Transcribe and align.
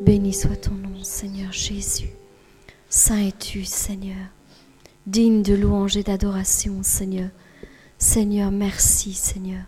Béni 0.00 0.32
soit 0.32 0.56
ton 0.56 0.72
nom, 0.72 1.02
Seigneur 1.02 1.52
Jésus. 1.52 2.10
Saint 2.88 3.18
es-tu, 3.26 3.64
Seigneur. 3.64 4.16
Digne 5.06 5.42
de 5.42 5.54
louange 5.54 5.96
et 5.96 6.02
d'adoration, 6.02 6.74
Seigneur. 6.82 7.28
Seigneur, 7.98 8.50
merci, 8.50 9.12
Seigneur, 9.12 9.62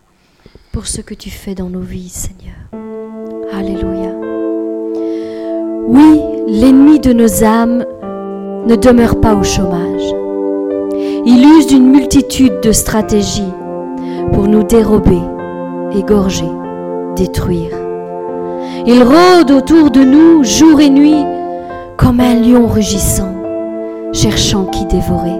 pour 0.71 0.87
ce 0.87 1.01
que 1.01 1.13
tu 1.13 1.29
fais 1.29 1.55
dans 1.55 1.69
nos 1.69 1.81
vies, 1.81 2.09
Seigneur. 2.09 2.55
Alléluia. 3.53 4.13
Oui, 5.87 6.19
l'ennemi 6.47 6.99
de 6.99 7.13
nos 7.13 7.43
âmes 7.43 7.85
ne 8.67 8.75
demeure 8.75 9.21
pas 9.21 9.33
au 9.33 9.43
chômage. 9.43 10.13
Il 11.25 11.45
use 11.57 11.67
d'une 11.67 11.89
multitude 11.89 12.59
de 12.61 12.71
stratégies 12.71 13.53
pour 14.33 14.47
nous 14.47 14.63
dérober, 14.63 15.21
égorger, 15.93 16.49
détruire. 17.15 17.76
Il 18.89 19.03
rôde 19.03 19.51
autour 19.51 19.91
de 19.91 19.99
nous 19.99 20.45
jour 20.45 20.79
et 20.79 20.89
nuit 20.89 21.25
comme 21.97 22.21
un 22.21 22.35
lion 22.35 22.67
rugissant, 22.67 23.35
cherchant 24.13 24.63
qui 24.63 24.85
dévorer. 24.85 25.35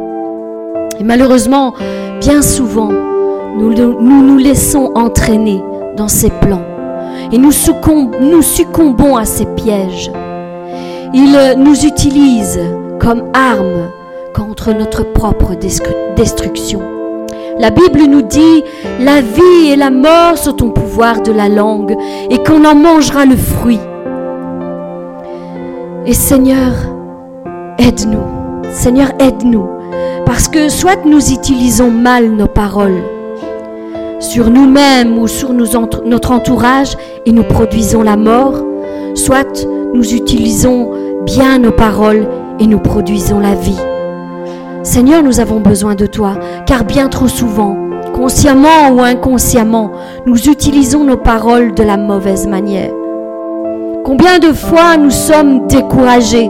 Et 1.00 1.04
malheureusement, 1.06 1.74
bien 2.20 2.42
souvent, 2.42 2.92
nous 3.58 3.74
nous, 3.74 4.38
laissons 4.38 4.92
entraîner 4.96 5.64
dans 5.96 6.10
ses 6.10 6.30
plans 6.30 6.66
et 7.32 7.38
nous, 7.38 7.54
succombons 7.54 9.16
à 9.16 9.24
ses 9.24 9.46
pièges. 9.46 10.12
Il 11.14 11.40
nous 11.58 11.86
utilise 11.86 12.60
comme 13.00 13.24
arme 13.34 13.92
contre 14.36 14.74
notre 14.74 15.04
propre 15.04 15.54
destruction. 16.18 16.82
La 17.60 17.70
Bible 17.70 18.08
nous 18.10 18.24
dit, 18.24 18.64
la 19.00 19.22
vie 19.22 19.70
et 19.72 19.78
la 19.78 19.90
mort 19.90 20.38
sont 20.38 20.66
au 20.66 20.70
pouvoir 20.72 20.87
de 20.98 21.32
la 21.32 21.48
langue 21.48 21.96
et 22.32 22.40
qu'on 22.40 22.66
en 22.66 22.74
mangera 22.74 23.26
le 23.26 23.36
fruit. 23.36 23.80
Et 26.08 26.14
Seigneur, 26.14 26.74
aide-nous. 27.78 28.72
Seigneur, 28.72 29.10
aide-nous. 29.20 29.68
Parce 30.26 30.48
que 30.48 30.70
soit 30.70 31.06
nous 31.06 31.32
utilisons 31.32 31.92
mal 31.92 32.32
nos 32.32 32.48
paroles 32.48 33.04
sur 34.20 34.50
nous-mêmes 34.50 35.20
ou 35.20 35.28
sur 35.28 35.54
notre 35.54 36.32
entourage 36.32 36.98
et 37.28 37.32
nous 37.32 37.44
produisons 37.44 38.02
la 38.02 38.18
mort, 38.18 38.56
soit 39.14 39.68
nous 39.94 40.14
utilisons 40.16 40.92
bien 41.26 41.60
nos 41.60 41.72
paroles 41.72 42.28
et 42.60 42.66
nous 42.66 42.80
produisons 42.80 43.40
la 43.40 43.54
vie. 43.54 43.80
Seigneur, 44.82 45.22
nous 45.22 45.40
avons 45.40 45.60
besoin 45.60 45.94
de 45.94 46.08
toi, 46.08 46.40
car 46.66 46.86
bien 46.86 47.08
trop 47.08 47.28
souvent, 47.28 47.87
consciemment 48.18 48.90
ou 48.92 49.02
inconsciemment, 49.02 49.92
nous 50.26 50.50
utilisons 50.50 51.04
nos 51.04 51.18
paroles 51.18 51.76
de 51.76 51.84
la 51.84 51.98
mauvaise 51.98 52.48
manière. 52.48 52.90
Combien 54.04 54.40
de 54.40 54.54
fois 54.54 54.98
nous 54.98 55.12
sommes 55.12 55.68
découragés 55.68 56.50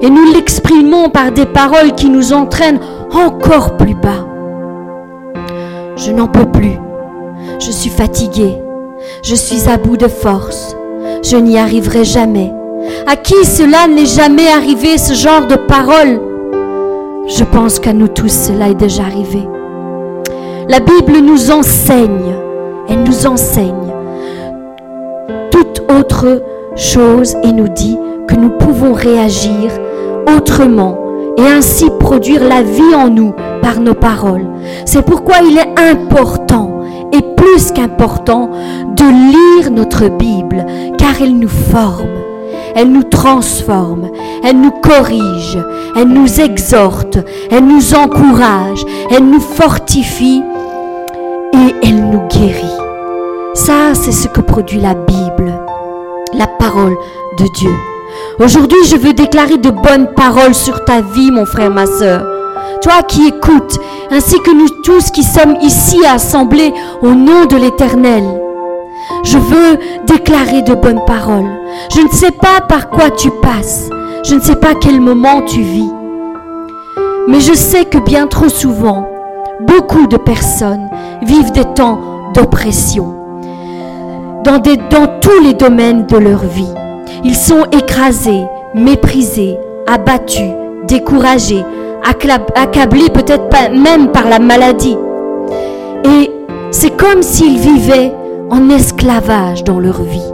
et 0.00 0.08
nous 0.08 0.32
l'exprimons 0.32 1.08
par 1.08 1.32
des 1.32 1.44
paroles 1.46 1.92
qui 1.96 2.08
nous 2.08 2.32
entraînent 2.32 2.78
encore 3.12 3.76
plus 3.76 3.96
bas. 3.96 4.24
Je 5.96 6.12
n'en 6.12 6.28
peux 6.28 6.44
plus. 6.44 6.78
Je 7.58 7.70
suis 7.72 7.90
fatigué. 7.90 8.56
Je 9.24 9.34
suis 9.34 9.68
à 9.68 9.78
bout 9.78 9.96
de 9.96 10.08
force. 10.08 10.76
Je 11.24 11.36
n'y 11.36 11.58
arriverai 11.58 12.04
jamais. 12.04 12.52
À 13.08 13.16
qui 13.16 13.44
cela 13.44 13.88
n'est 13.88 14.06
jamais 14.06 14.48
arrivé, 14.48 14.98
ce 14.98 15.14
genre 15.14 15.46
de 15.48 15.56
paroles? 15.56 16.20
Je 17.26 17.42
pense 17.42 17.80
qu'à 17.80 17.92
nous 17.92 18.08
tous, 18.08 18.30
cela 18.30 18.68
est 18.68 18.74
déjà 18.74 19.02
arrivé. 19.02 19.48
La 20.68 20.80
Bible 20.80 21.18
nous 21.22 21.52
enseigne, 21.52 22.34
elle 22.88 23.04
nous 23.04 23.26
enseigne 23.28 23.92
toute 25.52 25.80
autre 25.88 26.42
chose 26.74 27.36
et 27.44 27.52
nous 27.52 27.68
dit 27.68 27.96
que 28.26 28.34
nous 28.34 28.50
pouvons 28.50 28.92
réagir 28.92 29.70
autrement 30.36 30.98
et 31.38 31.42
ainsi 31.42 31.86
produire 32.00 32.42
la 32.42 32.62
vie 32.62 32.94
en 32.96 33.08
nous 33.08 33.32
par 33.62 33.78
nos 33.78 33.94
paroles. 33.94 34.46
C'est 34.84 35.06
pourquoi 35.06 35.36
il 35.48 35.56
est 35.56 35.78
important 35.78 36.80
et 37.12 37.22
plus 37.36 37.70
qu'important 37.70 38.50
de 38.96 39.04
lire 39.04 39.70
notre 39.70 40.08
Bible 40.08 40.66
car 40.98 41.22
elle 41.22 41.38
nous 41.38 41.48
forme 41.48 42.26
elle 42.76 42.92
nous 42.92 43.04
transforme, 43.04 44.10
elle 44.44 44.60
nous 44.60 44.70
corrige, 44.70 45.58
elle 45.96 46.08
nous 46.08 46.42
exhorte, 46.42 47.16
elle 47.50 47.64
nous 47.64 47.94
encourage, 47.94 48.84
elle 49.10 49.24
nous 49.24 49.40
fortifie 49.40 50.42
nous 52.06 52.26
guérit. 52.28 52.78
Ça, 53.54 53.94
c'est 53.94 54.12
ce 54.12 54.28
que 54.28 54.40
produit 54.40 54.80
la 54.80 54.94
Bible, 54.94 55.52
la 56.32 56.46
parole 56.46 56.96
de 57.38 57.44
Dieu. 57.54 57.72
Aujourd'hui, 58.38 58.78
je 58.86 58.96
veux 58.96 59.12
déclarer 59.12 59.58
de 59.58 59.70
bonnes 59.70 60.08
paroles 60.14 60.54
sur 60.54 60.84
ta 60.84 61.00
vie, 61.00 61.30
mon 61.30 61.46
frère, 61.46 61.70
ma 61.70 61.86
soeur. 61.86 62.24
Toi 62.82 63.02
qui 63.08 63.28
écoutes, 63.28 63.78
ainsi 64.10 64.38
que 64.40 64.50
nous 64.50 64.68
tous 64.84 65.10
qui 65.10 65.22
sommes 65.22 65.56
ici 65.62 66.04
assemblés 66.06 66.72
au 67.02 67.08
nom 67.08 67.46
de 67.46 67.56
l'Éternel. 67.56 68.24
Je 69.24 69.38
veux 69.38 69.78
déclarer 70.06 70.62
de 70.62 70.74
bonnes 70.74 71.04
paroles. 71.06 71.50
Je 71.94 72.00
ne 72.00 72.08
sais 72.08 72.30
pas 72.30 72.60
par 72.68 72.90
quoi 72.90 73.10
tu 73.10 73.30
passes. 73.42 73.88
Je 74.24 74.34
ne 74.34 74.40
sais 74.40 74.56
pas 74.56 74.74
quel 74.80 75.00
moment 75.00 75.42
tu 75.42 75.62
vis. 75.62 75.90
Mais 77.28 77.40
je 77.40 77.54
sais 77.54 77.84
que 77.84 77.98
bien 77.98 78.26
trop 78.26 78.48
souvent, 78.48 79.06
beaucoup 79.60 80.06
de 80.06 80.16
personnes 80.16 80.88
vivent 81.22 81.52
des 81.52 81.64
temps 81.64 82.00
d'oppression 82.34 83.14
dans, 84.44 84.60
tous 85.20 85.42
les 85.42 85.54
domaines 85.54 86.06
de 86.06 86.16
leur 86.16 86.44
vie. 86.44 86.72
Ils 87.24 87.34
sont 87.34 87.64
écrasés, 87.72 88.44
méprisés, 88.74 89.58
abattus, 89.86 90.52
découragés, 90.86 91.64
accablés 92.54 93.10
peut-être 93.10 93.72
même 93.72 94.12
par 94.12 94.28
la 94.28 94.38
maladie. 94.38 94.96
Et 96.04 96.30
c'est 96.70 96.96
comme 96.96 97.22
s'ils 97.22 97.58
vivaient 97.58 98.12
en 98.50 98.70
esclavage 98.70 99.64
dans 99.64 99.80
leur 99.80 100.02
vie. 100.02 100.32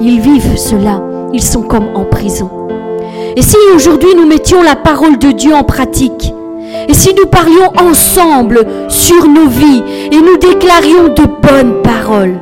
Ils 0.00 0.20
vivent 0.20 0.56
cela, 0.56 1.02
ils 1.32 1.42
sont 1.42 1.62
comme 1.62 1.88
en 1.94 2.04
prison. 2.04 2.50
Et 3.36 3.42
si 3.42 3.56
aujourd'hui 3.74 4.14
nous 4.16 4.26
mettions 4.26 4.62
la 4.62 4.76
parole 4.76 5.18
de 5.18 5.32
Dieu 5.32 5.54
en 5.54 5.64
pratique, 5.64 6.32
et 6.90 6.94
si 6.94 7.14
nous 7.14 7.26
parlions 7.26 7.70
ensemble 7.78 8.66
sur 8.88 9.28
nos 9.28 9.46
vies 9.46 9.82
et 10.10 10.16
nous 10.16 10.36
déclarions 10.38 11.04
de 11.04 11.22
bonnes 11.40 11.82
paroles, 11.84 12.36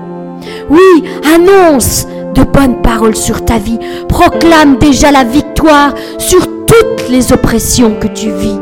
oui, 0.71 1.05
annonce 1.35 2.07
de 2.35 2.45
bonnes 2.45 2.81
paroles 2.81 3.15
sur 3.15 3.45
ta 3.45 3.59
vie, 3.59 3.79
proclame 4.09 4.79
déjà 4.79 5.11
la 5.11 5.25
victoire 5.25 5.93
sur 6.17 6.41
toutes 6.67 7.11
les 7.11 7.31
oppressions 7.31 7.97
que 8.01 8.07
tu 8.07 8.31
vis. 8.31 8.59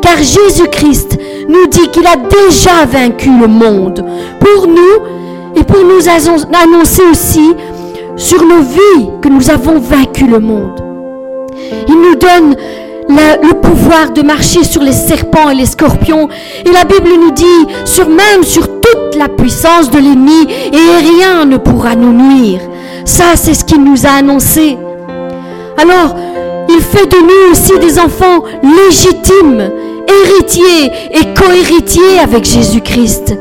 Car 0.00 0.16
Jésus-Christ 0.16 1.18
nous 1.46 1.66
dit 1.66 1.88
qu'il 1.88 2.06
a 2.06 2.16
déjà 2.16 2.86
vaincu 2.86 3.28
le 3.28 3.48
monde 3.48 4.02
pour 4.40 4.66
nous 4.66 5.60
et 5.60 5.64
pour 5.64 5.84
nous 5.84 6.08
annoncer 6.08 7.02
aussi 7.10 7.52
sur 8.16 8.42
nos 8.46 8.62
vies 8.62 9.10
que 9.20 9.28
nous 9.28 9.50
avons 9.50 9.78
vaincu 9.78 10.26
le 10.26 10.38
monde. 10.38 10.82
Il 11.86 11.96
nous 11.96 12.14
donne 12.14 12.56
le 13.08 13.54
pouvoir 13.60 14.10
de 14.12 14.22
marcher 14.22 14.64
sur 14.64 14.82
les 14.82 14.92
serpents 14.92 15.50
et 15.50 15.54
les 15.54 15.66
scorpions. 15.66 16.28
Et 16.64 16.70
la 16.70 16.84
Bible 16.84 17.10
nous 17.20 17.30
dit 17.30 17.66
sur 17.84 18.08
même 18.08 18.42
sur 18.42 18.66
toute 18.80 19.16
la 19.16 19.28
puissance 19.28 19.90
de 19.90 19.98
l'ennemi 19.98 20.46
et 20.72 21.06
rien 21.06 21.44
ne 21.44 21.56
pourra 21.56 21.94
nous 21.94 22.12
nuire. 22.12 22.60
Ça, 23.04 23.36
c'est 23.36 23.54
ce 23.54 23.64
qu'il 23.64 23.82
nous 23.82 24.06
a 24.06 24.10
annoncé. 24.10 24.76
Alors, 25.78 26.14
il 26.68 26.80
fait 26.80 27.06
de 27.06 27.16
nous 27.16 27.52
aussi 27.52 27.78
des 27.78 27.98
enfants 27.98 28.42
légitimes, 28.62 29.70
héritiers 30.06 30.92
et 31.12 31.34
co-héritiers 31.34 32.18
avec 32.22 32.44
Jésus-Christ. 32.44 33.34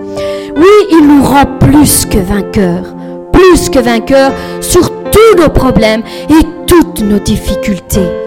Oui, 0.56 0.88
il 0.92 1.06
nous 1.06 1.24
rend 1.24 1.46
plus 1.60 2.06
que 2.06 2.18
vainqueurs, 2.18 2.96
plus 3.34 3.70
que 3.70 3.80
vainqueurs 3.80 4.32
sur 4.62 4.90
tous 5.12 5.42
nos 5.42 5.50
problèmes 5.50 6.04
et 6.30 6.44
toutes 6.66 7.02
nos 7.02 7.20
difficultés. 7.20 8.27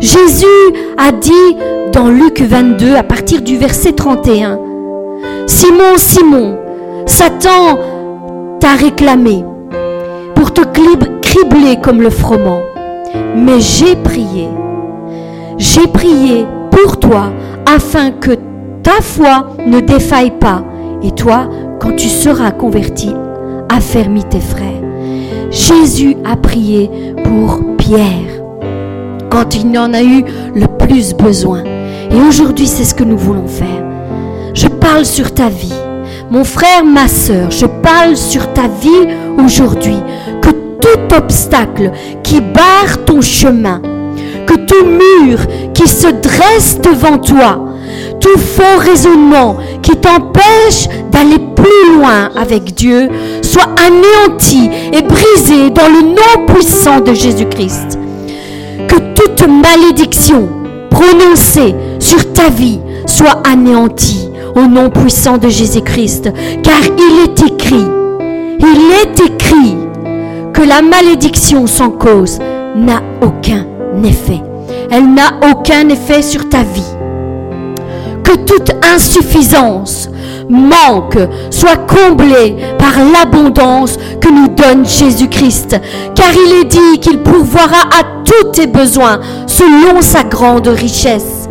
Jésus 0.00 0.46
a 0.96 1.12
dit 1.12 1.56
dans 1.92 2.08
Luc 2.08 2.40
22 2.40 2.94
à 2.94 3.02
partir 3.02 3.42
du 3.42 3.56
verset 3.56 3.92
31, 3.92 4.58
Simon, 5.46 5.96
Simon, 5.96 6.58
Satan 7.06 7.78
t'a 8.60 8.74
réclamé 8.74 9.44
pour 10.34 10.52
te 10.52 10.62
cribler 11.20 11.80
comme 11.82 12.00
le 12.00 12.10
froment. 12.10 12.60
Mais 13.36 13.60
j'ai 13.60 13.96
prié, 13.96 14.48
j'ai 15.58 15.86
prié 15.86 16.46
pour 16.70 16.98
toi 16.98 17.32
afin 17.66 18.10
que 18.10 18.32
ta 18.82 19.00
foi 19.00 19.48
ne 19.66 19.80
défaille 19.80 20.32
pas 20.38 20.64
et 21.02 21.10
toi, 21.12 21.48
quand 21.80 21.96
tu 21.96 22.08
seras 22.08 22.50
converti, 22.50 23.10
affermis 23.68 24.24
tes 24.24 24.40
frères. 24.40 24.82
Jésus 25.50 26.16
a 26.24 26.36
prié 26.36 26.90
pour 27.24 27.60
Pierre 27.76 28.29
quand 29.30 29.54
il 29.54 29.78
en 29.78 29.94
a 29.94 30.02
eu 30.02 30.24
le 30.54 30.66
plus 30.66 31.14
besoin. 31.14 31.62
Et 32.10 32.20
aujourd'hui, 32.28 32.66
c'est 32.66 32.84
ce 32.84 32.94
que 32.94 33.04
nous 33.04 33.16
voulons 33.16 33.46
faire. 33.46 33.84
Je 34.52 34.66
parle 34.66 35.06
sur 35.06 35.32
ta 35.32 35.48
vie. 35.48 35.72
Mon 36.30 36.44
frère, 36.44 36.84
ma 36.84 37.08
soeur, 37.08 37.50
je 37.50 37.66
parle 37.66 38.16
sur 38.16 38.52
ta 38.52 38.68
vie 38.68 39.14
aujourd'hui. 39.42 39.98
Que 40.42 40.50
tout 40.50 41.14
obstacle 41.16 41.92
qui 42.22 42.40
barre 42.40 43.04
ton 43.06 43.20
chemin, 43.20 43.80
que 44.46 44.54
tout 44.54 44.86
mur 44.86 45.38
qui 45.72 45.86
se 45.86 46.08
dresse 46.08 46.80
devant 46.80 47.18
toi, 47.18 47.64
tout 48.20 48.38
faux 48.38 48.78
raisonnement 48.78 49.56
qui 49.82 49.92
t'empêche 49.92 50.88
d'aller 51.10 51.38
plus 51.54 51.96
loin 51.96 52.30
avec 52.36 52.74
Dieu, 52.74 53.08
soit 53.42 53.68
anéanti 53.86 54.70
et 54.92 55.02
brisé 55.02 55.70
dans 55.70 55.88
le 55.88 56.02
nom 56.02 56.46
puissant 56.52 57.00
de 57.00 57.14
Jésus-Christ. 57.14 57.99
Toute 59.22 59.46
malédiction 59.48 60.48
prononcée 60.88 61.74
sur 61.98 62.32
ta 62.32 62.48
vie 62.48 62.80
soit 63.04 63.42
anéantie 63.46 64.30
au 64.56 64.62
nom 64.62 64.88
puissant 64.88 65.36
de 65.36 65.50
Jésus-Christ, 65.50 66.32
car 66.62 66.80
il 66.96 67.24
est 67.24 67.46
écrit, 67.46 67.84
il 68.58 68.92
est 69.02 69.20
écrit 69.20 69.76
que 70.54 70.62
la 70.62 70.80
malédiction 70.80 71.66
sans 71.66 71.90
cause 71.90 72.38
n'a 72.74 73.02
aucun 73.20 73.66
effet. 74.02 74.40
Elle 74.90 75.12
n'a 75.12 75.34
aucun 75.50 75.90
effet 75.90 76.22
sur 76.22 76.48
ta 76.48 76.62
vie. 76.62 76.94
Que 78.24 78.36
toute 78.36 78.72
insuffisance, 78.82 80.08
manque 80.48 81.18
soit 81.50 81.76
comblée 81.76 82.56
par 82.78 82.92
l'abondance 83.12 83.98
que 84.20 84.28
nous 84.28 84.48
donne 84.48 84.86
Jésus-Christ. 84.86 85.78
Car 86.14 86.30
il 86.32 86.62
est 86.62 86.64
dit 86.64 87.00
qu'il 87.00 87.18
pourvoira 87.18 87.82
à 87.90 88.19
tous 88.30 88.50
tes 88.52 88.66
besoins 88.66 89.20
selon 89.46 90.00
sa 90.00 90.22
grande 90.22 90.68
richesse. 90.68 91.48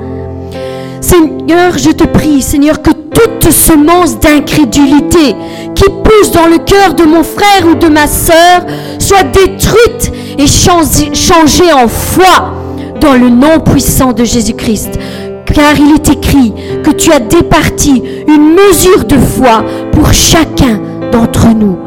Seigneur, 1.02 1.78
je 1.78 1.92
te 1.92 2.06
prie, 2.06 2.42
Seigneur, 2.42 2.82
que 2.82 2.92
toute 2.92 3.52
semence 3.52 4.20
d'incrédulité 4.20 5.36
qui 5.76 5.84
pousse 6.04 6.32
dans 6.32 6.48
le 6.48 6.60
cœur 6.60 6.94
de 6.94 7.04
mon 7.04 7.24
frère 7.24 7.68
ou 7.70 7.76
de 7.76 7.88
ma 7.88 8.08
sœur 8.08 8.66
soit 8.98 9.24
détruite 9.24 10.12
et 10.38 10.48
changée 10.48 11.74
en 11.74 11.88
foi 11.88 12.54
dans 13.02 13.14
le 13.14 13.30
nom 13.30 13.60
puissant 13.60 14.14
de 14.14 14.24
Jésus-Christ. 14.24 15.00
Car 15.46 15.74
il 15.80 15.96
est 15.96 16.10
écrit 16.10 16.54
que 16.84 16.92
tu 16.92 17.12
as 17.12 17.20
départi 17.20 18.04
une 18.28 18.54
mesure 18.54 19.06
de 19.06 19.18
foi 19.18 19.64
pour 19.92 20.14
chacun 20.14 20.80
d'entre 21.12 21.48
nous. 21.48 21.78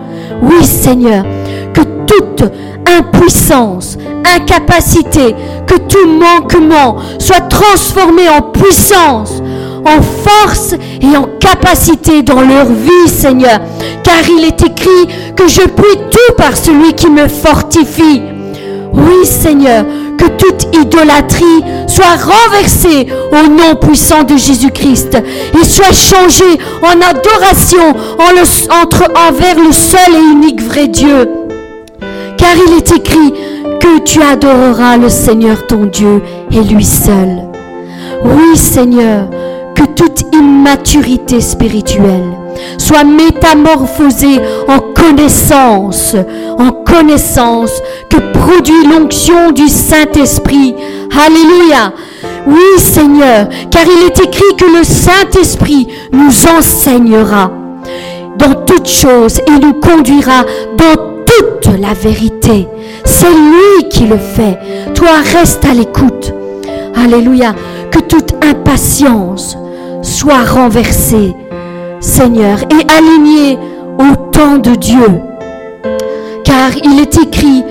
Oui 0.42 0.64
Seigneur, 0.64 1.24
que 1.72 1.82
toute 2.06 2.50
impuissance, 2.98 3.96
incapacité, 4.24 5.34
que 5.66 5.76
tout 5.76 6.08
manquement 6.08 6.96
soit 7.18 7.48
transformé 7.48 8.28
en 8.28 8.42
puissance, 8.42 9.42
en 9.84 10.00
force 10.02 10.74
et 11.00 11.16
en 11.16 11.28
capacité 11.40 12.22
dans 12.22 12.40
leur 12.40 12.66
vie, 12.66 13.08
Seigneur. 13.08 13.60
Car 14.02 14.22
il 14.28 14.44
est 14.44 14.62
écrit 14.62 15.34
que 15.36 15.48
je 15.48 15.62
puis 15.62 15.96
tout 16.10 16.34
par 16.36 16.56
celui 16.56 16.92
qui 16.94 17.10
me 17.10 17.28
fortifie. 17.28 18.22
Oui, 18.92 19.24
Seigneur, 19.24 19.84
que 20.18 20.26
toute 20.26 20.76
idolâtrie 20.76 21.64
soit 21.88 22.16
renversée 22.16 23.06
au 23.32 23.48
nom 23.48 23.74
puissant 23.80 24.22
de 24.22 24.36
Jésus-Christ 24.36 25.16
et 25.60 25.64
soit 25.64 25.92
changée 25.92 26.58
en 26.82 27.00
adoration 27.00 27.94
entre, 28.70 29.10
envers 29.28 29.58
le 29.58 29.72
seul 29.72 30.14
et 30.14 30.32
unique 30.32 30.62
vrai 30.62 30.88
Dieu. 30.88 31.41
Car 32.42 32.56
il 32.56 32.76
est 32.76 32.90
écrit 32.90 33.32
que 33.78 34.00
tu 34.00 34.20
adoreras 34.20 34.96
le 34.96 35.08
Seigneur 35.08 35.64
ton 35.68 35.84
Dieu 35.84 36.20
et 36.50 36.60
lui 36.60 36.84
seul. 36.84 37.48
Oui 38.24 38.56
Seigneur, 38.56 39.28
que 39.76 39.84
toute 39.84 40.24
immaturité 40.32 41.40
spirituelle 41.40 42.32
soit 42.78 43.04
métamorphosée 43.04 44.40
en 44.66 44.80
connaissance, 44.80 46.16
en 46.58 46.72
connaissance 46.72 47.70
que 48.10 48.18
produit 48.36 48.88
l'onction 48.88 49.52
du 49.52 49.68
Saint-Esprit. 49.68 50.74
Alléluia. 51.16 51.92
Oui 52.48 52.78
Seigneur, 52.78 53.48
car 53.70 53.84
il 53.84 54.06
est 54.06 54.20
écrit 54.20 54.56
que 54.58 54.78
le 54.78 54.82
Saint-Esprit 54.82 55.86
nous 56.12 56.32
enseignera 56.58 57.52
dans 58.36 58.54
toutes 58.66 58.88
choses 58.88 59.38
et 59.46 59.64
nous 59.64 59.74
conduira 59.74 60.44
dans 60.76 61.11
toute 61.38 61.80
la 61.80 61.94
vérité. 61.94 62.68
C'est 63.04 63.30
lui 63.30 63.88
qui 63.90 64.06
le 64.06 64.18
fait. 64.18 64.58
Toi, 64.94 65.10
reste 65.32 65.64
à 65.64 65.74
l'écoute. 65.74 66.32
Alléluia. 66.94 67.54
Que 67.90 68.00
toute 68.00 68.34
impatience 68.44 69.56
soit 70.02 70.44
renversée, 70.44 71.34
Seigneur, 72.00 72.58
et 72.62 72.86
alignée 72.92 73.58
au 73.98 74.16
temps 74.30 74.58
de 74.58 74.74
Dieu. 74.74 75.20
Car 76.44 76.70
il 76.82 77.00
est 77.00 77.16
écrit 77.18 77.64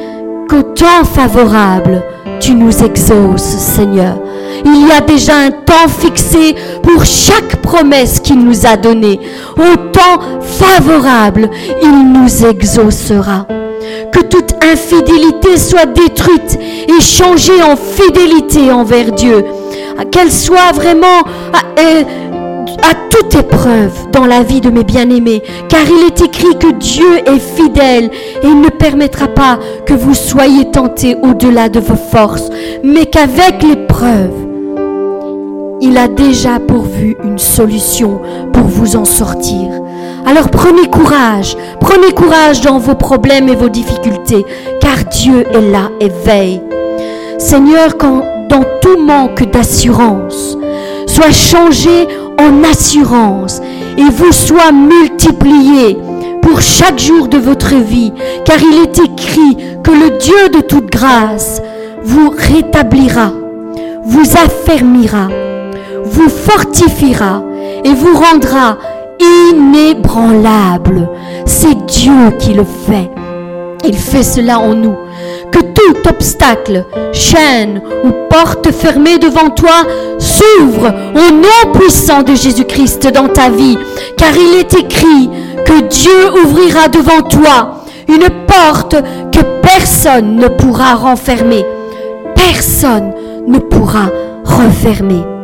qu'au 0.49 0.63
temps 0.63 1.03
favorable, 1.03 2.03
tu 2.39 2.53
nous 2.53 2.83
exauces, 2.83 3.41
Seigneur. 3.41 4.17
Il 4.65 4.87
y 4.87 4.91
a 4.91 5.01
déjà 5.01 5.37
un 5.37 5.51
temps 5.51 5.87
fixé 5.87 6.55
pour 6.83 7.03
chaque 7.05 7.57
promesse 7.61 8.19
qu'il 8.19 8.39
nous 8.39 8.65
a 8.65 8.77
donnée. 8.77 9.19
Au 9.57 9.75
temps 9.91 10.19
favorable, 10.41 11.49
il 11.81 12.11
nous 12.11 12.45
exaucera. 12.45 13.47
Que 14.11 14.21
toute 14.21 14.53
infidélité 14.63 15.57
soit 15.57 15.85
détruite 15.85 16.59
et 16.87 17.01
changée 17.01 17.61
en 17.63 17.75
fidélité 17.75 18.71
envers 18.71 19.11
Dieu. 19.11 19.43
Qu'elle 20.11 20.31
soit 20.31 20.71
vraiment 20.73 21.21
à, 21.53 21.81
à 22.89 22.93
toute 23.09 23.35
épreuve 23.35 24.09
dans 24.11 24.25
la 24.25 24.43
vie 24.43 24.61
de 24.61 24.69
mes 24.69 24.83
bien-aimés. 24.83 25.41
Car 25.69 25.81
il 25.85 26.07
est 26.07 26.21
écrit 26.21 26.57
que 26.59 26.71
Dieu 26.73 27.17
est 27.25 27.39
fidèle 27.39 28.09
et 28.43 28.47
ne 28.47 28.69
permettra 28.69 29.27
pas 29.27 29.59
que 29.85 29.93
vous 29.93 30.13
soyez 30.13 30.69
tentés 30.71 31.15
au-delà 31.21 31.69
de 31.69 31.79
vos 31.79 31.95
forces, 31.95 32.49
mais 32.83 33.05
qu'avec 33.05 33.63
l'épreuve, 33.63 34.50
il 35.81 35.97
a 35.97 36.07
déjà 36.07 36.59
pourvu 36.59 37.17
une 37.23 37.39
solution 37.39 38.21
pour 38.53 38.63
vous 38.63 38.95
en 38.95 39.05
sortir. 39.05 39.67
Alors 40.25 40.49
prenez 40.49 40.87
courage, 40.87 41.57
prenez 41.79 42.11
courage 42.13 42.61
dans 42.61 42.77
vos 42.77 42.95
problèmes 42.95 43.49
et 43.49 43.55
vos 43.55 43.69
difficultés, 43.69 44.45
car 44.79 45.03
Dieu 45.05 45.43
est 45.51 45.71
là 45.71 45.89
et 45.99 46.11
veille. 46.23 46.61
Seigneur, 47.39 47.97
quand 47.97 48.23
dans 48.47 48.63
tout 48.81 49.01
manque 49.03 49.49
d'assurance, 49.51 50.57
soit 51.07 51.31
changé 51.31 52.07
en 52.39 52.63
assurance 52.63 53.59
et 53.97 54.09
vous 54.09 54.31
soit 54.31 54.71
multiplié 54.71 55.97
pour 56.43 56.61
chaque 56.61 56.99
jour 56.99 57.27
de 57.27 57.37
votre 57.37 57.75
vie, 57.75 58.13
car 58.45 58.57
il 58.61 58.83
est 58.83 58.99
écrit 58.99 59.57
que 59.83 59.91
le 59.91 60.17
Dieu 60.19 60.49
de 60.53 60.61
toute 60.61 60.91
grâce 60.91 61.61
vous 62.03 62.29
rétablira, 62.29 63.31
vous 64.05 64.37
affermira 64.37 65.29
vous 66.11 66.29
fortifiera 66.29 67.41
et 67.83 67.93
vous 67.93 68.15
rendra 68.15 68.77
inébranlable. 69.51 71.09
C'est 71.45 71.85
Dieu 71.85 72.31
qui 72.39 72.53
le 72.53 72.63
fait. 72.63 73.09
Il 73.85 73.95
fait 73.95 74.23
cela 74.23 74.59
en 74.59 74.75
nous. 74.75 74.95
Que 75.51 75.59
tout 75.59 76.09
obstacle, 76.09 76.85
chaîne 77.11 77.81
ou 78.03 78.11
porte 78.29 78.71
fermée 78.71 79.17
devant 79.17 79.49
toi 79.49 79.83
s'ouvre 80.19 80.93
au 81.15 81.31
nom 81.33 81.73
puissant 81.73 82.23
de 82.23 82.35
Jésus-Christ 82.35 83.11
dans 83.11 83.27
ta 83.27 83.49
vie. 83.49 83.77
Car 84.17 84.31
il 84.35 84.59
est 84.59 84.73
écrit 84.73 85.29
que 85.65 85.81
Dieu 85.87 86.45
ouvrira 86.45 86.87
devant 86.87 87.21
toi 87.21 87.83
une 88.07 88.29
porte 88.47 88.95
que 89.31 89.41
personne 89.61 90.35
ne 90.35 90.47
pourra 90.47 90.95
renfermer. 90.95 91.65
Personne 92.35 93.13
ne 93.47 93.57
pourra 93.59 94.07
refermer. 94.43 95.40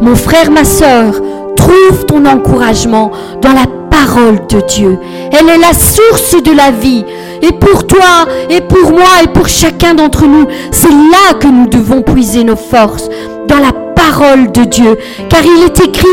Mon 0.00 0.14
frère, 0.14 0.50
ma 0.50 0.64
sœur, 0.64 1.14
trouve 1.56 2.06
ton 2.06 2.24
encouragement 2.26 3.10
dans 3.40 3.52
la 3.52 3.66
parole 3.90 4.46
de 4.48 4.60
Dieu. 4.66 4.98
Elle 5.32 5.48
est 5.48 5.58
la 5.58 5.72
source 5.72 6.42
de 6.42 6.52
la 6.52 6.70
vie. 6.70 7.04
Et 7.42 7.52
pour 7.52 7.86
toi, 7.86 8.26
et 8.50 8.60
pour 8.60 8.90
moi, 8.90 9.22
et 9.22 9.28
pour 9.28 9.48
chacun 9.48 9.94
d'entre 9.94 10.26
nous, 10.26 10.46
c'est 10.70 10.90
là 10.90 11.34
que 11.38 11.46
nous 11.46 11.66
devons 11.66 12.02
puiser 12.02 12.44
nos 12.44 12.56
forces, 12.56 13.08
dans 13.48 13.58
la 13.58 13.72
parole 13.94 14.50
de 14.52 14.64
Dieu. 14.64 14.96
Car 15.28 15.40
il 15.44 15.64
est 15.64 15.80
écrit 15.80 16.04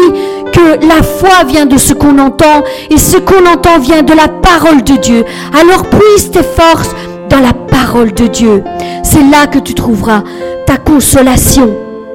que 0.52 0.86
la 0.86 1.04
foi 1.04 1.44
vient 1.48 1.66
de 1.66 1.78
ce 1.78 1.94
qu'on 1.94 2.18
entend, 2.20 2.64
et 2.90 2.98
ce 2.98 3.18
qu'on 3.18 3.46
entend 3.46 3.80
vient 3.80 4.04
de 4.04 4.14
la 4.14 4.28
parole 4.28 4.84
de 4.84 4.96
Dieu. 4.98 5.26
Alors 5.60 5.86
puise 5.86 6.32
tes 6.32 6.44
forces 6.44 6.92
dans 7.30 7.40
la 7.40 7.54
parole 7.54 8.14
de 8.14 8.28
Dieu. 8.28 8.64
C'est 9.04 9.24
là 9.24 9.48
que 9.48 9.60
tu 9.60 9.74
trouveras 9.74 10.24
ta 10.66 10.78
consolation 10.78 11.72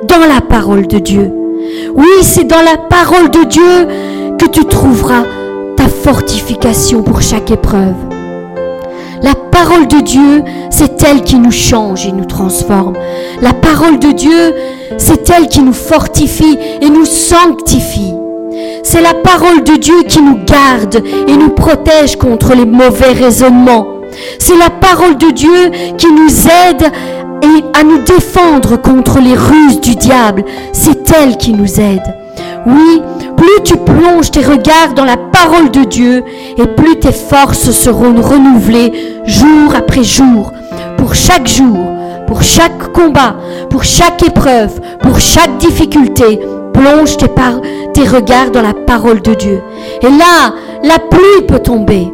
dans 0.06 0.26
la 0.26 0.40
parole 0.40 0.86
de 0.86 0.98
Dieu. 0.98 1.32
Oui, 1.94 2.06
c'est 2.22 2.44
dans 2.44 2.62
la 2.62 2.76
parole 2.76 3.30
de 3.30 3.44
Dieu 3.44 3.88
que 4.38 4.46
tu 4.46 4.64
trouveras 4.64 5.24
ta 5.76 5.88
fortification 5.88 7.02
pour 7.02 7.22
chaque 7.22 7.50
épreuve. 7.50 7.94
La 9.22 9.34
parole 9.34 9.88
de 9.88 10.00
Dieu, 10.00 10.42
c'est 10.70 11.02
elle 11.02 11.22
qui 11.22 11.38
nous 11.38 11.50
change 11.50 12.06
et 12.06 12.12
nous 12.12 12.24
transforme. 12.24 12.94
La 13.40 13.52
parole 13.52 13.98
de 13.98 14.12
Dieu, 14.12 14.54
c'est 14.98 15.28
elle 15.30 15.48
qui 15.48 15.60
nous 15.60 15.72
fortifie 15.72 16.58
et 16.80 16.88
nous 16.88 17.06
sanctifie. 17.06 18.14
C'est 18.82 19.02
la 19.02 19.14
parole 19.14 19.64
de 19.64 19.76
Dieu 19.76 20.02
qui 20.08 20.22
nous 20.22 20.38
garde 20.44 21.02
et 21.26 21.36
nous 21.36 21.50
protège 21.50 22.16
contre 22.16 22.54
les 22.54 22.66
mauvais 22.66 23.12
raisonnements. 23.12 23.86
C'est 24.38 24.56
la 24.56 24.70
parole 24.70 25.18
de 25.18 25.30
Dieu 25.30 25.70
qui 25.98 26.10
nous 26.10 26.30
aide 26.46 26.92
et 27.42 27.78
à 27.78 27.82
nous 27.82 27.98
défendre 27.98 28.76
contre 28.76 29.20
les 29.20 29.34
ruses 29.34 29.80
du 29.80 29.94
diable. 29.94 30.44
C'est 30.72 31.10
elle 31.10 31.36
qui 31.36 31.52
nous 31.52 31.80
aide. 31.80 32.02
Oui, 32.66 33.02
plus 33.36 33.62
tu 33.64 33.76
plonges 33.76 34.30
tes 34.30 34.40
regards 34.40 34.94
dans 34.94 35.04
la 35.04 35.16
parole 35.16 35.70
de 35.70 35.84
Dieu, 35.84 36.24
et 36.56 36.66
plus 36.66 36.98
tes 36.98 37.12
forces 37.12 37.70
seront 37.70 38.20
renouvelées 38.20 38.92
jour 39.24 39.74
après 39.76 40.02
jour, 40.02 40.52
pour 40.96 41.14
chaque 41.14 41.46
jour, 41.46 41.78
pour 42.26 42.42
chaque 42.42 42.92
combat, 42.92 43.36
pour 43.70 43.84
chaque 43.84 44.22
épreuve, 44.22 44.80
pour 45.00 45.18
chaque 45.20 45.58
difficulté. 45.58 46.40
Plonge 46.72 47.16
tes, 47.16 47.30
tes 47.94 48.06
regards 48.06 48.50
dans 48.50 48.62
la 48.62 48.74
parole 48.74 49.22
de 49.22 49.32
Dieu. 49.32 49.62
Et 50.02 50.10
là, 50.10 50.52
la 50.82 50.98
pluie 50.98 51.46
peut 51.48 51.60
tomber. 51.60 52.12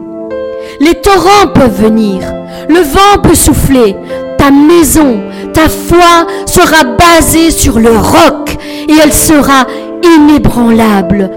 Les 0.80 0.94
torrents 0.94 1.48
peuvent 1.52 1.82
venir. 1.82 2.20
Le 2.68 2.80
vent 2.80 3.20
peut 3.22 3.34
souffler. 3.34 3.96
Ta 4.42 4.50
maison, 4.50 5.20
ta 5.52 5.68
foi 5.68 6.26
sera 6.46 6.82
basée 6.82 7.52
sur 7.52 7.78
le 7.78 7.90
roc 7.90 8.58
et 8.88 8.92
elle 9.00 9.12
sera 9.12 9.68
inébranlable. 10.16 11.30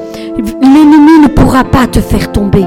L'ennemi 0.63 1.19
ne 1.21 1.27
pourra 1.27 1.65
pas 1.65 1.85
te 1.85 1.99
faire 1.99 2.31
tomber. 2.31 2.65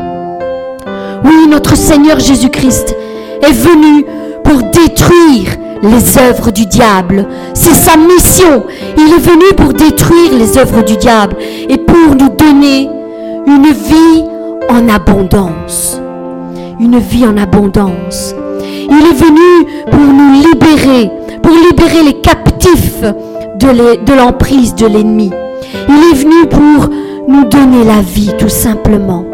Oui, 1.25 1.49
notre 1.50 1.76
Seigneur 1.76 2.21
Jésus-Christ 2.21 2.95
est 3.42 3.52
venu 3.52 4.07
pour 4.45 4.62
détruire 4.62 5.57
les 5.83 6.18
œuvres 6.18 6.52
du 6.52 6.66
diable. 6.66 7.26
C'est 7.54 7.75
sa 7.75 7.97
mission. 7.97 8.62
Il 8.97 9.12
est 9.14 9.18
venu 9.18 9.52
pour 9.57 9.73
détruire 9.73 10.35
les 10.38 10.57
œuvres 10.57 10.85
du 10.85 10.97
diable 10.99 11.35
et 11.68 11.78
pour 11.78 12.14
nous 12.14 12.28
donner 12.28 12.88
une 13.45 13.73
vie 13.73 14.23
en 14.71 14.88
abondance. 14.88 16.00
Une 16.80 16.99
vie 16.99 17.26
en 17.26 17.37
abondance. 17.37 18.35
Il 18.62 19.06
est 19.06 19.14
venu 19.14 19.66
pour 19.90 20.00
nous 20.00 20.32
libérer, 20.35 21.11
pour 21.42 21.52
libérer 21.52 22.04
les 22.04 22.20
captifs 22.20 23.02
de 23.58 24.14
l'emprise 24.14 24.75
de 24.76 24.87
l'ennemi. 24.87 25.30
Il 25.88 26.12
est 26.12 26.14
venu 26.14 26.47
pour 26.47 26.88
nous 27.26 27.44
donner 27.47 27.85
la 27.85 28.00
vie 28.00 28.32
tout 28.38 28.49
simplement. 28.49 29.25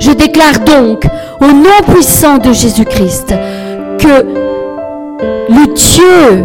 Je 0.00 0.10
déclare 0.10 0.58
donc 0.66 1.04
au 1.40 1.46
nom 1.46 1.94
puissant 1.94 2.38
de 2.38 2.52
Jésus-Christ 2.52 3.34
que 3.98 4.24
le 5.48 5.72
Dieu 5.74 6.44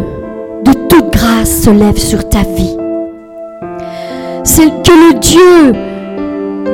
de 0.64 0.74
toute 0.88 1.12
grâce 1.12 1.64
se 1.64 1.72
lève 1.72 1.98
sur 1.98 2.30
ta 2.30 2.44
vie. 2.44 2.78
C'est 4.44 4.70
que 4.84 4.92
le 4.92 5.20
Dieu 5.20 5.74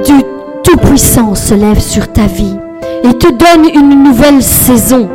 du 0.06 0.24
Tout-Puissant 0.63 1.36
se 1.36 1.53
lève 1.53 1.80
sur 1.80 2.12
ta 2.12 2.27
vie 2.27 2.58
et 3.04 3.14
te 3.18 3.28
donne 3.28 3.70
une 3.74 4.04
nouvelle 4.04 4.42
saison. 4.42 5.10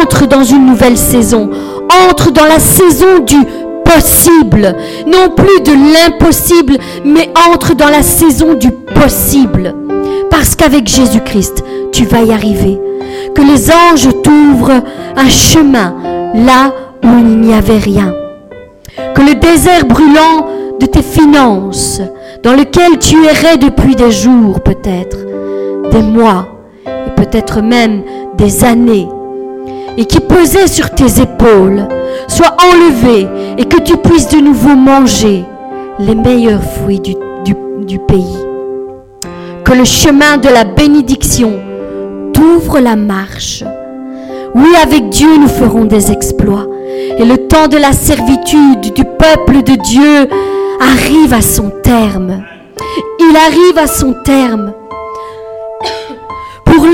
Entre 0.00 0.26
dans 0.26 0.42
une 0.42 0.66
nouvelle 0.66 0.96
saison. 0.96 1.50
Entre 2.08 2.30
dans 2.32 2.44
la 2.44 2.58
saison 2.58 3.20
du 3.24 3.36
possible. 3.84 4.74
Non 5.06 5.30
plus 5.34 5.60
de 5.62 5.72
l'impossible, 5.72 6.78
mais 7.04 7.30
entre 7.50 7.74
dans 7.74 7.88
la 7.88 8.02
saison 8.02 8.54
du 8.54 8.70
possible. 8.70 9.74
Parce 10.30 10.56
qu'avec 10.56 10.88
Jésus-Christ, 10.88 11.62
tu 11.92 12.04
vas 12.04 12.22
y 12.22 12.32
arriver. 12.32 12.80
Que 13.34 13.42
les 13.42 13.70
anges 13.70 14.08
t'ouvrent 14.22 14.82
un 15.16 15.28
chemin 15.28 15.94
là 16.34 16.72
où 17.04 17.18
il 17.18 17.40
n'y 17.40 17.54
avait 17.54 17.78
rien. 17.78 18.12
Que 19.14 19.22
le 19.22 19.34
désert 19.34 19.84
brûlant 19.86 20.46
de 20.80 20.86
tes 20.86 21.02
finances, 21.02 22.00
dans 22.42 22.52
lequel 22.52 22.98
tu 22.98 23.24
errais 23.24 23.56
depuis 23.56 23.94
des 23.94 24.10
jours 24.10 24.60
peut-être, 24.60 25.18
des 25.90 26.02
mois, 26.02 26.55
peut-être 27.16 27.62
même 27.62 28.02
des 28.36 28.64
années, 28.64 29.08
et 29.96 30.04
qui 30.04 30.20
pesait 30.20 30.66
sur 30.66 30.90
tes 30.90 31.20
épaules, 31.22 31.88
soit 32.28 32.54
enlevé 32.70 33.26
et 33.58 33.64
que 33.64 33.80
tu 33.80 33.96
puisses 33.96 34.28
de 34.28 34.38
nouveau 34.38 34.74
manger 34.76 35.44
les 35.98 36.14
meilleurs 36.14 36.62
fruits 36.62 37.00
du, 37.00 37.14
du 37.86 37.98
pays. 38.00 38.36
Que 39.64 39.72
le 39.72 39.84
chemin 39.84 40.36
de 40.36 40.48
la 40.48 40.64
bénédiction 40.64 41.54
t'ouvre 42.32 42.78
la 42.78 42.96
marche. 42.96 43.64
Oui, 44.54 44.68
avec 44.82 45.08
Dieu, 45.08 45.36
nous 45.38 45.48
ferons 45.48 45.84
des 45.84 46.12
exploits. 46.12 46.66
Et 47.18 47.24
le 47.24 47.48
temps 47.48 47.68
de 47.68 47.76
la 47.76 47.92
servitude 47.92 48.92
du 48.94 49.04
peuple 49.04 49.62
de 49.62 49.74
Dieu 49.82 50.28
arrive 50.80 51.32
à 51.32 51.42
son 51.42 51.70
terme. 51.82 52.44
Il 53.18 53.36
arrive 53.36 53.78
à 53.78 53.86
son 53.86 54.14
terme 54.24 54.72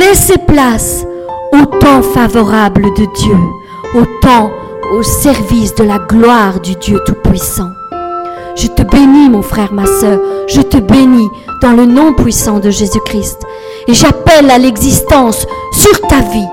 laisser 0.08 0.38
place 0.38 1.04
au 1.52 1.64
temps 1.78 2.02
favorable 2.02 2.82
de 2.94 3.06
Dieu, 3.14 3.36
au 3.94 4.04
temps 4.20 4.50
au 4.92 5.02
service 5.02 5.74
de 5.74 5.84
la 5.84 5.98
gloire 5.98 6.60
du 6.60 6.74
Dieu 6.76 7.00
Tout-Puissant. 7.06 7.70
Je 8.54 8.66
te 8.66 8.82
bénis, 8.82 9.30
mon 9.30 9.42
frère, 9.42 9.72
ma 9.72 9.86
soeur, 9.86 10.20
je 10.48 10.60
te 10.60 10.76
bénis 10.76 11.28
dans 11.62 11.72
le 11.72 11.86
nom 11.86 12.12
puissant 12.12 12.58
de 12.58 12.70
Jésus-Christ. 12.70 13.42
Et 13.88 13.94
j'appelle 13.94 14.50
à 14.50 14.58
l'existence 14.58 15.46
sur 15.72 16.00
ta 16.08 16.20
vie. 16.20 16.48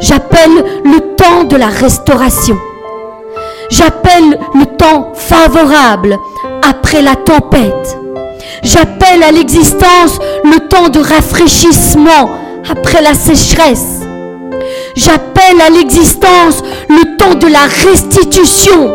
J'appelle 0.00 0.64
le 0.84 1.14
temps 1.16 1.44
de 1.44 1.56
la 1.56 1.68
restauration. 1.68 2.56
J'appelle 3.70 4.38
le 4.54 4.76
temps 4.76 5.12
favorable 5.14 6.18
après 6.68 7.02
la 7.02 7.14
tempête. 7.14 8.03
J'appelle 8.64 9.22
à 9.22 9.30
l'existence 9.30 10.18
le 10.42 10.68
temps 10.68 10.88
de 10.88 10.98
rafraîchissement 10.98 12.30
après 12.68 13.02
la 13.02 13.12
sécheresse. 13.12 14.00
J'appelle 14.96 15.60
à 15.60 15.68
l'existence 15.68 16.62
le 16.88 17.16
temps 17.18 17.34
de 17.34 17.46
la 17.46 17.66
restitution 17.86 18.86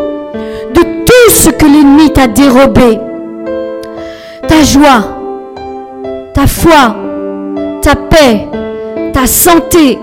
de 0.74 0.80
tout 0.80 1.30
ce 1.30 1.50
que 1.50 1.66
l'ennemi 1.66 2.12
t'a 2.12 2.26
dérobé. 2.26 2.98
Ta 4.48 4.64
joie, 4.64 5.04
ta 6.34 6.48
foi, 6.48 6.96
ta 7.80 7.94
paix, 7.94 8.48
ta 9.12 9.28
santé, 9.28 10.00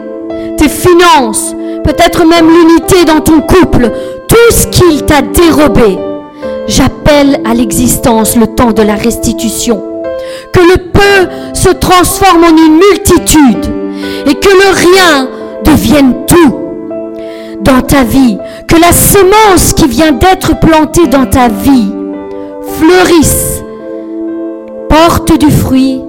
tes 0.58 0.70
finances, 0.70 1.54
peut-être 1.84 2.26
même 2.26 2.48
l'unité 2.48 3.04
dans 3.04 3.20
ton 3.20 3.42
couple, 3.42 3.92
tout 4.30 4.52
ce 4.52 4.68
qu'il 4.68 5.04
t'a 5.04 5.22
dérobé. 5.22 6.07
J'appelle 6.68 7.40
à 7.46 7.54
l'existence 7.54 8.36
le 8.36 8.48
temps 8.48 8.74
de 8.74 8.82
la 8.82 8.96
restitution. 8.96 9.82
Que 10.54 10.60
le 10.60 10.92
peu 10.92 11.54
se 11.54 11.70
transforme 11.70 12.44
en 12.44 12.50
une 12.50 12.78
multitude 12.78 13.74
et 14.26 14.34
que 14.34 14.50
le 14.50 14.70
rien 14.74 15.30
devienne 15.64 16.14
tout 16.28 16.56
dans 17.62 17.82
ta 17.82 18.04
vie. 18.04 18.38
Que 18.68 18.76
la 18.76 18.92
semence 18.92 19.74
qui 19.74 19.88
vient 19.88 20.12
d'être 20.12 20.60
plantée 20.60 21.08
dans 21.08 21.26
ta 21.26 21.48
vie 21.48 21.92
fleurisse, 22.78 23.64
porte 24.90 25.38
du 25.40 25.50
fruit 25.50 26.02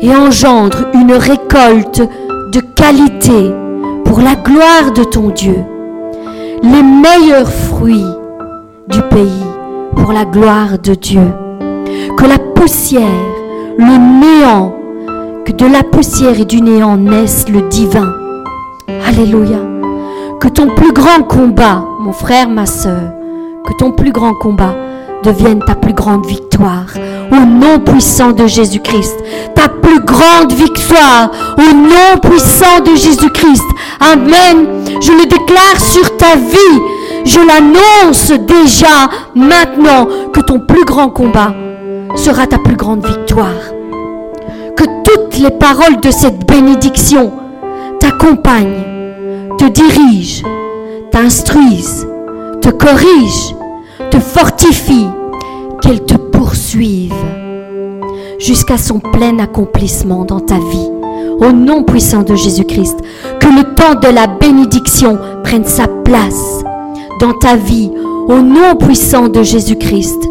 et 0.00 0.10
engendre 0.14 0.86
une 0.92 1.12
récolte 1.12 2.02
de 2.52 2.60
qualité 2.60 3.52
pour 4.04 4.20
la 4.20 4.34
gloire 4.34 4.92
de 4.94 5.04
ton 5.04 5.30
Dieu. 5.30 5.56
Les 6.62 6.82
meilleurs 6.82 7.50
fruits 7.50 8.04
du 8.88 9.00
pays 9.02 9.43
pour 9.94 10.12
la 10.12 10.24
gloire 10.24 10.78
de 10.78 10.94
Dieu. 10.94 11.32
Que 12.16 12.24
la 12.26 12.38
poussière, 12.38 13.02
le 13.78 14.20
néant, 14.20 14.74
que 15.44 15.52
de 15.52 15.66
la 15.66 15.82
poussière 15.82 16.38
et 16.38 16.44
du 16.44 16.60
néant 16.60 16.96
naisse 16.96 17.46
le 17.48 17.62
divin. 17.68 18.12
Alléluia. 19.06 19.58
Que 20.40 20.48
ton 20.48 20.68
plus 20.68 20.92
grand 20.92 21.22
combat, 21.22 21.84
mon 22.00 22.12
frère, 22.12 22.48
ma 22.48 22.66
soeur, 22.66 23.12
que 23.66 23.72
ton 23.78 23.92
plus 23.92 24.12
grand 24.12 24.34
combat 24.34 24.74
devienne 25.22 25.60
ta 25.66 25.74
plus 25.74 25.94
grande 25.94 26.26
victoire. 26.26 26.86
Au 27.32 27.44
nom 27.44 27.78
puissant 27.80 28.32
de 28.32 28.46
Jésus-Christ. 28.46 29.16
Ta 29.54 29.68
plus 29.68 30.00
grande 30.00 30.52
victoire. 30.52 31.30
Au 31.56 31.74
nom 31.74 32.18
puissant 32.22 32.80
de 32.84 32.94
Jésus-Christ. 32.94 33.64
Amen. 34.00 34.66
Je 35.00 35.12
le 35.12 35.24
déclare 35.24 35.80
sur 35.80 36.16
ta 36.16 36.36
vie. 36.36 36.80
Je 37.24 37.38
l'annonce 37.40 38.32
déjà 38.46 39.08
maintenant 39.34 40.06
que 40.32 40.40
ton 40.40 40.60
plus 40.60 40.84
grand 40.84 41.08
combat 41.08 41.54
sera 42.16 42.46
ta 42.46 42.58
plus 42.58 42.76
grande 42.76 43.04
victoire. 43.04 43.72
Que 44.76 44.84
toutes 45.02 45.38
les 45.38 45.50
paroles 45.50 46.00
de 46.00 46.10
cette 46.10 46.46
bénédiction 46.46 47.32
t'accompagnent, 47.98 48.84
te 49.56 49.64
dirigent, 49.64 50.46
t'instruisent, 51.10 52.06
te 52.60 52.68
corrigent, 52.68 53.56
te 54.10 54.18
fortifient, 54.20 55.08
qu'elles 55.80 56.04
te 56.04 56.16
poursuivent 56.16 57.14
jusqu'à 58.38 58.76
son 58.76 58.98
plein 58.98 59.38
accomplissement 59.38 60.24
dans 60.24 60.40
ta 60.40 60.56
vie. 60.56 60.90
Au 61.40 61.52
nom 61.52 61.82
puissant 61.84 62.22
de 62.22 62.34
Jésus-Christ, 62.34 62.98
que 63.40 63.48
le 63.48 63.74
temps 63.74 63.94
de 63.94 64.14
la 64.14 64.26
bénédiction 64.26 65.18
prenne 65.42 65.64
sa 65.64 65.86
place 65.88 66.64
dans 67.20 67.32
ta 67.32 67.56
vie. 67.56 67.90
Au 68.28 68.40
nom 68.40 68.74
puissant 68.76 69.28
de 69.28 69.42
Jésus-Christ. 69.42 70.28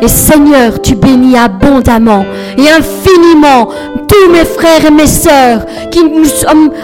Et 0.00 0.08
Seigneur, 0.08 0.80
tu 0.80 0.94
bénis 0.94 1.36
abondamment 1.36 2.24
et 2.56 2.70
infiniment 2.70 3.68
tous 4.06 4.32
mes 4.32 4.44
frères 4.44 4.84
et 4.86 4.90
mes 4.90 5.06
sœurs 5.06 5.62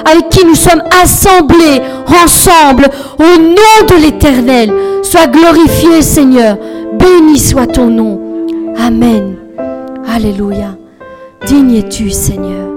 avec 0.05 0.29
qui 0.31 0.45
nous 0.45 0.55
sommes 0.55 0.83
assemblés 1.03 1.81
ensemble 2.25 2.89
au 3.19 3.41
nom 3.41 3.87
de 3.89 4.03
l'Éternel. 4.03 4.73
Sois 5.03 5.27
glorifié, 5.27 6.03
Seigneur. 6.03 6.57
Béni 6.99 7.39
soit 7.39 7.67
ton 7.67 7.87
nom. 7.87 8.21
Amen. 8.79 9.37
Alléluia. 10.13 10.77
Digne 11.47 11.77
es-tu, 11.77 12.11
Seigneur. 12.11 12.74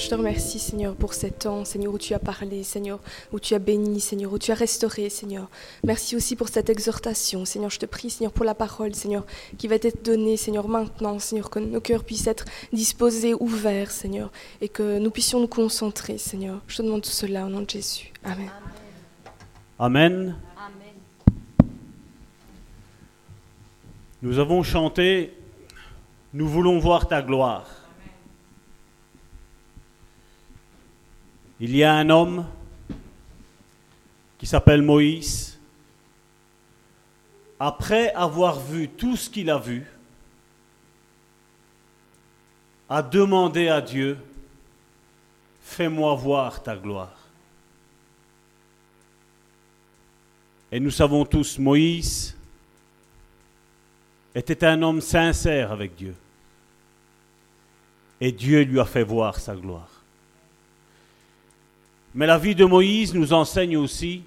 Je 0.00 0.08
te 0.08 0.14
remercie, 0.14 0.58
Seigneur, 0.58 0.94
pour 0.94 1.12
cet 1.12 1.40
temps, 1.40 1.64
Seigneur, 1.64 1.92
où 1.92 1.98
tu 1.98 2.14
as 2.14 2.18
parlé, 2.18 2.62
Seigneur, 2.62 3.00
où 3.32 3.38
tu 3.38 3.54
as 3.54 3.58
béni, 3.58 4.00
Seigneur, 4.00 4.32
où 4.32 4.38
tu 4.38 4.50
as 4.50 4.54
restauré, 4.54 5.10
Seigneur. 5.10 5.48
Merci 5.84 6.16
aussi 6.16 6.36
pour 6.36 6.48
cette 6.48 6.70
exhortation, 6.70 7.44
Seigneur. 7.44 7.68
Je 7.68 7.78
te 7.78 7.86
prie, 7.86 8.08
Seigneur, 8.08 8.32
pour 8.32 8.46
la 8.46 8.54
parole, 8.54 8.94
Seigneur, 8.94 9.26
qui 9.58 9.68
va 9.68 9.74
être 9.74 10.02
donnée, 10.02 10.38
Seigneur, 10.38 10.68
maintenant, 10.68 11.18
Seigneur, 11.18 11.50
que 11.50 11.58
nos 11.58 11.80
cœurs 11.80 12.04
puissent 12.04 12.26
être 12.26 12.46
disposés, 12.72 13.34
ouverts, 13.34 13.90
Seigneur, 13.90 14.30
et 14.62 14.68
que 14.68 14.98
nous 14.98 15.10
puissions 15.10 15.38
nous 15.38 15.48
concentrer, 15.48 16.16
Seigneur. 16.16 16.60
Je 16.66 16.78
te 16.78 16.82
demande 16.82 17.02
tout 17.02 17.10
cela 17.10 17.44
au 17.44 17.48
nom 17.48 17.60
de 17.60 17.68
Jésus. 17.68 18.12
Amen. 18.24 18.50
Amen. 19.78 20.36
Nous 24.22 24.38
avons 24.38 24.62
chanté 24.62 25.34
Nous 26.32 26.46
voulons 26.48 26.78
voir 26.78 27.08
ta 27.08 27.22
gloire. 27.22 27.79
Il 31.60 31.76
y 31.76 31.84
a 31.84 31.94
un 31.94 32.08
homme 32.08 32.46
qui 34.38 34.46
s'appelle 34.46 34.80
Moïse. 34.80 35.58
Après 37.58 38.14
avoir 38.14 38.58
vu 38.58 38.88
tout 38.88 39.14
ce 39.14 39.28
qu'il 39.28 39.50
a 39.50 39.58
vu, 39.58 39.86
a 42.88 43.02
demandé 43.02 43.68
à 43.68 43.82
Dieu, 43.82 44.16
fais-moi 45.60 46.14
voir 46.14 46.62
ta 46.62 46.74
gloire. 46.74 47.14
Et 50.72 50.80
nous 50.80 50.90
savons 50.90 51.26
tous, 51.26 51.58
Moïse 51.58 52.34
était 54.34 54.64
un 54.64 54.80
homme 54.80 55.02
sincère 55.02 55.72
avec 55.72 55.94
Dieu. 55.94 56.14
Et 58.18 58.32
Dieu 58.32 58.62
lui 58.62 58.80
a 58.80 58.86
fait 58.86 59.02
voir 59.02 59.38
sa 59.38 59.54
gloire. 59.54 59.89
Mais 62.14 62.26
la 62.26 62.38
vie 62.38 62.54
de 62.54 62.64
Moïse 62.64 63.14
nous 63.14 63.32
enseigne 63.32 63.76
aussi 63.76 64.22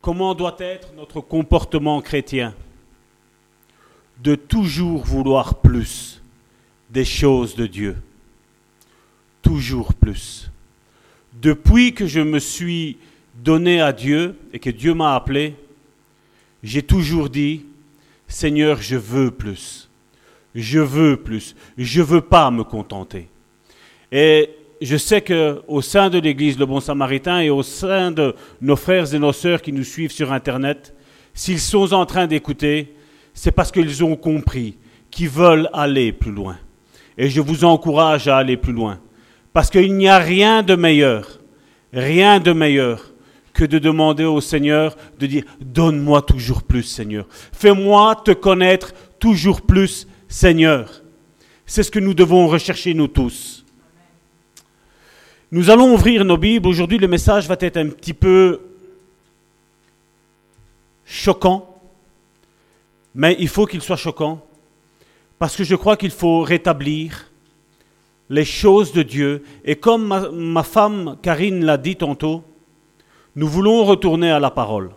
comment 0.00 0.34
doit 0.34 0.56
être 0.60 0.92
notre 0.96 1.20
comportement 1.20 2.00
chrétien. 2.00 2.54
De 4.18 4.34
toujours 4.34 5.02
vouloir 5.04 5.56
plus 5.56 6.22
des 6.90 7.04
choses 7.04 7.54
de 7.54 7.66
Dieu. 7.66 7.96
Toujours 9.42 9.94
plus. 9.94 10.50
Depuis 11.40 11.94
que 11.94 12.06
je 12.06 12.20
me 12.20 12.38
suis 12.38 12.98
donné 13.34 13.80
à 13.80 13.92
Dieu 13.92 14.38
et 14.52 14.58
que 14.58 14.70
Dieu 14.70 14.92
m'a 14.92 15.14
appelé, 15.14 15.56
j'ai 16.62 16.82
toujours 16.82 17.30
dit, 17.30 17.64
Seigneur, 18.28 18.82
je 18.82 18.96
veux 18.96 19.30
plus. 19.30 19.88
Je 20.54 20.80
veux 20.80 21.16
plus. 21.16 21.56
Je 21.78 22.02
veux 22.02 22.20
pas 22.20 22.50
me 22.50 22.64
contenter. 22.64 23.28
Et 24.12 24.50
je 24.80 24.96
sais 24.96 25.20
qu'au 25.20 25.82
sein 25.82 26.08
de 26.08 26.18
l'Église 26.18 26.58
Le 26.58 26.66
Bon 26.66 26.80
Samaritain 26.80 27.40
et 27.40 27.50
au 27.50 27.62
sein 27.62 28.10
de 28.10 28.34
nos 28.60 28.76
frères 28.76 29.14
et 29.14 29.18
nos 29.18 29.32
sœurs 29.32 29.60
qui 29.60 29.72
nous 29.72 29.84
suivent 29.84 30.12
sur 30.12 30.32
Internet, 30.32 30.94
s'ils 31.34 31.60
sont 31.60 31.92
en 31.92 32.06
train 32.06 32.26
d'écouter, 32.26 32.94
c'est 33.34 33.52
parce 33.52 33.70
qu'ils 33.70 34.02
ont 34.02 34.16
compris 34.16 34.76
qu'ils 35.10 35.28
veulent 35.28 35.68
aller 35.72 36.12
plus 36.12 36.32
loin. 36.32 36.56
Et 37.18 37.28
je 37.28 37.40
vous 37.40 37.64
encourage 37.64 38.28
à 38.28 38.38
aller 38.38 38.56
plus 38.56 38.72
loin. 38.72 39.00
Parce 39.52 39.68
qu'il 39.68 39.96
n'y 39.96 40.08
a 40.08 40.18
rien 40.18 40.62
de 40.62 40.74
meilleur, 40.74 41.40
rien 41.92 42.40
de 42.40 42.52
meilleur 42.52 43.12
que 43.52 43.64
de 43.64 43.78
demander 43.78 44.24
au 44.24 44.40
Seigneur 44.40 44.96
de 45.18 45.26
dire, 45.26 45.44
donne-moi 45.60 46.22
toujours 46.22 46.62
plus, 46.62 46.84
Seigneur. 46.84 47.26
Fais-moi 47.52 48.22
te 48.24 48.30
connaître 48.30 48.92
toujours 49.18 49.60
plus, 49.60 50.06
Seigneur. 50.28 51.02
C'est 51.66 51.82
ce 51.82 51.90
que 51.90 51.98
nous 51.98 52.14
devons 52.14 52.46
rechercher, 52.46 52.94
nous 52.94 53.08
tous. 53.08 53.59
Nous 55.52 55.68
allons 55.68 55.92
ouvrir 55.92 56.24
nos 56.24 56.36
Bibles. 56.36 56.68
Aujourd'hui, 56.68 56.98
le 56.98 57.08
message 57.08 57.48
va 57.48 57.56
être 57.58 57.76
un 57.76 57.88
petit 57.88 58.14
peu 58.14 58.60
choquant, 61.04 61.76
mais 63.16 63.34
il 63.40 63.48
faut 63.48 63.66
qu'il 63.66 63.82
soit 63.82 63.96
choquant, 63.96 64.46
parce 65.40 65.56
que 65.56 65.64
je 65.64 65.74
crois 65.74 65.96
qu'il 65.96 66.12
faut 66.12 66.42
rétablir 66.42 67.32
les 68.28 68.44
choses 68.44 68.92
de 68.92 69.02
Dieu. 69.02 69.42
Et 69.64 69.74
comme 69.74 70.30
ma, 70.32 70.62
femme 70.62 71.16
Karine 71.20 71.64
l'a 71.64 71.78
dit 71.78 71.96
tantôt, 71.96 72.44
nous 73.34 73.48
voulons 73.48 73.82
retourner 73.82 74.30
à 74.30 74.38
la 74.38 74.52
parole. 74.52 74.90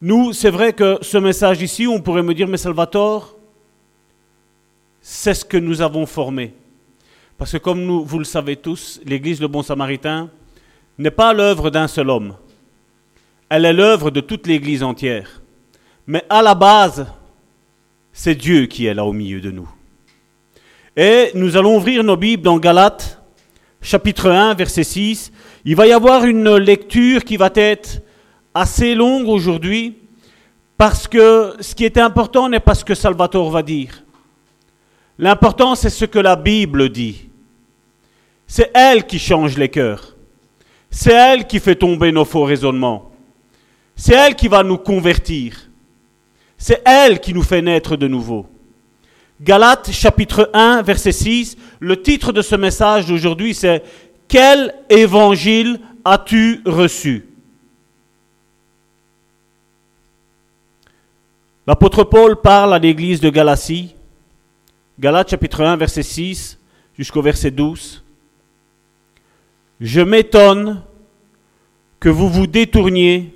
Nous, 0.00 0.32
c'est 0.32 0.50
vrai 0.50 0.74
que 0.74 0.98
ce 1.02 1.18
message 1.18 1.60
ici, 1.60 1.88
on 1.88 2.00
pourrait 2.00 2.22
me 2.22 2.34
dire, 2.34 2.46
mais 2.46 2.56
Salvatore, 2.56 3.34
c'est 5.00 5.34
ce 5.34 5.44
que 5.44 5.56
nous 5.56 5.80
avons 5.80 6.06
formé. 6.06 6.54
Parce 7.36 7.52
que 7.52 7.58
comme 7.58 8.02
vous 8.02 8.18
le 8.18 8.24
savez 8.24 8.56
tous, 8.56 9.00
l'Église 9.04 9.40
Le 9.40 9.48
Bon 9.48 9.62
Samaritain 9.62 10.30
n'est 10.98 11.10
pas 11.10 11.32
l'œuvre 11.32 11.70
d'un 11.70 11.88
seul 11.88 12.08
homme. 12.08 12.34
Elle 13.48 13.64
est 13.64 13.72
l'œuvre 13.72 14.10
de 14.10 14.20
toute 14.20 14.46
l'Église 14.46 14.82
entière. 14.82 15.42
Mais 16.06 16.24
à 16.28 16.42
la 16.42 16.54
base, 16.54 17.06
c'est 18.12 18.34
Dieu 18.34 18.66
qui 18.66 18.86
est 18.86 18.94
là 18.94 19.04
au 19.04 19.12
milieu 19.12 19.40
de 19.40 19.50
nous. 19.50 19.68
Et 20.96 21.32
nous 21.34 21.56
allons 21.56 21.76
ouvrir 21.76 22.04
nos 22.04 22.16
Bibles 22.16 22.44
dans 22.44 22.58
Galates, 22.58 23.20
chapitre 23.82 24.30
1, 24.30 24.54
verset 24.54 24.84
6. 24.84 25.32
Il 25.64 25.74
va 25.74 25.88
y 25.88 25.92
avoir 25.92 26.24
une 26.24 26.56
lecture 26.56 27.24
qui 27.24 27.36
va 27.36 27.50
être 27.54 28.00
assez 28.54 28.94
longue 28.94 29.28
aujourd'hui, 29.28 29.98
parce 30.76 31.08
que 31.08 31.54
ce 31.58 31.74
qui 31.74 31.84
est 31.84 31.98
important 31.98 32.48
n'est 32.48 32.60
pas 32.60 32.74
ce 32.74 32.84
que 32.84 32.94
Salvatore 32.94 33.50
va 33.50 33.62
dire. 33.64 34.03
L'important, 35.18 35.74
c'est 35.74 35.90
ce 35.90 36.04
que 36.04 36.18
la 36.18 36.36
Bible 36.36 36.88
dit. 36.88 37.28
C'est 38.46 38.70
elle 38.74 39.06
qui 39.06 39.18
change 39.18 39.56
les 39.56 39.68
cœurs. 39.68 40.16
C'est 40.90 41.12
elle 41.12 41.46
qui 41.46 41.60
fait 41.60 41.76
tomber 41.76 42.12
nos 42.12 42.24
faux 42.24 42.44
raisonnements. 42.44 43.12
C'est 43.96 44.14
elle 44.14 44.34
qui 44.34 44.48
va 44.48 44.62
nous 44.62 44.78
convertir. 44.78 45.68
C'est 46.58 46.82
elle 46.84 47.20
qui 47.20 47.34
nous 47.34 47.42
fait 47.42 47.62
naître 47.62 47.96
de 47.96 48.08
nouveau. 48.08 48.46
Galates 49.40 49.90
chapitre 49.90 50.50
1 50.52 50.82
verset 50.82 51.12
6, 51.12 51.56
le 51.80 52.00
titre 52.00 52.32
de 52.32 52.40
ce 52.40 52.54
message 52.54 53.06
d'aujourd'hui 53.06 53.52
c'est 53.52 53.82
Quel 54.28 54.74
évangile 54.88 55.80
as-tu 56.04 56.62
reçu? 56.64 57.26
L'apôtre 61.66 62.04
Paul 62.04 62.40
parle 62.40 62.74
à 62.74 62.78
l'église 62.78 63.20
de 63.20 63.30
Galatie 63.30 63.94
Galates 64.98 65.30
chapitre 65.30 65.64
1, 65.64 65.76
verset 65.76 66.04
6 66.04 66.58
jusqu'au 66.96 67.20
verset 67.20 67.50
12. 67.50 68.04
Je 69.80 70.00
m'étonne 70.00 70.82
que 71.98 72.08
vous 72.08 72.28
vous 72.28 72.46
détourniez 72.46 73.34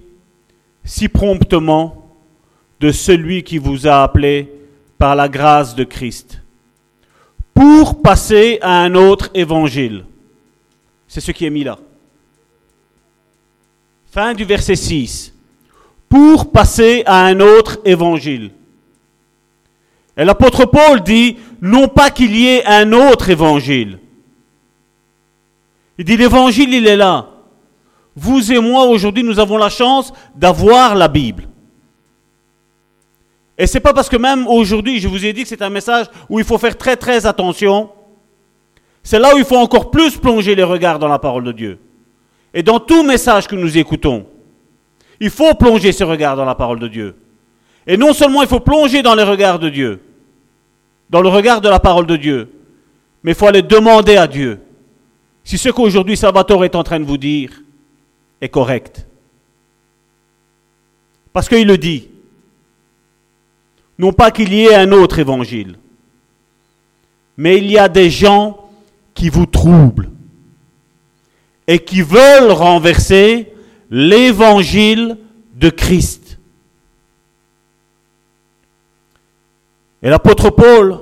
si 0.84 1.08
promptement 1.08 2.14
de 2.78 2.92
celui 2.92 3.42
qui 3.42 3.58
vous 3.58 3.88
a 3.88 4.04
appelé 4.04 4.52
par 4.98 5.16
la 5.16 5.28
grâce 5.28 5.74
de 5.74 5.82
Christ, 5.82 6.42
pour 7.54 8.02
passer 8.02 8.58
à 8.62 8.80
un 8.82 8.94
autre 8.94 9.28
évangile. 9.34 10.04
C'est 11.08 11.20
ce 11.20 11.32
qui 11.32 11.44
est 11.44 11.50
mis 11.50 11.64
là. 11.64 11.78
Fin 14.12 14.32
du 14.32 14.44
verset 14.44 14.76
6. 14.76 15.34
Pour 16.08 16.52
passer 16.52 17.02
à 17.04 17.24
un 17.24 17.40
autre 17.40 17.80
évangile. 17.84 18.52
Et 20.18 20.24
l'apôtre 20.24 20.64
Paul 20.64 21.00
dit, 21.00 21.36
non 21.62 21.86
pas 21.86 22.10
qu'il 22.10 22.34
y 22.34 22.48
ait 22.48 22.66
un 22.66 22.92
autre 22.92 23.30
évangile. 23.30 24.00
Il 25.96 26.04
dit, 26.04 26.16
l'évangile, 26.16 26.74
il 26.74 26.88
est 26.88 26.96
là. 26.96 27.28
Vous 28.16 28.52
et 28.52 28.58
moi, 28.58 28.84
aujourd'hui, 28.86 29.22
nous 29.22 29.38
avons 29.38 29.56
la 29.56 29.68
chance 29.68 30.12
d'avoir 30.34 30.96
la 30.96 31.06
Bible. 31.06 31.48
Et 33.56 33.68
c'est 33.68 33.78
pas 33.78 33.92
parce 33.92 34.08
que 34.08 34.16
même 34.16 34.48
aujourd'hui, 34.48 34.98
je 34.98 35.06
vous 35.06 35.24
ai 35.24 35.32
dit 35.32 35.44
que 35.44 35.48
c'est 35.48 35.62
un 35.62 35.70
message 35.70 36.06
où 36.28 36.40
il 36.40 36.44
faut 36.44 36.58
faire 36.58 36.76
très 36.76 36.96
très 36.96 37.24
attention. 37.24 37.90
C'est 39.04 39.20
là 39.20 39.34
où 39.34 39.38
il 39.38 39.44
faut 39.44 39.56
encore 39.56 39.90
plus 39.90 40.16
plonger 40.16 40.56
les 40.56 40.64
regards 40.64 40.98
dans 40.98 41.08
la 41.08 41.20
parole 41.20 41.44
de 41.44 41.52
Dieu. 41.52 41.78
Et 42.54 42.64
dans 42.64 42.80
tout 42.80 43.04
message 43.04 43.46
que 43.46 43.54
nous 43.54 43.78
écoutons, 43.78 44.26
il 45.20 45.30
faut 45.30 45.54
plonger 45.54 45.92
ces 45.92 46.04
regards 46.04 46.36
dans 46.36 46.44
la 46.44 46.54
parole 46.56 46.80
de 46.80 46.88
Dieu. 46.88 47.16
Et 47.86 47.96
non 47.96 48.12
seulement 48.12 48.42
il 48.42 48.48
faut 48.48 48.60
plonger 48.60 49.02
dans 49.02 49.14
les 49.14 49.22
regards 49.22 49.58
de 49.58 49.68
Dieu, 49.68 50.00
dans 51.10 51.20
le 51.22 51.28
regard 51.28 51.60
de 51.60 51.68
la 51.68 51.80
parole 51.80 52.06
de 52.06 52.16
Dieu. 52.16 52.50
Mais 53.22 53.32
il 53.32 53.34
faut 53.34 53.46
aller 53.46 53.62
demander 53.62 54.16
à 54.16 54.26
Dieu 54.26 54.60
si 55.44 55.56
ce 55.56 55.70
qu'aujourd'hui 55.70 56.16
Salvatore 56.16 56.64
est 56.64 56.76
en 56.76 56.82
train 56.82 57.00
de 57.00 57.04
vous 57.04 57.16
dire 57.16 57.62
est 58.40 58.48
correct. 58.48 59.06
Parce 61.32 61.48
qu'il 61.48 61.66
le 61.66 61.78
dit. 61.78 62.08
Non 63.98 64.12
pas 64.12 64.30
qu'il 64.30 64.52
y 64.52 64.66
ait 64.66 64.74
un 64.74 64.92
autre 64.92 65.18
évangile, 65.18 65.76
mais 67.36 67.58
il 67.58 67.70
y 67.70 67.78
a 67.78 67.88
des 67.88 68.10
gens 68.10 68.68
qui 69.14 69.28
vous 69.28 69.46
troublent 69.46 70.10
et 71.66 71.80
qui 71.80 72.02
veulent 72.02 72.52
renverser 72.52 73.52
l'évangile 73.90 75.16
de 75.54 75.70
Christ. 75.70 76.27
Et 80.02 80.10
l'apôtre 80.10 80.50
Paul 80.50 80.98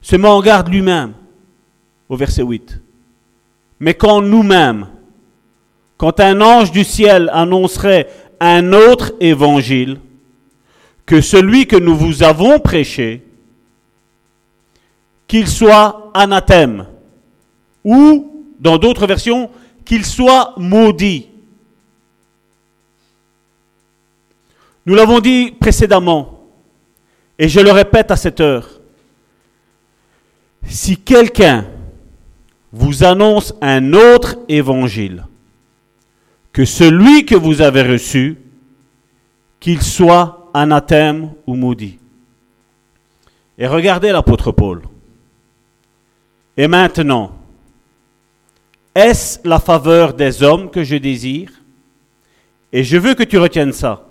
se 0.00 0.16
met 0.16 0.28
en 0.28 0.40
garde 0.40 0.68
lui-même 0.68 1.14
au 2.08 2.16
verset 2.16 2.42
8. 2.42 2.80
Mais 3.80 3.94
quand 3.94 4.22
nous-mêmes, 4.22 4.88
quand 5.96 6.20
un 6.20 6.40
ange 6.40 6.72
du 6.72 6.84
ciel 6.84 7.30
annoncerait 7.32 8.08
un 8.40 8.72
autre 8.72 9.12
évangile 9.20 10.00
que 11.06 11.20
celui 11.20 11.66
que 11.66 11.76
nous 11.76 11.96
vous 11.96 12.22
avons 12.22 12.58
prêché, 12.58 13.22
qu'il 15.26 15.48
soit 15.48 16.10
anathème, 16.14 16.86
ou, 17.84 18.46
dans 18.58 18.78
d'autres 18.78 19.06
versions, 19.06 19.50
qu'il 19.84 20.04
soit 20.06 20.54
maudit. 20.56 21.28
Nous 24.86 24.94
l'avons 24.94 25.20
dit 25.20 25.52
précédemment, 25.52 26.33
et 27.38 27.48
je 27.48 27.60
le 27.60 27.72
répète 27.72 28.10
à 28.10 28.16
cette 28.16 28.40
heure, 28.40 28.68
si 30.66 30.96
quelqu'un 30.96 31.66
vous 32.72 33.04
annonce 33.04 33.54
un 33.60 33.92
autre 33.92 34.36
évangile 34.48 35.26
que 36.52 36.64
celui 36.64 37.26
que 37.26 37.34
vous 37.34 37.60
avez 37.60 37.82
reçu, 37.82 38.38
qu'il 39.60 39.82
soit 39.82 40.50
anathème 40.54 41.32
ou 41.46 41.54
maudit. 41.54 41.98
Et 43.58 43.66
regardez 43.66 44.12
l'apôtre 44.12 44.52
Paul. 44.52 44.82
Et 46.56 46.68
maintenant, 46.68 47.32
est-ce 48.94 49.40
la 49.46 49.58
faveur 49.58 50.14
des 50.14 50.42
hommes 50.42 50.70
que 50.70 50.84
je 50.84 50.96
désire? 50.96 51.50
Et 52.72 52.84
je 52.84 52.96
veux 52.96 53.14
que 53.14 53.24
tu 53.24 53.38
retiennes 53.38 53.72
ça. 53.72 54.06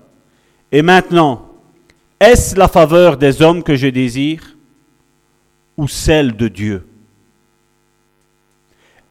Et 0.71 0.81
maintenant, 0.81 1.52
est-ce 2.23 2.55
la 2.55 2.67
faveur 2.67 3.17
des 3.17 3.41
hommes 3.41 3.63
que 3.63 3.75
je 3.75 3.87
désire 3.87 4.55
ou 5.75 5.87
celle 5.87 6.35
de 6.35 6.47
Dieu? 6.47 6.87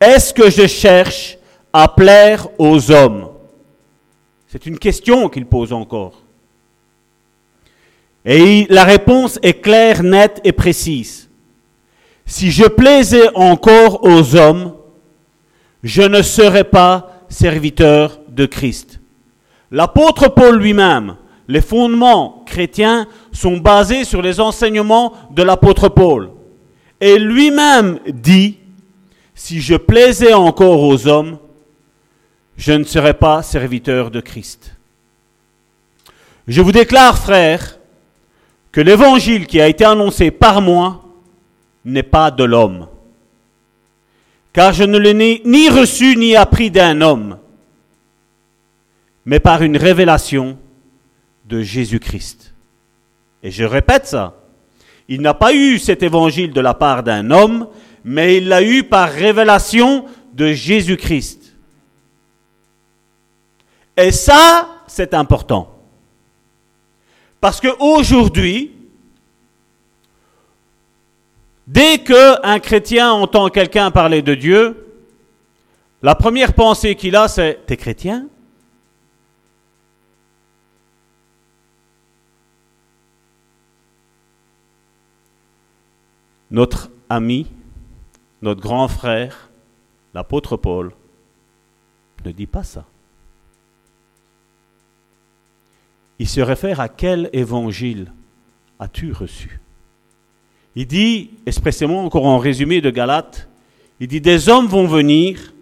Est-ce 0.00 0.32
que 0.32 0.50
je 0.50 0.66
cherche 0.66 1.36
à 1.72 1.88
plaire 1.88 2.48
aux 2.58 2.90
hommes? 2.90 3.28
C'est 4.48 4.66
une 4.66 4.78
question 4.78 5.28
qu'il 5.28 5.46
pose 5.46 5.72
encore. 5.72 6.22
Et 8.24 8.66
la 8.70 8.84
réponse 8.84 9.38
est 9.42 9.60
claire, 9.60 10.02
nette 10.02 10.40
et 10.44 10.52
précise. 10.52 11.28
Si 12.24 12.50
je 12.50 12.64
plaisais 12.64 13.28
encore 13.34 14.04
aux 14.04 14.36
hommes, 14.36 14.74
je 15.82 16.02
ne 16.02 16.22
serais 16.22 16.64
pas 16.64 17.24
serviteur 17.28 18.20
de 18.28 18.46
Christ. 18.46 19.00
L'apôtre 19.70 20.28
Paul 20.28 20.58
lui-même, 20.58 21.16
les 21.48 21.60
fondements 21.60 22.42
chrétiens 22.46 23.06
sont 23.32 23.56
basés 23.56 24.04
sur 24.04 24.22
les 24.22 24.40
enseignements 24.40 25.12
de 25.30 25.42
l'apôtre 25.42 25.88
Paul. 25.88 26.30
Et 27.00 27.18
lui-même 27.18 27.98
dit, 28.06 28.58
si 29.34 29.60
je 29.60 29.74
plaisais 29.74 30.34
encore 30.34 30.82
aux 30.82 31.06
hommes, 31.06 31.38
je 32.56 32.72
ne 32.72 32.84
serais 32.84 33.14
pas 33.14 33.42
serviteur 33.42 34.10
de 34.10 34.20
Christ. 34.20 34.76
Je 36.46 36.60
vous 36.60 36.72
déclare, 36.72 37.18
frères, 37.18 37.78
que 38.70 38.80
l'évangile 38.80 39.46
qui 39.46 39.60
a 39.60 39.68
été 39.68 39.84
annoncé 39.84 40.30
par 40.30 40.60
moi 40.60 41.04
n'est 41.84 42.02
pas 42.02 42.30
de 42.30 42.44
l'homme. 42.44 42.88
Car 44.52 44.72
je 44.72 44.84
ne 44.84 44.98
l'ai 44.98 45.42
ni 45.44 45.68
reçu 45.68 46.16
ni 46.16 46.36
appris 46.36 46.70
d'un 46.70 47.00
homme, 47.00 47.38
mais 49.24 49.40
par 49.40 49.62
une 49.62 49.76
révélation 49.76 50.58
de 51.46 51.62
Jésus-Christ. 51.62 52.54
Et 53.42 53.50
je 53.50 53.64
répète 53.64 54.06
ça. 54.06 54.34
Il 55.08 55.20
n'a 55.20 55.34
pas 55.34 55.52
eu 55.52 55.78
cet 55.78 56.02
évangile 56.02 56.52
de 56.52 56.60
la 56.60 56.74
part 56.74 57.02
d'un 57.02 57.30
homme, 57.30 57.68
mais 58.04 58.36
il 58.38 58.48
l'a 58.48 58.62
eu 58.62 58.84
par 58.84 59.10
révélation 59.10 60.06
de 60.32 60.52
Jésus-Christ. 60.52 61.56
Et 63.96 64.10
ça, 64.10 64.68
c'est 64.86 65.14
important. 65.14 65.78
Parce 67.40 67.60
qu'aujourd'hui, 67.60 68.72
dès 71.66 71.98
qu'un 71.98 72.58
chrétien 72.60 73.12
entend 73.12 73.48
quelqu'un 73.48 73.90
parler 73.90 74.22
de 74.22 74.34
Dieu, 74.34 74.86
la 76.02 76.14
première 76.14 76.54
pensée 76.54 76.94
qu'il 76.94 77.16
a, 77.16 77.28
c'est 77.28 77.60
T'es 77.66 77.76
chrétien? 77.76 78.26
Notre 86.52 86.92
ami, 87.08 87.50
notre 88.40 88.60
grand 88.60 88.86
frère, 88.86 89.50
l'apôtre 90.14 90.56
Paul, 90.56 90.92
ne 92.24 92.30
dit 92.30 92.46
pas 92.46 92.62
ça. 92.62 92.84
il 96.22 96.28
se 96.28 96.40
réfère 96.40 96.78
à 96.78 96.88
quel 96.88 97.28
évangile 97.32 98.12
as-tu 98.78 99.10
reçu? 99.10 99.60
Il 100.76 100.86
dit, 100.86 101.30
expressément, 101.46 102.04
encore 102.04 102.26
en 102.26 102.38
résumé 102.38 102.80
de 102.80 102.90
Galates, 102.90 103.48
il 103.98 104.06
dit, 104.06 104.20
des 104.20 104.48
hommes 104.48 104.68
vont 104.68 104.86
venir 104.86 105.52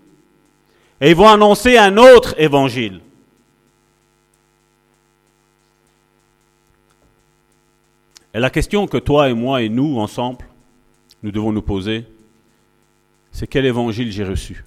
et 1.00 1.08
ils 1.08 1.16
vont 1.16 1.30
annoncer 1.30 1.78
un 1.78 1.96
autre 1.96 2.34
évangile. 2.38 3.00
Et 8.34 8.38
la 8.38 8.50
question 8.50 8.86
que 8.86 8.98
toi 8.98 9.30
et 9.30 9.34
moi 9.34 9.62
et 9.62 9.70
nous, 9.70 9.98
ensemble, 9.98 10.44
nous 11.22 11.30
devons 11.30 11.52
nous 11.52 11.62
poser, 11.62 12.06
c'est 13.32 13.46
quel 13.46 13.66
évangile 13.66 14.10
j'ai 14.10 14.24
reçu? 14.24 14.64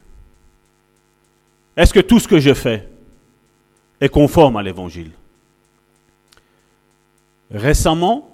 Est-ce 1.76 1.94
que 1.94 2.00
tout 2.00 2.20
ce 2.20 2.28
que 2.28 2.40
je 2.40 2.54
fais 2.54 2.88
est 4.00 4.10
conforme 4.10 4.58
à 4.58 4.64
l'évangile? 4.64 5.12
Récemment, 7.52 8.30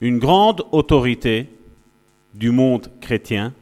une 0.00 0.18
grande 0.18 0.64
autorité 0.72 1.48
du 2.34 2.50
monde 2.50 2.90
chrétien 3.00 3.52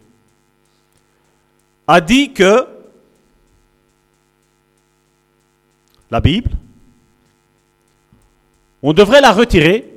a 1.87 2.01
dit 2.01 2.33
que 2.33 2.67
la 6.11 6.21
Bible, 6.21 6.51
on 8.83 8.93
devrait 8.93 9.21
la 9.21 9.33
retirer 9.33 9.93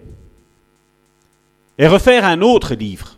et 1.77 1.87
refaire 1.87 2.25
un 2.25 2.41
autre 2.41 2.75
livre. 2.75 3.12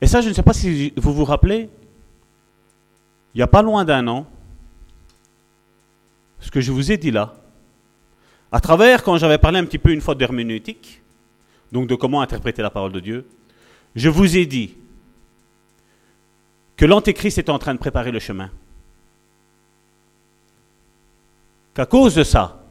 Et 0.00 0.06
ça, 0.06 0.20
je 0.20 0.28
ne 0.28 0.34
sais 0.34 0.42
pas 0.42 0.52
si 0.52 0.92
vous 0.96 1.12
vous 1.12 1.24
rappelez, 1.24 1.68
il 3.34 3.38
n'y 3.38 3.42
a 3.42 3.48
pas 3.48 3.62
loin 3.62 3.84
d'un 3.84 4.06
an, 4.08 4.26
ce 6.40 6.50
que 6.50 6.60
je 6.60 6.70
vous 6.72 6.92
ai 6.92 6.96
dit 6.96 7.10
là, 7.10 7.34
à 8.50 8.60
travers, 8.60 9.02
quand 9.02 9.18
j'avais 9.18 9.38
parlé 9.38 9.58
un 9.58 9.64
petit 9.64 9.78
peu 9.78 9.90
une 9.90 10.00
fois 10.00 10.14
d'herméneutique, 10.14 11.02
donc 11.72 11.88
de 11.88 11.94
comment 11.94 12.20
interpréter 12.20 12.62
la 12.62 12.70
parole 12.70 12.92
de 12.92 13.00
Dieu, 13.00 13.26
je 13.94 14.08
vous 14.08 14.36
ai 14.36 14.46
dit 14.46 14.76
que 16.76 16.86
l'Antéchrist 16.86 17.38
est 17.38 17.50
en 17.50 17.58
train 17.58 17.74
de 17.74 17.78
préparer 17.78 18.12
le 18.12 18.20
chemin. 18.20 18.50
Qu'à 21.74 21.86
cause 21.86 22.14
de 22.14 22.22
ça, 22.22 22.64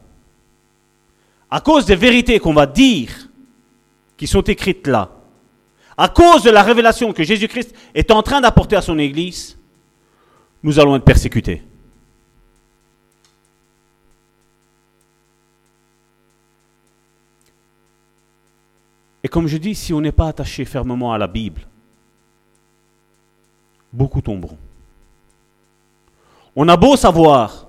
à 1.50 1.60
cause 1.60 1.86
des 1.86 1.96
vérités 1.96 2.38
qu'on 2.40 2.54
va 2.54 2.66
dire, 2.66 3.10
qui 4.16 4.26
sont 4.26 4.42
écrites 4.42 4.86
là, 4.86 5.17
à 5.98 6.08
cause 6.08 6.44
de 6.44 6.50
la 6.50 6.62
révélation 6.62 7.12
que 7.12 7.24
Jésus-Christ 7.24 7.74
est 7.92 8.12
en 8.12 8.22
train 8.22 8.40
d'apporter 8.40 8.76
à 8.76 8.82
son 8.82 8.98
Église, 8.98 9.58
nous 10.62 10.78
allons 10.78 10.94
être 10.94 11.04
persécutés. 11.04 11.64
Et 19.24 19.28
comme 19.28 19.48
je 19.48 19.56
dis, 19.56 19.74
si 19.74 19.92
on 19.92 20.00
n'est 20.00 20.12
pas 20.12 20.28
attaché 20.28 20.64
fermement 20.64 21.12
à 21.12 21.18
la 21.18 21.26
Bible, 21.26 21.66
beaucoup 23.92 24.20
tomberont. 24.20 24.58
On 26.54 26.68
a 26.68 26.76
beau 26.76 26.96
savoir 26.96 27.66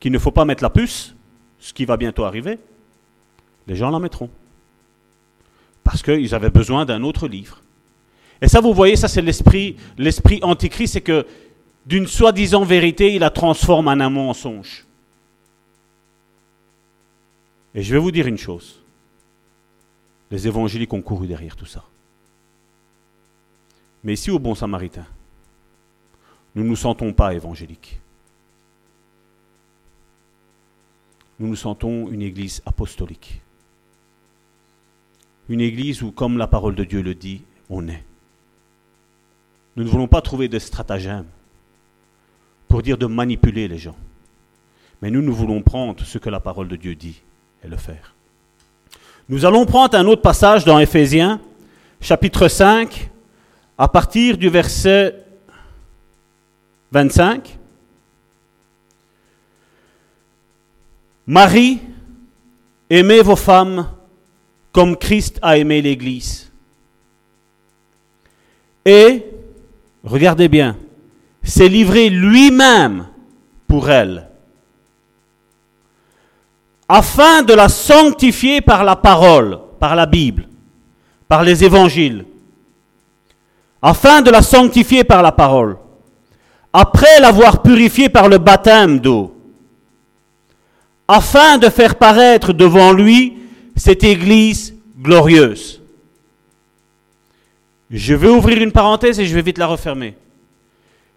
qu'il 0.00 0.10
ne 0.10 0.18
faut 0.18 0.32
pas 0.32 0.44
mettre 0.44 0.64
la 0.64 0.70
puce, 0.70 1.14
ce 1.60 1.72
qui 1.72 1.84
va 1.84 1.96
bientôt 1.96 2.24
arriver, 2.24 2.58
les 3.68 3.76
gens 3.76 3.90
la 3.90 4.00
mettront. 4.00 4.28
Parce 5.84 6.02
qu'ils 6.02 6.34
avaient 6.34 6.50
besoin 6.50 6.84
d'un 6.84 7.02
autre 7.02 7.28
livre. 7.28 7.60
Et 8.40 8.48
ça, 8.48 8.60
vous 8.60 8.74
voyez, 8.74 8.96
ça 8.96 9.08
c'est 9.08 9.22
l'esprit, 9.22 9.76
l'esprit 9.98 10.40
antichrist, 10.42 10.94
c'est 10.94 11.00
que 11.00 11.26
d'une 11.86 12.06
soi-disant 12.06 12.64
vérité, 12.64 13.14
il 13.14 13.20
la 13.20 13.30
transforme 13.30 13.88
en 13.88 13.92
un 13.92 14.10
mensonge. 14.10 14.86
Et 17.74 17.82
je 17.82 17.92
vais 17.92 18.00
vous 18.00 18.10
dire 18.10 18.26
une 18.26 18.38
chose. 18.38 18.80
Les 20.30 20.46
évangéliques 20.46 20.92
ont 20.92 21.02
couru 21.02 21.26
derrière 21.26 21.56
tout 21.56 21.66
ça. 21.66 21.84
Mais 24.04 24.14
ici, 24.14 24.30
au 24.30 24.38
Bon 24.38 24.54
Samaritain, 24.54 25.06
nous 26.54 26.64
ne 26.64 26.68
nous 26.68 26.76
sentons 26.76 27.12
pas 27.12 27.34
évangéliques. 27.34 28.00
Nous 31.38 31.48
nous 31.48 31.56
sentons 31.56 32.08
une 32.08 32.22
église 32.22 32.62
apostolique. 32.66 33.40
Une 35.48 35.60
église 35.60 36.02
où, 36.02 36.12
comme 36.12 36.38
la 36.38 36.46
parole 36.46 36.74
de 36.74 36.84
Dieu 36.84 37.02
le 37.02 37.14
dit, 37.14 37.42
on 37.68 37.88
est. 37.88 38.04
Nous 39.76 39.84
ne 39.84 39.88
voulons 39.88 40.08
pas 40.08 40.20
trouver 40.20 40.48
de 40.48 40.58
stratagème 40.58 41.26
pour 42.68 42.82
dire 42.82 42.98
de 42.98 43.06
manipuler 43.06 43.68
les 43.68 43.78
gens. 43.78 43.96
Mais 45.00 45.10
nous, 45.10 45.22
nous 45.22 45.34
voulons 45.34 45.62
prendre 45.62 46.04
ce 46.04 46.18
que 46.18 46.30
la 46.30 46.40
parole 46.40 46.68
de 46.68 46.76
Dieu 46.76 46.94
dit 46.94 47.22
et 47.64 47.68
le 47.68 47.76
faire. 47.76 48.14
Nous 49.28 49.44
allons 49.44 49.66
prendre 49.66 49.96
un 49.96 50.06
autre 50.06 50.22
passage 50.22 50.64
dans 50.64 50.78
Éphésiens, 50.78 51.40
chapitre 52.00 52.48
5, 52.48 53.10
à 53.78 53.88
partir 53.88 54.36
du 54.36 54.48
verset 54.48 55.16
25. 56.92 57.58
Marie, 61.26 61.80
aimez 62.90 63.22
vos 63.22 63.36
femmes 63.36 63.88
comme 64.72 64.96
Christ 64.96 65.38
a 65.42 65.58
aimé 65.58 65.82
l'Église. 65.82 66.50
Et, 68.84 69.24
regardez 70.02 70.48
bien, 70.48 70.76
s'est 71.42 71.68
livré 71.68 72.08
lui-même 72.08 73.06
pour 73.68 73.90
elle, 73.90 74.28
afin 76.88 77.42
de 77.42 77.54
la 77.54 77.68
sanctifier 77.68 78.60
par 78.60 78.84
la 78.84 78.96
parole, 78.96 79.58
par 79.78 79.94
la 79.94 80.06
Bible, 80.06 80.48
par 81.28 81.42
les 81.42 81.64
évangiles, 81.64 82.24
afin 83.80 84.22
de 84.22 84.30
la 84.30 84.42
sanctifier 84.42 85.04
par 85.04 85.22
la 85.22 85.32
parole, 85.32 85.76
après 86.72 87.20
l'avoir 87.20 87.62
purifiée 87.62 88.08
par 88.08 88.28
le 88.28 88.38
baptême 88.38 88.98
d'eau, 88.98 89.34
afin 91.06 91.58
de 91.58 91.68
faire 91.68 91.96
paraître 91.96 92.52
devant 92.52 92.92
lui 92.92 93.41
cette 93.76 94.04
Église 94.04 94.74
glorieuse. 95.00 95.80
Je 97.90 98.14
vais 98.14 98.28
ouvrir 98.28 98.62
une 98.62 98.72
parenthèse 98.72 99.20
et 99.20 99.26
je 99.26 99.34
vais 99.34 99.42
vite 99.42 99.58
la 99.58 99.66
refermer. 99.66 100.16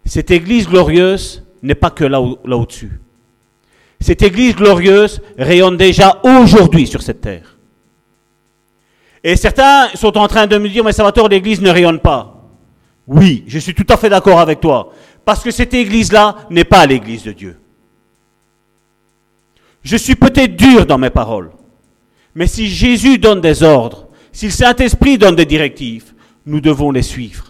Cette 0.04 0.30
Église 0.30 0.68
glorieuse 0.68 1.42
n'est 1.62 1.74
pas 1.74 1.90
que 1.90 2.04
là, 2.04 2.20
là 2.44 2.56
au-dessus. 2.56 3.00
Cette 4.00 4.22
Église 4.22 4.54
glorieuse 4.54 5.22
rayonne 5.38 5.76
déjà 5.76 6.20
aujourd'hui 6.22 6.86
sur 6.86 7.02
cette 7.02 7.22
terre. 7.22 7.56
Et 9.24 9.36
certains 9.36 9.88
sont 9.94 10.16
en 10.18 10.28
train 10.28 10.46
de 10.46 10.58
me 10.58 10.68
dire, 10.68 10.84
mais 10.84 10.92
Salvatore, 10.92 11.28
l'Église 11.28 11.60
ne 11.60 11.70
rayonne 11.70 11.98
pas. 11.98 12.44
Oui, 13.06 13.44
je 13.46 13.58
suis 13.58 13.74
tout 13.74 13.86
à 13.88 13.96
fait 13.96 14.08
d'accord 14.08 14.38
avec 14.38 14.60
toi. 14.60 14.92
Parce 15.24 15.42
que 15.42 15.50
cette 15.50 15.74
Église-là 15.74 16.46
n'est 16.50 16.64
pas 16.64 16.86
l'Église 16.86 17.24
de 17.24 17.32
Dieu. 17.32 17.58
Je 19.82 19.96
suis 19.96 20.14
peut-être 20.14 20.56
dur 20.56 20.86
dans 20.86 20.98
mes 20.98 21.10
paroles. 21.10 21.50
Mais 22.36 22.46
si 22.46 22.68
Jésus 22.68 23.16
donne 23.16 23.40
des 23.40 23.62
ordres, 23.62 24.08
si 24.30 24.44
le 24.44 24.52
Saint-Esprit 24.52 25.16
donne 25.16 25.36
des 25.36 25.46
directives, 25.46 26.12
nous 26.44 26.60
devons 26.60 26.90
les 26.90 27.00
suivre. 27.00 27.46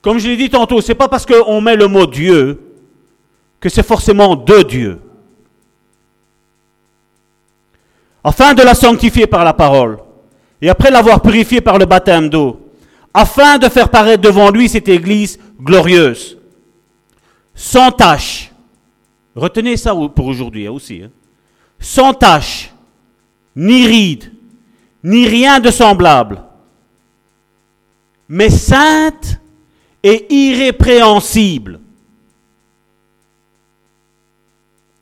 Comme 0.00 0.20
je 0.20 0.28
l'ai 0.28 0.36
dit 0.36 0.48
tantôt, 0.48 0.80
ce 0.80 0.88
n'est 0.88 0.94
pas 0.94 1.08
parce 1.08 1.26
qu'on 1.26 1.60
met 1.60 1.74
le 1.74 1.88
mot 1.88 2.06
Dieu 2.06 2.60
que 3.58 3.68
c'est 3.68 3.84
forcément 3.84 4.36
de 4.36 4.62
Dieu. 4.62 5.00
Afin 8.22 8.54
de 8.54 8.62
la 8.62 8.76
sanctifier 8.76 9.26
par 9.26 9.44
la 9.44 9.54
parole, 9.54 9.98
et 10.62 10.68
après 10.68 10.92
l'avoir 10.92 11.20
purifiée 11.20 11.60
par 11.60 11.78
le 11.78 11.86
baptême 11.86 12.28
d'eau, 12.28 12.60
afin 13.12 13.58
de 13.58 13.68
faire 13.68 13.88
paraître 13.88 14.22
devant 14.22 14.50
lui 14.50 14.68
cette 14.68 14.88
Église 14.88 15.40
glorieuse, 15.60 16.38
sans 17.56 17.90
tache. 17.90 18.52
Retenez 19.34 19.76
ça 19.76 19.92
pour 20.14 20.26
aujourd'hui 20.26 20.68
hein, 20.68 20.72
aussi. 20.72 21.02
Hein. 21.02 21.10
Sans 21.80 22.14
tache, 22.14 22.73
ni 23.56 23.86
ride, 23.86 24.32
ni 25.02 25.26
rien 25.28 25.60
de 25.60 25.70
semblable, 25.70 26.42
mais 28.28 28.50
sainte 28.50 29.40
et 30.02 30.26
irrépréhensible. 30.34 31.80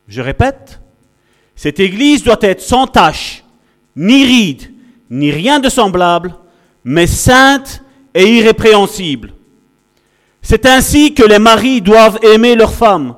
Je 0.08 0.20
répète, 0.20 0.80
cette 1.54 1.80
Église 1.80 2.24
doit 2.24 2.38
être 2.42 2.60
sans 2.60 2.86
tache, 2.86 3.44
ni 3.96 4.24
ride, 4.24 4.72
ni 5.10 5.30
rien 5.30 5.60
de 5.60 5.68
semblable, 5.68 6.34
mais 6.84 7.06
sainte 7.06 7.82
et 8.14 8.24
irrépréhensible. 8.38 9.32
C'est 10.42 10.66
ainsi 10.66 11.14
que 11.14 11.22
les 11.22 11.38
maris 11.38 11.80
doivent 11.80 12.18
aimer 12.22 12.56
leurs 12.56 12.74
femmes 12.74 13.16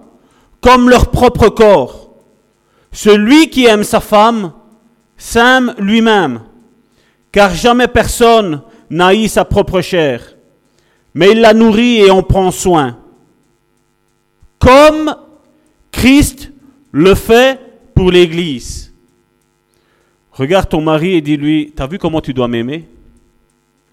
comme 0.60 0.88
leur 0.88 1.10
propre 1.10 1.48
corps. 1.48 2.10
Celui 2.92 3.50
qui 3.50 3.66
aime 3.66 3.84
sa 3.84 4.00
femme 4.00 4.52
s'aime 5.24 5.74
lui-même, 5.78 6.42
car 7.32 7.54
jamais 7.54 7.88
personne 7.88 8.60
n'haït 8.90 9.30
sa 9.30 9.46
propre 9.46 9.80
chair, 9.80 10.36
mais 11.14 11.32
il 11.32 11.40
la 11.40 11.54
nourrit 11.54 12.00
et 12.00 12.10
en 12.10 12.22
prend 12.22 12.50
soin. 12.50 12.98
Comme 14.58 15.16
Christ 15.90 16.52
le 16.92 17.14
fait 17.14 17.58
pour 17.94 18.10
l'Église. 18.10 18.92
Regarde 20.30 20.68
ton 20.68 20.82
mari 20.82 21.14
et 21.14 21.20
dis-lui, 21.22 21.72
t'as 21.74 21.86
vu 21.86 21.98
comment 21.98 22.20
tu 22.20 22.34
dois 22.34 22.48
m'aimer? 22.48 22.86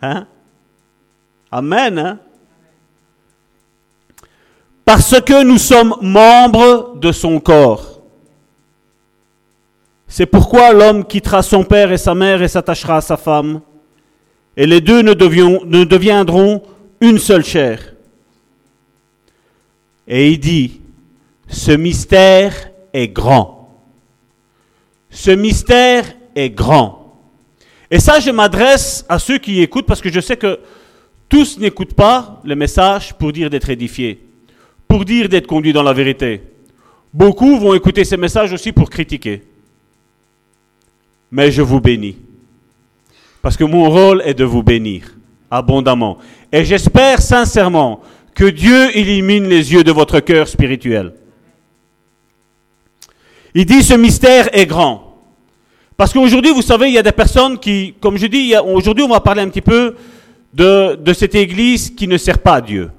Hein? 0.01 0.27
Amen. 1.49 1.97
Hein? 1.97 2.19
Parce 4.83 5.21
que 5.21 5.43
nous 5.43 5.59
sommes 5.59 5.95
membres 6.01 6.97
de 6.97 7.13
son 7.13 7.39
corps. 7.39 7.90
C'est 10.13 10.25
pourquoi 10.25 10.73
l'homme 10.73 11.05
quittera 11.05 11.41
son 11.41 11.63
père 11.63 11.89
et 11.93 11.97
sa 11.97 12.13
mère 12.13 12.41
et 12.43 12.49
s'attachera 12.49 12.97
à 12.97 13.01
sa 13.01 13.15
femme, 13.15 13.61
et 14.57 14.67
les 14.67 14.81
deux 14.81 15.01
ne, 15.01 15.13
deviendront 15.13 16.63
une 16.99 17.17
seule 17.17 17.45
chair. 17.45 17.93
Et 20.05 20.31
il 20.31 20.37
dit, 20.37 20.81
ce 21.47 21.71
mystère 21.71 22.71
est 22.91 23.07
grand. 23.07 23.73
Ce 25.09 25.31
mystère 25.31 26.03
est 26.35 26.49
grand. 26.49 27.21
Et 27.89 28.01
ça, 28.01 28.19
je 28.19 28.31
m'adresse 28.31 29.05
à 29.07 29.17
ceux 29.17 29.37
qui 29.37 29.61
écoutent 29.61 29.87
parce 29.87 30.01
que 30.01 30.11
je 30.11 30.19
sais 30.19 30.35
que 30.35 30.59
tous 31.29 31.57
n'écoutent 31.57 31.93
pas 31.93 32.41
le 32.43 32.55
message 32.55 33.13
pour 33.13 33.31
dire 33.31 33.49
d'être 33.49 33.69
édifiés, 33.69 34.27
pour 34.89 35.05
dire 35.05 35.29
d'être 35.29 35.47
conduits 35.47 35.71
dans 35.71 35.83
la 35.83 35.93
vérité. 35.93 36.41
Beaucoup 37.13 37.57
vont 37.57 37.73
écouter 37.73 38.03
ces 38.03 38.17
messages 38.17 38.51
aussi 38.51 38.73
pour 38.73 38.89
critiquer. 38.89 39.43
Mais 41.31 41.51
je 41.51 41.61
vous 41.61 41.79
bénis. 41.79 42.17
Parce 43.41 43.57
que 43.57 43.63
mon 43.63 43.89
rôle 43.89 44.21
est 44.25 44.33
de 44.33 44.43
vous 44.43 44.63
bénir 44.63 45.15
abondamment. 45.49 46.17
Et 46.51 46.63
j'espère 46.63 47.21
sincèrement 47.21 48.01
que 48.33 48.45
Dieu 48.45 48.97
illumine 48.97 49.47
les 49.47 49.73
yeux 49.73 49.83
de 49.83 49.91
votre 49.91 50.19
cœur 50.21 50.47
spirituel. 50.47 51.13
Il 53.53 53.65
dit 53.65 53.83
ce 53.83 53.93
mystère 53.93 54.47
est 54.53 54.65
grand. 54.65 55.11
Parce 55.97 56.13
qu'aujourd'hui, 56.13 56.51
vous 56.53 56.61
savez, 56.61 56.87
il 56.87 56.93
y 56.93 56.97
a 56.97 57.03
des 57.03 57.11
personnes 57.11 57.59
qui, 57.59 57.93
comme 57.99 58.17
je 58.17 58.27
dis, 58.27 58.55
aujourd'hui 58.57 59.03
on 59.03 59.09
va 59.09 59.19
parler 59.19 59.41
un 59.41 59.49
petit 59.49 59.61
peu 59.61 59.95
de, 60.53 61.13
cette 61.13 61.35
Église 61.35 61.89
qui 61.91 62.07
ne 62.07 62.17
sert 62.17 62.39
pas 62.39 62.55
à 62.55 62.61
Dieu. 62.61 62.89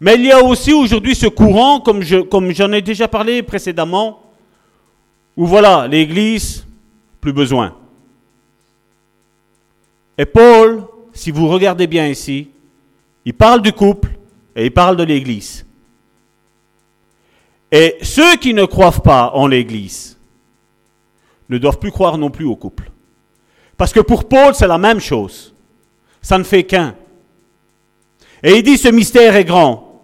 Mais 0.00 0.14
il 0.14 0.26
y 0.26 0.32
a 0.32 0.42
aussi 0.42 0.72
aujourd'hui 0.72 1.14
ce 1.14 1.26
courant, 1.28 1.80
comme, 1.80 2.02
je, 2.02 2.16
comme 2.16 2.52
j'en 2.52 2.72
ai 2.72 2.82
déjà 2.82 3.06
parlé 3.06 3.42
précédemment, 3.42 4.22
où 5.36 5.46
voilà, 5.46 5.86
l'Église, 5.86 6.66
plus 7.20 7.32
besoin. 7.32 7.76
Et 10.16 10.26
Paul, 10.26 10.84
si 11.12 11.30
vous 11.30 11.48
regardez 11.48 11.86
bien 11.86 12.06
ici, 12.06 12.50
il 13.24 13.34
parle 13.34 13.62
du 13.62 13.72
couple 13.72 14.10
et 14.56 14.66
il 14.66 14.72
parle 14.72 14.96
de 14.96 15.02
l'Église. 15.02 15.66
Et 17.72 17.96
ceux 18.02 18.36
qui 18.36 18.52
ne 18.52 18.64
croient 18.64 18.92
pas 18.92 19.30
en 19.34 19.46
l'Église 19.46 20.18
ne 21.48 21.58
doivent 21.58 21.78
plus 21.78 21.92
croire 21.92 22.18
non 22.18 22.30
plus 22.30 22.44
au 22.44 22.56
couple. 22.56 22.90
Parce 23.76 23.92
que 23.92 24.00
pour 24.00 24.28
Paul, 24.28 24.54
c'est 24.54 24.66
la 24.66 24.78
même 24.78 25.00
chose. 25.00 25.54
Ça 26.20 26.36
ne 26.36 26.44
fait 26.44 26.64
qu'un. 26.64 26.94
Et 28.42 28.56
il 28.56 28.62
dit, 28.62 28.76
ce 28.76 28.88
mystère 28.88 29.36
est 29.36 29.44
grand. 29.44 30.02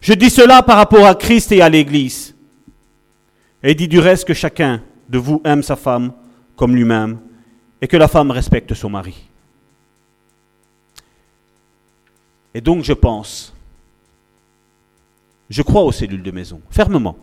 Je 0.00 0.12
dis 0.12 0.30
cela 0.30 0.62
par 0.62 0.76
rapport 0.76 1.06
à 1.06 1.14
Christ 1.14 1.52
et 1.52 1.62
à 1.62 1.68
l'Église. 1.68 2.34
Et 3.62 3.70
il 3.72 3.76
dit 3.76 3.88
du 3.88 3.98
reste 3.98 4.26
que 4.26 4.34
chacun 4.34 4.82
de 5.08 5.18
vous 5.18 5.40
aime 5.44 5.62
sa 5.62 5.76
femme 5.76 6.12
comme 6.56 6.74
lui-même 6.74 7.18
et 7.80 7.88
que 7.88 7.96
la 7.96 8.08
femme 8.08 8.30
respecte 8.30 8.74
son 8.74 8.90
mari. 8.90 9.28
Et 12.54 12.60
donc 12.60 12.84
je 12.84 12.92
pense 12.92 13.54
Je 15.48 15.62
crois 15.62 15.82
aux 15.82 15.92
cellules 15.92 16.22
de 16.22 16.30
maison, 16.30 16.60
fermement 16.70 17.16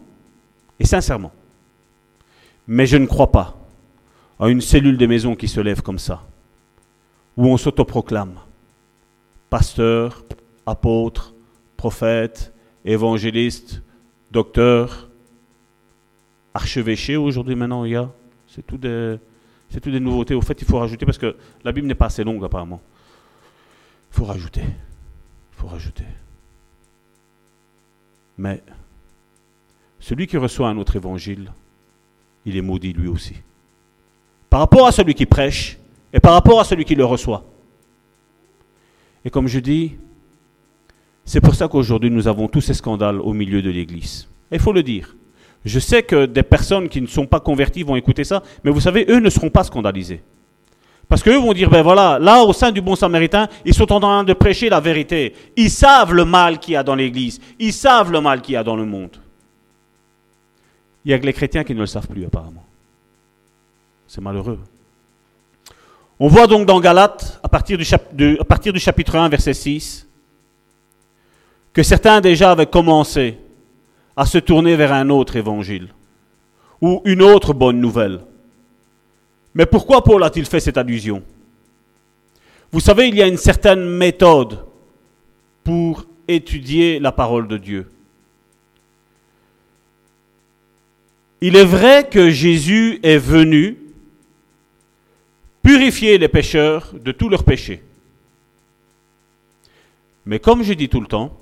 et 0.79 0.85
sincèrement. 0.85 1.31
Mais 2.67 2.85
je 2.85 2.97
ne 2.97 3.05
crois 3.05 3.31
pas 3.31 3.57
à 4.39 4.47
une 4.47 4.61
cellule 4.61 4.97
de 4.97 5.05
maison 5.05 5.35
qui 5.35 5.47
se 5.47 5.59
lève 5.59 5.81
comme 5.81 5.99
ça, 5.99 6.23
où 7.35 7.47
on 7.47 7.57
s'autoproclame 7.57 8.39
pasteur, 9.53 10.25
apôtre, 10.65 11.35
prophète, 11.77 12.51
évangéliste, 12.85 13.83
docteur, 14.31 15.11
archevêché 16.55 17.17
aujourd'hui 17.17 17.53
maintenant, 17.53 17.85
il 17.85 17.91
y 17.91 17.95
a. 17.95 18.09
C'est 18.53 18.61
tout 18.61 18.77
des, 18.77 19.99
nouveautés. 19.99 20.35
Au 20.35 20.41
fait, 20.41 20.61
il 20.61 20.67
faut 20.67 20.77
rajouter, 20.77 21.05
parce 21.05 21.17
que 21.17 21.35
la 21.63 21.71
Bible 21.71 21.87
n'est 21.87 21.95
pas 21.95 22.05
assez 22.05 22.23
longue 22.23 22.43
apparemment. 22.45 22.81
Il 24.11 24.15
faut 24.17 24.25
rajouter. 24.25 24.61
Il 24.61 25.59
faut 25.59 25.67
rajouter. 25.67 26.03
Mais 28.37 28.61
celui 29.99 30.27
qui 30.27 30.37
reçoit 30.37 30.69
un 30.69 30.77
autre 30.77 30.95
évangile, 30.95 31.51
il 32.45 32.55
est 32.55 32.61
maudit 32.61 32.93
lui 32.93 33.07
aussi. 33.07 33.35
Par 34.51 34.59
rapport 34.59 34.85
à 34.85 34.91
celui 34.91 35.15
qui 35.15 35.25
prêche 35.25 35.79
et 36.11 36.19
par 36.19 36.33
rapport 36.33 36.59
à 36.59 36.63
celui 36.63 36.85
qui 36.85 36.93
le 36.93 37.05
reçoit. 37.05 37.43
Et 39.25 39.31
comme 39.31 39.47
je 39.47 39.59
dis, 39.59 39.95
c'est 41.25 41.41
pour 41.41 41.55
ça 41.55 41.67
qu'aujourd'hui 41.67 42.11
nous 42.11 42.27
avons 42.27 42.47
tous 42.47 42.61
ces 42.61 42.73
scandales 42.75 43.19
au 43.19 43.33
milieu 43.33 43.63
de 43.63 43.71
l'Église. 43.71 44.27
Il 44.51 44.59
faut 44.59 44.73
le 44.73 44.83
dire. 44.83 45.15
Je 45.65 45.79
sais 45.79 46.03
que 46.03 46.25
des 46.25 46.43
personnes 46.43 46.89
qui 46.89 47.01
ne 47.01 47.07
sont 47.07 47.25
pas 47.25 47.39
converties 47.39 47.83
vont 47.83 47.95
écouter 47.95 48.23
ça, 48.23 48.43
mais 48.63 48.71
vous 48.71 48.81
savez, 48.81 49.05
eux 49.09 49.19
ne 49.19 49.29
seront 49.29 49.49
pas 49.49 49.63
scandalisés. 49.63 50.21
Parce 51.07 51.21
qu'eux 51.21 51.37
vont 51.37 51.53
dire, 51.53 51.69
ben 51.69 51.81
voilà, 51.81 52.17
là 52.19 52.43
au 52.43 52.53
sein 52.53 52.71
du 52.71 52.81
bon 52.81 52.95
samaritain, 52.95 53.47
ils 53.65 53.73
sont 53.73 53.91
en 53.91 53.99
train 53.99 54.23
de 54.23 54.33
prêcher 54.33 54.69
la 54.69 54.79
vérité. 54.79 55.33
Ils 55.55 55.69
savent 55.69 56.13
le 56.13 56.25
mal 56.25 56.59
qu'il 56.59 56.73
y 56.73 56.77
a 56.77 56.83
dans 56.83 56.95
l'Église. 56.95 57.39
Ils 57.59 57.73
savent 57.73 58.11
le 58.11 58.19
mal 58.19 58.41
qu'il 58.41 58.55
y 58.55 58.57
a 58.57 58.63
dans 58.63 58.75
le 58.75 58.85
monde. 58.85 59.17
Il 61.05 61.11
y 61.11 61.13
a 61.13 61.19
que 61.19 61.25
les 61.25 61.33
chrétiens 61.33 61.63
qui 61.63 61.75
ne 61.75 61.81
le 61.81 61.85
savent 61.85 62.07
plus 62.07 62.25
apparemment. 62.25 62.65
C'est 64.07 64.21
malheureux. 64.21 64.59
On 66.19 66.27
voit 66.27 66.47
donc 66.47 66.65
dans 66.65 66.79
Galates, 66.79 67.39
à 67.43 67.49
partir 67.49 67.77
du, 67.77 67.85
à 68.39 68.43
partir 68.43 68.71
du 68.71 68.79
chapitre 68.79 69.15
1, 69.15 69.29
verset 69.29 69.53
6, 69.53 70.07
que 71.73 71.83
certains 71.83 72.21
déjà 72.21 72.51
avaient 72.51 72.65
commencé 72.65 73.37
à 74.15 74.25
se 74.25 74.37
tourner 74.37 74.75
vers 74.75 74.93
un 74.93 75.09
autre 75.09 75.35
évangile 75.35 75.89
ou 76.81 77.01
une 77.05 77.21
autre 77.21 77.53
bonne 77.53 77.79
nouvelle. 77.79 78.21
Mais 79.53 79.65
pourquoi 79.65 80.03
Paul 80.03 80.23
a-t-il 80.23 80.45
fait 80.45 80.59
cette 80.59 80.77
allusion? 80.77 81.23
Vous 82.71 82.79
savez, 82.79 83.07
il 83.07 83.15
y 83.15 83.21
a 83.21 83.27
une 83.27 83.37
certaine 83.37 83.85
méthode 83.85 84.65
pour 85.63 86.05
étudier 86.27 86.99
la 86.99 87.11
parole 87.11 87.47
de 87.47 87.57
Dieu. 87.57 87.89
Il 91.41 91.55
est 91.55 91.65
vrai 91.65 92.07
que 92.09 92.29
Jésus 92.29 92.99
est 93.03 93.17
venu 93.17 93.77
purifier 95.61 96.17
les 96.17 96.27
pécheurs 96.27 96.93
de 96.93 97.11
tous 97.11 97.29
leurs 97.29 97.43
péchés. 97.43 97.83
Mais 100.25 100.39
comme 100.39 100.63
je 100.63 100.73
dis 100.73 100.89
tout 100.89 101.01
le 101.01 101.07
temps, 101.07 101.37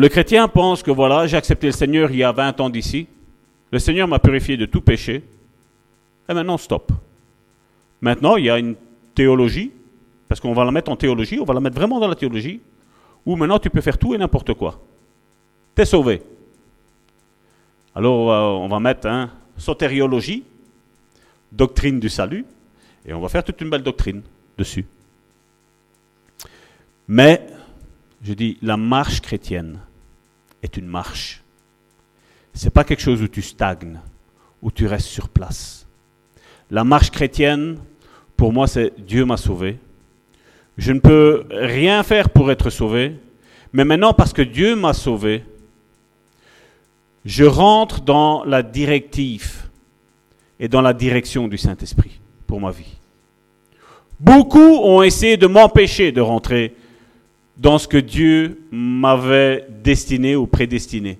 Le 0.00 0.08
chrétien 0.08 0.48
pense 0.48 0.82
que 0.82 0.90
voilà, 0.90 1.26
j'ai 1.26 1.36
accepté 1.36 1.66
le 1.66 1.74
Seigneur 1.74 2.10
il 2.10 2.16
y 2.16 2.24
a 2.24 2.32
20 2.32 2.58
ans 2.62 2.70
d'ici. 2.70 3.06
Le 3.70 3.78
Seigneur 3.78 4.08
m'a 4.08 4.18
purifié 4.18 4.56
de 4.56 4.64
tout 4.64 4.80
péché. 4.80 5.22
Et 6.26 6.32
maintenant, 6.32 6.56
stop. 6.56 6.90
Maintenant, 8.00 8.36
il 8.36 8.46
y 8.46 8.50
a 8.50 8.58
une 8.58 8.76
théologie, 9.14 9.70
parce 10.26 10.40
qu'on 10.40 10.54
va 10.54 10.64
la 10.64 10.70
mettre 10.70 10.90
en 10.90 10.96
théologie, 10.96 11.38
on 11.38 11.44
va 11.44 11.52
la 11.52 11.60
mettre 11.60 11.76
vraiment 11.76 12.00
dans 12.00 12.08
la 12.08 12.14
théologie, 12.14 12.62
où 13.26 13.36
maintenant 13.36 13.58
tu 13.58 13.68
peux 13.68 13.82
faire 13.82 13.98
tout 13.98 14.14
et 14.14 14.16
n'importe 14.16 14.54
quoi. 14.54 14.80
T'es 15.74 15.84
sauvé. 15.84 16.22
Alors, 17.94 18.20
on 18.58 18.68
va, 18.68 18.80
mettre 18.80 19.06
un 19.06 19.28
sotériologie, 19.58 20.44
doctrine 21.52 22.00
du 22.00 22.08
salut, 22.08 22.46
et 23.04 23.12
on 23.12 23.20
va 23.20 23.28
faire 23.28 23.44
toute 23.44 23.60
une 23.60 23.68
belle 23.68 23.82
doctrine 23.82 24.22
dessus. 24.56 24.86
Mais, 27.06 27.46
je 28.22 28.32
dis, 28.32 28.56
la 28.62 28.78
marche 28.78 29.20
chrétienne, 29.20 29.80
est 30.62 30.76
une 30.76 30.86
marche. 30.86 31.42
Ce 32.54 32.64
n'est 32.64 32.70
pas 32.70 32.84
quelque 32.84 33.02
chose 33.02 33.22
où 33.22 33.28
tu 33.28 33.42
stagnes, 33.42 34.00
où 34.62 34.70
tu 34.70 34.86
restes 34.86 35.08
sur 35.08 35.28
place. 35.28 35.86
La 36.70 36.84
marche 36.84 37.10
chrétienne, 37.10 37.78
pour 38.36 38.52
moi, 38.52 38.66
c'est 38.66 38.92
Dieu 38.98 39.24
m'a 39.24 39.36
sauvé. 39.36 39.78
Je 40.76 40.92
ne 40.92 41.00
peux 41.00 41.44
rien 41.50 42.02
faire 42.02 42.30
pour 42.30 42.50
être 42.50 42.70
sauvé, 42.70 43.16
mais 43.72 43.84
maintenant, 43.84 44.12
parce 44.12 44.32
que 44.32 44.42
Dieu 44.42 44.76
m'a 44.76 44.92
sauvé, 44.92 45.44
je 47.24 47.44
rentre 47.44 48.00
dans 48.00 48.44
la 48.44 48.62
directive 48.62 49.68
et 50.58 50.68
dans 50.68 50.80
la 50.80 50.92
direction 50.92 51.48
du 51.48 51.58
Saint-Esprit 51.58 52.20
pour 52.46 52.60
ma 52.60 52.70
vie. 52.70 52.96
Beaucoup 54.18 54.58
ont 54.58 55.02
essayé 55.02 55.36
de 55.36 55.46
m'empêcher 55.46 56.12
de 56.12 56.20
rentrer 56.20 56.74
dans 57.60 57.76
ce 57.76 57.86
que 57.86 57.98
Dieu 57.98 58.62
m'avait 58.70 59.66
destiné 59.84 60.34
ou 60.34 60.46
prédestiné. 60.46 61.18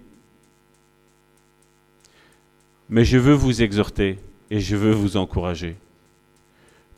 Mais 2.89 3.05
je 3.05 3.19
veux 3.19 3.35
vous 3.35 3.63
exhorter 3.63 4.19
et 4.51 4.59
je 4.59 4.75
veux 4.75 4.93
vous 4.93 5.19
encourager 5.19 5.77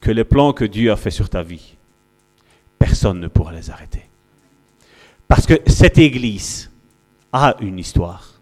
que 0.00 0.12
les 0.12 0.22
plans 0.22 0.52
que 0.52 0.64
Dieu 0.64 0.92
a 0.92 0.96
faits 0.96 1.12
sur 1.12 1.28
ta 1.28 1.42
vie, 1.42 1.74
personne 2.78 3.18
ne 3.18 3.26
pourra 3.26 3.52
les 3.52 3.68
arrêter. 3.68 4.02
Parce 5.26 5.46
que 5.46 5.54
cette 5.66 5.98
Église 5.98 6.70
a 7.32 7.56
une 7.60 7.80
histoire. 7.80 8.40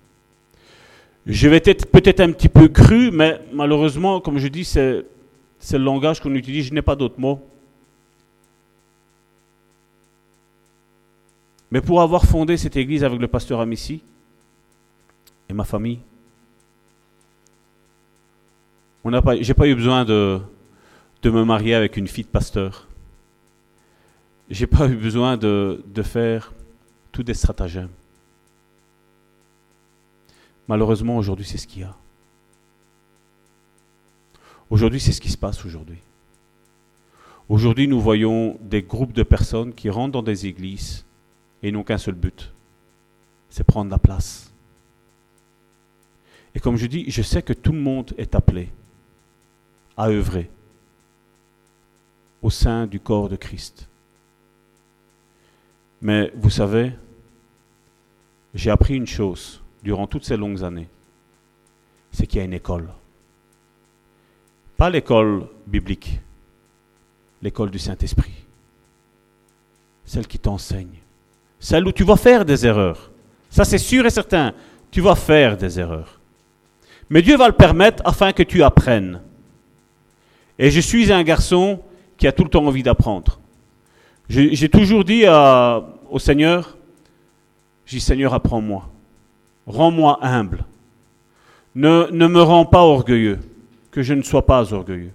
Je 1.24 1.48
vais 1.48 1.62
être 1.64 1.86
peut-être 1.86 2.20
un 2.20 2.32
petit 2.32 2.48
peu 2.50 2.68
cru, 2.68 3.10
mais 3.10 3.40
malheureusement, 3.52 4.20
comme 4.20 4.38
je 4.38 4.48
dis, 4.48 4.64
c'est, 4.64 5.04
le 5.72 5.78
langage 5.78 6.20
qu'on 6.20 6.34
utilise, 6.34 6.66
je 6.66 6.74
n'ai 6.74 6.82
pas 6.82 6.96
d'autres 6.96 7.20
mots. 7.20 7.40
Mais 11.70 11.80
pour 11.80 12.00
avoir 12.00 12.24
fondé 12.24 12.56
cette 12.56 12.76
église 12.76 13.04
avec 13.04 13.20
le 13.20 13.28
pasteur 13.28 13.60
Amici 13.60 14.02
et 15.48 15.52
ma 15.52 15.64
famille, 15.64 16.00
je 19.04 19.10
n'ai 19.10 19.22
pas, 19.22 19.40
j'ai 19.40 19.54
pas 19.54 19.66
eu 19.66 19.74
besoin 19.74 20.04
de, 20.04 20.40
de 21.22 21.30
me 21.30 21.44
marier 21.44 21.74
avec 21.74 21.96
une 21.96 22.08
fille 22.08 22.24
de 22.24 22.28
pasteur. 22.28 22.86
J'ai 24.48 24.66
pas 24.66 24.88
eu 24.88 24.96
besoin 24.96 25.36
de, 25.36 25.82
de 25.86 26.02
faire 26.02 26.52
tous 27.12 27.22
des 27.22 27.34
stratagèmes. 27.34 27.88
Malheureusement, 30.68 31.16
aujourd'hui, 31.16 31.46
c'est 31.46 31.58
ce 31.58 31.66
qu'il 31.66 31.82
y 31.82 31.84
a. 31.84 31.96
Aujourd'hui, 34.70 35.00
c'est 35.00 35.12
ce 35.12 35.20
qui 35.20 35.30
se 35.30 35.38
passe 35.38 35.64
aujourd'hui. 35.64 35.98
Aujourd'hui, 37.48 37.88
nous 37.88 38.00
voyons 38.00 38.58
des 38.60 38.82
groupes 38.82 39.12
de 39.12 39.24
personnes 39.24 39.72
qui 39.72 39.90
rentrent 39.90 40.12
dans 40.12 40.22
des 40.22 40.46
églises 40.46 41.04
et 41.62 41.72
n'ont 41.72 41.84
qu'un 41.84 41.98
seul 41.98 42.14
but, 42.14 42.52
c'est 43.48 43.64
prendre 43.64 43.90
la 43.90 43.98
place. 43.98 44.52
Et 46.54 46.60
comme 46.60 46.76
je 46.76 46.86
dis, 46.86 47.10
je 47.10 47.22
sais 47.22 47.42
que 47.42 47.52
tout 47.52 47.72
le 47.72 47.80
monde 47.80 48.12
est 48.18 48.34
appelé 48.34 48.70
à 49.96 50.08
œuvrer 50.08 50.50
au 52.42 52.50
sein 52.50 52.86
du 52.86 53.00
corps 53.00 53.28
de 53.28 53.36
Christ. 53.36 53.88
Mais 56.00 56.32
vous 56.34 56.50
savez, 56.50 56.92
j'ai 58.54 58.70
appris 58.70 58.94
une 58.96 59.06
chose 59.06 59.62
durant 59.82 60.06
toutes 60.06 60.24
ces 60.24 60.36
longues 60.36 60.64
années, 60.64 60.88
c'est 62.10 62.26
qu'il 62.26 62.38
y 62.38 62.42
a 62.42 62.44
une 62.44 62.54
école. 62.54 62.88
Pas 64.76 64.90
l'école 64.90 65.46
biblique, 65.66 66.20
l'école 67.42 67.70
du 67.70 67.78
Saint-Esprit, 67.78 68.32
celle 70.04 70.26
qui 70.26 70.38
t'enseigne, 70.38 70.98
celle 71.60 71.86
où 71.86 71.92
tu 71.92 72.02
vas 72.02 72.16
faire 72.16 72.44
des 72.44 72.66
erreurs. 72.66 73.10
Ça, 73.50 73.64
c'est 73.64 73.78
sûr 73.78 74.06
et 74.06 74.10
certain. 74.10 74.54
Tu 74.90 75.00
vas 75.00 75.14
faire 75.14 75.56
des 75.56 75.78
erreurs. 75.78 76.18
Mais 77.10 77.22
Dieu 77.22 77.36
va 77.36 77.46
le 77.46 77.54
permettre 77.54 78.02
afin 78.06 78.32
que 78.32 78.42
tu 78.42 78.62
apprennes. 78.62 79.20
Et 80.58 80.70
je 80.70 80.80
suis 80.80 81.12
un 81.12 81.22
garçon 81.22 81.80
qui 82.16 82.26
a 82.26 82.32
tout 82.32 82.44
le 82.44 82.50
temps 82.50 82.66
envie 82.66 82.82
d'apprendre. 82.82 83.38
J'ai 84.28 84.68
toujours 84.68 85.04
dit 85.04 85.24
au 86.08 86.18
Seigneur, 86.18 86.76
j'ai 87.84 87.98
dit 87.98 88.04
Seigneur, 88.04 88.32
apprends-moi. 88.32 88.88
Rends-moi 89.66 90.18
humble. 90.22 90.64
Ne, 91.74 92.08
ne 92.10 92.26
me 92.26 92.40
rends 92.40 92.64
pas 92.64 92.82
orgueilleux, 92.82 93.38
que 93.90 94.02
je 94.02 94.14
ne 94.14 94.22
sois 94.22 94.46
pas 94.46 94.72
orgueilleux. 94.72 95.12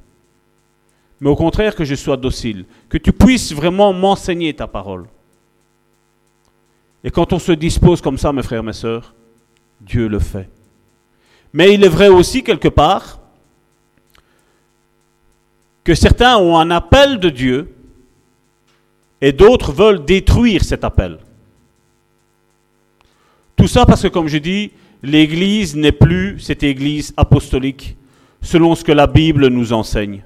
Mais 1.22 1.30
au 1.30 1.36
contraire, 1.36 1.76
que 1.76 1.86
je 1.86 1.96
sois 1.96 2.18
docile, 2.18 2.66
que 2.90 2.98
tu 2.98 3.14
puisses 3.14 3.54
vraiment 3.54 3.94
m'enseigner 3.94 4.54
ta 4.54 4.68
parole. 4.68 5.06
Et 7.06 7.12
quand 7.12 7.34
on 7.34 7.40
se 7.40 7.52
dispose 7.52 8.02
comme 8.02 8.18
ça, 8.18 8.34
mes 8.34 8.42
frères, 8.42 8.64
mes 8.64 8.74
sœurs, 8.74 9.14
Dieu 9.80 10.08
le 10.08 10.18
fait. 10.18 10.50
Mais 11.54 11.76
il 11.76 11.84
est 11.84 11.88
vrai 11.88 12.08
aussi 12.08 12.44
quelque 12.44 12.68
part 12.68 13.20
que 15.84 15.94
certains 15.94 16.38
ont 16.38 16.58
un 16.58 16.72
appel 16.72 17.20
de 17.20 17.30
Dieu 17.30 17.76
et 19.22 19.32
d'autres 19.32 19.72
veulent 19.72 20.04
détruire 20.04 20.64
cet 20.64 20.84
appel. 20.84 21.20
Tout 23.56 23.68
ça 23.68 23.86
parce 23.86 24.02
que, 24.02 24.08
comme 24.08 24.28
je 24.28 24.40
dis, 24.40 24.72
l'Église 25.04 25.76
n'est 25.76 25.92
plus 25.92 26.40
cette 26.40 26.64
Église 26.64 27.14
apostolique 27.18 27.98
selon 28.42 28.74
ce 28.74 28.84
que 28.84 28.92
la 28.92 29.06
Bible 29.06 29.48
nous 29.50 29.74
enseigne. 29.74 30.24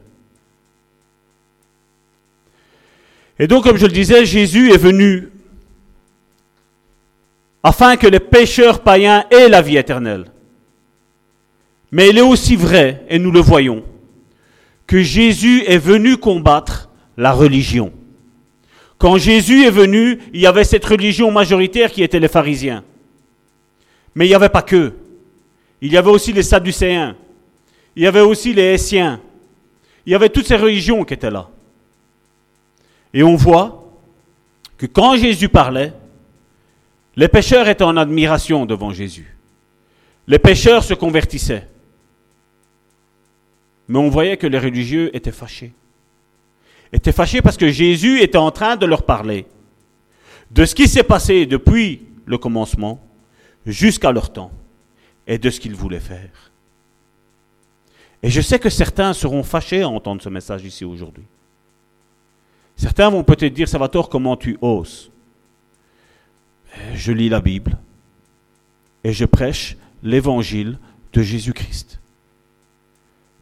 Et 3.38 3.48
donc, 3.48 3.66
comme 3.66 3.78
je 3.78 3.86
le 3.86 3.92
disais, 3.92 4.26
Jésus 4.26 4.72
est 4.72 4.78
venu 4.78 5.30
afin 7.64 7.98
que 7.98 8.08
les 8.08 8.20
pécheurs 8.20 8.82
païens 8.82 9.26
aient 9.32 9.50
la 9.50 9.62
vie 9.62 9.78
éternelle. 9.78 10.26
Mais 11.92 12.10
il 12.10 12.18
est 12.18 12.22
aussi 12.22 12.56
vrai, 12.56 13.06
et 13.10 13.20
nous 13.20 13.32
le 13.32 13.40
voyons, 13.40 13.84
que 14.88 15.02
Jésus 15.02 15.64
est 15.66 15.78
venu 15.78 16.18
combattre 16.18 16.90
la 17.18 17.32
religion. 17.32 17.92
Quand 18.98 19.18
Jésus 19.18 19.66
est 19.66 19.72
venu, 19.72 20.20
il 20.34 20.42
y 20.42 20.48
avait 20.48 20.64
cette 20.64 20.86
religion 20.86 21.32
majoritaire 21.32 21.92
qui 21.92 22.04
était 22.04 22.20
les 22.20 22.28
pharisiens. 22.28 22.84
Mais 24.16 24.26
il 24.26 24.30
n'y 24.30 24.36
avait 24.36 24.50
pas 24.50 24.62
que. 24.62 24.94
Il 25.82 25.92
y 25.92 25.98
avait 25.98 26.10
aussi 26.10 26.34
les 26.34 26.44
sadducéens. 26.44 27.16
Il 27.96 28.04
y 28.04 28.08
avait 28.08 28.22
aussi 28.22 28.54
les 28.54 28.74
Hessiens. 28.74 29.22
Il 30.06 30.12
y 30.12 30.16
avait 30.16 30.30
toutes 30.30 30.48
ces 30.48 30.58
religions 30.58 31.04
qui 31.06 31.14
étaient 31.14 31.32
là. 31.32 31.50
Et 33.14 33.24
on 33.24 33.36
voit 33.36 33.90
que 34.78 34.86
quand 34.86 35.16
Jésus 35.16 35.50
parlait, 35.50 35.94
les 37.20 37.28
pécheurs 37.28 37.68
étaient 37.68 37.84
en 37.84 37.98
admiration 37.98 38.66
devant 38.66 38.94
Jésus. 38.94 39.36
Les 40.26 40.40
pécheurs 40.40 40.86
se 40.86 40.94
convertissaient. 40.94 41.68
Mais 43.90 44.00
on 44.00 44.08
voyait 44.08 44.38
que 44.38 44.48
les 44.48 44.58
religieux 44.58 45.14
étaient 45.14 45.34
fâchés. 45.34 45.74
Étaient 46.94 47.12
fâchés 47.12 47.42
parce 47.42 47.58
que 47.58 47.70
Jésus 47.70 48.22
était 48.22 48.38
en 48.38 48.52
train 48.52 48.78
de 48.78 48.86
leur 48.86 49.04
parler 49.04 49.46
de 50.50 50.64
ce 50.64 50.74
qui 50.74 50.88
s'est 50.88 51.04
passé 51.04 51.46
depuis 51.46 52.08
le 52.26 52.38
commencement 52.38 53.06
jusqu'à 53.66 54.14
leur 54.14 54.32
temps 54.32 54.54
et 55.28 55.38
de 55.38 55.50
ce 55.50 55.60
qu'ils 55.60 55.76
voulaient 55.76 56.00
faire. 56.00 56.54
Et 58.24 58.30
je 58.30 58.40
sais 58.40 58.60
que 58.60 58.70
certains 58.70 59.12
seront 59.12 59.44
fâchés 59.44 59.82
à 59.82 59.90
entendre 59.90 60.22
ce 60.22 60.30
message 60.30 60.64
ici 60.64 60.86
aujourd'hui. 60.86 61.26
Certains 62.78 63.10
vont 63.10 63.26
peut-être 63.26 63.54
dire, 63.54 63.68
Salvatore, 63.68 64.08
comment 64.08 64.38
tu 64.38 64.58
oses 64.62 65.09
Je 66.94 67.12
lis 67.12 67.30
la 67.30 67.42
Bible 67.42 67.78
et 69.04 69.14
je 69.14 69.26
prêche 69.26 69.78
l'évangile 70.04 70.78
de 71.14 71.22
Jésus-Christ. 71.22 72.00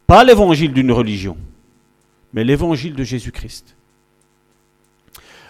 Pas 0.06 0.24
l'évangile 0.24 0.72
d'une 0.72 0.92
religion, 0.92 1.36
mais 2.32 2.44
l'évangile 2.44 2.94
de 2.94 3.04
Jésus-Christ. 3.04 3.76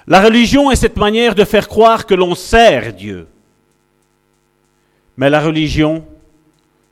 La 0.06 0.22
religion 0.22 0.70
est 0.70 0.76
cette 0.76 0.96
manière 0.96 1.34
de 1.34 1.44
faire 1.44 1.68
croire 1.68 2.06
que 2.06 2.14
l'on 2.14 2.34
sert 2.34 2.94
Dieu. 2.94 3.28
Mais 5.16 5.30
la 5.30 5.40
religion 5.40 6.04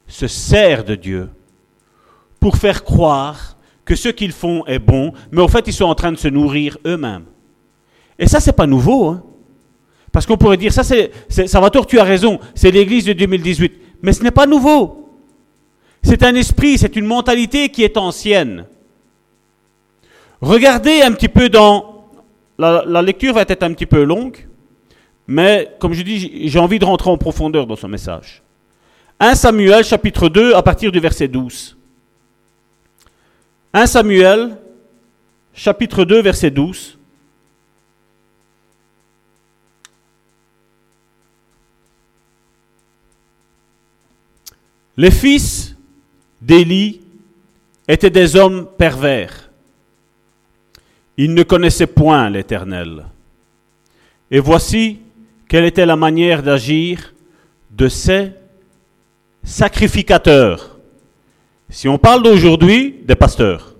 se 0.06 0.28
sert 0.28 0.84
de 0.84 0.94
Dieu 0.94 1.28
pour 2.38 2.56
faire 2.56 2.84
croire 2.84 3.56
que 3.84 3.96
ce 3.96 4.08
qu'ils 4.08 4.32
font 4.32 4.66
est 4.66 4.78
bon, 4.78 5.12
mais 5.30 5.40
au 5.40 5.48
fait, 5.48 5.66
ils 5.66 5.72
sont 5.72 5.84
en 5.84 5.94
train 5.94 6.12
de 6.12 6.18
se 6.18 6.28
nourrir 6.28 6.76
eux-mêmes. 6.84 7.24
Et 8.18 8.26
ça, 8.26 8.40
c'est 8.40 8.52
pas 8.52 8.66
nouveau. 8.66 9.08
Hein. 9.08 9.24
Parce 10.16 10.24
qu'on 10.24 10.38
pourrait 10.38 10.56
dire, 10.56 10.72
ça, 10.72 10.82
c'est, 10.82 11.12
Salvatore, 11.28 11.86
tu 11.86 11.98
as 11.98 12.02
raison, 12.02 12.40
c'est 12.54 12.70
l'église 12.70 13.04
de 13.04 13.12
2018. 13.12 13.74
Mais 14.00 14.14
ce 14.14 14.22
n'est 14.22 14.30
pas 14.30 14.46
nouveau. 14.46 15.10
C'est 16.02 16.22
un 16.22 16.34
esprit, 16.34 16.78
c'est 16.78 16.96
une 16.96 17.04
mentalité 17.04 17.68
qui 17.68 17.82
est 17.84 17.98
ancienne. 17.98 18.64
Regardez 20.40 21.02
un 21.02 21.12
petit 21.12 21.28
peu 21.28 21.50
dans. 21.50 22.06
La, 22.58 22.82
la 22.86 23.02
lecture 23.02 23.34
va 23.34 23.42
être 23.42 23.62
un 23.62 23.74
petit 23.74 23.84
peu 23.84 24.04
longue, 24.04 24.48
mais 25.26 25.68
comme 25.80 25.92
je 25.92 26.00
dis, 26.00 26.48
j'ai 26.48 26.58
envie 26.58 26.78
de 26.78 26.86
rentrer 26.86 27.10
en 27.10 27.18
profondeur 27.18 27.66
dans 27.66 27.76
ce 27.76 27.86
message. 27.86 28.42
1 29.20 29.34
Samuel 29.34 29.84
chapitre 29.84 30.30
2 30.30 30.54
à 30.54 30.62
partir 30.62 30.92
du 30.92 30.98
verset 30.98 31.28
12. 31.28 31.76
1 33.74 33.86
Samuel 33.86 34.56
chapitre 35.52 36.06
2 36.06 36.22
verset 36.22 36.50
12. 36.50 36.95
Les 44.96 45.10
fils 45.10 45.76
d'Élie 46.40 47.02
étaient 47.86 48.10
des 48.10 48.36
hommes 48.36 48.66
pervers. 48.78 49.50
Ils 51.16 51.34
ne 51.34 51.42
connaissaient 51.42 51.86
point 51.86 52.30
l'Éternel. 52.30 53.06
Et 54.30 54.40
voici 54.40 55.00
quelle 55.48 55.64
était 55.64 55.86
la 55.86 55.96
manière 55.96 56.42
d'agir 56.42 57.14
de 57.70 57.88
ces 57.88 58.32
sacrificateurs. 59.44 60.78
Si 61.68 61.88
on 61.88 61.98
parle 61.98 62.22
d'aujourd'hui, 62.22 63.00
des 63.04 63.14
pasteurs, 63.14 63.74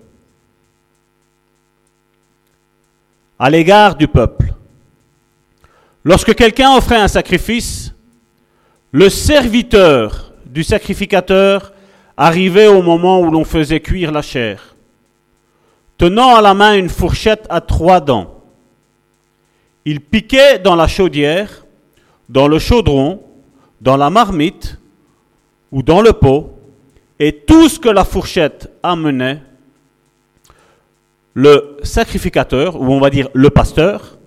à 3.39 3.49
l'égard 3.49 3.95
du 3.95 4.07
peuple. 4.07 4.53
Lorsque 6.03 6.33
quelqu'un 6.35 6.75
offrait 6.75 6.97
un 6.99 7.07
sacrifice, 7.07 7.93
le 8.91 9.09
serviteur 9.09 10.26
du 10.57 10.63
sacrificateur 10.63 11.71
arrivait 12.17 12.65
au 12.65 12.81
moment 12.81 13.19
où 13.19 13.29
l'on 13.29 13.45
faisait 13.45 13.79
cuire 13.79 14.11
la 14.11 14.23
chair, 14.23 14.75
tenant 15.99 16.35
à 16.35 16.41
la 16.41 16.55
main 16.55 16.73
une 16.73 16.89
fourchette 16.89 17.45
à 17.51 17.61
trois 17.61 17.99
dents. 17.99 18.41
Il 19.85 20.01
piquait 20.01 20.57
dans 20.57 20.75
la 20.75 20.87
chaudière, 20.87 21.63
dans 22.27 22.47
le 22.47 22.57
chaudron, 22.57 23.21
dans 23.81 23.97
la 23.97 24.09
marmite 24.09 24.79
ou 25.71 25.83
dans 25.83 26.01
le 26.01 26.11
pot, 26.11 26.57
et 27.19 27.33
tout 27.33 27.69
ce 27.69 27.79
que 27.79 27.89
la 27.89 28.03
fourchette 28.03 28.71
amenait, 28.81 29.43
le 31.35 31.77
sacrificateur, 31.83 32.81
ou 32.81 32.91
on 32.91 32.99
va 32.99 33.11
dire 33.11 33.29
le 33.35 33.51
pasteur, 33.51 34.17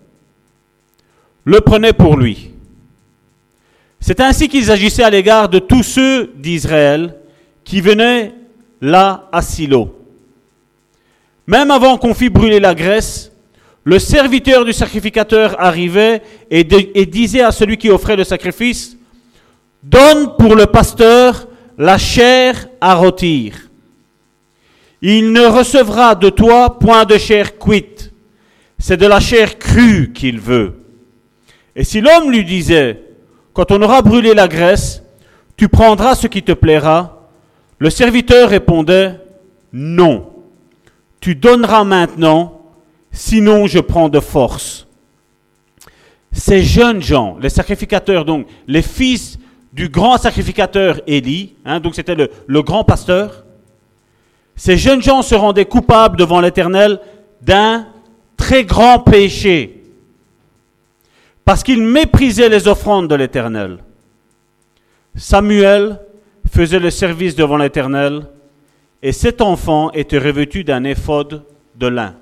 le 1.43 1.61
prenait 1.61 1.93
pour 1.93 2.17
lui. 2.17 2.50
C'est 4.01 4.21
ainsi 4.21 4.49
qu'ils 4.49 4.71
agissaient 4.71 5.05
à 5.05 5.11
l'égard 5.11 5.49
de 5.49 5.59
tous 5.59 5.83
ceux 5.83 6.33
d'Israël 6.37 7.17
qui 7.65 7.81
venaient 7.81 8.33
là 8.81 9.29
à 9.31 9.43
Silo. 9.43 9.95
Même 11.47 11.71
avant 11.71 11.99
qu'on 11.99 12.15
fît 12.15 12.31
brûler 12.31 12.61
la 12.61 12.75
graisse, 12.75 13.31
le 13.85 13.99
serviteur 13.99 14.65
du 14.65 14.73
sacrificateur 14.73 15.61
arrivait 15.61 16.23
et, 16.51 16.65
disait 16.65 17.43
à 17.43 17.53
celui 17.53 17.77
qui 17.77 17.91
offrait 17.91 18.17
le 18.17 18.25
sacrifice, 18.25 18.97
Donne 19.83 20.37
pour 20.39 20.55
le 20.57 20.67
pasteur 20.67 21.49
la 21.79 21.97
chair 21.97 22.69
à 22.83 22.95
rôtir. 22.95 23.71
Il 25.01 25.33
ne 25.33 25.47
recevra 25.47 26.15
de 26.15 26.29
toi 26.29 26.79
point 26.79 27.07
de 27.07 27.17
chair 27.17 27.59
cuite, 27.59 28.13
c'est 28.79 28.99
de 28.99 29.07
la 29.07 29.21
chair 29.21 29.59
crue 29.59 30.13
qu'il 30.13 30.39
veut. 30.39 30.75
Et 31.75 31.85
si 31.85 32.03
l'homme 32.03 32.31
lui 32.31 32.45
disait, 32.45 33.01
Quand 33.53 33.71
on 33.73 33.83
aura 33.83 34.03
brûlé 34.03 34.35
la 34.35 34.49
graisse, 34.49 35.03
tu 35.57 35.69
prendras 35.69 36.15
ce 36.15 36.27
qui 36.27 36.43
te 36.43 36.53
plaira, 36.53 37.29
le 37.79 37.91
serviteur 37.91 38.49
répondait, 38.51 39.19
Non, 39.73 40.31
tu 41.21 41.35
donneras 41.35 41.85
maintenant 41.85 42.61
sinon 43.13 43.67
je 43.67 43.79
prends 43.79 44.09
de 44.09 44.21
force. 44.21 44.87
Ces 46.33 46.63
jeunes 46.63 47.03
gens, 47.03 47.37
les 47.41 47.49
sacrificateurs, 47.49 48.25
donc 48.25 48.47
les 48.69 48.83
fils 48.83 49.39
du 49.73 49.89
grand 49.89 50.17
sacrificateur 50.17 51.01
Élie, 51.07 51.55
hein, 51.65 51.81
donc 51.81 51.95
c'était 51.95 52.15
le, 52.15 52.31
le 52.47 52.63
grand 52.63 52.85
pasteur, 52.85 53.45
ces 54.55 54.77
jeunes 54.77 55.03
gens 55.03 55.23
se 55.23 55.35
rendaient 55.35 55.65
coupables 55.65 56.17
devant 56.17 56.41
l'Éternel 56.41 57.01
d'un 57.43 57.87
très 58.37 58.65
grand 58.65 59.01
péché, 59.01 59.80
parce 61.45 61.63
qu'ils 61.63 61.83
méprisaient 61.83 62.49
les 62.49 62.69
offrandes 62.69 63.09
de 63.09 63.15
l'Éternel. 63.15 63.79
Samuel 65.17 66.01
faisait 66.51 66.79
le 66.79 66.91
service 66.91 67.35
devant 67.35 67.57
l'Éternel, 67.57 68.27
et 69.03 69.13
cet 69.13 69.41
enfant 69.41 69.91
était 69.93 70.19
revêtu 70.19 70.65
d'un 70.65 70.85
éphode 70.85 71.45
de 71.77 71.87
lin. 71.87 72.15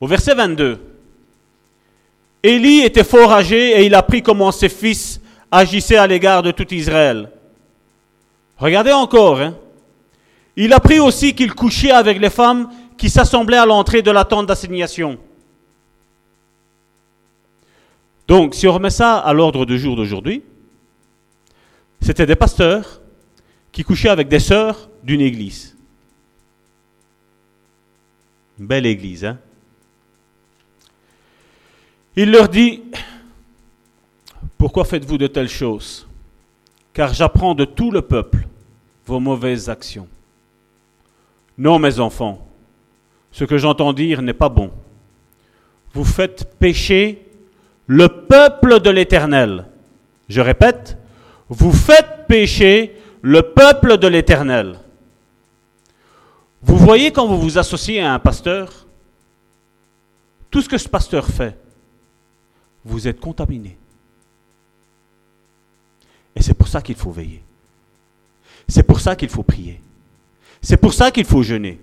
Au 0.00 0.06
verset 0.06 0.34
22, 0.34 0.78
Élie 2.42 2.80
était 2.80 3.04
fort 3.04 3.32
âgé 3.32 3.78
et 3.78 3.84
il 3.84 3.94
apprit 3.94 4.22
comment 4.22 4.50
ses 4.50 4.70
fils 4.70 5.20
agissaient 5.50 5.96
à 5.96 6.06
l'égard 6.06 6.42
de 6.42 6.50
tout 6.50 6.72
Israël. 6.72 7.30
Regardez 8.56 8.92
encore, 8.92 9.40
hein. 9.40 9.54
il 10.56 10.72
apprit 10.72 11.00
aussi 11.00 11.34
qu'il 11.34 11.52
couchait 11.52 11.90
avec 11.90 12.18
les 12.18 12.30
femmes 12.30 12.70
qui 13.00 13.08
s'assemblaient 13.08 13.56
à 13.56 13.64
l'entrée 13.64 14.02
de 14.02 14.10
la 14.10 14.26
tente 14.26 14.44
d'assignation. 14.44 15.18
Donc, 18.28 18.54
si 18.54 18.68
on 18.68 18.74
remet 18.74 18.90
ça 18.90 19.16
à 19.16 19.32
l'ordre 19.32 19.64
du 19.64 19.78
jour 19.78 19.96
d'aujourd'hui, 19.96 20.44
c'était 22.02 22.26
des 22.26 22.36
pasteurs 22.36 23.00
qui 23.72 23.84
couchaient 23.84 24.10
avec 24.10 24.28
des 24.28 24.38
sœurs 24.38 24.90
d'une 25.02 25.22
église. 25.22 25.78
Belle 28.58 28.84
église, 28.84 29.24
hein 29.24 29.38
Il 32.16 32.30
leur 32.30 32.50
dit, 32.50 32.82
pourquoi 34.58 34.84
faites-vous 34.84 35.16
de 35.16 35.26
telles 35.26 35.48
choses? 35.48 36.06
Car 36.92 37.14
j'apprends 37.14 37.54
de 37.54 37.64
tout 37.64 37.90
le 37.90 38.02
peuple 38.02 38.46
vos 39.06 39.20
mauvaises 39.20 39.70
actions. 39.70 40.06
Non, 41.56 41.78
mes 41.78 41.98
enfants, 41.98 42.49
ce 43.32 43.44
que 43.44 43.58
j'entends 43.58 43.92
dire 43.92 44.22
n'est 44.22 44.32
pas 44.32 44.48
bon. 44.48 44.70
Vous 45.92 46.04
faites 46.04 46.56
pécher 46.58 47.26
le 47.86 48.08
peuple 48.08 48.80
de 48.80 48.90
l'Éternel. 48.90 49.66
Je 50.28 50.40
répète, 50.40 50.96
vous 51.48 51.72
faites 51.72 52.26
pécher 52.28 52.96
le 53.22 53.42
peuple 53.42 53.98
de 53.98 54.06
l'Éternel. 54.06 54.78
Vous 56.62 56.76
voyez 56.76 57.10
quand 57.10 57.26
vous 57.26 57.40
vous 57.40 57.58
associez 57.58 58.00
à 58.00 58.12
un 58.12 58.18
pasteur, 58.18 58.86
tout 60.50 60.60
ce 60.60 60.68
que 60.68 60.78
ce 60.78 60.88
pasteur 60.88 61.26
fait, 61.26 61.58
vous 62.84 63.08
êtes 63.08 63.20
contaminé. 63.20 63.78
Et 66.36 66.42
c'est 66.42 66.54
pour 66.54 66.68
ça 66.68 66.80
qu'il 66.82 66.96
faut 66.96 67.10
veiller. 67.10 67.42
C'est 68.68 68.82
pour 68.82 69.00
ça 69.00 69.16
qu'il 69.16 69.28
faut 69.28 69.42
prier. 69.42 69.80
C'est 70.62 70.76
pour 70.76 70.92
ça 70.92 71.10
qu'il 71.10 71.24
faut 71.24 71.42
jeûner. 71.42 71.80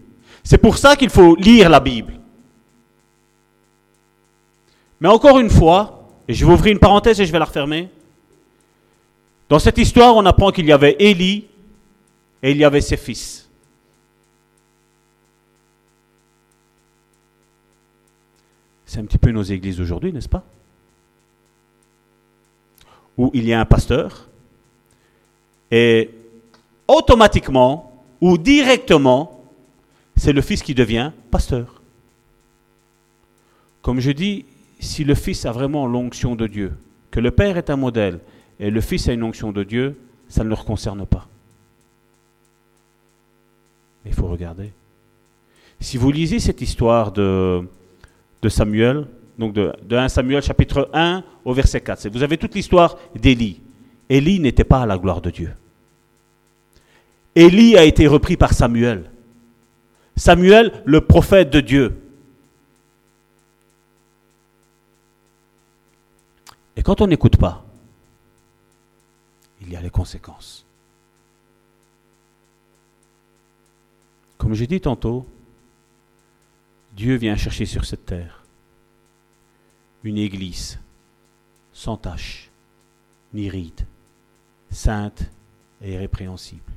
C'est 0.48 0.58
pour 0.58 0.78
ça 0.78 0.96
qu'il 0.96 1.10
faut 1.10 1.36
lire 1.36 1.70
la 1.70 1.82
Bible. 1.82 2.22
Mais 5.02 5.10
encore 5.10 5.40
une 5.40 5.50
fois, 5.50 6.08
et 6.26 6.34
je 6.34 6.46
vais 6.46 6.54
ouvrir 6.54 6.72
une 6.72 6.80
parenthèse 6.80 7.20
et 7.20 7.26
je 7.26 7.34
vais 7.34 7.40
la 7.40 7.44
refermer. 7.44 7.90
Dans 9.50 9.60
cette 9.60 9.78
histoire, 9.78 10.16
on 10.16 10.26
apprend 10.26 10.52
qu'il 10.52 10.66
y 10.66 10.72
avait 10.72 10.96
Élie 11.00 11.50
et 12.42 12.52
il 12.52 12.58
y 12.58 12.64
avait 12.64 12.80
ses 12.80 12.96
fils. 12.96 13.50
C'est 18.86 19.02
un 19.02 19.06
petit 19.06 19.18
peu 19.18 19.32
nos 19.32 19.44
églises 19.44 19.76
d'aujourd'hui, 19.76 20.14
n'est-ce 20.14 20.30
pas? 20.30 20.46
Où 23.18 23.32
il 23.34 23.44
y 23.44 23.52
a 23.52 23.60
un 23.60 23.66
pasteur 23.66 24.30
et 25.70 26.10
automatiquement 26.88 28.06
ou 28.22 28.38
directement, 28.38 29.37
c'est 30.18 30.34
le 30.34 30.42
fils 30.42 30.64
qui 30.64 30.74
devient 30.74 31.12
pasteur. 31.32 31.82
Comme 33.82 34.00
je 34.00 34.12
dis, 34.12 34.46
si 34.80 35.04
le 35.04 35.16
fils 35.16 35.46
a 35.46 35.52
vraiment 35.52 35.88
l'onction 35.88 36.36
de 36.36 36.48
Dieu, 36.48 36.74
que 37.12 37.20
le 37.20 37.32
père 37.32 37.58
est 37.58 37.70
un 37.70 37.78
modèle 37.78 38.20
et 38.60 38.70
le 38.70 38.82
fils 38.82 39.08
a 39.08 39.14
une 39.14 39.24
onction 39.24 39.52
de 39.52 39.64
Dieu, 39.64 39.98
ça 40.28 40.44
ne 40.44 40.50
leur 40.50 40.66
concerne 40.66 41.06
pas. 41.06 41.28
Mais 44.04 44.12
il 44.12 44.14
faut 44.14 44.28
regarder. 44.28 44.74
Si 45.80 45.98
vous 45.98 46.12
lisez 46.12 46.40
cette 46.40 46.62
histoire 46.62 47.12
de, 47.12 47.64
Samuel, 48.50 49.06
donc 49.38 49.54
de, 49.54 49.72
de 49.84 49.96
1 49.96 50.10
Samuel 50.10 50.42
chapitre 50.42 50.90
1 50.94 51.24
au 51.46 51.54
verset 51.54 51.82
4, 51.82 52.10
vous 52.10 52.24
avez 52.24 52.38
toute 52.38 52.56
l'histoire 52.56 52.98
d'Élie. 53.16 53.62
Élie 54.10 54.40
n'était 54.40 54.64
pas 54.64 54.82
à 54.82 54.86
la 54.86 54.98
gloire 54.98 55.22
de 55.22 55.30
Dieu. 55.30 55.54
Élie 57.36 57.78
a 57.78 57.84
été 57.84 58.08
repris 58.08 58.36
par 58.36 58.54
Samuel. 58.54 59.12
Samuel, 60.18 60.82
le 60.86 61.02
prophète 61.02 61.52
de 61.52 61.62
Dieu. 61.62 62.02
Et 66.76 66.82
quand 66.84 67.02
on 67.02 67.08
n'écoute 67.08 67.38
pas, 67.38 67.66
il 69.62 69.72
y 69.72 69.76
a 69.76 69.82
les 69.82 69.90
conséquences. 69.90 70.66
Comme 74.38 74.54
j'ai 74.54 74.68
dit 74.68 74.82
tantôt, 74.82 75.28
Dieu 76.94 77.16
vient 77.16 77.36
chercher 77.36 77.66
sur 77.66 77.86
cette 77.86 78.06
terre 78.06 78.44
une 80.04 80.18
église 80.18 80.80
sans 81.74 81.98
tache, 81.98 82.50
ni 83.34 83.50
ride, 83.50 83.86
sainte 84.72 85.30
et 85.82 85.94
irrépréhensible. 85.94 86.74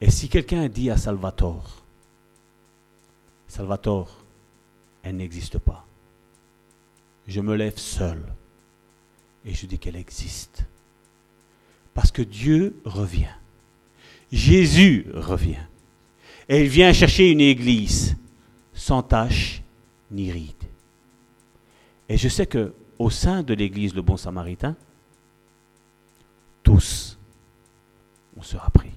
Et 0.00 0.10
si 0.10 0.28
quelqu'un 0.28 0.68
dit 0.68 0.90
à 0.90 0.96
Salvatore, 0.96 1.77
Salvatore, 3.48 4.24
elle 5.02 5.16
n'existe 5.16 5.58
pas, 5.58 5.86
je 7.26 7.40
me 7.40 7.54
lève 7.54 7.78
seul 7.78 8.22
et 9.44 9.54
je 9.54 9.66
dis 9.66 9.78
qu'elle 9.78 9.96
existe. 9.96 10.66
Parce 11.94 12.12
que 12.12 12.22
Dieu 12.22 12.80
revient. 12.84 13.34
Jésus 14.30 15.06
revient. 15.14 15.66
Et 16.48 16.62
il 16.62 16.68
vient 16.68 16.92
chercher 16.92 17.30
une 17.30 17.40
église 17.40 18.16
sans 18.72 19.02
tache 19.02 19.62
ni 20.10 20.30
ride. 20.30 20.54
Et 22.08 22.16
je 22.16 22.28
sais 22.28 22.46
que 22.46 22.74
au 22.98 23.10
sein 23.10 23.42
de 23.42 23.54
l'église 23.54 23.94
Le 23.94 24.02
Bon 24.02 24.16
Samaritain, 24.16 24.76
tous, 26.62 27.18
on 28.36 28.42
sera 28.42 28.70
pris 28.70 28.92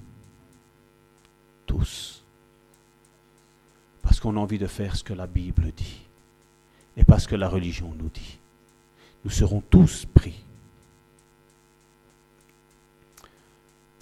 tous. 1.65 2.20
Parce 4.01 4.19
qu'on 4.19 4.37
a 4.37 4.39
envie 4.39 4.57
de 4.57 4.67
faire 4.67 4.95
ce 4.95 5.03
que 5.03 5.13
la 5.13 5.27
Bible 5.27 5.71
dit. 5.75 6.01
Et 6.97 7.03
parce 7.03 7.27
que 7.27 7.35
la 7.35 7.47
religion 7.47 7.93
nous 7.97 8.09
dit. 8.09 8.39
Nous 9.23 9.31
serons 9.31 9.61
tous 9.69 10.05
pris. 10.05 10.43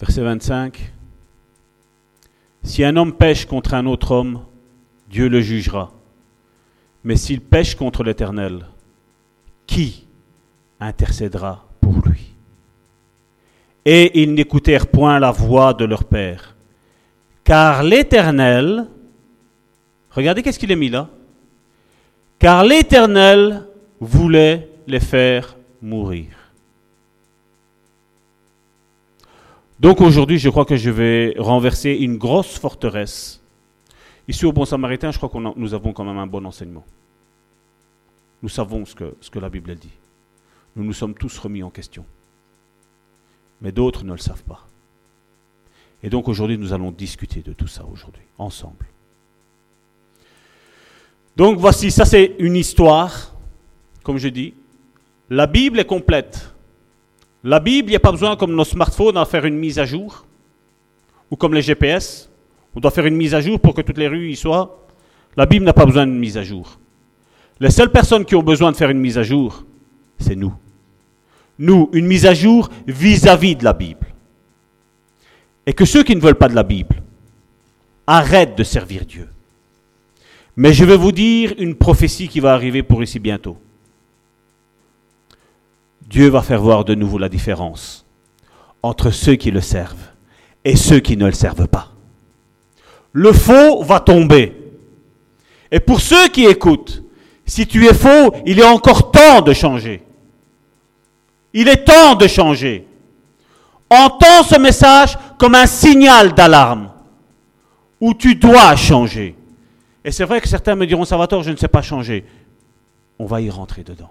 Verset 0.00 0.22
25. 0.22 0.92
Si 2.62 2.84
un 2.84 2.96
homme 2.96 3.12
pêche 3.12 3.46
contre 3.46 3.74
un 3.74 3.86
autre 3.86 4.12
homme, 4.12 4.42
Dieu 5.08 5.28
le 5.28 5.40
jugera. 5.40 5.92
Mais 7.04 7.16
s'il 7.16 7.40
pêche 7.40 7.74
contre 7.74 8.02
l'Éternel, 8.02 8.66
qui 9.66 10.06
intercédera 10.78 11.66
pour 11.80 12.00
lui? 12.06 12.32
Et 13.84 14.22
ils 14.22 14.34
n'écoutèrent 14.34 14.86
point 14.86 15.18
la 15.18 15.30
voix 15.30 15.72
de 15.74 15.84
leur 15.84 16.04
père. 16.04 16.54
Car 17.44 17.82
l'Éternel, 17.82 18.86
regardez 20.10 20.42
qu'est-ce 20.42 20.58
qu'il 20.58 20.70
est 20.70 20.76
mis 20.76 20.88
là? 20.88 21.08
Car 22.38 22.64
l'Éternel 22.64 23.66
voulait 24.00 24.68
les 24.86 25.00
faire 25.00 25.56
mourir. 25.82 26.28
Donc 29.78 30.00
aujourd'hui, 30.00 30.38
je 30.38 30.50
crois 30.50 30.64
que 30.64 30.76
je 30.76 30.90
vais 30.90 31.34
renverser 31.38 31.92
une 31.92 32.18
grosse 32.18 32.58
forteresse. 32.58 33.42
Ici 34.28 34.44
au 34.44 34.52
Bon 34.52 34.64
Samaritain, 34.64 35.10
je 35.10 35.18
crois 35.18 35.30
que 35.30 35.58
nous 35.58 35.74
avons 35.74 35.92
quand 35.92 36.04
même 36.04 36.18
un 36.18 36.26
bon 36.26 36.44
enseignement. 36.44 36.84
Nous 38.42 38.48
savons 38.48 38.84
ce 38.84 38.94
que, 38.94 39.14
ce 39.20 39.30
que 39.30 39.38
la 39.38 39.48
Bible 39.48 39.74
dit. 39.74 39.92
Nous 40.76 40.84
nous 40.84 40.92
sommes 40.92 41.14
tous 41.14 41.36
remis 41.38 41.62
en 41.62 41.70
question. 41.70 42.04
Mais 43.60 43.72
d'autres 43.72 44.04
ne 44.04 44.12
le 44.12 44.18
savent 44.18 44.44
pas. 44.44 44.66
Et 46.02 46.10
donc 46.10 46.28
aujourd'hui, 46.28 46.56
nous 46.56 46.72
allons 46.72 46.90
discuter 46.90 47.40
de 47.40 47.52
tout 47.52 47.66
ça 47.66 47.84
aujourd'hui, 47.84 48.22
ensemble. 48.38 48.86
Donc 51.40 51.58
voici, 51.58 51.90
ça 51.90 52.04
c'est 52.04 52.34
une 52.38 52.54
histoire, 52.54 53.34
comme 54.02 54.18
je 54.18 54.28
dis. 54.28 54.52
La 55.30 55.46
Bible 55.46 55.80
est 55.80 55.86
complète. 55.86 56.52
La 57.42 57.60
Bible, 57.60 57.88
il 57.88 57.92
n'y 57.92 57.96
a 57.96 58.00
pas 58.00 58.12
besoin, 58.12 58.36
comme 58.36 58.54
nos 58.54 58.62
smartphones, 58.62 59.14
d'en 59.14 59.24
faire 59.24 59.46
une 59.46 59.56
mise 59.56 59.78
à 59.78 59.86
jour, 59.86 60.26
ou 61.30 61.36
comme 61.36 61.54
les 61.54 61.62
GPS. 61.62 62.28
On 62.76 62.80
doit 62.80 62.90
faire 62.90 63.06
une 63.06 63.16
mise 63.16 63.34
à 63.34 63.40
jour 63.40 63.58
pour 63.58 63.72
que 63.72 63.80
toutes 63.80 63.96
les 63.96 64.06
rues 64.06 64.28
y 64.28 64.36
soient. 64.36 64.86
La 65.34 65.46
Bible 65.46 65.64
n'a 65.64 65.72
pas 65.72 65.86
besoin 65.86 66.04
d'une 66.04 66.18
mise 66.18 66.36
à 66.36 66.42
jour. 66.42 66.78
Les 67.58 67.70
seules 67.70 67.90
personnes 67.90 68.26
qui 68.26 68.34
ont 68.34 68.42
besoin 68.42 68.70
de 68.70 68.76
faire 68.76 68.90
une 68.90 69.00
mise 69.00 69.16
à 69.16 69.22
jour, 69.22 69.64
c'est 70.18 70.36
nous. 70.36 70.52
Nous, 71.58 71.88
une 71.94 72.06
mise 72.06 72.26
à 72.26 72.34
jour 72.34 72.68
vis-à-vis 72.86 73.56
de 73.56 73.64
la 73.64 73.72
Bible 73.72 74.08
et 75.64 75.72
que 75.72 75.86
ceux 75.86 76.02
qui 76.02 76.14
ne 76.14 76.20
veulent 76.20 76.34
pas 76.34 76.48
de 76.48 76.54
la 76.54 76.64
Bible 76.64 77.02
arrêtent 78.06 78.58
de 78.58 78.62
servir 78.62 79.06
Dieu. 79.06 79.26
Mais 80.56 80.72
je 80.72 80.84
vais 80.84 80.96
vous 80.96 81.12
dire 81.12 81.54
une 81.58 81.74
prophétie 81.74 82.28
qui 82.28 82.40
va 82.40 82.54
arriver 82.54 82.82
pour 82.82 83.02
ici 83.02 83.18
bientôt. 83.18 83.56
Dieu 86.02 86.28
va 86.28 86.42
faire 86.42 86.60
voir 86.60 86.84
de 86.84 86.94
nouveau 86.94 87.18
la 87.18 87.28
différence 87.28 88.04
entre 88.82 89.10
ceux 89.10 89.36
qui 89.36 89.50
le 89.50 89.60
servent 89.60 90.10
et 90.64 90.76
ceux 90.76 91.00
qui 91.00 91.16
ne 91.16 91.26
le 91.26 91.32
servent 91.32 91.68
pas. 91.68 91.92
Le 93.12 93.32
faux 93.32 93.82
va 93.82 94.00
tomber. 94.00 94.56
Et 95.70 95.80
pour 95.80 96.00
ceux 96.00 96.28
qui 96.28 96.46
écoutent, 96.46 97.02
si 97.46 97.66
tu 97.66 97.86
es 97.86 97.94
faux, 97.94 98.34
il 98.46 98.58
est 98.58 98.66
encore 98.66 99.10
temps 99.10 99.40
de 99.40 99.52
changer. 99.52 100.02
Il 101.52 101.68
est 101.68 101.84
temps 101.84 102.14
de 102.14 102.26
changer. 102.26 102.86
Entends 103.88 104.44
ce 104.48 104.58
message 104.58 105.18
comme 105.38 105.54
un 105.54 105.66
signal 105.66 106.32
d'alarme 106.32 106.90
où 108.00 108.14
tu 108.14 108.36
dois 108.36 108.76
changer. 108.76 109.36
Et 110.04 110.10
c'est 110.12 110.24
vrai 110.24 110.40
que 110.40 110.48
certains 110.48 110.74
me 110.74 110.86
diront, 110.86 111.04
Salvatore, 111.04 111.42
je 111.42 111.50
ne 111.50 111.56
sais 111.56 111.68
pas 111.68 111.82
changer. 111.82 112.24
On 113.18 113.26
va 113.26 113.40
y 113.40 113.50
rentrer 113.50 113.84
dedans. 113.84 114.10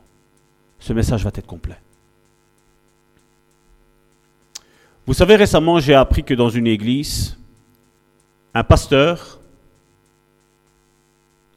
Ce 0.79 0.93
message 0.93 1.23
va 1.23 1.31
être 1.33 1.47
complet. 1.47 1.77
Vous 5.05 5.13
savez, 5.13 5.35
récemment, 5.35 5.79
j'ai 5.79 5.95
appris 5.95 6.23
que 6.23 6.35
dans 6.35 6.49
une 6.49 6.67
église, 6.67 7.37
un 8.53 8.63
pasteur 8.63 9.39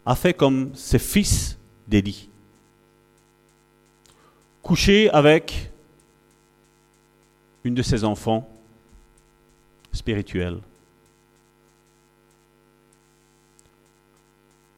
a 0.06 0.14
fait 0.14 0.34
comme 0.34 0.74
ses 0.74 0.98
fils 0.98 1.58
d'Élie. 1.86 2.30
couché 4.62 5.10
avec 5.10 5.70
une 7.64 7.74
de 7.74 7.82
ses 7.82 8.04
enfants 8.04 8.48
spirituels. 9.92 10.60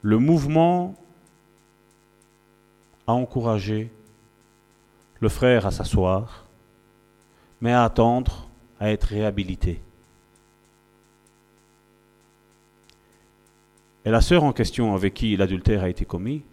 Le 0.04 0.18
mouvement 0.18 0.94
a 3.06 3.14
encouragé 3.14 3.90
le 5.18 5.30
frère 5.30 5.64
à 5.64 5.70
s'asseoir, 5.70 6.44
mais 7.62 7.72
à 7.72 7.84
attendre 7.84 8.50
à 8.78 8.90
être 8.90 9.04
réhabilité. 9.04 9.80
Et 14.04 14.10
la 14.10 14.20
sœur 14.20 14.44
en 14.44 14.52
question 14.52 14.94
avec 14.94 15.14
qui 15.14 15.38
l'adultère 15.38 15.84
a 15.84 15.88
été 15.88 16.04
commis, 16.04 16.44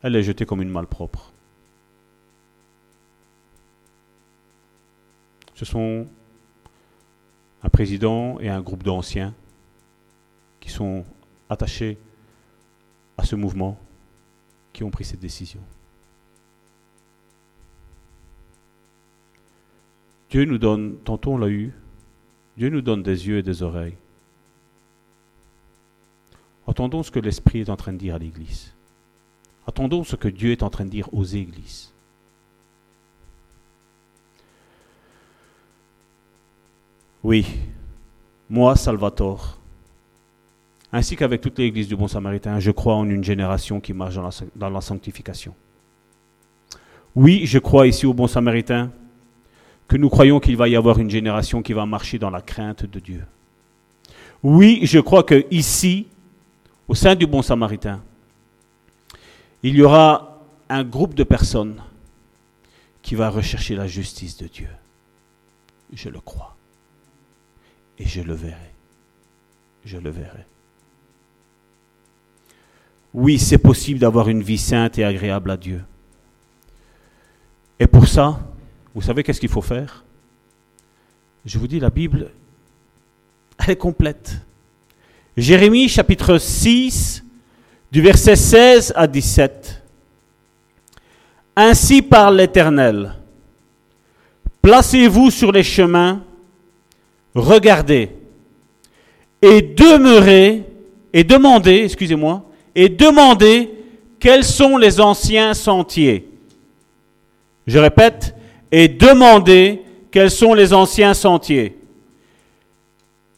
elle 0.00 0.16
est 0.16 0.22
jetée 0.22 0.46
comme 0.46 0.62
une 0.62 0.70
malpropre. 0.70 1.34
Ce 5.52 5.66
sont 5.66 6.08
un 7.62 7.68
président 7.68 8.40
et 8.40 8.48
un 8.48 8.62
groupe 8.62 8.84
d'anciens 8.84 9.34
qui 10.60 10.70
sont 10.70 11.04
attachés 11.50 11.98
à 13.18 13.24
ce 13.26 13.36
mouvement 13.36 13.78
qui 14.72 14.84
ont 14.84 14.90
pris 14.90 15.04
cette 15.04 15.20
décision. 15.20 15.60
Dieu 20.30 20.44
nous 20.44 20.58
donne, 20.58 20.96
tantôt 21.04 21.32
on 21.32 21.38
l'a 21.38 21.48
eu, 21.48 21.74
Dieu 22.56 22.70
nous 22.70 22.80
donne 22.80 23.02
des 23.02 23.26
yeux 23.26 23.38
et 23.38 23.42
des 23.42 23.62
oreilles. 23.62 23.96
Attendons 26.68 27.02
ce 27.02 27.10
que 27.10 27.18
l'Esprit 27.18 27.60
est 27.60 27.68
en 27.68 27.76
train 27.76 27.92
de 27.92 27.98
dire 27.98 28.14
à 28.14 28.18
l'Église. 28.18 28.72
Attendons 29.66 30.04
ce 30.04 30.14
que 30.14 30.28
Dieu 30.28 30.52
est 30.52 30.62
en 30.62 30.70
train 30.70 30.84
de 30.84 30.90
dire 30.90 31.12
aux 31.12 31.24
Églises. 31.24 31.92
Oui, 37.22 37.44
moi, 38.48 38.76
Salvatore, 38.76 39.59
ainsi 40.92 41.16
qu'avec 41.16 41.40
toute 41.40 41.58
l'Église 41.58 41.88
du 41.88 41.96
Bon 41.96 42.08
Samaritain, 42.08 42.58
je 42.58 42.70
crois 42.70 42.94
en 42.94 43.08
une 43.08 43.22
génération 43.22 43.80
qui 43.80 43.92
marche 43.92 44.14
dans 44.14 44.22
la, 44.22 44.30
dans 44.56 44.70
la 44.70 44.80
sanctification. 44.80 45.54
Oui, 47.14 47.42
je 47.44 47.58
crois 47.58 47.86
ici 47.86 48.06
au 48.06 48.14
Bon 48.14 48.26
Samaritain 48.26 48.90
que 49.88 49.96
nous 49.96 50.08
croyons 50.08 50.40
qu'il 50.40 50.56
va 50.56 50.68
y 50.68 50.76
avoir 50.76 50.98
une 50.98 51.10
génération 51.10 51.62
qui 51.62 51.72
va 51.72 51.86
marcher 51.86 52.18
dans 52.18 52.30
la 52.30 52.40
crainte 52.40 52.86
de 52.86 53.00
Dieu. 53.00 53.24
Oui, 54.42 54.80
je 54.84 54.98
crois 55.00 55.22
que 55.22 55.46
ici, 55.50 56.06
au 56.88 56.94
sein 56.94 57.14
du 57.14 57.26
Bon 57.26 57.42
Samaritain, 57.42 58.02
il 59.62 59.74
y 59.74 59.82
aura 59.82 60.38
un 60.68 60.84
groupe 60.84 61.14
de 61.14 61.24
personnes 61.24 61.82
qui 63.02 63.14
va 63.14 63.30
rechercher 63.30 63.74
la 63.74 63.86
justice 63.86 64.36
de 64.36 64.46
Dieu. 64.46 64.68
Je 65.92 66.08
le 66.08 66.20
crois. 66.20 66.56
Et 67.98 68.06
je 68.06 68.22
le 68.22 68.34
verrai. 68.34 68.72
Je 69.84 69.98
le 69.98 70.10
verrai. 70.10 70.46
Oui, 73.12 73.38
c'est 73.38 73.58
possible 73.58 73.98
d'avoir 73.98 74.28
une 74.28 74.42
vie 74.42 74.58
sainte 74.58 74.98
et 74.98 75.04
agréable 75.04 75.50
à 75.50 75.56
Dieu. 75.56 75.82
Et 77.78 77.86
pour 77.86 78.06
ça, 78.06 78.38
vous 78.94 79.02
savez 79.02 79.22
qu'est-ce 79.22 79.40
qu'il 79.40 79.48
faut 79.48 79.62
faire? 79.62 80.04
Je 81.44 81.58
vous 81.58 81.66
dis, 81.66 81.80
la 81.80 81.90
Bible, 81.90 82.30
elle 83.58 83.70
est 83.70 83.76
complète. 83.76 84.36
Jérémie 85.36 85.88
chapitre 85.88 86.38
6, 86.38 87.24
du 87.90 88.02
verset 88.02 88.36
16 88.36 88.92
à 88.94 89.06
17. 89.06 89.82
Ainsi 91.56 92.02
parle 92.02 92.36
l'Éternel. 92.36 93.14
Placez-vous 94.62 95.30
sur 95.30 95.50
les 95.50 95.62
chemins, 95.62 96.22
regardez, 97.34 98.10
et 99.40 99.62
demeurez, 99.62 100.64
et 101.12 101.24
demandez, 101.24 101.84
excusez-moi, 101.84 102.49
et 102.74 102.88
demandez 102.88 103.70
quels 104.18 104.44
sont 104.44 104.76
les 104.76 105.00
anciens 105.00 105.54
sentiers. 105.54 106.28
Je 107.66 107.78
répète, 107.78 108.34
et 108.72 108.88
demandez 108.88 109.82
quels 110.10 110.30
sont 110.30 110.54
les 110.54 110.72
anciens 110.72 111.14
sentiers. 111.14 111.78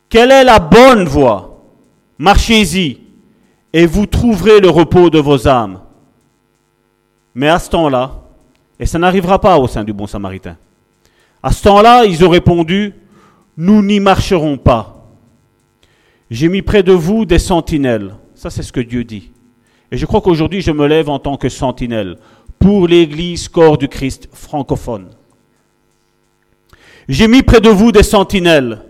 Quelle 0.08 0.30
est 0.30 0.44
la 0.44 0.58
bonne 0.58 1.04
voie 1.04 1.62
Marchez-y 2.18 2.98
et 3.72 3.86
vous 3.86 4.06
trouverez 4.06 4.60
le 4.60 4.68
repos 4.68 5.10
de 5.10 5.18
vos 5.18 5.48
âmes. 5.48 5.80
Mais 7.34 7.48
à 7.48 7.58
ce 7.58 7.70
temps-là, 7.70 8.22
et 8.78 8.86
ça 8.86 8.98
n'arrivera 8.98 9.40
pas 9.40 9.58
au 9.58 9.66
sein 9.66 9.84
du 9.84 9.92
bon 9.92 10.06
samaritain, 10.06 10.56
à 11.42 11.50
ce 11.50 11.62
temps-là, 11.64 12.04
ils 12.04 12.24
ont 12.24 12.28
répondu, 12.28 12.94
nous 13.56 13.82
n'y 13.82 14.00
marcherons 14.00 14.58
pas. 14.58 15.06
J'ai 16.30 16.48
mis 16.48 16.62
près 16.62 16.82
de 16.82 16.92
vous 16.92 17.24
des 17.24 17.38
sentinelles. 17.38 18.14
Ça, 18.42 18.50
c'est 18.50 18.64
ce 18.64 18.72
que 18.72 18.80
Dieu 18.80 19.04
dit. 19.04 19.30
Et 19.92 19.96
je 19.96 20.04
crois 20.04 20.20
qu'aujourd'hui, 20.20 20.62
je 20.62 20.72
me 20.72 20.88
lève 20.88 21.08
en 21.08 21.20
tant 21.20 21.36
que 21.36 21.48
sentinelle 21.48 22.18
pour 22.58 22.88
l'Église 22.88 23.48
corps 23.48 23.78
du 23.78 23.86
Christ 23.86 24.28
francophone. 24.32 25.10
J'ai 27.08 27.28
mis 27.28 27.44
près 27.44 27.60
de 27.60 27.68
vous 27.68 27.92
des 27.92 28.02
sentinelles. 28.02 28.82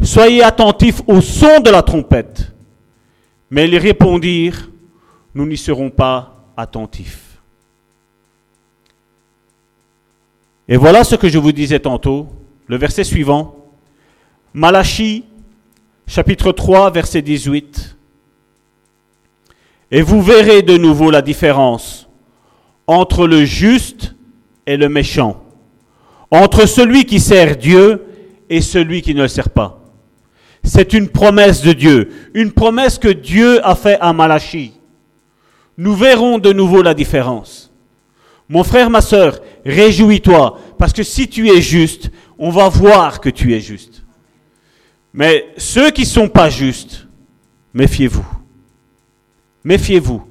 Soyez 0.00 0.44
attentifs 0.44 1.02
au 1.08 1.20
son 1.20 1.58
de 1.58 1.68
la 1.68 1.82
trompette. 1.82 2.52
Mais 3.50 3.68
ils 3.68 3.76
répondirent, 3.76 4.70
nous 5.34 5.46
n'y 5.46 5.56
serons 5.56 5.90
pas 5.90 6.46
attentifs. 6.56 7.40
Et 10.68 10.76
voilà 10.76 11.02
ce 11.02 11.16
que 11.16 11.28
je 11.28 11.38
vous 11.38 11.50
disais 11.50 11.80
tantôt, 11.80 12.28
le 12.68 12.76
verset 12.76 13.02
suivant. 13.02 13.56
Malachie, 14.54 15.24
chapitre 16.06 16.52
3, 16.52 16.92
verset 16.92 17.22
18. 17.22 17.95
Et 19.90 20.02
vous 20.02 20.22
verrez 20.22 20.62
de 20.62 20.76
nouveau 20.76 21.10
la 21.10 21.22
différence 21.22 22.08
entre 22.86 23.26
le 23.26 23.44
juste 23.44 24.14
et 24.66 24.76
le 24.76 24.88
méchant, 24.88 25.42
entre 26.30 26.66
celui 26.66 27.04
qui 27.04 27.20
sert 27.20 27.56
Dieu 27.56 28.04
et 28.48 28.60
celui 28.60 29.02
qui 29.02 29.14
ne 29.14 29.22
le 29.22 29.28
sert 29.28 29.50
pas. 29.50 29.82
C'est 30.64 30.92
une 30.92 31.08
promesse 31.08 31.62
de 31.62 31.72
Dieu, 31.72 32.10
une 32.34 32.52
promesse 32.52 32.98
que 32.98 33.08
Dieu 33.08 33.64
a 33.64 33.74
faite 33.76 33.98
à 34.00 34.12
Malachie. 34.12 34.72
Nous 35.78 35.94
verrons 35.94 36.38
de 36.38 36.52
nouveau 36.52 36.82
la 36.82 36.94
différence. 36.94 37.72
Mon 38.48 38.64
frère, 38.64 38.90
ma 38.90 39.00
soeur, 39.00 39.40
réjouis-toi, 39.64 40.58
parce 40.78 40.92
que 40.92 41.02
si 41.02 41.28
tu 41.28 41.48
es 41.48 41.60
juste, 41.60 42.10
on 42.38 42.50
va 42.50 42.68
voir 42.68 43.20
que 43.20 43.28
tu 43.28 43.54
es 43.54 43.60
juste. 43.60 44.04
Mais 45.12 45.46
ceux 45.56 45.90
qui 45.90 46.02
ne 46.02 46.06
sont 46.06 46.28
pas 46.28 46.50
justes, 46.50 47.06
méfiez-vous. 47.72 48.26
Méfiez-vous. 49.66 50.22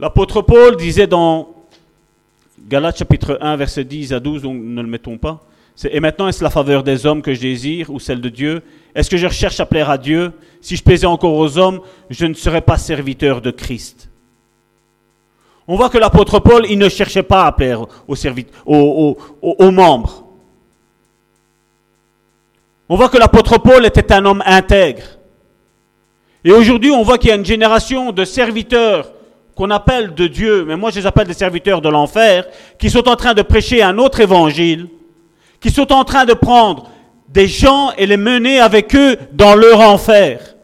L'apôtre 0.00 0.42
Paul 0.42 0.76
disait 0.76 1.06
dans 1.06 1.54
Galates 2.58 2.98
chapitre 2.98 3.38
1, 3.40 3.54
verset 3.54 3.84
10 3.84 4.12
à 4.12 4.18
12, 4.18 4.42
donc 4.42 4.56
ne 4.60 4.82
le 4.82 4.88
mettons 4.88 5.18
pas, 5.18 5.44
et 5.84 6.00
maintenant, 6.00 6.26
est-ce 6.26 6.42
la 6.42 6.50
faveur 6.50 6.82
des 6.82 7.06
hommes 7.06 7.22
que 7.22 7.32
je 7.32 7.40
désire 7.40 7.90
ou 7.90 8.00
celle 8.00 8.20
de 8.20 8.28
Dieu? 8.28 8.64
Est-ce 8.96 9.08
que 9.08 9.16
je 9.16 9.28
recherche 9.28 9.60
à 9.60 9.66
plaire 9.66 9.88
à 9.88 9.98
Dieu? 9.98 10.32
Si 10.60 10.74
je 10.74 10.82
plaisais 10.82 11.06
encore 11.06 11.34
aux 11.34 11.58
hommes, 11.58 11.80
je 12.10 12.26
ne 12.26 12.34
serais 12.34 12.62
pas 12.62 12.76
serviteur 12.76 13.40
de 13.40 13.52
Christ. 13.52 14.10
On 15.68 15.76
voit 15.76 15.90
que 15.90 15.98
l'apôtre 15.98 16.40
Paul, 16.40 16.66
il 16.68 16.78
ne 16.78 16.88
cherchait 16.88 17.22
pas 17.22 17.44
à 17.44 17.52
plaire 17.52 17.86
aux, 18.08 19.70
membres. 19.70 20.24
On 22.88 22.96
voit 22.96 23.10
que 23.10 23.18
l'apôtre 23.18 23.58
Paul 23.58 23.86
était 23.86 24.12
un 24.12 24.24
homme 24.24 24.42
intègre. 24.44 25.15
Et 26.46 26.52
aujourd'hui, 26.52 26.92
on 26.92 27.02
voit 27.02 27.18
qu'il 27.18 27.30
y 27.30 27.32
a 27.32 27.34
une 27.34 27.44
génération 27.44 28.12
de 28.12 28.24
serviteurs 28.24 29.10
qu'on 29.56 29.68
appelle 29.70 30.14
de 30.14 30.28
Dieu, 30.28 30.64
mais 30.64 30.76
moi 30.76 30.92
je 30.92 31.00
les 31.00 31.06
appelle 31.06 31.26
des 31.26 31.34
serviteurs 31.34 31.80
de 31.80 31.88
l'enfer, 31.88 32.46
qui 32.78 32.88
sont 32.88 33.08
en 33.08 33.16
train 33.16 33.34
de 33.34 33.42
prêcher 33.42 33.82
un 33.82 33.98
autre 33.98 34.20
évangile, 34.20 34.86
qui 35.58 35.70
sont 35.70 35.92
en 35.92 36.04
train 36.04 36.24
de 36.24 36.34
prendre 36.34 36.88
des 37.28 37.48
gens 37.48 37.90
et 37.98 38.06
les 38.06 38.16
mener 38.16 38.60
avec 38.60 38.94
eux 38.94 39.16
dans 39.32 39.56
leur 39.56 39.80
enfer. 39.80 40.54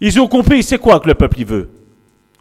Ils 0.00 0.20
ont 0.20 0.26
compris, 0.26 0.64
c'est 0.64 0.78
quoi 0.78 0.98
que 0.98 1.06
le 1.06 1.14
peuple 1.14 1.44
veut? 1.44 1.70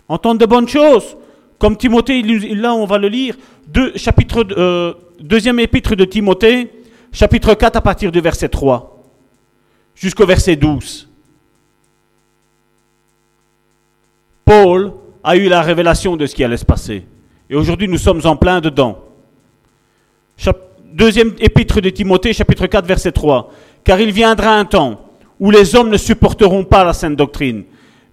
Entendre 0.07 0.39
de 0.39 0.47
bonnes 0.47 0.67
choses. 0.67 1.15
Comme 1.59 1.77
Timothée, 1.77 2.23
là 2.23 2.73
on 2.73 2.87
va 2.87 2.97
le 2.97 3.07
lire, 3.07 3.35
euh, 3.77 4.93
deuxième 5.19 5.59
épître 5.59 5.95
de 5.95 6.05
Timothée, 6.05 6.71
chapitre 7.11 7.53
4 7.53 7.75
à 7.75 7.81
partir 7.81 8.11
du 8.11 8.19
verset 8.19 8.49
3 8.49 8.96
jusqu'au 9.97 10.25
verset 10.25 10.55
12. 10.55 11.09
Paul 14.45 14.93
a 15.23 15.35
eu 15.35 15.49
la 15.49 15.61
révélation 15.61 16.15
de 16.15 16.25
ce 16.25 16.35
qui 16.35 16.43
allait 16.43 16.57
se 16.57 16.65
passer. 16.65 17.05
Et 17.49 17.55
aujourd'hui, 17.55 17.87
nous 17.87 17.97
sommes 17.97 18.21
en 18.25 18.35
plein 18.35 18.61
dedans. 18.61 19.03
Deuxième 20.93 21.33
épître 21.39 21.79
de 21.79 21.89
Timothée, 21.89 22.33
chapitre 22.33 22.65
4, 22.65 22.85
verset 22.85 23.11
3. 23.11 23.51
Car 23.83 23.99
il 23.99 24.11
viendra 24.11 24.55
un 24.55 24.65
temps 24.65 25.01
où 25.39 25.51
les 25.51 25.75
hommes 25.75 25.89
ne 25.89 25.97
supporteront 25.97 26.63
pas 26.63 26.83
la 26.83 26.93
sainte 26.93 27.15
doctrine, 27.15 27.65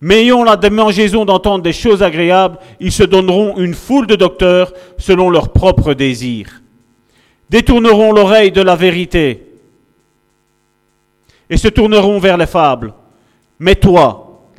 Mais 0.03 0.22
ayant 0.22 0.45
la 0.45 0.57
démangeaison 0.57 1.24
d'entendre 1.24 1.62
des 1.62 1.72
choses 1.72 2.03
agréables, 2.03 2.59
ils 2.80 2.93
se 2.93 3.05
donneront 3.05 3.57
une 3.57 3.72
foule 3.72 4.07
de 4.07 4.16
docteurs 4.16 4.74
selon 4.99 5.30
leurs 5.30 5.51
propres 5.51 5.95
désirs. 5.95 6.61
Détourneront 7.49 8.12
l'oreille 8.12 8.53
de 8.53 8.61
la 8.61 8.76
vérité 8.76 9.53
et 11.49 11.57
se 11.57 11.68
tourneront 11.68 12.18
vers 12.18 12.36
les 12.36 12.47
fables. 12.47 12.92
Mais 13.59 13.74
toi, 13.74 14.51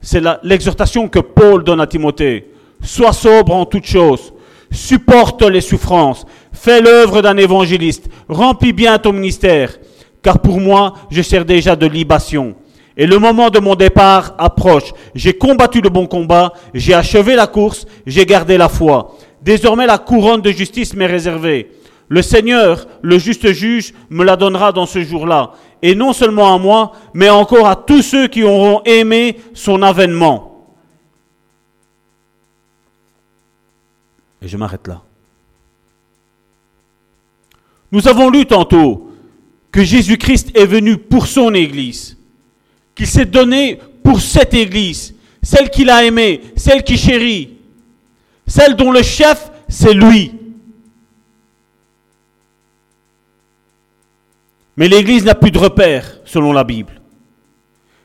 c'est 0.00 0.22
l'exhortation 0.42 1.08
que 1.08 1.20
Paul 1.20 1.64
donne 1.64 1.80
à 1.80 1.86
Timothée, 1.86 2.52
sois 2.82 3.12
sobre 3.12 3.54
en 3.54 3.64
toutes 3.64 3.86
choses, 3.86 4.32
supporte 4.70 5.42
les 5.42 5.60
souffrances, 5.60 6.26
fais 6.52 6.80
l'œuvre 6.80 7.22
d'un 7.22 7.36
évangéliste, 7.36 8.08
remplis 8.28 8.72
bien 8.72 8.98
ton 8.98 9.12
ministère, 9.12 9.78
car 10.22 10.40
pour 10.40 10.60
moi, 10.60 10.94
je 11.10 11.22
sers 11.22 11.44
déjà 11.44 11.76
de 11.76 11.86
libation. 11.86 12.54
Et 12.96 13.06
le 13.06 13.18
moment 13.18 13.50
de 13.50 13.58
mon 13.58 13.74
départ 13.74 14.34
approche. 14.38 14.92
J'ai 15.14 15.32
combattu 15.32 15.80
le 15.80 15.88
bon 15.88 16.06
combat, 16.06 16.52
j'ai 16.72 16.94
achevé 16.94 17.34
la 17.34 17.46
course, 17.46 17.86
j'ai 18.06 18.24
gardé 18.24 18.56
la 18.56 18.68
foi. 18.68 19.16
Désormais, 19.42 19.86
la 19.86 19.98
couronne 19.98 20.40
de 20.40 20.50
justice 20.50 20.94
m'est 20.94 21.06
réservée. 21.06 21.70
Le 22.08 22.22
Seigneur, 22.22 22.86
le 23.02 23.18
juste 23.18 23.52
juge, 23.52 23.94
me 24.10 24.24
la 24.24 24.36
donnera 24.36 24.72
dans 24.72 24.86
ce 24.86 25.02
jour-là. 25.02 25.52
Et 25.86 25.94
non 25.94 26.14
seulement 26.14 26.54
à 26.54 26.56
moi, 26.56 26.92
mais 27.12 27.28
encore 27.28 27.68
à 27.68 27.76
tous 27.76 28.00
ceux 28.00 28.26
qui 28.26 28.42
auront 28.42 28.80
aimé 28.86 29.36
son 29.52 29.82
avènement. 29.82 30.66
Et 34.40 34.48
je 34.48 34.56
m'arrête 34.56 34.88
là. 34.88 35.02
Nous 37.92 38.08
avons 38.08 38.30
lu 38.30 38.46
tantôt 38.46 39.10
que 39.70 39.84
Jésus-Christ 39.84 40.56
est 40.56 40.64
venu 40.64 40.96
pour 40.96 41.26
son 41.26 41.52
Église, 41.52 42.16
qu'il 42.94 43.06
s'est 43.06 43.26
donné 43.26 43.78
pour 44.02 44.22
cette 44.22 44.54
Église, 44.54 45.14
celle 45.42 45.68
qu'il 45.68 45.90
a 45.90 46.02
aimée, 46.02 46.40
celle 46.56 46.82
qui 46.82 46.96
chérit, 46.96 47.58
celle 48.46 48.74
dont 48.74 48.90
le 48.90 49.02
chef, 49.02 49.50
c'est 49.68 49.92
lui. 49.92 50.32
Mais 54.76 54.88
l'Église 54.88 55.24
n'a 55.24 55.34
plus 55.34 55.50
de 55.50 55.58
repère, 55.58 56.20
selon 56.24 56.52
la 56.52 56.64
Bible. 56.64 57.00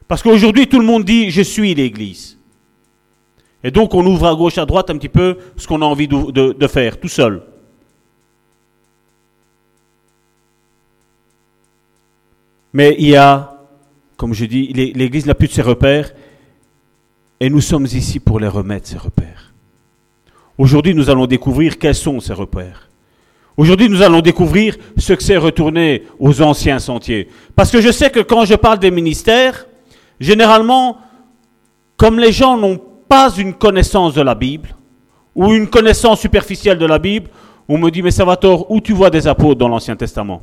Parce 0.07 0.21
qu'aujourd'hui, 0.21 0.67
tout 0.67 0.79
le 0.79 0.85
monde 0.85 1.03
dit, 1.03 1.31
je 1.31 1.41
suis 1.41 1.73
l'Église. 1.73 2.37
Et 3.63 3.71
donc, 3.71 3.93
on 3.93 4.05
ouvre 4.05 4.27
à 4.27 4.35
gauche, 4.35 4.57
à 4.57 4.65
droite 4.65 4.89
un 4.89 4.97
petit 4.97 5.09
peu 5.09 5.37
ce 5.57 5.67
qu'on 5.67 5.81
a 5.81 5.85
envie 5.85 6.07
de 6.07 6.67
faire, 6.67 6.99
tout 6.99 7.07
seul. 7.07 7.43
Mais 12.73 12.95
il 12.99 13.09
y 13.09 13.15
a, 13.15 13.57
comme 14.15 14.33
je 14.33 14.45
dis, 14.45 14.67
l'Église 14.73 15.25
n'a 15.25 15.33
plus 15.33 15.47
de 15.47 15.53
ses 15.53 15.61
repères, 15.61 16.13
et 17.39 17.49
nous 17.49 17.61
sommes 17.61 17.85
ici 17.85 18.19
pour 18.19 18.39
les 18.39 18.47
remettre, 18.47 18.87
ces 18.87 18.97
repères. 18.97 19.53
Aujourd'hui, 20.57 20.93
nous 20.93 21.09
allons 21.09 21.25
découvrir 21.25 21.79
quels 21.79 21.95
sont 21.95 22.19
ces 22.19 22.33
repères. 22.33 22.88
Aujourd'hui, 23.59 23.89
nous 23.89 24.01
allons 24.01 24.21
découvrir 24.21 24.77
ce 24.95 25.11
que 25.11 25.21
c'est 25.21 25.35
retourner 25.35 26.05
aux 26.17 26.41
anciens 26.41 26.79
sentiers. 26.79 27.27
Parce 27.57 27.69
que 27.69 27.81
je 27.81 27.91
sais 27.91 28.09
que 28.09 28.21
quand 28.21 28.45
je 28.45 28.55
parle 28.55 28.79
des 28.79 28.89
ministères, 28.89 29.67
généralement, 30.17 30.97
comme 31.97 32.19
les 32.19 32.31
gens 32.31 32.55
n'ont 32.55 32.79
pas 33.09 33.29
une 33.35 33.53
connaissance 33.53 34.13
de 34.13 34.21
la 34.21 34.33
Bible, 34.33 34.73
ou 35.35 35.51
une 35.51 35.67
connaissance 35.67 36.21
superficielle 36.21 36.77
de 36.77 36.85
la 36.85 36.99
Bible, 36.99 37.29
on 37.67 37.77
me 37.77 37.89
dit, 37.91 38.01
mais 38.01 38.11
Salvatore, 38.11 38.71
où 38.71 38.79
tu 38.79 38.93
vois 38.93 39.09
des 39.09 39.27
apôtres 39.27 39.59
dans 39.59 39.67
l'Ancien 39.67 39.97
Testament? 39.97 40.41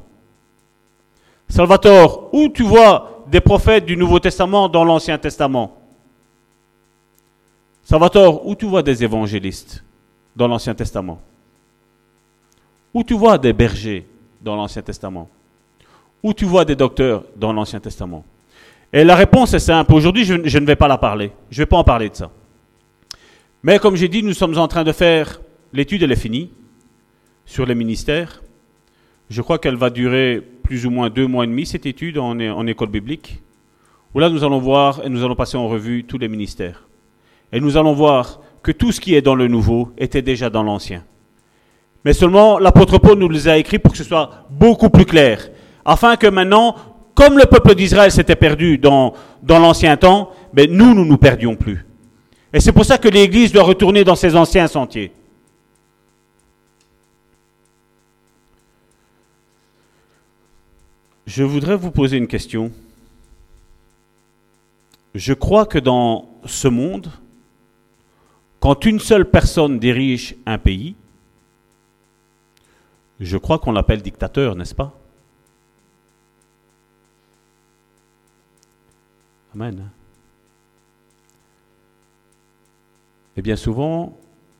Salvatore, 1.48 2.28
où 2.34 2.50
tu 2.50 2.64
vois 2.64 3.24
des 3.28 3.40
prophètes 3.40 3.86
du 3.86 3.96
Nouveau 3.96 4.18
Testament 4.18 4.68
dans 4.68 4.84
l'Ancien 4.84 5.16
Testament? 5.16 5.74
Salvatore, 7.82 8.46
où 8.46 8.54
tu 8.54 8.66
vois 8.66 8.82
des 8.82 9.02
évangélistes 9.02 9.82
dans 10.36 10.48
l'Ancien 10.48 10.74
Testament? 10.74 11.18
Où 12.96 13.04
tu 13.04 13.12
vois 13.12 13.36
des 13.36 13.52
bergers 13.52 14.06
dans 14.40 14.56
l'Ancien 14.56 14.80
Testament 14.80 15.28
Où 16.22 16.32
tu 16.32 16.46
vois 16.46 16.64
des 16.64 16.76
docteurs 16.76 17.24
dans 17.36 17.52
l'Ancien 17.52 17.78
Testament 17.78 18.24
Et 18.90 19.04
la 19.04 19.14
réponse 19.14 19.52
est 19.52 19.58
simple. 19.58 19.92
Aujourd'hui, 19.92 20.24
je, 20.24 20.32
ne 20.32 20.64
vais 20.64 20.76
pas 20.76 20.88
la 20.88 20.96
parler. 20.96 21.30
Je 21.50 21.60
ne 21.60 21.64
vais 21.64 21.68
pas 21.68 21.76
en 21.76 21.84
parler 21.84 22.08
de 22.08 22.14
ça. 22.14 22.30
Mais 23.62 23.78
comme 23.78 23.96
j'ai 23.96 24.08
dit, 24.08 24.22
nous 24.22 24.32
sommes 24.32 24.56
en 24.56 24.66
train 24.66 24.82
de 24.82 24.92
faire, 24.92 25.42
l'étude, 25.74 26.04
elle 26.04 26.12
est 26.12 26.16
finie, 26.16 26.50
sur 27.44 27.66
les 27.66 27.74
ministères. 27.74 28.42
Je 29.28 29.42
crois 29.42 29.58
qu'elle 29.58 29.76
va 29.76 29.90
durer 29.90 30.42
plus 30.62 30.86
ou 30.86 30.90
moins 30.90 31.10
deux 31.10 31.26
mois 31.26 31.44
et 31.44 31.48
demi, 31.48 31.66
cette 31.66 31.84
étude 31.84 32.16
en, 32.16 32.66
école 32.66 32.88
biblique, 32.88 33.42
où 34.14 34.20
là 34.20 34.30
nous 34.30 34.42
allons 34.42 34.58
voir 34.58 35.04
et 35.04 35.10
nous 35.10 35.22
allons 35.22 35.36
passer 35.36 35.58
en 35.58 35.68
revue 35.68 36.04
tous 36.04 36.16
les 36.16 36.28
ministères. 36.28 36.88
Et 37.52 37.60
nous 37.60 37.76
allons 37.76 37.92
voir 37.92 38.40
que 38.62 38.72
tout 38.72 38.90
ce 38.90 39.02
qui 39.02 39.14
est 39.14 39.20
dans 39.20 39.34
le 39.34 39.48
nouveau 39.48 39.92
était 39.98 40.22
déjà 40.22 40.48
dans 40.48 40.62
l'ancien. 40.62 41.04
Mais 42.06 42.12
seulement 42.12 42.60
l'apôtre 42.60 42.98
Paul 42.98 43.18
nous 43.18 43.28
les 43.28 43.48
a 43.48 43.58
écrits 43.58 43.80
pour 43.80 43.90
que 43.90 43.98
ce 43.98 44.04
soit 44.04 44.46
beaucoup 44.48 44.90
plus 44.90 45.06
clair, 45.06 45.50
afin 45.84 46.14
que 46.14 46.28
maintenant, 46.28 46.76
comme 47.16 47.36
le 47.36 47.46
peuple 47.46 47.74
d'Israël 47.74 48.12
s'était 48.12 48.36
perdu 48.36 48.78
dans, 48.78 49.14
dans 49.42 49.58
l'ancien 49.58 49.96
temps, 49.96 50.30
ben 50.52 50.70
nous, 50.70 50.94
nous 50.94 51.04
ne 51.04 51.08
nous 51.08 51.16
perdions 51.16 51.56
plus. 51.56 51.84
Et 52.52 52.60
c'est 52.60 52.70
pour 52.70 52.84
ça 52.84 52.96
que 52.96 53.08
l'Église 53.08 53.50
doit 53.50 53.64
retourner 53.64 54.04
dans 54.04 54.14
ses 54.14 54.36
anciens 54.36 54.68
sentiers. 54.68 55.10
Je 61.26 61.42
voudrais 61.42 61.74
vous 61.74 61.90
poser 61.90 62.18
une 62.18 62.28
question. 62.28 62.70
Je 65.12 65.32
crois 65.32 65.66
que 65.66 65.80
dans 65.80 66.28
ce 66.44 66.68
monde, 66.68 67.10
quand 68.60 68.84
une 68.84 69.00
seule 69.00 69.28
personne 69.28 69.80
dirige 69.80 70.36
un 70.46 70.58
pays, 70.58 70.94
je 73.20 73.36
crois 73.38 73.58
qu'on 73.58 73.72
l'appelle 73.72 74.02
dictateur, 74.02 74.54
n'est-ce 74.54 74.74
pas? 74.74 74.98
Amen. 79.54 79.90
Et 83.36 83.42
bien 83.42 83.56
souvent, 83.56 84.18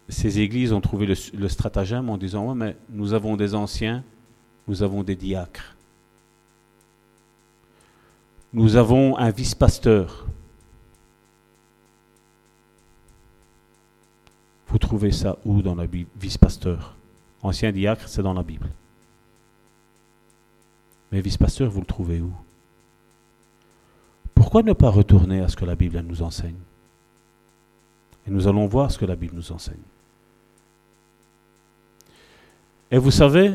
ces 0.09 0.41
églises 0.41 0.73
ont 0.73 0.81
trouvé 0.81 1.07
le, 1.07 1.49
stratagème 1.49 2.09
en 2.09 2.17
disant, 2.17 2.55
mais 2.55 2.77
nous 2.91 3.13
avons 3.13 3.37
des 3.37 3.55
anciens, 3.55 4.05
nous 4.69 4.83
avons 4.83 5.03
des 5.03 5.17
diacres 5.17 5.77
nous 8.57 8.77
avons 8.77 9.19
un 9.19 9.31
vice-pasteur. 9.31 10.27
Vous 14.69 14.79
trouvez 14.79 15.13
ça 15.13 15.37
où 15.45 15.61
dans 15.61 15.75
la 15.75 15.87
Bible 15.87 16.09
Vice-pasteur? 16.19 16.96
Ancien 17.47 17.71
diacre, 17.71 18.09
c'est 18.09 18.23
dans 18.23 18.35
la 18.35 18.43
Bible. 18.43 18.69
Mais 21.13 21.21
vice-pasteur, 21.21 21.71
vous 21.71 21.81
le 21.81 21.87
trouvez 21.87 22.21
où? 22.21 22.33
Pourquoi 24.35 24.63
ne 24.63 24.73
pas 24.73 24.91
retourner 24.91 25.41
à 25.41 25.49
ce 25.49 25.57
que 25.57 25.65
la 25.65 25.77
Bible 25.77 26.01
nous 26.01 26.23
enseigne? 26.23 26.59
Et 28.27 28.31
nous 28.31 28.49
allons 28.49 28.67
voir 28.67 28.91
ce 28.91 28.99
que 28.99 29.05
la 29.05 29.15
Bible 29.15 29.37
nous 29.37 29.53
enseigne. 29.53 29.77
Et 32.91 32.99
vous 32.99 33.13
savez, 33.13 33.55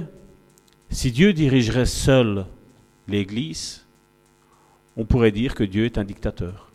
si 0.89 1.11
Dieu 1.11 1.33
dirigerait 1.33 1.85
seul 1.85 2.45
l'Église, 3.07 3.85
on 4.95 5.05
pourrait 5.05 5.31
dire 5.31 5.53
que 5.53 5.63
Dieu 5.63 5.85
est 5.85 5.97
un 5.97 6.03
dictateur. 6.03 6.71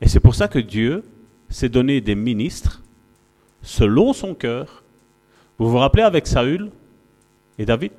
Et 0.00 0.08
c'est 0.08 0.20
pour 0.20 0.34
ça 0.34 0.48
que 0.48 0.58
Dieu 0.58 1.04
s'est 1.48 1.68
donné 1.68 2.00
des 2.00 2.14
ministres 2.14 2.82
selon 3.62 4.12
son 4.12 4.34
cœur. 4.34 4.83
Vous 5.58 5.70
vous 5.70 5.78
rappelez 5.78 6.02
avec 6.02 6.26
Saül 6.26 6.70
et 7.58 7.64
David? 7.64 7.92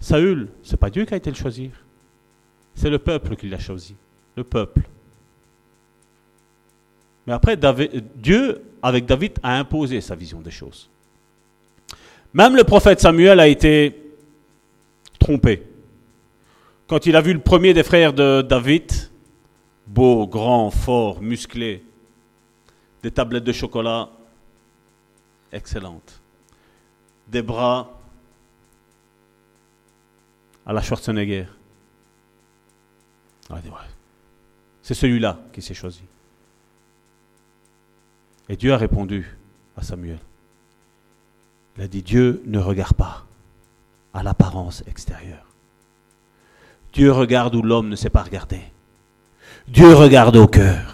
Saül, 0.00 0.48
c'est 0.62 0.76
pas 0.76 0.90
Dieu 0.90 1.04
qui 1.04 1.14
a 1.14 1.16
été 1.16 1.30
le 1.30 1.36
choisir. 1.36 1.70
C'est 2.74 2.90
le 2.90 2.98
peuple 2.98 3.36
qui 3.36 3.48
l'a 3.48 3.58
choisi. 3.58 3.94
Le 4.36 4.44
peuple. 4.44 4.82
Mais 7.26 7.32
après, 7.32 7.56
Dieu, 8.16 8.62
avec 8.82 9.06
David, 9.06 9.38
a 9.42 9.58
imposé 9.58 10.00
sa 10.00 10.14
vision 10.14 10.40
des 10.40 10.50
choses. 10.50 10.90
Même 12.34 12.56
le 12.56 12.64
prophète 12.64 13.00
Samuel 13.00 13.40
a 13.40 13.48
été 13.48 14.12
trompé. 15.18 15.62
Quand 16.86 17.06
il 17.06 17.16
a 17.16 17.20
vu 17.22 17.32
le 17.32 17.40
premier 17.40 17.72
des 17.72 17.82
frères 17.82 18.12
de 18.12 18.42
David, 18.42 18.90
beau, 19.86 20.26
grand, 20.26 20.70
fort, 20.70 21.22
musclé, 21.22 21.82
des 23.04 23.10
tablettes 23.10 23.44
de 23.44 23.52
chocolat 23.52 24.08
excellentes, 25.52 26.22
des 27.28 27.42
bras 27.42 28.00
à 30.64 30.72
la 30.72 30.80
Schwarzenegger. 30.80 31.44
C'est 34.82 34.94
celui-là 34.94 35.38
qui 35.52 35.60
s'est 35.60 35.74
choisi. 35.74 36.00
Et 38.48 38.56
Dieu 38.56 38.72
a 38.72 38.78
répondu 38.78 39.36
à 39.76 39.82
Samuel. 39.82 40.18
Il 41.76 41.82
a 41.82 41.88
dit, 41.88 42.02
Dieu 42.02 42.42
ne 42.46 42.58
regarde 42.58 42.94
pas 42.94 43.26
à 44.14 44.22
l'apparence 44.22 44.82
extérieure. 44.86 45.44
Dieu 46.94 47.12
regarde 47.12 47.54
où 47.54 47.60
l'homme 47.60 47.90
ne 47.90 47.96
sait 47.96 48.08
pas 48.08 48.22
regarder. 48.22 48.62
Dieu 49.68 49.94
regarde 49.94 50.36
au 50.36 50.46
cœur. 50.46 50.93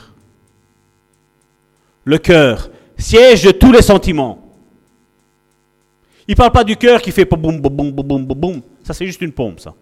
Le 2.10 2.18
cœur, 2.18 2.70
siège 2.98 3.44
de 3.44 3.52
tous 3.52 3.70
les 3.70 3.82
sentiments. 3.82 4.52
Il 6.26 6.32
ne 6.32 6.34
parle 6.34 6.50
pas 6.50 6.64
du 6.64 6.76
cœur 6.76 7.00
qui 7.00 7.12
fait 7.12 7.24
boum, 7.24 7.60
boum, 7.60 7.70
boum, 7.70 7.92
boum, 7.92 8.26
boum, 8.26 8.26
boum. 8.26 8.62
Ça, 8.82 8.92
c'est 8.92 9.06
juste 9.06 9.20
une 9.20 9.30
pompe, 9.30 9.60
ça. 9.60 9.76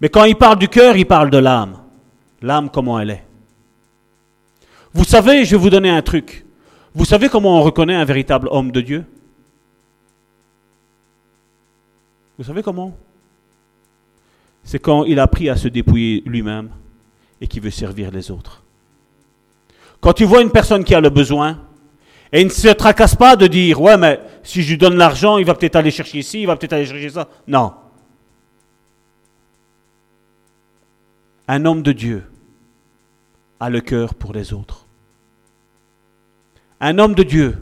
Mais 0.00 0.08
quand 0.08 0.24
il 0.24 0.34
parle 0.34 0.58
du 0.58 0.66
cœur, 0.66 0.96
il 0.96 1.06
parle 1.06 1.30
de 1.30 1.38
l'âme. 1.38 1.78
L'âme, 2.42 2.70
comment 2.70 2.98
elle 2.98 3.10
est. 3.10 3.24
Vous 4.92 5.04
savez, 5.04 5.44
je 5.44 5.52
vais 5.52 5.62
vous 5.62 5.70
donner 5.70 5.90
un 5.90 6.02
truc. 6.02 6.44
Vous 6.92 7.04
savez 7.04 7.28
comment 7.28 7.60
on 7.60 7.62
reconnaît 7.62 7.94
un 7.94 8.04
véritable 8.04 8.48
homme 8.50 8.72
de 8.72 8.80
Dieu? 8.80 9.04
Vous 12.36 12.42
savez 12.42 12.64
comment? 12.64 12.96
C'est 14.64 14.80
quand 14.80 15.04
il 15.04 15.20
a 15.20 15.22
appris 15.22 15.48
à 15.48 15.54
se 15.54 15.68
dépouiller 15.68 16.20
lui-même 16.26 16.70
et 17.40 17.46
qui 17.46 17.60
veut 17.60 17.70
servir 17.70 18.10
les 18.10 18.32
autres. 18.32 18.64
Quand 20.00 20.12
tu 20.12 20.24
vois 20.24 20.42
une 20.42 20.50
personne 20.50 20.84
qui 20.84 20.94
a 20.94 21.00
le 21.00 21.10
besoin, 21.10 21.58
et 22.32 22.40
il 22.40 22.46
ne 22.46 22.52
se 22.52 22.68
tracasse 22.68 23.14
pas 23.14 23.36
de 23.36 23.46
dire, 23.46 23.80
ouais, 23.80 23.96
mais 23.96 24.20
si 24.42 24.62
je 24.62 24.70
lui 24.70 24.78
donne 24.78 24.96
l'argent, 24.96 25.38
il 25.38 25.46
va 25.46 25.54
peut-être 25.54 25.76
aller 25.76 25.90
chercher 25.90 26.18
ici, 26.18 26.42
il 26.42 26.46
va 26.46 26.56
peut-être 26.56 26.74
aller 26.74 26.86
chercher 26.86 27.10
ça. 27.10 27.28
Non. 27.46 27.72
Un 31.48 31.64
homme 31.64 31.82
de 31.82 31.92
Dieu 31.92 32.24
a 33.58 33.70
le 33.70 33.80
cœur 33.80 34.14
pour 34.14 34.32
les 34.34 34.52
autres. 34.52 34.86
Un 36.80 36.98
homme 36.98 37.14
de 37.14 37.22
Dieu 37.22 37.56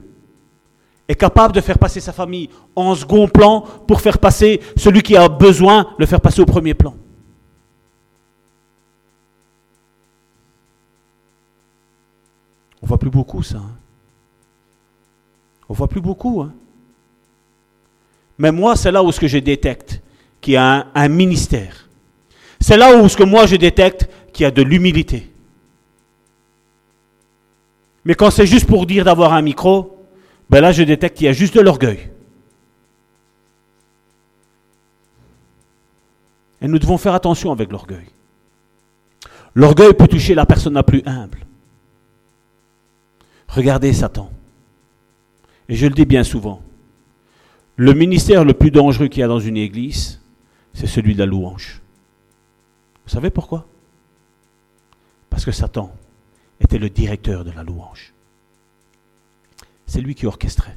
est 1.08 1.14
capable 1.14 1.54
de 1.54 1.60
faire 1.60 1.78
passer 1.78 2.00
sa 2.00 2.12
famille 2.12 2.50
en 2.74 2.94
second 2.96 3.28
plan 3.28 3.60
pour 3.86 4.00
faire 4.00 4.18
passer 4.18 4.60
celui 4.76 5.02
qui 5.02 5.16
a 5.16 5.28
besoin, 5.28 5.94
le 5.98 6.06
faire 6.06 6.20
passer 6.20 6.40
au 6.40 6.46
premier 6.46 6.74
plan. 6.74 6.94
On 12.86 12.88
voit 12.88 12.98
plus 12.98 13.10
beaucoup 13.10 13.42
ça. 13.42 13.56
Hein. 13.56 13.76
On 15.68 15.74
voit 15.74 15.88
plus 15.88 16.00
beaucoup. 16.00 16.40
Hein. 16.40 16.54
Mais 18.38 18.52
moi, 18.52 18.76
c'est 18.76 18.92
là 18.92 19.02
où 19.02 19.10
ce 19.10 19.18
que 19.18 19.26
je 19.26 19.38
détecte 19.38 20.00
qu'il 20.40 20.54
y 20.54 20.56
a 20.56 20.86
un, 20.94 21.08
ministère. 21.08 21.88
C'est 22.60 22.76
là 22.76 22.96
où 22.96 23.08
ce 23.08 23.16
que 23.16 23.24
moi 23.24 23.46
je 23.46 23.56
détecte 23.56 24.08
qu'il 24.32 24.44
y 24.44 24.46
a 24.46 24.52
de 24.52 24.62
l'humilité. 24.62 25.32
Mais 28.04 28.14
quand 28.14 28.30
c'est 28.30 28.46
juste 28.46 28.68
pour 28.68 28.86
dire 28.86 29.04
d'avoir 29.04 29.32
un 29.32 29.42
micro, 29.42 30.06
ben 30.48 30.60
là 30.60 30.70
je 30.70 30.84
détecte 30.84 31.16
qu'il 31.16 31.26
y 31.26 31.28
a 31.28 31.32
juste 31.32 31.56
de 31.56 31.62
l'orgueil. 31.62 32.08
Et 36.62 36.68
nous 36.68 36.78
devons 36.78 36.98
faire 36.98 37.14
attention 37.14 37.50
avec 37.50 37.72
l'orgueil. 37.72 38.06
L'orgueil 39.56 39.92
peut 39.92 40.06
toucher 40.06 40.36
la 40.36 40.46
personne 40.46 40.74
la 40.74 40.84
plus 40.84 41.02
humble. 41.04 41.45
Regardez 43.56 43.94
Satan. 43.94 44.30
Et 45.70 45.76
je 45.76 45.86
le 45.86 45.94
dis 45.94 46.04
bien 46.04 46.24
souvent. 46.24 46.60
Le 47.76 47.94
ministère 47.94 48.44
le 48.44 48.52
plus 48.52 48.70
dangereux 48.70 49.08
qu'il 49.08 49.20
y 49.20 49.22
a 49.22 49.28
dans 49.28 49.40
une 49.40 49.56
église, 49.56 50.20
c'est 50.74 50.86
celui 50.86 51.14
de 51.14 51.20
la 51.20 51.24
louange. 51.24 51.80
Vous 53.04 53.10
savez 53.10 53.30
pourquoi? 53.30 53.66
Parce 55.30 55.42
que 55.42 55.52
Satan 55.52 55.90
était 56.60 56.76
le 56.76 56.90
directeur 56.90 57.44
de 57.44 57.50
la 57.50 57.62
louange. 57.62 58.12
C'est 59.86 60.02
lui 60.02 60.14
qui 60.14 60.26
orchestrait. 60.26 60.76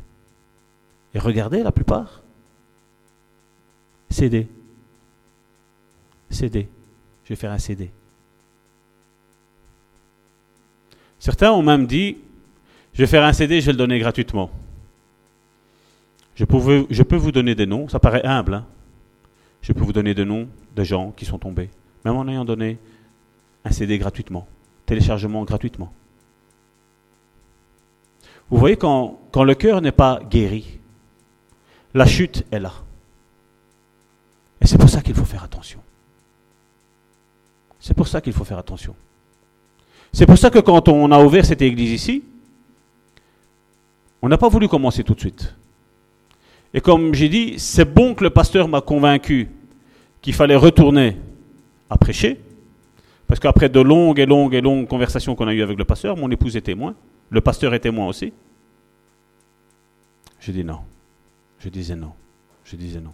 Et 1.13 1.19
regardez 1.19 1.63
la 1.63 1.73
plupart. 1.73 2.21
CD. 4.09 4.47
CD. 6.29 6.69
Je 7.25 7.29
vais 7.29 7.35
faire 7.35 7.51
un 7.51 7.59
CD. 7.59 7.91
Certains 11.19 11.51
ont 11.51 11.61
même 11.61 11.85
dit, 11.85 12.17
je 12.99 13.05
vais 13.05 13.07
faire 13.07 13.23
un 13.23 13.31
CD, 13.31 13.61
je 13.61 13.67
vais 13.67 13.71
le 13.71 13.77
donner 13.77 13.97
gratuitement. 13.97 14.51
Je, 16.35 16.43
peux 16.43 17.15
vous 17.15 17.31
donner 17.31 17.55
des 17.55 17.65
noms, 17.65 17.87
ça 17.87 17.97
paraît 17.97 18.25
humble. 18.25 18.55
Hein. 18.55 18.65
je 19.61 19.71
peux 19.71 19.85
vous 19.85 19.93
donner 19.93 20.13
des 20.13 20.25
noms 20.25 20.49
de 20.75 20.83
gens 20.83 21.11
qui 21.15 21.23
sont 21.23 21.39
tombés, 21.39 21.69
même 22.03 22.17
en 22.17 22.27
ayant 22.27 22.43
donné 22.43 22.77
un 23.63 23.71
CD 23.71 23.97
gratuitement, 23.97 24.49
téléchargement 24.85 25.45
gratuitement. 25.45 25.93
Vous 28.49 28.57
voyez, 28.57 28.75
quand 28.75 29.17
le 29.33 29.55
cœur 29.55 29.79
n'est 29.79 29.93
pas 29.93 30.19
guéri, 30.29 30.65
la 31.93 32.05
chute 32.05 32.45
est 32.51 32.59
là. 32.59 32.73
Et 34.59 34.67
c'est 34.67 34.77
pour 34.77 34.89
ça 34.89 34.99
qu'il 34.99 35.15
faut 35.15 35.23
faire 35.23 35.45
attention. 35.45 35.79
C'est 37.79 37.93
pour 37.93 38.09
ça 38.09 38.19
qu'il 38.19 38.33
faut 38.33 38.43
faire 38.43 38.57
attention. 38.57 38.93
C'est 40.11 40.25
pour 40.25 40.37
ça 40.37 40.49
que 40.49 40.59
quand 40.59 40.89
on 40.89 41.09
a 41.13 41.23
ouvert 41.23 41.45
cette 41.45 41.61
église 41.61 41.91
ici, 41.91 42.23
on 44.21 44.29
n'a 44.29 44.37
pas 44.37 44.49
voulu 44.49 44.67
commencer 44.67 45.03
tout 45.03 45.13
de 45.13 45.19
suite. 45.19 45.55
Et 46.73 46.81
comme 46.81 47.13
j'ai 47.13 47.29
dit, 47.29 47.57
c'est 47.57 47.85
bon 47.85 48.13
que 48.13 48.23
le 48.23 48.29
pasteur 48.29 48.67
m'a 48.67 48.81
convaincu 48.81 49.49
qu'il 50.21 50.33
fallait 50.33 50.55
retourner 50.55 51.17
à 51.89 51.97
prêcher, 51.97 52.39
parce 53.27 53.39
qu'après 53.39 53.69
de 53.69 53.79
longues 53.79 54.19
et 54.19 54.25
longues 54.25 54.53
et 54.53 54.61
longues 54.61 54.87
conversations 54.87 55.35
qu'on 55.35 55.47
a 55.47 55.53
eues 55.53 55.61
avec 55.61 55.77
le 55.77 55.85
pasteur, 55.85 56.17
mon 56.17 56.29
épouse 56.29 56.55
est 56.57 56.61
témoin, 56.61 56.95
le 57.29 57.41
pasteur 57.41 57.73
est 57.73 57.79
témoin 57.79 58.07
aussi. 58.07 58.33
J'ai 60.39 60.51
dit 60.51 60.63
non. 60.63 60.79
Je 61.59 61.69
disais 61.69 61.95
non. 61.95 62.13
Je 62.63 62.75
disais 62.75 63.01
non. 63.01 63.13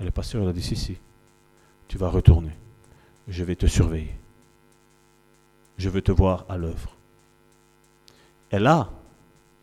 Et 0.00 0.04
le 0.04 0.10
pasteur 0.10 0.42
il 0.42 0.48
a 0.48 0.52
dit 0.52 0.62
si, 0.62 0.76
si, 0.76 0.96
tu 1.88 1.96
vas 1.98 2.08
retourner. 2.08 2.52
Je 3.28 3.44
vais 3.44 3.56
te 3.56 3.66
surveiller. 3.66 4.14
Je 5.78 5.88
veux 5.88 6.02
te 6.02 6.12
voir 6.12 6.44
à 6.48 6.56
l'œuvre. 6.56 6.96
Et 8.50 8.58
là, 8.58 8.90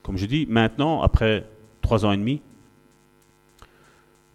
comme 0.10 0.18
je 0.18 0.26
dis, 0.26 0.48
maintenant, 0.50 1.04
après 1.04 1.48
trois 1.84 2.04
ans 2.04 2.12
et 2.12 2.18
demi, 2.18 2.42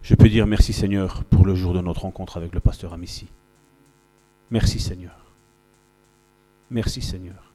je 0.03 0.15
peux 0.15 0.29
dire 0.29 0.47
merci 0.47 0.73
Seigneur 0.73 1.25
pour 1.25 1.45
le 1.45 1.57
jour 1.57 1.75
de 1.75 1.81
notre 1.81 2.03
rencontre 2.03 2.37
avec 2.37 2.55
le 2.55 2.61
pasteur 2.61 2.93
Amici. 2.93 3.27
Merci 4.53 4.79
Seigneur. 4.79 5.17
Merci 6.71 7.03
Seigneur. 7.03 7.51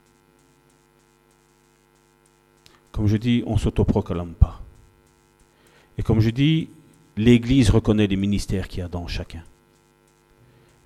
Comme 2.92 3.06
je 3.06 3.16
dis, 3.16 3.42
on 3.46 3.54
ne 3.54 3.58
s'autoproclame 3.58 4.34
pas. 4.34 4.60
Et 5.96 6.02
comme 6.02 6.20
je 6.20 6.28
dis, 6.28 6.68
l'Église 7.16 7.70
reconnaît 7.70 8.06
les 8.06 8.16
ministères 8.16 8.68
qu'il 8.68 8.80
y 8.80 8.82
a 8.82 8.88
dans 8.88 9.06
chacun. 9.06 9.44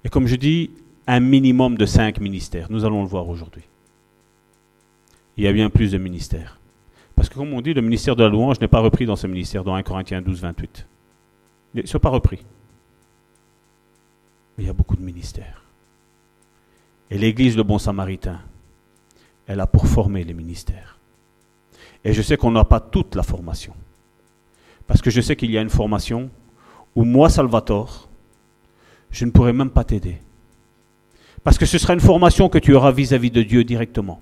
Et 0.04 0.08
comme 0.08 0.28
je 0.28 0.36
dis, 0.36 0.70
un 1.08 1.18
minimum 1.18 1.76
de 1.78 1.84
cinq 1.84 2.20
ministères. 2.20 2.70
Nous 2.70 2.84
allons 2.84 3.02
le 3.02 3.08
voir 3.08 3.28
aujourd'hui. 3.28 3.64
Il 5.36 5.42
y 5.42 5.48
a 5.48 5.52
bien 5.52 5.68
plus 5.68 5.90
de 5.90 5.98
ministères. 5.98 6.60
Parce 7.24 7.32
que 7.32 7.38
comme 7.38 7.54
on 7.54 7.62
dit, 7.62 7.72
le 7.72 7.80
ministère 7.80 8.16
de 8.16 8.22
la 8.22 8.28
louange 8.28 8.60
n'est 8.60 8.68
pas 8.68 8.80
repris 8.80 9.06
dans 9.06 9.16
ce 9.16 9.26
ministère, 9.26 9.64
dans 9.64 9.74
1 9.74 9.82
Corinthiens 9.82 10.20
12, 10.20 10.42
28. 10.42 10.86
Ils 11.74 11.80
ne 11.80 11.86
sont 11.86 11.98
pas 11.98 12.10
repris. 12.10 12.44
Mais 14.58 14.64
il 14.64 14.66
y 14.66 14.68
a 14.68 14.74
beaucoup 14.74 14.94
de 14.94 15.02
ministères. 15.02 15.62
Et 17.10 17.16
l'Église, 17.16 17.56
le 17.56 17.62
bon 17.62 17.78
samaritain, 17.78 18.40
elle 19.46 19.60
a 19.60 19.66
pour 19.66 19.86
former 19.86 20.22
les 20.22 20.34
ministères. 20.34 20.98
Et 22.04 22.12
je 22.12 22.20
sais 22.20 22.36
qu'on 22.36 22.50
n'a 22.50 22.66
pas 22.66 22.80
toute 22.80 23.14
la 23.14 23.22
formation. 23.22 23.72
Parce 24.86 25.00
que 25.00 25.08
je 25.08 25.22
sais 25.22 25.34
qu'il 25.34 25.50
y 25.50 25.56
a 25.56 25.62
une 25.62 25.70
formation 25.70 26.28
où 26.94 27.04
moi, 27.04 27.30
Salvatore, 27.30 28.06
je 29.10 29.24
ne 29.24 29.30
pourrais 29.30 29.54
même 29.54 29.70
pas 29.70 29.84
t'aider. 29.84 30.18
Parce 31.42 31.56
que 31.56 31.64
ce 31.64 31.78
sera 31.78 31.94
une 31.94 32.00
formation 32.00 32.50
que 32.50 32.58
tu 32.58 32.74
auras 32.74 32.92
vis-à-vis 32.92 33.30
de 33.30 33.42
Dieu 33.42 33.64
directement. 33.64 34.20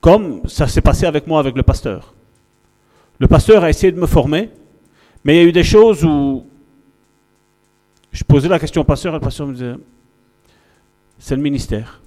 Comme 0.00 0.46
ça 0.46 0.68
s'est 0.68 0.80
passé 0.80 1.06
avec 1.06 1.26
moi, 1.26 1.40
avec 1.40 1.56
le 1.56 1.62
pasteur. 1.62 2.14
Le 3.18 3.26
pasteur 3.26 3.64
a 3.64 3.70
essayé 3.70 3.92
de 3.92 4.00
me 4.00 4.06
former, 4.06 4.50
mais 5.24 5.34
il 5.34 5.36
y 5.38 5.40
a 5.40 5.48
eu 5.48 5.52
des 5.52 5.64
choses 5.64 6.04
où 6.04 6.46
je 8.12 8.24
posais 8.24 8.48
la 8.48 8.58
question 8.58 8.82
au 8.82 8.84
pasteur 8.84 9.12
et 9.12 9.16
le 9.16 9.20
pasteur 9.20 9.46
me 9.46 9.52
disait, 9.52 9.74
c'est 11.18 11.36
le 11.36 11.42
ministère. 11.42 12.00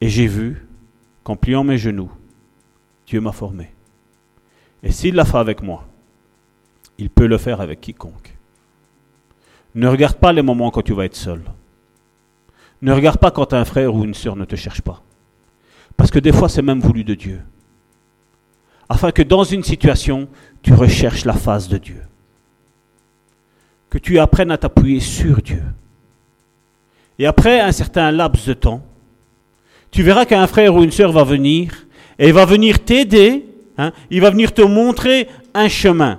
Et 0.00 0.08
j'ai 0.08 0.26
vu 0.26 0.66
qu'en 1.24 1.36
pliant 1.36 1.64
mes 1.64 1.76
genoux, 1.76 2.10
Dieu 3.06 3.20
m'a 3.20 3.32
formé. 3.32 3.70
Et 4.82 4.92
s'il 4.92 5.14
l'a 5.14 5.24
fait 5.24 5.36
avec 5.36 5.62
moi, 5.62 5.86
il 6.96 7.10
peut 7.10 7.26
le 7.26 7.36
faire 7.36 7.60
avec 7.60 7.80
quiconque. 7.80 8.36
Ne 9.74 9.88
regarde 9.88 10.16
pas 10.16 10.32
les 10.32 10.42
moments 10.42 10.70
quand 10.70 10.82
tu 10.82 10.94
vas 10.94 11.04
être 11.04 11.16
seul. 11.16 11.42
Ne 12.82 12.92
regarde 12.92 13.18
pas 13.18 13.30
quand 13.30 13.52
un 13.52 13.64
frère 13.64 13.94
ou 13.94 14.04
une 14.04 14.14
sœur 14.14 14.36
ne 14.36 14.44
te 14.44 14.56
cherche 14.56 14.80
pas. 14.80 15.02
Parce 15.96 16.10
que 16.10 16.18
des 16.18 16.32
fois, 16.32 16.48
c'est 16.48 16.62
même 16.62 16.80
voulu 16.80 17.04
de 17.04 17.14
Dieu. 17.14 17.40
Afin 18.88 19.12
que 19.12 19.22
dans 19.22 19.44
une 19.44 19.62
situation, 19.62 20.28
tu 20.62 20.72
recherches 20.72 21.24
la 21.24 21.34
face 21.34 21.68
de 21.68 21.78
Dieu. 21.78 22.02
Que 23.88 23.98
tu 23.98 24.18
apprennes 24.18 24.50
à 24.50 24.58
t'appuyer 24.58 25.00
sur 25.00 25.42
Dieu. 25.42 25.62
Et 27.18 27.26
après 27.26 27.60
un 27.60 27.72
certain 27.72 28.10
laps 28.10 28.46
de 28.46 28.54
temps, 28.54 28.82
tu 29.90 30.02
verras 30.02 30.24
qu'un 30.24 30.46
frère 30.46 30.74
ou 30.74 30.82
une 30.82 30.90
sœur 30.90 31.12
va 31.12 31.24
venir 31.24 31.86
et 32.18 32.32
va 32.32 32.46
venir 32.46 32.82
t'aider, 32.82 33.44
hein, 33.76 33.92
il 34.10 34.20
va 34.20 34.30
venir 34.30 34.54
te 34.54 34.62
montrer 34.62 35.28
un 35.52 35.68
chemin 35.68 36.18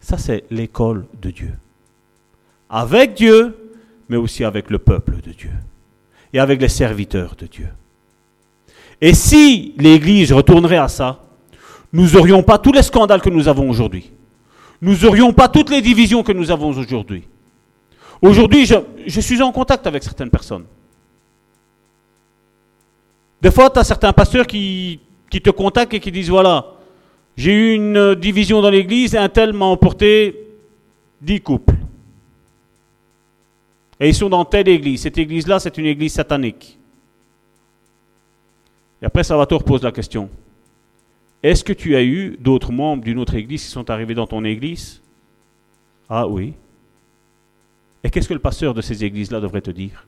Ça, 0.00 0.16
c'est 0.16 0.44
l'école 0.50 1.06
de 1.20 1.30
Dieu. 1.30 1.52
Avec 2.70 3.14
Dieu, 3.14 3.59
mais 4.10 4.16
aussi 4.16 4.44
avec 4.44 4.70
le 4.70 4.78
peuple 4.78 5.22
de 5.22 5.30
Dieu. 5.30 5.52
Et 6.32 6.40
avec 6.40 6.60
les 6.60 6.68
serviteurs 6.68 7.36
de 7.36 7.46
Dieu. 7.46 7.68
Et 9.00 9.14
si 9.14 9.72
l'Église 9.78 10.32
retournerait 10.32 10.76
à 10.76 10.88
ça, 10.88 11.22
nous 11.92 12.10
n'aurions 12.10 12.42
pas 12.42 12.58
tous 12.58 12.72
les 12.72 12.82
scandales 12.82 13.22
que 13.22 13.30
nous 13.30 13.46
avons 13.48 13.70
aujourd'hui. 13.70 14.10
Nous 14.82 14.96
n'aurions 14.96 15.32
pas 15.32 15.48
toutes 15.48 15.70
les 15.70 15.80
divisions 15.80 16.22
que 16.24 16.32
nous 16.32 16.50
avons 16.50 16.68
aujourd'hui. 16.68 17.22
Aujourd'hui, 18.20 18.66
je, 18.66 19.20
suis 19.20 19.40
en 19.40 19.52
contact 19.52 19.86
avec 19.86 20.02
certaines 20.02 20.30
personnes. 20.30 20.64
Des 23.40 23.50
fois, 23.50 23.70
tu 23.70 23.78
as 23.78 23.84
certains 23.84 24.12
pasteurs 24.12 24.46
qui, 24.46 25.00
qui, 25.30 25.40
te 25.40 25.50
contactent 25.50 25.94
et 25.94 26.00
qui 26.00 26.12
disent, 26.12 26.28
voilà, 26.28 26.66
j'ai 27.36 27.52
eu 27.52 27.74
une 27.74 28.14
division 28.16 28.60
dans 28.60 28.70
l'église 28.70 29.14
et 29.14 29.18
un 29.18 29.28
tel 29.28 29.52
m'a 29.52 29.66
emporté 29.66 30.48
dix 31.22 31.40
couples. 31.40 31.79
Et 34.00 34.08
ils 34.08 34.14
sont 34.14 34.30
dans 34.30 34.46
telle 34.46 34.68
église. 34.68 35.02
Cette 35.02 35.18
église-là, 35.18 35.60
c'est 35.60 35.76
une 35.76 35.86
église 35.86 36.14
satanique. 36.14 36.78
Et 39.02 39.04
après, 39.04 39.22
Salvatore 39.22 39.62
pose 39.62 39.82
la 39.82 39.92
question. 39.92 40.30
Est-ce 41.42 41.62
que 41.62 41.72
tu 41.72 41.94
as 41.96 42.02
eu 42.02 42.36
d'autres 42.38 42.72
membres 42.72 43.04
d'une 43.04 43.18
autre 43.18 43.34
église 43.34 43.62
qui 43.62 43.70
sont 43.70 43.88
arrivés 43.90 44.14
dans 44.14 44.26
ton 44.26 44.44
église? 44.44 45.02
Ah 46.08 46.26
oui. 46.26 46.54
Et 48.02 48.10
qu'est-ce 48.10 48.28
que 48.28 48.34
le 48.34 48.40
pasteur 48.40 48.72
de 48.72 48.80
ces 48.80 49.04
églises-là 49.04 49.40
devrait 49.40 49.60
te 49.60 49.70
dire? 49.70 50.06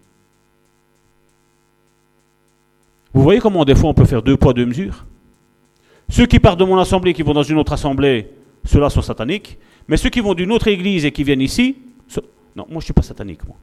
Vous 3.14 3.22
voyez 3.22 3.40
comment 3.40 3.64
des 3.66 3.74
fois 3.74 3.90
on 3.90 3.94
peut 3.94 4.06
faire 4.06 4.22
deux 4.22 4.38
poids, 4.38 4.54
deux 4.54 4.64
mesures? 4.64 5.04
Ceux 6.08 6.26
qui 6.26 6.38
partent 6.38 6.58
de 6.58 6.64
mon 6.64 6.78
assemblée 6.78 7.10
et 7.10 7.14
qui 7.14 7.22
vont 7.22 7.34
dans 7.34 7.42
une 7.42 7.58
autre 7.58 7.72
assemblée, 7.72 8.30
ceux-là 8.64 8.88
sont 8.88 9.02
sataniques. 9.02 9.58
Mais 9.88 9.98
ceux 9.98 10.10
qui 10.10 10.20
vont 10.20 10.34
d'une 10.34 10.52
autre 10.52 10.68
église 10.68 11.04
et 11.04 11.12
qui 11.12 11.24
viennent 11.24 11.42
ici, 11.42 11.76
non, 12.54 12.66
moi 12.68 12.72
je 12.72 12.76
ne 12.76 12.80
suis 12.80 12.92
pas 12.92 13.02
satanique, 13.02 13.46
moi. 13.46 13.56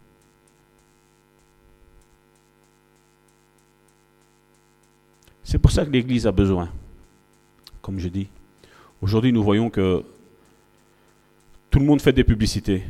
C'est 5.44 5.58
pour 5.58 5.69
que 5.86 5.92
l'Église 5.92 6.28
a 6.28 6.32
besoin, 6.32 6.70
comme 7.82 8.00
je 8.00 8.08
dis. 8.08 8.28
Aujourd'hui, 9.02 9.32
nous 9.32 9.44
voyons 9.44 9.70
que 9.70 10.04
tout 11.70 11.80
le 11.80 11.86
monde 11.86 12.02
fait 12.02 12.14
des 12.14 12.24
publicités. 12.24 12.84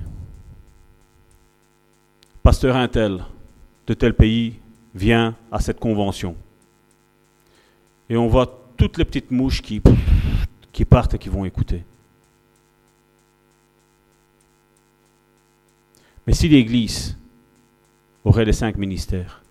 Pasteur 2.41 2.75
un 2.75 2.87
tel 2.87 3.23
de 3.85 3.93
tel 3.93 4.13
pays 4.13 4.59
vient 4.95 5.35
à 5.51 5.59
cette 5.59 5.79
convention. 5.79 6.35
Et 8.09 8.17
on 8.17 8.27
voit 8.27 8.71
toutes 8.77 8.97
les 8.97 9.05
petites 9.05 9.31
mouches 9.31 9.61
qui 9.61 9.81
partent 10.85 11.13
et 11.13 11.17
qui 11.17 11.29
vont 11.29 11.45
écouter. 11.45 11.83
Mais 16.25 16.33
si 16.33 16.47
l'Église 16.47 17.17
aurait 18.23 18.45
les 18.45 18.53
cinq 18.53 18.77
ministères, 18.77 19.41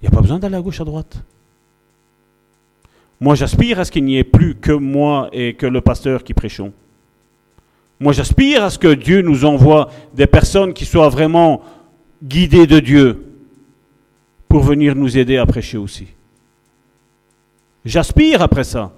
il 0.00 0.04
n'y 0.04 0.08
a 0.08 0.10
pas 0.10 0.20
besoin 0.20 0.38
d'aller 0.38 0.56
à 0.56 0.60
gauche, 0.60 0.80
à 0.80 0.84
droite. 0.84 1.16
Moi, 3.20 3.34
j'aspire 3.34 3.80
à 3.80 3.84
ce 3.84 3.90
qu'il 3.90 4.04
n'y 4.04 4.18
ait 4.18 4.24
plus 4.24 4.54
que 4.54 4.72
moi 4.72 5.28
et 5.32 5.54
que 5.54 5.66
le 5.66 5.80
pasteur 5.80 6.22
qui 6.22 6.34
prêchons. 6.34 6.72
Moi, 7.98 8.12
j'aspire 8.12 8.64
à 8.64 8.70
ce 8.70 8.78
que 8.78 8.92
Dieu 8.92 9.22
nous 9.22 9.44
envoie 9.46 9.90
des 10.14 10.26
personnes 10.26 10.74
qui 10.74 10.84
soient 10.84 11.08
vraiment 11.08 11.62
guidées 12.22 12.66
de 12.66 12.78
Dieu 12.78 13.24
pour 14.48 14.62
venir 14.62 14.94
nous 14.94 15.16
aider 15.16 15.38
à 15.38 15.46
prêcher 15.46 15.78
aussi. 15.78 16.08
J'aspire 17.84 18.42
après 18.42 18.64
ça. 18.64 18.92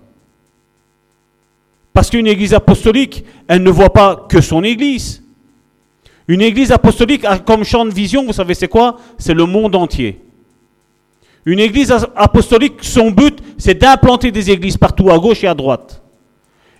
Parce 1.93 2.11
qu'une 2.11 2.27
église 2.27 2.55
apostolique, 2.55 3.25
elle 3.47 3.63
ne 3.63 3.71
voit 3.71 3.93
pas 3.93 4.27
que 4.29 4.41
son 4.41 4.65
église. 4.65 5.23
Une 6.27 6.43
église 6.43 6.73
apostolique 6.73 7.25
a 7.25 7.39
comme 7.39 7.65
champ 7.65 7.85
de 7.85 7.91
vision, 7.91 8.25
vous 8.25 8.33
savez 8.33 8.55
c'est 8.55 8.69
quoi? 8.69 8.99
C'est 9.17 9.35
le 9.35 9.47
monde 9.47 9.77
entier. 9.77 10.21
Une 11.45 11.61
église 11.61 11.93
apostolique, 12.15 12.83
son 12.83 13.11
but, 13.11 13.39
c'est 13.57 13.75
d'implanter 13.75 14.31
des 14.31 14.51
églises 14.51 14.77
partout 14.77 15.11
à 15.11 15.19
gauche 15.19 15.45
et 15.45 15.47
à 15.47 15.55
droite. 15.55 16.03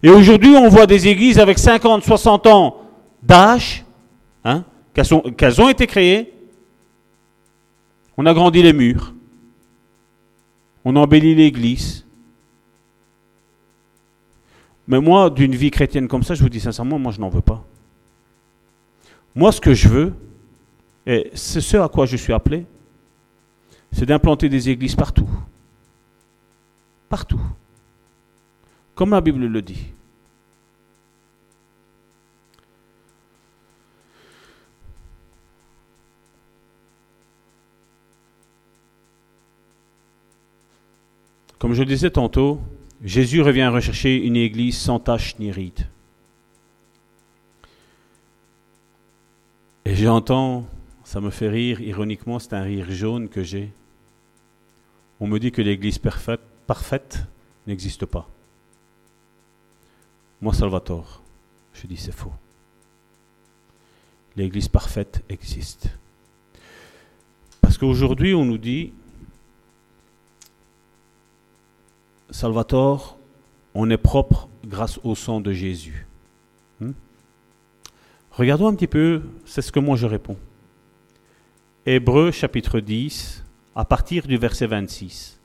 Et 0.03 0.11
aujourd'hui, 0.11 0.57
on 0.57 0.69
voit 0.69 0.87
des 0.87 1.09
églises 1.09 1.39
avec 1.39 1.59
50, 1.59 2.05
60 2.05 2.47
ans 2.47 2.83
d'âge, 3.23 3.85
hein, 4.45 4.65
qu'elles 4.95 5.61
ont 5.61 5.69
été 5.69 5.87
créées. 5.87 6.33
On 8.17 8.27
a 8.27 8.35
grandi 8.35 8.63
les 8.63 8.73
murs. 8.73 9.15
On 10.85 10.95
embellit 10.97 11.35
l'église. 11.35 12.05
Mais 14.87 15.01
moi, 15.01 15.31
d'une 15.31 15.55
vie 15.55 15.71
chrétienne 15.71 16.09
comme 16.09 16.23
ça, 16.23 16.35
je 16.35 16.43
vous 16.43 16.49
dis 16.49 16.61
sincèrement, 16.61 16.99
moi, 16.99 17.13
je 17.13 17.21
n'en 17.21 17.29
veux 17.29 17.43
pas. 17.43 17.65
Moi, 19.35 19.53
ce 19.53 19.61
que 19.61 19.75
je 19.75 19.89
veux, 19.89 20.15
et 21.07 21.31
c'est 21.35 21.61
ce 21.61 21.77
à 21.77 21.89
quoi 21.89 22.07
je 22.07 22.17
suis 22.17 22.33
appelé, 22.33 22.65
c'est 23.93 24.07
d'implanter 24.07 24.49
des 24.49 24.69
églises 24.69 24.95
partout. 24.95 25.29
Partout. 27.09 27.41
Comme 28.95 29.11
la 29.11 29.21
Bible 29.21 29.47
le 29.47 29.63
dit. 29.63 29.93
Comme 41.59 41.75
je 41.75 41.83
disais 41.83 42.11
tantôt, 42.11 42.61
Jésus 43.03 43.43
revient 43.43 43.67
rechercher 43.67 44.17
une 44.17 44.37
église 44.37 44.79
sans 44.79 45.01
tache 45.01 45.39
ni 45.39 45.51
ride. 45.51 45.87
Et 49.85 49.95
j'entends, 49.95 50.67
ça 51.03 51.21
me 51.21 51.31
fait 51.31 51.49
rire, 51.49 51.81
ironiquement, 51.81 52.39
c'est 52.39 52.53
un 52.53 52.63
rire 52.63 52.87
jaune 52.91 53.29
que 53.29 53.43
j'ai. 53.43 53.73
On 55.21 55.27
me 55.27 55.39
dit 55.39 55.51
que 55.51 55.63
l'église 55.63 55.99
parfaite, 55.99 57.19
n'existe 57.67 58.07
pas. 58.07 58.29
Moi, 60.41 60.55
Salvatore, 60.55 61.23
je 61.75 61.87
dis 61.87 61.97
c'est 61.97 62.13
faux. 62.13 62.33
L'église 64.37 64.69
parfaite 64.69 65.25
existe. 65.29 65.89
Parce 67.61 67.77
qu'aujourd'hui, 67.77 68.35
on 68.35 68.45
nous 68.45 68.59
dit, 68.59 68.93
Salvatore, 72.31 73.19
on 73.75 73.91
est 73.91 73.97
propre 73.97 74.49
grâce 74.65 74.99
au 75.03 75.15
sang 75.15 75.41
de 75.41 75.53
Jésus. 75.53 76.07
Hmm? 76.81 76.93
Regardons 78.31 78.69
un 78.69 78.75
petit 78.75 78.87
peu, 78.87 79.23
c'est 79.45 79.63
ce 79.63 79.73
que 79.73 79.81
moi 79.81 79.97
je 79.97 80.07
réponds. 80.07 80.37
Hébreu 81.87 82.31
chapitre 82.31 82.81
10, 82.81 83.45
à 83.79 83.85
partir 83.85 84.27
du 84.27 84.37
verset 84.37 84.67
26. 84.67 85.39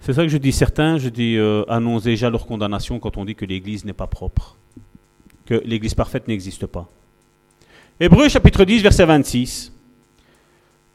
C'est 0.00 0.12
ça 0.12 0.22
que 0.22 0.28
je 0.28 0.36
dis 0.36 0.52
certains, 0.52 0.98
je 0.98 1.08
dis 1.08 1.36
euh, 1.38 1.64
annoncent 1.68 2.04
déjà 2.04 2.28
leur 2.28 2.46
condamnation 2.46 3.00
quand 3.00 3.16
on 3.16 3.24
dit 3.24 3.34
que 3.34 3.46
l'Église 3.46 3.86
n'est 3.86 3.94
pas 3.94 4.06
propre, 4.06 4.58
que 5.46 5.54
l'Église 5.64 5.94
parfaite 5.94 6.28
n'existe 6.28 6.66
pas. 6.66 6.86
Hébreu 7.98 8.28
chapitre 8.28 8.66
10, 8.66 8.82
verset 8.82 9.06
26. 9.06 9.72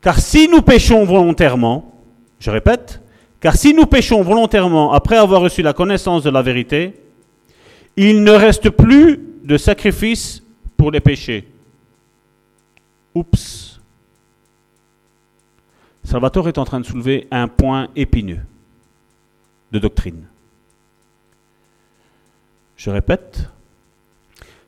Car 0.02 0.20
si 0.20 0.48
nous 0.48 0.62
péchons 0.62 1.04
volontairement, 1.04 2.00
je 2.40 2.52
répète, 2.52 3.02
car 3.40 3.56
si 3.56 3.74
nous 3.74 3.88
péchons 3.88 4.22
volontairement 4.22 4.94
après 4.94 5.18
avoir 5.18 5.42
reçu 5.42 5.64
la 5.64 5.74
connaissance 5.74 6.22
de 6.22 6.30
la 6.30 6.44
vérité, 6.44 6.94
il 7.98 8.24
ne 8.24 8.32
reste 8.32 8.70
plus 8.70 9.20
de 9.44 9.58
sacrifice 9.58 10.44
pour 10.78 10.92
les 10.92 11.00
péchés. 11.00 11.48
Oups. 13.16 13.75
Salvatore 16.06 16.50
est 16.50 16.60
en 16.60 16.66
train 16.66 16.80
de 16.80 16.86
soulever 16.86 17.28
un 17.32 17.48
point 17.48 17.88
épineux 17.96 18.42
de 19.72 19.80
doctrine. 19.80 20.24
Je 22.78 22.92
répète, 22.92 23.50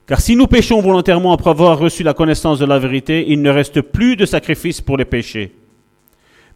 car 0.07 0.19
si 0.19 0.35
nous 0.35 0.47
péchons 0.47 0.81
volontairement 0.81 1.33
après 1.33 1.51
avoir 1.51 1.77
reçu 1.77 2.01
la 2.01 2.15
connaissance 2.15 2.57
de 2.57 2.65
la 2.65 2.79
vérité, 2.79 3.25
il 3.27 3.43
ne 3.43 3.51
reste 3.51 3.81
plus 3.81 4.15
de 4.15 4.25
sacrifice 4.25 4.81
pour 4.81 4.97
les 4.97 5.05
péchés, 5.05 5.53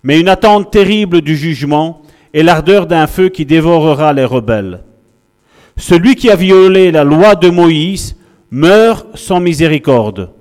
mais 0.01 0.19
une 0.19 0.29
attente 0.29 0.71
terrible 0.71 1.21
du 1.21 1.35
jugement 1.37 2.01
et 2.33 2.41
l'ardeur 2.41 2.87
d'un 2.87 3.05
feu 3.05 3.29
qui 3.29 3.45
dévorera 3.45 4.13
les 4.13 4.25
rebelles. 4.25 4.83
Celui 5.77 6.15
qui 6.15 6.31
a 6.31 6.35
violé 6.35 6.91
la 6.91 7.03
loi 7.03 7.35
de 7.35 7.49
Moïse 7.49 8.15
meurt 8.49 9.15
sans 9.15 9.39
miséricorde, 9.39 10.31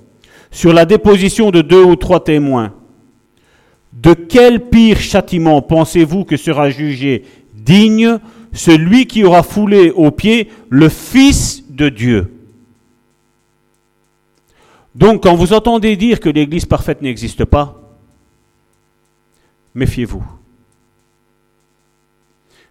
sur 0.51 0.72
la 0.72 0.86
déposition 0.86 1.51
de 1.51 1.61
deux 1.61 1.82
ou 1.82 1.97
trois 1.97 2.24
témoins. 2.24 2.72
De 3.93 4.14
quel 4.14 4.68
pire 4.68 5.01
châtiment 5.01 5.62
pensez-vous 5.62 6.24
que 6.24 6.36
sera 6.36 6.70
jugé 6.70 7.24
digne 7.55 8.18
celui 8.53 9.07
qui 9.07 9.24
aura 9.24 9.43
foulé 9.43 9.91
aux 9.91 10.11
pieds 10.11 10.49
le 10.68 10.88
Fils 10.88 11.64
de 11.68 11.88
Dieu? 11.88 12.32
Donc 14.95 15.22
quand 15.22 15.34
vous 15.34 15.53
entendez 15.53 15.97
dire 15.97 16.20
que 16.20 16.28
l'Église 16.28 16.66
parfaite 16.66 17.03
n'existe 17.03 17.45
pas, 17.45 17.80
méfiez-vous. 19.74 20.24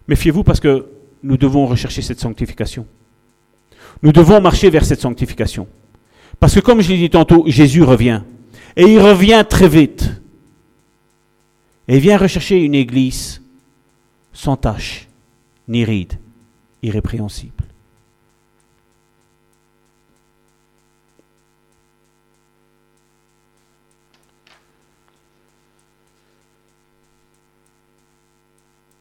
Méfiez-vous 0.08 0.42
parce 0.42 0.60
que 0.60 0.86
nous 1.22 1.36
devons 1.36 1.66
rechercher 1.66 2.02
cette 2.02 2.20
sanctification. 2.20 2.86
Nous 4.02 4.12
devons 4.12 4.40
marcher 4.40 4.70
vers 4.70 4.84
cette 4.84 5.00
sanctification. 5.00 5.68
Parce 6.38 6.54
que 6.54 6.60
comme 6.60 6.80
je 6.80 6.88
l'ai 6.88 6.96
dit 6.96 7.10
tantôt, 7.10 7.44
Jésus 7.46 7.82
revient. 7.82 8.22
Et 8.76 8.84
il 8.84 8.98
revient 9.00 9.44
très 9.48 9.68
vite. 9.68 10.19
Et 11.92 11.98
vient 11.98 12.18
rechercher 12.18 12.60
une 12.60 12.76
église 12.76 13.42
sans 14.32 14.56
tache, 14.56 15.08
ni 15.66 15.84
ride, 15.84 16.12
irrépréhensible. 16.84 17.64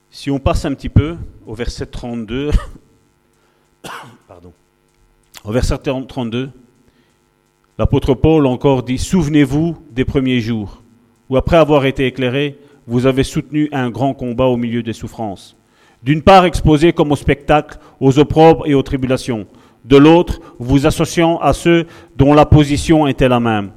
Si 0.10 0.32
on 0.32 0.40
passe 0.40 0.66
un 0.66 0.74
petit 0.74 0.90
peu 0.90 1.16
au 1.46 1.54
verset 1.54 1.86
32, 1.86 2.50
pardon, 4.28 4.52
au 5.44 5.52
verset 5.52 5.78
32, 5.78 6.50
l'apôtre 7.78 8.16
Paul 8.16 8.48
encore 8.48 8.82
dit, 8.82 8.98
Souvenez-vous 8.98 9.78
des 9.92 10.06
premiers 10.06 10.40
jours, 10.40 10.82
où 11.30 11.38
après 11.38 11.58
avoir 11.58 11.86
été 11.86 12.08
éclairé, 12.08 12.58
vous 12.90 13.06
avez 13.06 13.24
soutenu 13.24 13.70
un 13.72 13.90
grand 13.90 14.14
combat 14.14 14.46
au 14.46 14.58
milieu 14.58 14.84
des 14.84 14.94
souffrances. 14.94 15.56
D'une 16.04 16.22
part 16.22 16.44
exposé 16.44 16.92
comme 16.92 17.12
au 17.12 17.16
spectacle 17.16 17.78
aux 18.02 18.20
opprobres 18.20 18.68
et 18.68 18.74
aux 18.74 18.84
tribulations, 18.84 19.48
de 19.86 19.96
l'autre 19.96 20.40
vous 20.60 20.86
associant 20.86 21.38
à 21.38 21.54
ceux 21.54 21.86
dont 22.18 22.34
la 22.34 22.46
position 22.46 23.08
était 23.08 23.30
la 23.30 23.40
même. 23.40 23.72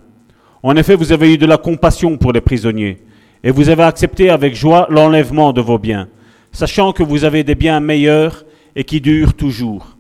En 0.65 0.75
effet, 0.77 0.97
vous 0.97 1.13
avez 1.13 1.35
eu 1.35 1.39
de 1.39 1.47
la 1.47 1.59
compassion 1.59 2.17
pour 2.17 2.33
les 2.33 2.41
prisonniers, 2.41 2.99
et 3.45 3.51
vous 3.51 3.69
avez 3.69 3.85
accepté 3.85 4.31
avec 4.31 4.55
joie 4.55 4.89
l'enlèvement 4.91 5.53
de 5.53 5.61
vos 5.61 5.79
biens 5.79 6.09
sachant 6.53 6.93
que 6.93 7.03
vous 7.03 7.25
avez 7.25 7.43
des 7.43 7.55
biens 7.55 7.81
meilleurs 7.81 8.45
et 8.77 8.85
qui 8.85 9.01
durent 9.01 9.35
toujours. 9.35 9.97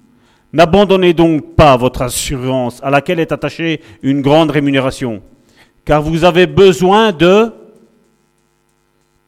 N'abandonnez 0.53 1.15
donc 1.15 1.57
pas 1.57 1.77
votre 1.77 2.03
assurance 2.03 2.79
à 2.83 2.91
laquelle 2.91 3.21
est 3.21 3.33
attachée 3.33 3.81
une 4.03 4.21
grande 4.21 4.51
rémunération, 4.51 5.23
car 5.85 6.03
vous 6.03 6.25
avez 6.25 6.47
besoin 6.47 7.11
de 7.11 7.51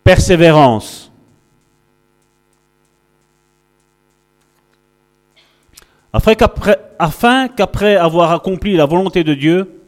persévérance. 0.04 1.10
Afin 6.12 6.34
qu'après, 7.48 7.96
avoir 7.96 8.30
accompli 8.30 8.76
la 8.76 8.86
volonté 8.86 9.24
de 9.24 9.34
Dieu, 9.34 9.80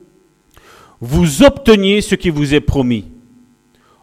vous 1.00 1.44
obteniez 1.44 2.00
ce 2.00 2.16
qui 2.16 2.30
vous 2.30 2.54
est 2.54 2.60
promis. 2.60 3.04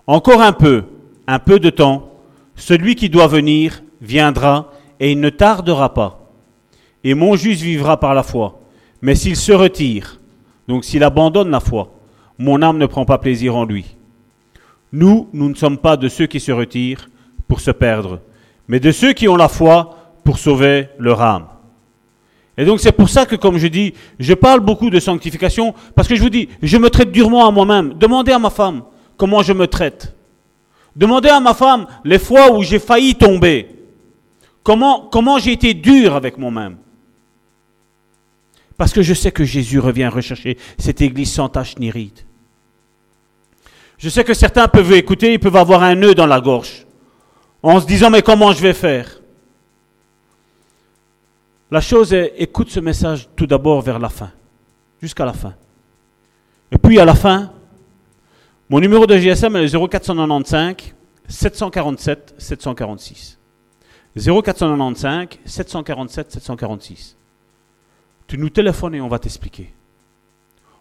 Encore 0.08 0.42
un 0.42 0.54
peu, 0.54 0.84
un 1.28 1.40
peu 1.40 1.60
de 1.60 1.70
temps, 1.70 2.12
celui 2.56 2.96
qui 2.96 3.10
doit 3.10 3.28
venir 3.28 3.84
viendra 4.00 4.72
et 5.00 5.12
il 5.12 5.20
ne 5.20 5.30
tardera 5.30 5.94
pas. 5.94 6.32
Et 7.04 7.14
mon 7.14 7.36
juste 7.36 7.62
vivra 7.62 8.00
par 8.00 8.14
la 8.14 8.24
foi. 8.24 8.62
Mais 9.02 9.16
s'il 9.16 9.36
se 9.36 9.52
retire, 9.52 10.22
donc 10.70 10.86
s'il 10.86 11.04
abandonne 11.04 11.50
la 11.50 11.60
foi, 11.60 11.94
mon 12.38 12.62
âme 12.62 12.78
ne 12.78 12.86
prend 12.86 13.04
pas 13.04 13.18
plaisir 13.18 13.56
en 13.58 13.66
lui. 13.66 13.98
Nous, 14.94 15.28
nous 15.34 15.50
ne 15.50 15.56
sommes 15.56 15.80
pas 15.80 15.98
de 15.98 16.08
ceux 16.08 16.28
qui 16.28 16.40
se 16.40 16.52
retirent 16.52 17.10
pour 17.48 17.60
se 17.60 17.72
perdre, 17.72 18.22
mais 18.68 18.80
de 18.80 18.92
ceux 18.92 19.14
qui 19.14 19.28
ont 19.28 19.36
la 19.36 19.50
foi 19.50 20.14
pour 20.24 20.38
sauver 20.38 20.88
leur 21.00 21.22
âme. 21.22 21.48
Et 22.58 22.66
donc 22.66 22.80
c'est 22.80 22.92
pour 22.92 23.10
ça 23.10 23.26
que, 23.26 23.36
comme 23.36 23.58
je 23.58 23.66
dis, 23.66 23.96
je 24.20 24.36
parle 24.36 24.60
beaucoup 24.60 24.92
de 24.92 25.00
sanctification, 25.00 25.74
parce 25.96 26.08
que 26.08 26.16
je 26.16 26.22
vous 26.22 26.30
dis, 26.30 26.48
je 26.62 26.78
me 26.78 26.92
traite 26.92 27.12
durement 27.12 27.48
à 27.48 27.52
moi-même. 27.52 27.96
Demandez 27.96 28.32
à 28.32 28.38
ma 28.38 28.52
femme 28.52 28.84
comment 29.18 29.42
je 29.42 29.54
me 29.54 29.66
traite. 29.66 30.16
Demandez 30.96 31.30
à 31.30 31.40
ma 31.40 31.56
femme 31.56 31.88
les 32.06 32.20
fois 32.20 32.56
où 32.56 32.62
j'ai 32.62 32.78
failli 32.78 33.16
tomber. 33.16 33.68
Comment, 34.62 35.10
comment 35.12 35.40
j'ai 35.40 35.54
été 35.54 35.74
dur 35.74 36.16
avec 36.16 36.38
moi-même. 36.38 36.78
Parce 38.78 38.94
que 38.94 39.02
je 39.02 39.16
sais 39.16 39.32
que 39.32 39.44
Jésus 39.44 39.80
revient 39.80 40.08
rechercher 40.08 40.58
cette 40.78 41.02
église 41.02 41.32
sans 41.32 41.50
tache 41.50 41.78
ni 41.80 41.90
ride. 41.90 42.20
Je 44.04 44.10
sais 44.10 44.26
que 44.26 44.34
certains 44.34 44.68
peuvent 44.68 44.92
écouter, 44.92 45.32
ils 45.32 45.40
peuvent 45.40 45.56
avoir 45.56 45.82
un 45.82 45.96
nœud 45.96 46.14
dans 46.14 46.26
la 46.26 46.42
gorge, 46.42 46.86
en 47.62 47.80
se 47.80 47.86
disant 47.86 48.10
mais 48.10 48.22
comment 48.22 48.52
je 48.52 48.62
vais 48.62 48.74
faire? 48.74 49.22
La 51.72 51.80
chose 51.80 52.12
est, 52.12 52.34
écoute 52.38 52.70
ce 52.70 52.82
message 52.82 53.30
tout 53.34 53.48
d'abord 53.48 53.80
vers 53.80 54.00
la 54.00 54.10
fin, 54.10 54.30
jusqu'à 55.02 55.24
la 55.24 55.32
fin. 55.32 55.54
Et 56.70 56.78
puis 56.78 57.00
à 57.00 57.06
la 57.06 57.16
fin, 57.16 57.54
mon 58.70 58.82
numéro 58.82 59.08
de 59.08 59.16
GSM 59.16 59.56
est 59.56 59.74
0495 59.74 60.94
747 61.30 62.36
746. 62.38 63.40
0495 64.18 65.28
747 65.46 66.32
746. 66.34 67.16
Tu 68.28 68.38
nous 68.38 68.50
téléphones 68.50 68.96
et 68.96 69.00
on 69.02 69.08
va 69.08 69.20
t'expliquer. 69.20 69.74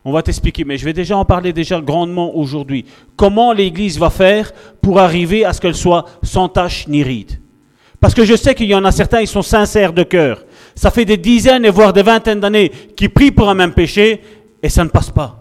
On 0.04 0.12
va 0.12 0.22
t'expliquer, 0.22 0.64
mais 0.64 0.78
je 0.78 0.84
vais 0.84 0.92
déjà 0.92 1.16
en 1.16 1.24
parler 1.24 1.52
déjà 1.52 1.80
grandement 1.80 2.34
aujourd'hui. 2.36 2.84
Comment 3.16 3.52
l'Église 3.52 3.98
va 3.98 4.10
faire 4.10 4.52
pour 4.80 4.98
arriver 4.98 5.44
à 5.44 5.52
ce 5.52 5.60
qu'elle 5.60 5.76
soit 5.76 6.06
sans 6.22 6.48
tache 6.48 6.88
ni 6.88 7.02
ride? 7.02 7.40
Parce 8.00 8.14
que 8.14 8.24
je 8.24 8.34
sais 8.34 8.56
qu'il 8.56 8.66
y 8.66 8.74
en 8.74 8.84
a 8.84 8.90
certains, 8.90 9.20
ils 9.20 9.28
sont 9.28 9.42
sincères 9.42 9.92
de 9.92 10.02
cœur. 10.02 10.44
Ça 10.74 10.90
fait 10.90 11.04
des 11.04 11.16
dizaines 11.16 11.64
et 11.64 11.70
voire 11.70 11.92
des 11.92 12.02
vingtaines 12.02 12.40
d'années 12.40 12.70
qu'ils 12.96 13.10
prient 13.10 13.30
pour 13.30 13.48
un 13.48 13.54
même 13.54 13.72
péché 13.72 14.20
et 14.60 14.68
ça 14.68 14.82
ne 14.82 14.88
passe 14.88 15.10
pas. 15.10 15.40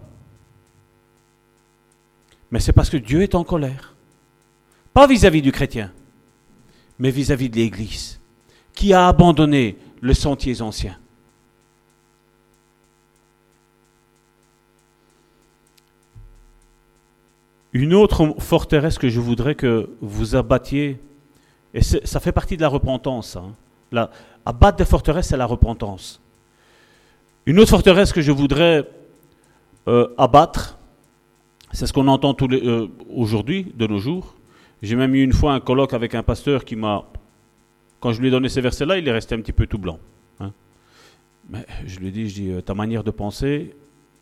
Mais 2.51 2.59
c'est 2.59 2.73
parce 2.73 2.89
que 2.89 2.97
Dieu 2.97 3.23
est 3.23 3.33
en 3.33 3.43
colère. 3.43 3.95
Pas 4.93 5.07
vis-à-vis 5.07 5.41
du 5.41 5.51
chrétien, 5.51 5.91
mais 6.99 7.09
vis-à-vis 7.09 7.49
de 7.49 7.55
l'Église, 7.55 8.19
qui 8.75 8.93
a 8.93 9.07
abandonné 9.07 9.77
le 10.01 10.13
sentier 10.13 10.61
ancien. 10.61 10.97
Une 17.73 17.93
autre 17.93 18.35
forteresse 18.39 18.97
que 18.97 19.09
je 19.09 19.19
voudrais 19.19 19.55
que 19.55 19.89
vous 20.01 20.35
abattiez, 20.35 20.99
et 21.73 21.81
ça 21.81 22.19
fait 22.19 22.33
partie 22.33 22.57
de 22.57 22.61
la 22.61 22.67
repentance. 22.67 23.37
Hein. 23.37 24.09
Abattre 24.45 24.77
des 24.77 24.85
forteresses, 24.85 25.27
c'est 25.29 25.37
la 25.37 25.45
repentance. 25.45 26.21
Une 27.45 27.59
autre 27.59 27.69
forteresse 27.69 28.11
que 28.11 28.21
je 28.21 28.31
voudrais 28.31 28.87
euh, 29.87 30.07
abattre, 30.17 30.77
c'est 31.71 31.87
ce 31.87 31.93
qu'on 31.93 32.07
entend 32.07 32.35
euh, 32.41 32.87
aujourd'hui, 33.09 33.71
de 33.75 33.87
nos 33.87 33.99
jours. 33.99 34.35
J'ai 34.81 34.95
même 34.95 35.15
eu 35.15 35.23
une 35.23 35.33
fois 35.33 35.53
un 35.53 35.59
colloque 35.59 35.93
avec 35.93 36.15
un 36.15 36.23
pasteur 36.23 36.65
qui 36.65 36.75
m'a. 36.75 37.05
Quand 37.99 38.13
je 38.13 38.19
lui 38.19 38.27
ai 38.27 38.31
donné 38.31 38.49
ces 38.49 38.61
versets-là, 38.61 38.97
il 38.97 39.07
est 39.07 39.11
resté 39.11 39.35
un 39.35 39.39
petit 39.39 39.53
peu 39.53 39.67
tout 39.67 39.77
blanc. 39.77 39.99
Hein. 40.39 40.51
Mais 41.49 41.65
je 41.85 41.99
lui 41.99 42.07
ai 42.07 42.11
dit, 42.11 42.29
je 42.29 42.33
dis, 42.33 42.51
euh, 42.51 42.61
ta 42.61 42.73
manière 42.73 43.03
de 43.03 43.11
penser, 43.11 43.75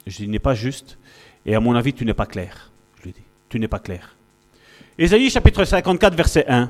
je 0.06 0.18
dis, 0.18 0.28
n'est 0.28 0.40
pas 0.40 0.54
juste. 0.54 0.98
Et 1.46 1.56
à 1.56 1.60
mon 1.60 1.76
avis, 1.76 1.94
tu 1.94 2.06
n'es 2.06 2.14
pas 2.14 2.26
clair. 2.26 2.72
Je 2.98 3.04
lui 3.04 3.10
ai 3.12 3.14
dit, 3.14 3.24
tu 3.50 3.60
n'es 3.60 3.68
pas 3.68 3.80
clair. 3.80 4.16
Ésaïe 4.98 5.30
chapitre 5.30 5.66
54, 5.66 6.16
verset 6.16 6.46
1. 6.48 6.70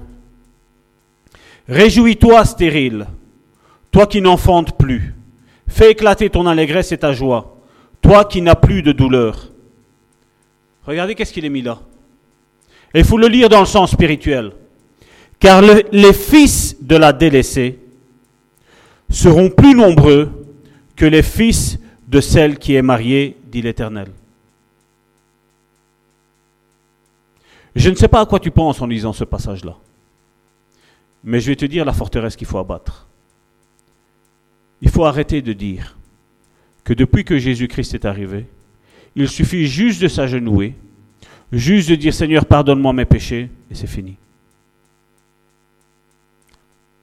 Réjouis-toi, 1.67 2.45
stérile, 2.45 3.07
toi 3.91 4.07
qui 4.07 4.21
n'enfantes 4.21 4.77
plus. 4.77 5.15
Fais 5.67 5.91
éclater 5.91 6.29
ton 6.29 6.47
allégresse 6.47 6.91
et 6.91 6.97
ta 6.97 7.13
joie, 7.13 7.57
toi 8.01 8.25
qui 8.25 8.41
n'as 8.41 8.55
plus 8.55 8.81
de 8.81 8.91
douleur. 8.91 9.51
Regardez 10.85 11.13
qu'est-ce 11.13 11.33
qu'il 11.33 11.45
est 11.45 11.49
mis 11.49 11.61
là. 11.61 11.79
Il 12.95 13.03
faut 13.03 13.17
le 13.17 13.27
lire 13.27 13.49
dans 13.49 13.59
le 13.59 13.65
sens 13.65 13.91
spirituel. 13.91 14.51
Car 15.39 15.61
les 15.61 16.13
fils 16.13 16.75
de 16.81 16.95
la 16.95 17.13
délaissée 17.13 17.79
seront 19.09 19.49
plus 19.49 19.75
nombreux 19.75 20.45
que 20.95 21.05
les 21.05 21.23
fils 21.23 21.79
de 22.07 22.19
celle 22.19 22.57
qui 22.57 22.75
est 22.75 22.81
mariée, 22.81 23.37
dit 23.45 23.61
l'Éternel. 23.61 24.07
Je 27.75 27.89
ne 27.89 27.95
sais 27.95 28.07
pas 28.07 28.21
à 28.21 28.25
quoi 28.25 28.39
tu 28.39 28.51
penses 28.51 28.81
en 28.81 28.87
lisant 28.87 29.13
ce 29.13 29.23
passage-là. 29.23 29.77
Mais 31.23 31.39
je 31.39 31.47
vais 31.47 31.55
te 31.55 31.65
dire 31.65 31.85
la 31.85 31.93
forteresse 31.93 32.35
qu'il 32.35 32.47
faut 32.47 32.57
abattre. 32.57 33.07
Il 34.81 34.89
faut 34.89 35.05
arrêter 35.05 35.41
de 35.41 35.53
dire 35.53 35.97
que 36.83 36.93
depuis 36.93 37.25
que 37.25 37.37
Jésus-Christ 37.37 37.93
est 37.93 38.05
arrivé, 38.05 38.47
il 39.15 39.27
suffit 39.27 39.67
juste 39.67 40.01
de 40.01 40.07
s'agenouiller, 40.07 40.75
juste 41.51 41.89
de 41.89 41.95
dire 41.95 42.13
Seigneur, 42.13 42.45
pardonne-moi 42.45 42.93
mes 42.93 43.05
péchés, 43.05 43.49
et 43.69 43.75
c'est 43.75 43.87
fini. 43.87 44.17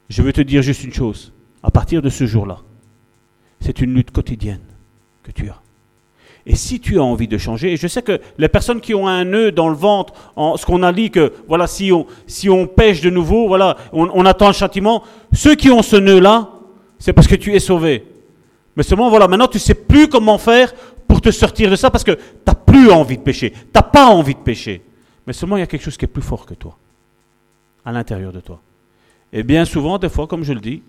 Je 0.09 0.22
veux 0.22 0.32
te 0.32 0.40
dire 0.40 0.62
juste 0.62 0.84
une 0.84 0.93
chose. 0.93 1.32
À 1.62 1.70
partir 1.70 2.01
de 2.01 2.09
ce 2.09 2.26
jour-là, 2.26 2.59
c'est 3.60 3.80
une 3.80 3.94
lutte 3.94 4.12
quotidienne 4.12 4.60
que 5.22 5.32
tu 5.32 5.48
as. 5.48 5.60
Et 6.48 6.55
si 6.55 6.78
tu 6.78 6.98
as 6.98 7.02
envie 7.02 7.27
de 7.27 7.39
changer, 7.39 7.73
et 7.73 7.77
je 7.77 7.89
sais 7.89 8.02
que 8.02 8.20
les 8.39 8.48
personnes 8.48 8.81
qui 8.81 8.94
ont 8.94 9.09
un 9.09 9.24
nœud 9.24 9.51
dans 9.51 9.68
le 9.68 9.74
ventre, 9.74 10.14
en, 10.36 10.56
ce 10.56 10.64
qu'on 10.64 10.85
a 10.85 10.93
dit 10.93 11.10
que, 11.10 11.32
voilà, 11.48 11.66
si 11.66 11.90
on, 11.93 12.66
pêche 12.68 13.01
de 13.01 13.10
nouveau, 13.10 13.48
voilà, 13.48 13.77
on, 13.93 14.24
attend 14.24 14.47
le 14.47 14.52
châtiment, 14.52 15.02
ceux 15.32 15.56
qui 15.56 15.70
ont 15.70 15.82
ce 15.82 15.97
nœud-là, 15.97 16.51
c'est 17.01 17.12
parce 17.12 17.27
que 17.27 17.35
tu 17.35 17.52
es 17.52 17.59
sauvé. 17.59 18.06
Mais 18.77 18.85
seulement, 18.85 19.10
voilà, 19.10 19.27
maintenant 19.27 19.48
tu 19.48 19.59
sais 19.59 19.74
plus 19.74 20.06
comment 20.06 20.39
faire 20.39 20.73
pour 21.09 21.20
te 21.20 21.32
sortir 21.32 21.68
de 21.68 21.77
ça 21.77 21.90
parce 21.90 22.05
que 22.05 22.12
tu 22.12 22.20
n'as 22.47 22.55
plus 22.55 22.90
envie 22.93 23.18
de 23.18 23.23
pécher. 23.23 23.51
Tu 23.51 23.59
n'as 23.74 23.82
pas 23.82 24.06
envie 24.06 24.35
de 24.35 24.40
pécher. 24.40 24.82
Mais 25.27 25.32
seulement 25.32 25.56
il 25.56 25.60
y 25.60 25.64
a 25.64 25.66
quelque 25.66 25.82
chose 25.82 25.97
qui 25.97 26.05
est 26.05 26.09
plus 26.09 26.23
fort 26.23 26.47
que 26.47 26.55
toi, 26.55 26.77
à 27.85 27.90
l'intérieur 27.90 28.32
de 28.32 28.40
toi. 28.40 28.60
Et 29.32 29.43
bien 29.43 29.64
souvent, 29.64 29.98
des 29.98 30.09
fois, 30.09 30.28
comme 30.28 30.44
je 30.44 30.52
le 30.52 30.60
dis, 30.60 30.82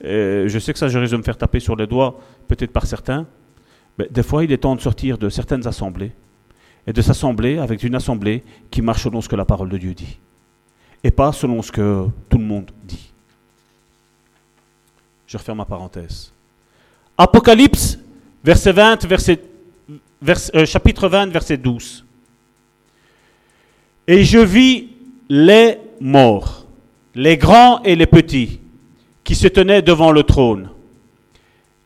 je 0.00 0.58
sais 0.58 0.72
que 0.72 0.78
ça, 0.78 0.88
je 0.88 0.98
risque 0.98 1.12
de 1.12 1.18
me 1.18 1.22
faire 1.22 1.36
taper 1.36 1.60
sur 1.60 1.76
les 1.76 1.86
doigts, 1.86 2.18
peut-être 2.48 2.72
par 2.72 2.86
certains, 2.86 3.26
mais 3.98 4.08
des 4.10 4.22
fois, 4.22 4.44
il 4.44 4.52
est 4.52 4.58
temps 4.58 4.76
de 4.76 4.80
sortir 4.80 5.18
de 5.18 5.28
certaines 5.28 5.66
assemblées 5.66 6.12
et 6.86 6.92
de 6.92 7.02
s'assembler 7.02 7.58
avec 7.58 7.82
une 7.82 7.94
assemblée 7.94 8.42
qui 8.70 8.82
marche 8.82 9.04
selon 9.04 9.20
ce 9.20 9.28
que 9.28 9.36
la 9.36 9.44
parole 9.44 9.68
de 9.68 9.78
Dieu 9.78 9.94
dit 9.94 10.18
et 11.06 11.12
pas 11.12 11.32
selon 11.32 11.62
ce 11.62 11.70
que 11.70 12.06
tout 12.28 12.38
le 12.38 12.44
monde 12.44 12.70
dit. 12.82 13.12
Je 15.26 15.36
referme 15.36 15.58
ma 15.58 15.64
parenthèse. 15.64 16.32
Apocalypse, 17.16 17.98
verset 18.42 18.72
20, 18.72 19.06
verset, 19.06 19.40
euh, 20.54 20.66
chapitre 20.66 21.08
20, 21.08 21.30
verset 21.30 21.58
12. 21.58 22.04
Et 24.08 24.24
je 24.24 24.38
vis 24.38 24.88
les 25.28 25.78
morts, 26.00 26.66
les 27.14 27.36
grands 27.36 27.82
et 27.84 27.94
les 27.94 28.06
petits, 28.06 28.60
qui 29.22 29.36
se 29.36 29.46
tenaient 29.46 29.82
devant 29.82 30.10
le 30.10 30.24
trône. 30.24 30.70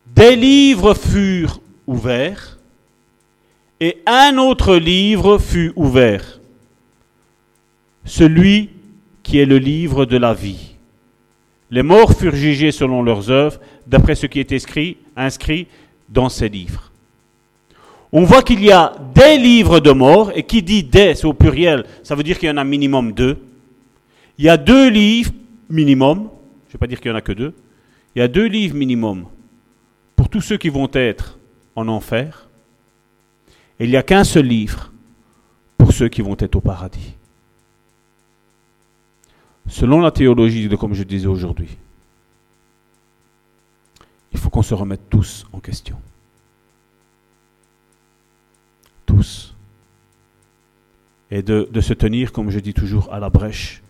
Des 0.06 0.34
livres 0.34 0.94
furent 0.94 1.60
ouverts, 1.90 2.58
et 3.80 3.98
un 4.06 4.38
autre 4.38 4.76
livre 4.76 5.38
fut 5.38 5.72
ouvert, 5.74 6.40
celui 8.04 8.70
qui 9.22 9.38
est 9.38 9.46
le 9.46 9.58
livre 9.58 10.04
de 10.06 10.16
la 10.16 10.32
vie. 10.32 10.76
Les 11.70 11.82
morts 11.82 12.12
furent 12.12 12.36
jugés 12.36 12.72
selon 12.72 13.02
leurs 13.02 13.30
œuvres, 13.30 13.60
d'après 13.86 14.14
ce 14.14 14.26
qui 14.26 14.38
est 14.38 14.52
inscrit 15.16 15.66
dans 16.08 16.28
ces 16.28 16.48
livres. 16.48 16.92
On 18.12 18.24
voit 18.24 18.42
qu'il 18.42 18.62
y 18.64 18.70
a 18.70 18.92
des 19.14 19.38
livres 19.38 19.80
de 19.80 19.90
morts, 19.90 20.30
et 20.34 20.44
qui 20.44 20.62
dit 20.62 20.84
des, 20.84 21.14
c'est 21.16 21.26
au 21.26 21.32
pluriel, 21.32 21.84
ça 22.04 22.14
veut 22.14 22.22
dire 22.22 22.38
qu'il 22.38 22.48
y 22.48 22.52
en 22.52 22.56
a 22.56 22.64
minimum 22.64 23.12
deux. 23.12 23.38
Il 24.38 24.44
y 24.44 24.48
a 24.48 24.56
deux 24.56 24.88
livres 24.88 25.32
minimum, 25.68 26.28
je 26.66 26.70
ne 26.70 26.72
vais 26.74 26.78
pas 26.78 26.86
dire 26.86 27.00
qu'il 27.00 27.10
n'y 27.10 27.16
en 27.16 27.18
a 27.18 27.22
que 27.22 27.32
deux, 27.32 27.54
il 28.14 28.20
y 28.20 28.22
a 28.22 28.28
deux 28.28 28.46
livres 28.46 28.76
minimum 28.76 29.26
pour 30.14 30.28
tous 30.28 30.40
ceux 30.40 30.56
qui 30.56 30.68
vont 30.68 30.88
être 30.92 31.38
en 31.80 31.88
enfer, 31.88 32.48
et 33.78 33.84
il 33.84 33.90
n'y 33.90 33.96
a 33.96 34.02
qu'un 34.02 34.24
seul 34.24 34.46
livre 34.46 34.92
pour 35.78 35.92
ceux 35.92 36.08
qui 36.08 36.20
vont 36.22 36.36
être 36.38 36.56
au 36.56 36.60
paradis. 36.60 37.14
Selon 39.66 40.00
la 40.00 40.10
théologie 40.10 40.68
de 40.68 40.76
comme 40.76 40.94
je 40.94 41.02
disais 41.02 41.26
aujourd'hui, 41.26 41.78
il 44.32 44.38
faut 44.38 44.50
qu'on 44.50 44.62
se 44.62 44.74
remette 44.74 45.08
tous 45.08 45.46
en 45.52 45.60
question. 45.60 45.96
Tous. 49.06 49.54
Et 51.30 51.42
de, 51.42 51.68
de, 51.70 51.80
se 51.80 51.94
tenir, 51.94 52.32
comme 52.32 52.50
je 52.50 52.60
dis 52.60 52.74
toujours, 52.74 53.12
à 53.12 53.20
la 53.20 53.30
brèche, 53.30 53.82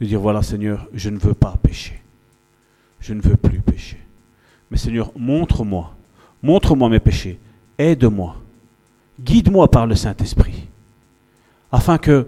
de 0.00 0.06
dire, 0.06 0.20
voilà 0.20 0.42
Seigneur, 0.42 0.88
je 0.92 1.08
ne 1.10 1.18
veux 1.18 1.34
pas 1.34 1.56
pécher. 1.62 2.02
Je 3.00 3.14
ne 3.14 3.22
veux 3.22 3.36
plus 3.36 3.60
pécher. 3.60 3.98
Mais 4.70 4.76
Seigneur, 4.76 5.12
montre-moi, 5.16 5.94
montre-moi 6.42 6.88
mes 6.88 7.00
péchés, 7.00 7.38
aide-moi, 7.78 8.36
guide-moi 9.20 9.70
par 9.70 9.86
le 9.86 9.94
Saint-Esprit, 9.94 10.68
afin 11.72 11.98
que 11.98 12.26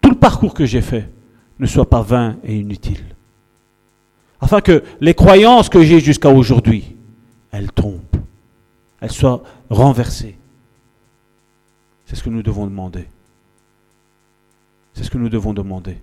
tout 0.00 0.10
le 0.10 0.18
parcours 0.18 0.54
que 0.54 0.66
j'ai 0.66 0.82
fait 0.82 1.10
ne 1.58 1.66
soit 1.66 1.88
pas 1.88 2.02
vain 2.02 2.36
et 2.44 2.58
inutile. 2.58 3.04
Afin 4.40 4.60
que 4.60 4.82
les 5.00 5.14
croyances 5.14 5.68
que 5.68 5.82
j'ai 5.82 6.00
jusqu'à 6.00 6.30
aujourd'hui, 6.30 6.96
elles 7.50 7.72
tombent, 7.72 8.00
elles 9.00 9.12
soient 9.12 9.42
renversées. 9.70 10.38
C'est 12.04 12.16
ce 12.16 12.22
que 12.22 12.30
nous 12.30 12.42
devons 12.42 12.66
demander. 12.66 13.08
C'est 14.92 15.04
ce 15.04 15.10
que 15.10 15.18
nous 15.18 15.28
devons 15.28 15.54
demander. 15.54 15.96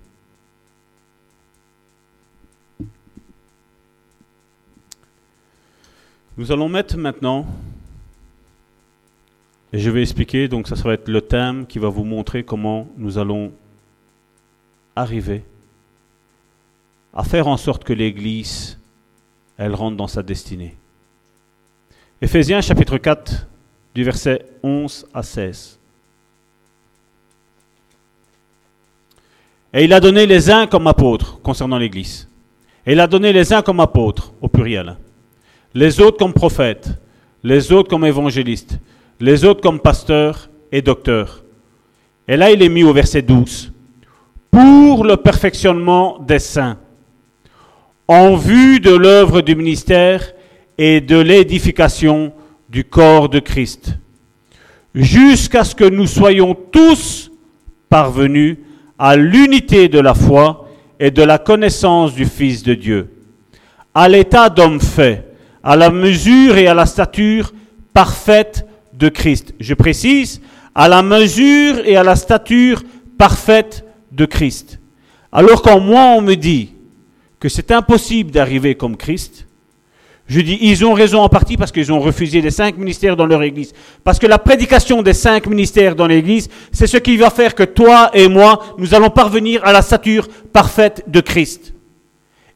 Nous 6.35 6.51
allons 6.51 6.67
mettre 6.67 6.97
maintenant, 6.97 7.45
et 9.71 9.77
je 9.77 9.89
vais 9.91 10.01
expliquer, 10.01 10.47
donc 10.47 10.67
ça, 10.67 10.73
va 10.75 10.93
être 10.93 11.07
le 11.07 11.21
thème 11.21 11.67
qui 11.67 11.77
va 11.77 11.89
vous 11.89 12.03
montrer 12.03 12.43
comment 12.43 12.87
nous 12.97 13.19
allons 13.19 13.51
arriver 14.95 15.43
à 17.13 17.23
faire 17.23 17.47
en 17.47 17.57
sorte 17.57 17.83
que 17.83 17.93
l'Église, 17.93 18.79
elle 19.57 19.75
rentre 19.75 19.95
dans 19.95 20.07
sa 20.07 20.23
destinée. 20.23 20.75
Éphésiens 22.19 22.61
chapitre 22.61 22.97
4, 22.97 23.47
du 23.93 24.03
verset 24.03 24.43
11 24.63 25.05
à 25.13 25.21
16. 25.21 25.79
Et 29.73 29.83
il 29.83 29.93
a 29.93 29.99
donné 29.99 30.25
les 30.25 30.49
uns 30.49 30.65
comme 30.65 30.87
apôtres 30.87 31.39
concernant 31.41 31.77
l'Église. 31.77 32.27
Et 32.87 32.93
il 32.93 32.99
a 32.99 33.05
donné 33.05 33.31
les 33.33 33.53
uns 33.53 33.61
comme 33.61 33.79
apôtres, 33.79 34.33
au 34.41 34.47
pluriel. 34.47 34.97
Les 35.73 35.99
autres 35.99 36.17
comme 36.17 36.33
prophètes. 36.33 36.89
Les 37.43 37.71
autres 37.71 37.89
comme 37.89 38.05
évangélistes. 38.05 38.79
Les 39.19 39.45
autres 39.45 39.61
comme 39.61 39.79
pasteurs 39.79 40.49
et 40.71 40.81
docteurs. 40.81 41.43
Et 42.27 42.37
là, 42.37 42.51
il 42.51 42.61
est 42.61 42.69
mis 42.69 42.83
au 42.83 42.93
verset 42.93 43.21
12 43.21 43.73
pour 44.53 45.03
le 45.03 45.17
perfectionnement 45.17 46.19
des 46.19 46.37
saints, 46.37 46.77
en 48.07 48.35
vue 48.35 48.79
de 48.79 48.91
l'œuvre 48.91 49.41
du 49.41 49.55
ministère 49.55 50.31
et 50.77 51.01
de 51.01 51.17
l'édification 51.17 52.31
du 52.69 52.83
corps 52.83 53.29
de 53.29 53.39
Christ, 53.39 53.97
jusqu'à 54.93 55.63
ce 55.63 55.73
que 55.73 55.89
nous 55.89 56.05
soyons 56.05 56.55
tous 56.71 57.31
parvenus 57.89 58.57
à 58.99 59.15
l'unité 59.15 59.89
de 59.89 59.99
la 59.99 60.13
foi 60.13 60.69
et 60.99 61.09
de 61.09 61.23
la 61.23 61.39
connaissance 61.39 62.13
du 62.13 62.25
Fils 62.25 62.61
de 62.61 62.75
Dieu, 62.75 63.09
à 63.95 64.07
l'état 64.07 64.49
d'homme 64.49 64.79
fait, 64.79 65.32
à 65.63 65.75
la 65.75 65.89
mesure 65.89 66.57
et 66.57 66.67
à 66.67 66.73
la 66.73 66.85
stature 66.85 67.53
parfaite 67.93 68.67
de 68.93 69.09
Christ. 69.09 69.53
Je 69.59 69.73
précise, 69.73 70.41
à 70.75 70.87
la 70.87 71.01
mesure 71.01 71.79
et 71.85 71.95
à 71.95 72.03
la 72.03 72.15
stature 72.15 72.83
parfaite 73.17 73.85
de 74.11 74.25
Christ. 74.25 74.79
Alors 75.31 75.61
quand 75.61 75.79
moi 75.79 76.13
on 76.17 76.21
me 76.21 76.35
dit 76.35 76.71
que 77.39 77.49
c'est 77.49 77.71
impossible 77.71 78.31
d'arriver 78.31 78.75
comme 78.75 78.97
Christ, 78.97 79.47
je 80.27 80.39
dis, 80.39 80.57
ils 80.61 80.85
ont 80.85 80.93
raison 80.93 81.19
en 81.19 81.27
partie 81.27 81.57
parce 81.57 81.71
qu'ils 81.71 81.91
ont 81.91 81.99
refusé 81.99 82.39
les 82.39 82.49
cinq 82.49 82.77
ministères 82.77 83.17
dans 83.17 83.25
leur 83.25 83.43
Église. 83.43 83.73
Parce 84.05 84.19
que 84.19 84.25
la 84.25 84.39
prédication 84.39 85.01
des 85.01 85.13
cinq 85.13 85.47
ministères 85.47 85.95
dans 85.95 86.07
l'Église, 86.07 86.49
c'est 86.71 86.87
ce 86.87 86.97
qui 86.97 87.17
va 87.17 87.29
faire 87.29 87.53
que 87.53 87.63
toi 87.63 88.09
et 88.13 88.29
moi, 88.29 88.75
nous 88.77 88.95
allons 88.95 89.09
parvenir 89.09 89.63
à 89.65 89.73
la 89.73 89.81
stature 89.81 90.27
parfaite 90.53 91.03
de 91.07 91.19
Christ. 91.19 91.73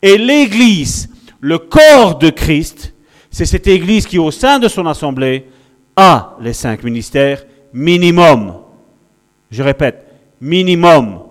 Et 0.01 0.17
l'Église, 0.17 1.09
le 1.41 1.57
corps 1.57 2.17
de 2.17 2.29
Christ, 2.29 2.93
c'est 3.37 3.45
cette 3.45 3.67
Église 3.67 4.07
qui, 4.07 4.17
au 4.17 4.31
sein 4.31 4.57
de 4.57 4.67
son 4.67 4.87
assemblée, 4.87 5.45
a 5.95 6.35
les 6.41 6.53
cinq 6.53 6.83
ministères 6.83 7.45
minimum. 7.71 8.55
Je 9.51 9.61
répète, 9.61 10.07
minimum 10.41 11.27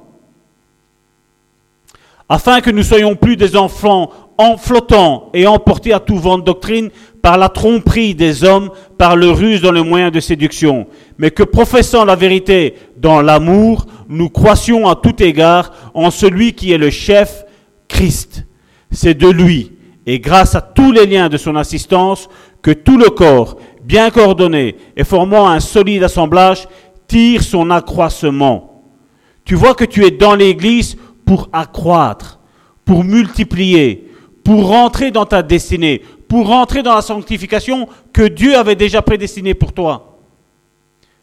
afin 2.29 2.61
que 2.61 2.71
nous 2.71 2.83
soyons 2.83 3.15
plus 3.15 3.37
des 3.37 3.57
enfants 3.57 4.11
en 4.39 4.57
flottant 4.57 5.31
et 5.33 5.47
emportés 5.47 5.93
à 5.93 6.01
tout 6.01 6.19
vent 6.19 6.39
de 6.39 6.45
doctrine 6.45 6.91
par 7.23 7.39
la 7.39 7.49
tromperie 7.49 8.15
des 8.15 8.45
hommes, 8.45 8.71
par 8.99 9.17
le 9.17 9.31
ruse 9.31 9.63
dans 9.63 9.73
le 9.73 9.83
moyen 9.83 10.11
de 10.11 10.21
séduction, 10.21 10.87
mais 11.19 11.31
que 11.31 11.43
professant 11.43 12.05
la 12.05 12.17
vérité 12.17 12.75
dans 12.97 13.23
l'amour, 13.23 13.87
nous 14.09 14.29
croissions 14.29 14.89
à 14.89 14.97
tout 14.97 15.23
égard 15.23 15.73
en 15.95 16.11
celui 16.11 16.53
qui 16.53 16.73
est 16.73 16.79
le 16.79 16.91
chef, 16.91 17.45
Christ. 17.89 18.45
C'est 18.91 19.15
de 19.15 19.29
lui, 19.29 19.73
et 20.07 20.21
grâce 20.21 20.55
à 20.55 20.61
tous 20.61 20.93
les 20.93 21.05
liens 21.05 21.29
de 21.29 21.37
son 21.37 21.57
assistance, 21.57 22.29
que 22.63 22.71
tout 22.71 22.97
le 22.97 23.11
corps, 23.11 23.59
bien 23.83 24.11
coordonné 24.11 24.77
et 24.97 25.05
formant 25.05 25.49
un 25.49 25.61
solide 25.61 26.05
assemblage, 26.05 26.69
tire 27.09 27.43
son 27.43 27.71
accroissement. 27.71 28.85
Tu 29.45 29.55
vois 29.55 29.75
que 29.75 29.85
tu 29.85 30.05
es 30.05 30.11
dans 30.11 30.35
l'Église 30.35 30.97
pour 31.25 31.49
accroître, 31.53 32.39
pour 32.85 33.05
multiplier, 33.05 34.09
pour 34.45 34.69
rentrer 34.69 35.11
dans 35.11 35.27
ta 35.27 35.43
destinée, 35.43 36.03
pour 36.29 36.47
rentrer 36.47 36.83
dans 36.83 36.95
la 36.95 37.03
sanctification 37.03 37.89
que 38.13 38.29
Dieu 38.29 38.57
avait 38.57 38.77
déjà 38.77 39.03
prédestinée 39.03 39.55
pour 39.55 39.73
toi. 39.73 40.19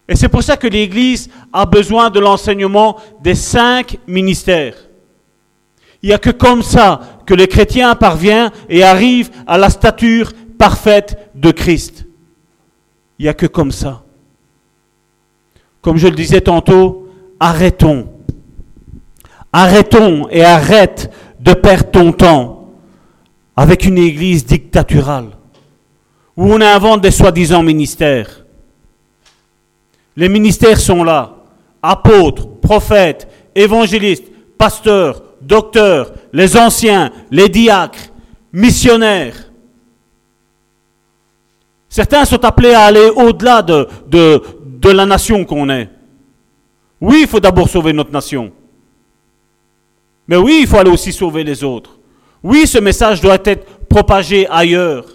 Et 0.08 0.16
c'est 0.16 0.30
pour 0.30 0.44
ça 0.44 0.58
que 0.58 0.68
l'Église 0.68 1.30
a 1.54 1.66
besoin 1.66 2.10
de 2.10 2.20
l'enseignement 2.20 2.98
des 3.22 3.36
cinq 3.36 3.98
ministères. 4.08 4.76
Il 6.04 6.08
n'y 6.08 6.14
a 6.14 6.20
que 6.20 6.30
comme 6.30 6.62
ça 6.62 7.00
que 7.26 7.34
le 7.34 7.46
chrétien 7.46 7.96
parvient 7.96 8.52
et 8.70 8.84
arrive 8.84 9.32
à 9.48 9.58
la 9.58 9.70
stature 9.70 10.34
parfaite 10.60 11.32
de 11.34 11.52
Christ. 11.52 12.06
Il 13.18 13.24
n'y 13.24 13.30
a 13.30 13.34
que 13.34 13.46
comme 13.46 13.72
ça. 13.72 14.04
Comme 15.82 15.98
je 15.98 16.08
le 16.08 16.16
disais 16.16 16.42
tantôt, 16.42 17.08
arrêtons 17.40 18.10
Arrêtons 19.56 20.28
et 20.32 20.44
arrête 20.44 21.12
de 21.40 21.54
perdre 21.54 21.92
ton 21.92 22.12
temps 22.12 22.72
avec 23.56 23.86
une 23.86 24.00
église 24.00 24.46
dictaturale 24.46 25.30
où 26.36 26.52
on 26.52 26.60
invente 26.60 27.02
des 27.02 27.12
soi-disant 27.12 27.62
ministères. 27.62 28.46
Les 30.16 30.28
ministères 30.28 30.80
sont 30.80 31.04
là. 31.04 31.36
Apôtres, 31.84 32.48
prophètes, 32.48 33.28
évangélistes, 33.54 34.32
pasteurs, 34.58 35.22
docteurs, 35.46 36.14
les 36.32 36.58
anciens, 36.58 37.12
les 37.32 37.50
diacres. 37.50 38.12
missionnaires. 38.54 39.52
Certains 41.90 42.26
sont 42.26 42.44
appelés 42.46 42.74
à 42.74 42.86
aller 42.86 43.10
au-delà 43.16 43.62
de, 43.62 43.88
de, 44.08 44.42
de 44.66 44.90
la 44.90 45.06
nation 45.06 45.44
qu'on 45.44 45.70
est. 45.70 45.90
Oui, 47.02 47.22
il 47.22 47.28
faut 47.28 47.40
d'abord 47.40 47.68
sauver 47.68 47.94
notre 47.94 48.12
nation. 48.12 48.52
Mais 50.28 50.38
oui, 50.38 50.60
il 50.62 50.68
faut 50.68 50.78
aller 50.78 50.92
aussi 50.92 51.12
sauver 51.12 51.44
les 51.44 51.64
autres. 51.64 52.00
Oui, 52.42 52.66
ce 52.66 52.78
message 52.78 53.22
doit 53.22 53.40
être 53.44 53.66
propagé 53.88 54.48
ailleurs. 54.50 55.06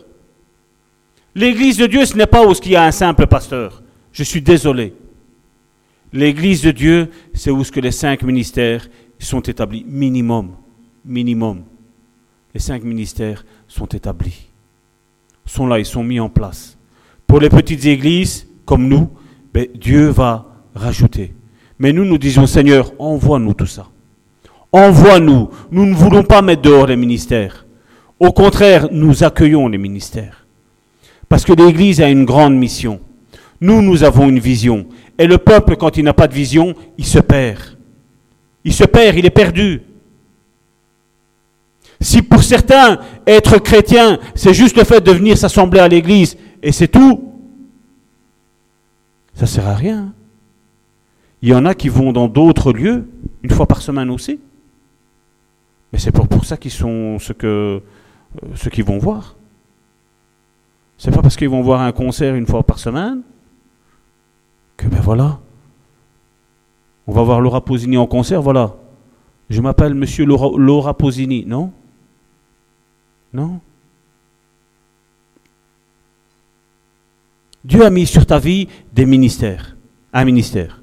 L'église 1.35 1.79
de 1.79 1.87
Dieu, 1.87 2.05
ce 2.05 2.17
n'est 2.17 2.27
pas 2.27 2.45
où 2.45 2.53
il 2.53 2.73
y 2.73 2.77
a 2.77 2.85
un 2.85 2.91
simple 2.91 3.27
pasteur. 3.27 3.83
Je 4.13 4.25
suis 4.25 4.43
désolé. 4.43 4.95
L'église 6.13 6.63
de 6.63 6.71
Dieu, 6.71 7.11
c'est 7.35 7.51
où 7.51 7.63
ce 7.65 7.71
que 7.71 7.81
les 7.81 7.93
cinq 7.93 8.23
ministères 8.23 8.89
sont 9.25 9.41
établis. 9.41 9.85
Minimum. 9.87 10.51
Minimum. 11.05 11.63
Les 12.55 12.61
cinq 12.61 12.83
ministères 12.85 13.45
sont 13.67 13.87
établis. 13.87 14.49
Sont 15.47 15.67
là, 15.67 15.79
ils 15.79 15.87
sont 15.87 16.05
mis 16.05 16.21
en 16.21 16.29
place. 16.29 16.77
Pour 17.27 17.41
les 17.41 17.49
petites 17.49 17.85
églises, 17.87 18.47
comme 18.65 18.89
nous, 18.89 19.11
ben, 19.53 19.67
Dieu 19.75 20.09
va 20.09 20.47
rajouter. 20.75 21.35
Mais 21.79 21.93
nous, 21.93 22.05
nous 22.05 22.19
disons, 22.19 22.47
Seigneur, 22.47 22.93
envoie-nous 22.99 23.55
tout 23.55 23.67
ça. 23.67 23.87
Envoie-nous. 24.73 25.49
Nous 25.71 25.87
ne 25.87 25.95
voulons 25.95 26.23
pas 26.23 26.43
mettre 26.43 26.63
dehors 26.63 26.87
les 26.87 26.97
ministères. 26.97 27.67
Au 28.21 28.33
contraire, 28.33 28.89
nous 28.91 29.25
accueillons 29.25 29.69
les 29.69 29.79
ministères. 29.79 30.47
Parce 31.29 31.45
que 31.45 31.53
l'Église 31.53 32.01
a 32.01 32.09
une 32.09 32.25
grande 32.25 32.57
mission. 32.57 33.01
Nous, 33.61 33.83
nous 33.83 34.03
avons 34.03 34.29
une 34.29 34.39
vision. 34.39 34.87
Et 35.19 35.27
le 35.27 35.39
peuple, 35.39 35.77
quand 35.77 35.97
il 35.97 36.05
n'a 36.05 36.15
pas 36.15 36.29
de 36.29 36.35
vision, 36.35 36.75
il 36.97 37.07
se 37.07 37.19
perd. 37.19 37.78
Il 38.65 38.73
se 38.73 38.85
perd, 38.85 39.17
il 39.17 39.27
est 39.27 39.31
perdu. 39.31 39.83
Si 42.01 42.23
pour 42.23 42.43
certains, 42.43 43.01
être 43.27 43.59
chrétien, 43.59 44.19
c'est 44.35 44.55
juste 44.55 44.77
le 44.77 44.85
fait 44.85 45.01
de 45.01 45.11
venir 45.11 45.37
s'assembler 45.37 45.81
à 45.81 45.89
l'église 45.89 46.37
et 46.63 46.73
c'est 46.73 46.89
tout, 46.89 47.33
ça 49.35 49.43
ne 49.43 49.47
sert 49.47 49.67
à 49.67 49.75
rien. 49.75 50.15
Il 51.43 51.49
y 51.49 51.55
en 51.55 51.65
a 51.65 51.75
qui 51.75 51.89
vont 51.89 52.13
dans 52.13 52.29
d'autres 52.29 52.73
lieux, 52.73 53.09
une 53.43 53.51
fois 53.51 53.67
par 53.67 53.83
semaine 53.83 54.11
aussi. 54.11 54.41
Mais 55.93 55.99
c'est 55.99 56.13
pour, 56.13 56.29
pour 56.29 56.45
ça 56.45 56.57
qu'ils 56.57 56.73
sont 56.73 57.19
ce 57.19 57.33
que 57.33 57.81
euh, 58.43 58.47
ceux 58.55 58.71
qui 58.71 58.83
vont 58.83 58.99
voir. 58.99 59.37
C'est 60.99 61.13
pas 61.13 61.23
parce 61.23 61.37
qu'ils 61.37 61.49
vont 61.49 61.63
voir 61.63 61.81
un 61.81 61.93
concert 61.93 62.35
une 62.35 62.47
fois 62.47 62.65
par 62.65 62.79
semaine 62.79 63.23
que 64.77 64.87
ben 64.87 65.01
voilà. 65.01 65.41
On 67.09 67.13
va 67.13 67.23
voir 67.23 67.41
Laura 67.41 67.63
Posini 67.63 67.97
en 67.97 68.07
concert, 68.07 68.43
voilà. 68.43 68.77
Je 69.49 69.63
m'appelle 69.63 69.95
Monsieur 69.95 70.27
Laura, 70.27 70.51
Laura 70.59 70.93
Posini, 70.93 71.47
non? 71.47 71.73
Non? 73.33 73.61
Dieu 77.65 77.83
a 77.83 77.89
mis 77.89 78.05
sur 78.05 78.27
ta 78.27 78.39
vie 78.39 78.69
des 78.93 79.07
ministères, 79.07 79.75
un 80.13 80.27
ministère. 80.27 80.83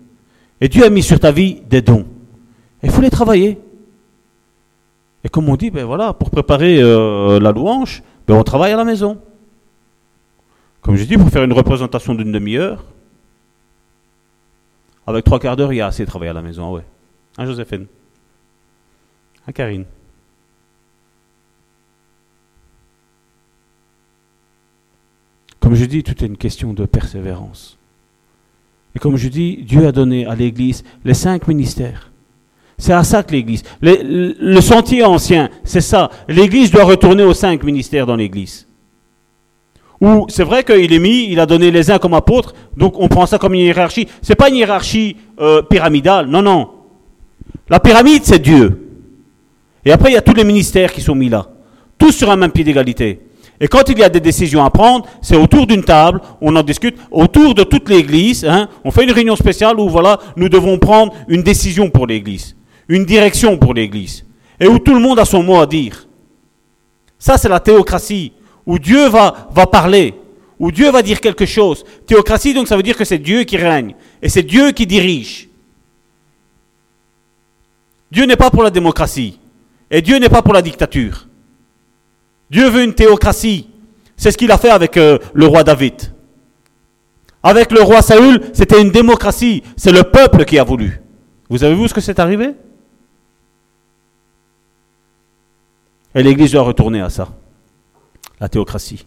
Et 0.60 0.68
Dieu 0.68 0.84
a 0.84 0.89
mis 0.89 1.03
sur 1.03 1.19
ta 1.19 1.31
vie 1.31 1.61
des 1.69 1.84
dons. 1.84 2.07
Il 2.81 2.89
faut 2.89 3.02
les 3.02 3.11
travailler. 3.11 3.60
Et 5.23 5.30
comme 5.30 5.47
on 5.47 5.56
dit, 5.56 5.69
ben 5.69 5.85
voilà, 5.85 6.14
pour 6.14 6.31
préparer 6.31 6.81
euh, 6.81 7.39
la 7.39 7.52
louange, 7.52 8.02
ben 8.27 8.34
on 8.34 8.43
travaille 8.43 8.72
à 8.72 8.77
la 8.77 8.84
maison. 8.84 9.19
Comme 10.81 10.95
je 10.95 11.03
dis, 11.03 11.18
pour 11.18 11.30
faire 11.30 11.43
une 11.43 11.53
représentation 11.53 12.15
d'une 12.15 12.31
demi-heure, 12.31 12.84
avec 15.07 15.26
trois 15.26 15.40
quarts 15.40 15.56
d'heure, 15.56 15.73
il 15.73 15.77
y 15.77 15.82
a 15.82 15.88
assez 15.88 16.03
de 16.03 16.10
travail 16.10 16.30
à 16.30 16.34
la 16.34 16.41
maison, 16.41 16.73
ouais. 16.73 16.84
Hein, 17.38 17.45
Joséphine 17.45 17.86
Hein, 19.48 19.52
Karine 19.52 19.86
Comme 25.60 25.76
je 25.76 25.86
dis, 25.86 26.03
tout 26.03 26.23
est 26.23 26.27
une 26.27 26.38
question 26.38 26.73
de 26.73 26.86
persévérance. 26.86 27.77
Et 28.95 28.99
comme 28.99 29.18
je 29.18 29.27
dis, 29.27 29.64
Dieu 29.64 29.88
a 29.88 29.91
donné 29.91 30.26
à 30.27 30.36
l'Église 30.36 30.84
les 31.03 31.15
cinq 31.15 31.48
ministères. 31.48 32.11
C'est 32.77 32.94
à 32.94 33.03
ça 33.03 33.23
que 33.23 33.32
l'Église. 33.32 33.64
Le, 33.82 34.61
sentier 34.61 35.03
ancien, 35.03 35.49
c'est 35.64 35.82
ça. 35.82 36.11
L'Église 36.27 36.72
doit 36.72 36.84
retourner 36.84 37.23
aux 37.23 37.34
cinq 37.34 37.64
ministères 37.64 38.06
dans 38.06 38.15
l'Église. 38.15 38.68
Ou 40.01 40.26
c'est 40.30 40.43
vrai 40.43 40.63
qu'il 40.63 40.91
est 40.91 40.99
mis, 40.99 41.27
il 41.30 41.39
a 41.39 41.45
donné 41.45 41.72
les 41.72 41.89
uns 41.89 41.97
comme 41.97 42.13
apôtres, 42.13 42.53
donc 42.76 42.99
on 42.99 43.07
prend 43.07 43.26
ça 43.26 43.38
comme 43.38 43.53
une 43.53 43.61
hiérarchie. 43.61 44.07
C'est 44.22 44.35
pas 44.35 44.49
une 44.49 44.55
hiérarchie 44.55 45.15
euh, 45.39 45.61
pyramidale, 45.61 46.27
non, 46.27 46.41
non. 46.41 46.69
La 47.69 47.80
pyramide, 47.80 48.23
c'est 48.23 48.39
Dieu. 48.39 48.81
Et 49.85 49.91
après, 49.91 50.11
il 50.11 50.13
y 50.13 50.17
a 50.17 50.22
tous 50.22 50.34
les 50.34 50.43
ministères 50.43 50.91
qui 50.91 51.01
sont 51.01 51.15
mis 51.15 51.30
là, 51.30 51.47
tous 51.97 52.11
sur 52.11 52.30
un 52.30 52.35
même 52.35 52.51
pied 52.51 52.63
d'égalité. 52.63 53.22
Et 53.59 53.69
quand 53.69 53.88
il 53.88 53.97
y 53.97 54.03
a 54.03 54.09
des 54.09 54.19
décisions 54.19 54.65
à 54.65 54.69
prendre, 54.69 55.05
c'est 55.22 55.38
autour 55.38 55.65
d'une 55.65 55.84
table, 55.84 56.19
on 56.41 56.55
en 56.57 56.63
discute, 56.63 56.97
autour 57.09 57.55
de 57.55 57.63
toute 57.63 57.89
l'Église. 57.89 58.43
Hein, 58.43 58.67
on 58.84 58.91
fait 58.91 59.05
une 59.05 59.11
réunion 59.11 59.38
spéciale 59.38 59.80
où 59.80 59.88
voilà, 59.88 60.19
nous 60.35 60.49
devons 60.49 60.77
prendre 60.77 61.13
une 61.30 61.41
décision 61.41 61.89
pour 61.89 62.05
l'Église 62.05 62.55
une 62.88 63.05
direction 63.05 63.57
pour 63.57 63.73
l'Église, 63.73 64.26
et 64.59 64.67
où 64.67 64.80
tout 64.80 64.93
le 64.93 64.99
monde 64.99 65.19
a 65.19 65.26
son 65.26 65.43
mot 65.43 65.59
à 65.59 65.65
dire. 65.65 66.07
Ça, 67.17 67.38
c'est 67.38 67.49
la 67.49 67.59
théocratie, 67.59 68.34
où 68.65 68.79
Dieu 68.79 69.07
va, 69.07 69.49
parler, 69.71 70.13
où 70.59 70.71
Dieu 70.71 70.89
va 70.91 71.01
dire 71.01 71.21
quelque 71.21 71.45
chose. 71.45 71.83
Théocratie, 72.05 72.53
donc, 72.53 72.67
ça 72.67 72.75
veut 72.75 72.83
dire 72.83 72.97
que 72.97 73.05
c'est 73.05 73.17
Dieu 73.17 73.43
qui 73.43 73.57
règne, 73.57 73.95
et 74.21 74.29
c'est 74.29 74.43
Dieu 74.43 74.71
qui 74.71 74.87
dirige. 74.87 75.49
Dieu 78.11 78.25
n'est 78.25 78.35
pas 78.35 78.49
pour 78.49 78.63
la 78.63 78.71
démocratie, 78.71 79.39
et 79.91 80.01
Dieu 80.01 80.17
n'est 80.17 80.29
pas 80.29 80.41
pour 80.41 80.53
la 80.53 80.61
dictature. 80.61 81.27
Dieu 82.49 82.69
veut 82.69 82.83
une 82.83 82.93
théocratie. 82.93 83.69
C'est 84.17 84.31
ce 84.31 84.37
qu'il 84.37 84.51
a 84.51 84.57
fait 84.57 84.69
avec 84.69 84.97
euh, 84.97 85.17
le 85.33 85.47
roi 85.47 85.63
David. 85.63 86.13
Avec 87.43 87.71
le 87.71 87.81
roi 87.81 88.01
Saül, 88.01 88.41
c'était 88.53 88.81
une 88.81 88.91
démocratie. 88.91 89.61
C'est 89.75 89.91
le 89.91 90.03
peuple 90.03 90.45
qui 90.45 90.57
a 90.57 90.63
voulu. 90.63 91.01
Vous 91.49 91.63
avez 91.63 91.75
vu 91.75 91.87
ce 91.87 91.93
que 91.93 92.01
c'est 92.01 92.19
arrivé? 92.19 92.53
Et 96.15 96.23
l'Église 96.23 96.53
doit 96.53 96.63
retourner 96.63 97.01
à 97.01 97.09
ça, 97.09 97.27
la 98.39 98.49
théocratie. 98.49 99.05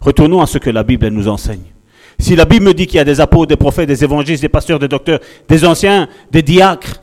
Retournons 0.00 0.40
à 0.40 0.46
ce 0.46 0.58
que 0.58 0.70
la 0.70 0.82
Bible 0.82 1.08
nous 1.08 1.28
enseigne. 1.28 1.72
Si 2.18 2.36
la 2.36 2.44
Bible 2.44 2.66
me 2.66 2.74
dit 2.74 2.86
qu'il 2.86 2.96
y 2.96 3.00
a 3.00 3.04
des 3.04 3.20
apôtres, 3.20 3.48
des 3.48 3.56
prophètes, 3.56 3.88
des 3.88 4.04
évangélistes, 4.04 4.42
des 4.42 4.48
pasteurs, 4.48 4.78
des 4.78 4.88
docteurs, 4.88 5.20
des 5.48 5.64
anciens, 5.64 6.08
des 6.30 6.42
diacres, 6.42 7.02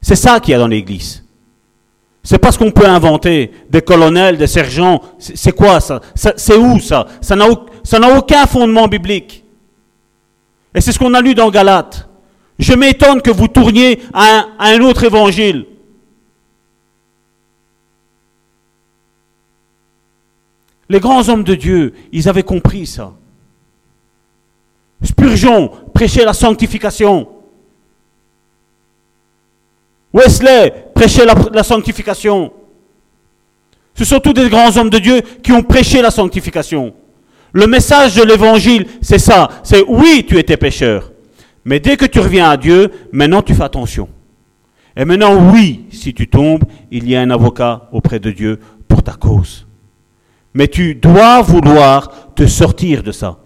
c'est 0.00 0.16
ça 0.16 0.40
qu'il 0.40 0.52
y 0.52 0.54
a 0.54 0.58
dans 0.58 0.68
l'Église. 0.68 1.24
C'est 2.22 2.38
pas 2.38 2.50
ce 2.50 2.58
qu'on 2.58 2.72
peut 2.72 2.86
inventer, 2.86 3.52
des 3.70 3.82
colonels, 3.82 4.36
des 4.36 4.48
sergents. 4.48 5.00
C'est 5.18 5.52
quoi 5.52 5.78
ça, 5.78 6.00
C'est 6.14 6.56
où 6.56 6.80
ça? 6.80 7.06
Ça 7.20 7.36
n'a 7.36 8.18
aucun 8.18 8.46
fondement 8.46 8.88
biblique. 8.88 9.44
Et 10.74 10.80
c'est 10.80 10.90
ce 10.90 10.98
qu'on 10.98 11.14
a 11.14 11.20
lu 11.20 11.34
dans 11.34 11.50
Galates. 11.50 12.08
Je 12.58 12.74
m'étonne 12.74 13.22
que 13.22 13.30
vous 13.30 13.48
tourniez 13.48 14.00
à 14.12 14.46
un 14.58 14.80
autre 14.80 15.04
évangile. 15.04 15.66
Les 20.88 21.00
grands 21.00 21.28
hommes 21.28 21.44
de 21.44 21.54
Dieu, 21.54 21.94
ils 22.12 22.28
avaient 22.28 22.42
compris 22.42 22.86
ça. 22.86 23.12
Spurgeon 25.02 25.70
prêchait 25.92 26.24
la 26.24 26.32
sanctification. 26.32 27.28
Wesley 30.12 30.72
prêchait 30.94 31.26
la, 31.52 31.62
sanctification. 31.62 32.52
Ce 33.94 34.04
sont 34.04 34.20
tous 34.20 34.32
des 34.32 34.48
grands 34.48 34.74
hommes 34.76 34.90
de 34.90 34.98
Dieu 34.98 35.20
qui 35.42 35.52
ont 35.52 35.62
prêché 35.62 36.00
la 36.00 36.10
sanctification. 36.10 36.94
Le 37.52 37.66
message 37.66 38.14
de 38.14 38.22
l'évangile, 38.22 38.86
c'est 39.02 39.18
ça. 39.18 39.48
C'est 39.62 39.84
oui, 39.86 40.24
tu 40.26 40.38
étais 40.38 40.56
pécheur. 40.56 41.12
Mais 41.64 41.80
dès 41.80 41.96
que 41.96 42.06
tu 42.06 42.20
reviens 42.20 42.48
à 42.48 42.56
Dieu, 42.56 42.90
maintenant 43.12 43.42
tu 43.42 43.54
fais 43.54 43.64
attention. 43.64 44.08
Et 44.96 45.04
maintenant, 45.04 45.52
oui, 45.52 45.84
si 45.90 46.14
tu 46.14 46.26
tombes, 46.26 46.64
il 46.90 47.08
y 47.08 47.14
a 47.14 47.20
un 47.20 47.30
avocat 47.30 47.88
auprès 47.92 48.18
de 48.18 48.30
Dieu 48.30 48.58
pour 48.88 49.02
ta 49.02 49.12
cause. 49.12 49.65
Mais 50.56 50.68
tu 50.68 50.94
dois 50.94 51.42
vouloir 51.42 52.32
te 52.34 52.46
sortir 52.46 53.02
de 53.02 53.12
ça. 53.12 53.36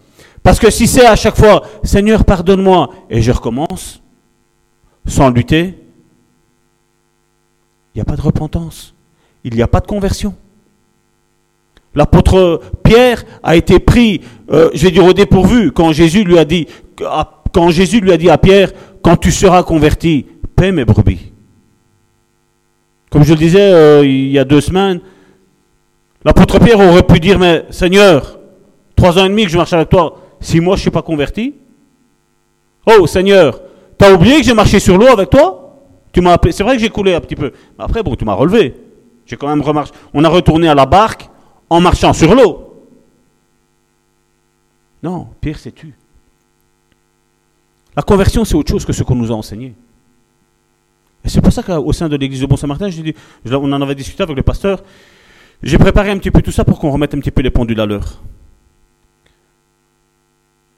Parce 0.45 0.61
que 0.61 0.71
si 0.71 0.87
c'est 0.87 1.05
à 1.05 1.17
chaque 1.17 1.37
fois, 1.37 1.63
Seigneur, 1.83 2.25
pardonne-moi, 2.25 2.89
et 3.11 3.21
je 3.21 3.33
recommence, 3.33 4.01
sans 5.05 5.29
lutter, 5.29 5.75
il 7.93 7.99
n'y 7.99 8.01
a 8.01 8.05
pas 8.05 8.15
de 8.15 8.21
repentance. 8.21 8.95
Il 9.43 9.55
n'y 9.57 9.63
a 9.63 9.67
pas 9.67 9.81
de 9.81 9.89
conversion. 9.89 10.37
L'apôtre 11.97 12.61
Pierre 12.85 13.25
a 13.43 13.57
été 13.57 13.81
pris, 13.81 14.21
euh, 14.53 14.71
je 14.73 14.85
vais 14.85 14.93
dire 14.93 15.05
au 15.05 15.13
dépourvu, 15.13 15.73
quand 15.73 15.91
Jésus 15.91 16.23
lui 16.23 16.39
a 16.39 16.45
dit, 16.45 16.69
à 17.03 18.39
Pierre, 18.39 18.71
quand 19.03 19.17
tu 19.17 19.33
seras 19.33 19.65
converti, 19.65 20.27
paie 20.55 20.71
mes 20.71 20.85
brebis. 20.85 21.33
Comme 23.11 23.25
je 23.25 23.33
le 23.33 23.39
disais 23.41 23.73
euh, 23.73 24.07
il 24.07 24.31
y 24.31 24.39
a 24.39 24.45
deux 24.45 24.61
semaines, 24.61 25.01
L'apôtre 26.25 26.59
Pierre 26.59 26.79
aurait 26.79 27.03
pu 27.03 27.19
dire, 27.19 27.39
mais 27.39 27.65
Seigneur, 27.71 28.39
trois 28.95 29.19
ans 29.19 29.25
et 29.25 29.29
demi 29.29 29.45
que 29.45 29.51
je 29.51 29.57
marche 29.57 29.73
avec 29.73 29.89
toi, 29.89 30.19
six 30.41 30.61
mois 30.61 30.77
je 30.77 30.81
ne 30.81 30.83
suis 30.83 30.91
pas 30.91 31.03
converti. 31.03 31.55
Oh 32.87 33.07
Seigneur, 33.07 33.61
tu 33.99 34.05
as 34.05 34.13
oublié 34.13 34.39
que 34.39 34.45
j'ai 34.45 34.55
marché 34.55 34.81
sur 34.81 34.99
l'eau 34.99 35.09
avec 35.09 35.31
toi? 35.31 35.57
Tu 36.13 36.21
m'as 36.21 36.37
C'est 36.51 36.63
vrai 36.63 36.77
que 36.77 36.83
j'ai 36.83 36.91
coulé 36.91 37.15
un 37.15 37.21
petit 37.21 37.37
peu. 37.37 37.53
Mais 37.79 37.85
après, 37.85 38.03
bon, 38.03 38.17
tu 38.17 38.25
m'as 38.25 38.35
relevé. 38.35 38.75
J'ai 39.27 39.37
quand 39.37 39.49
même 39.49 39.63
remarché. 39.63 39.93
On 40.13 40.25
a 40.25 40.29
retourné 40.29 40.69
à 40.69 40.75
la 40.75 40.87
barque 40.87 41.29
en 41.69 41.81
marchant 41.81 42.13
sur 42.13 42.35
l'eau. 42.35 42.85
Non, 45.03 45.29
Pierre 45.41 45.59
s'est 45.59 45.73
tu. 45.73 45.95
La 47.97 48.03
conversion, 48.03 48.45
c'est 48.45 48.55
autre 48.55 48.71
chose 48.71 48.85
que 48.85 48.93
ce 48.93 49.03
qu'on 49.03 49.15
nous 49.15 49.31
a 49.31 49.35
enseigné. 49.35 49.75
Et 51.25 51.29
c'est 51.29 51.41
pour 51.41 51.53
ça 51.53 51.63
qu'au 51.63 51.93
sein 51.93 52.09
de 52.09 52.17
l'église 52.17 52.41
de 52.41 52.47
Bon-Saint-Martin, 52.47 52.89
on 53.53 53.73
en 53.73 53.83
avait 53.83 53.95
discuté 53.95 54.23
avec 54.23 54.37
le 54.37 54.43
pasteur, 54.43 54.83
j'ai 55.63 55.79
préparé 55.79 56.11
un 56.11 56.19
petit 56.19 56.31
peu 56.31 56.43
tout 56.43 56.53
ça 56.53 56.65
pour 56.65 56.79
qu'on 56.79 56.91
remette 56.91 57.15
un 57.15 57.19
petit 57.19 57.31
peu 57.31 57.43
les 57.43 57.51
pendules 57.51 57.81
à 57.81 57.87
l'heure. 57.87 58.23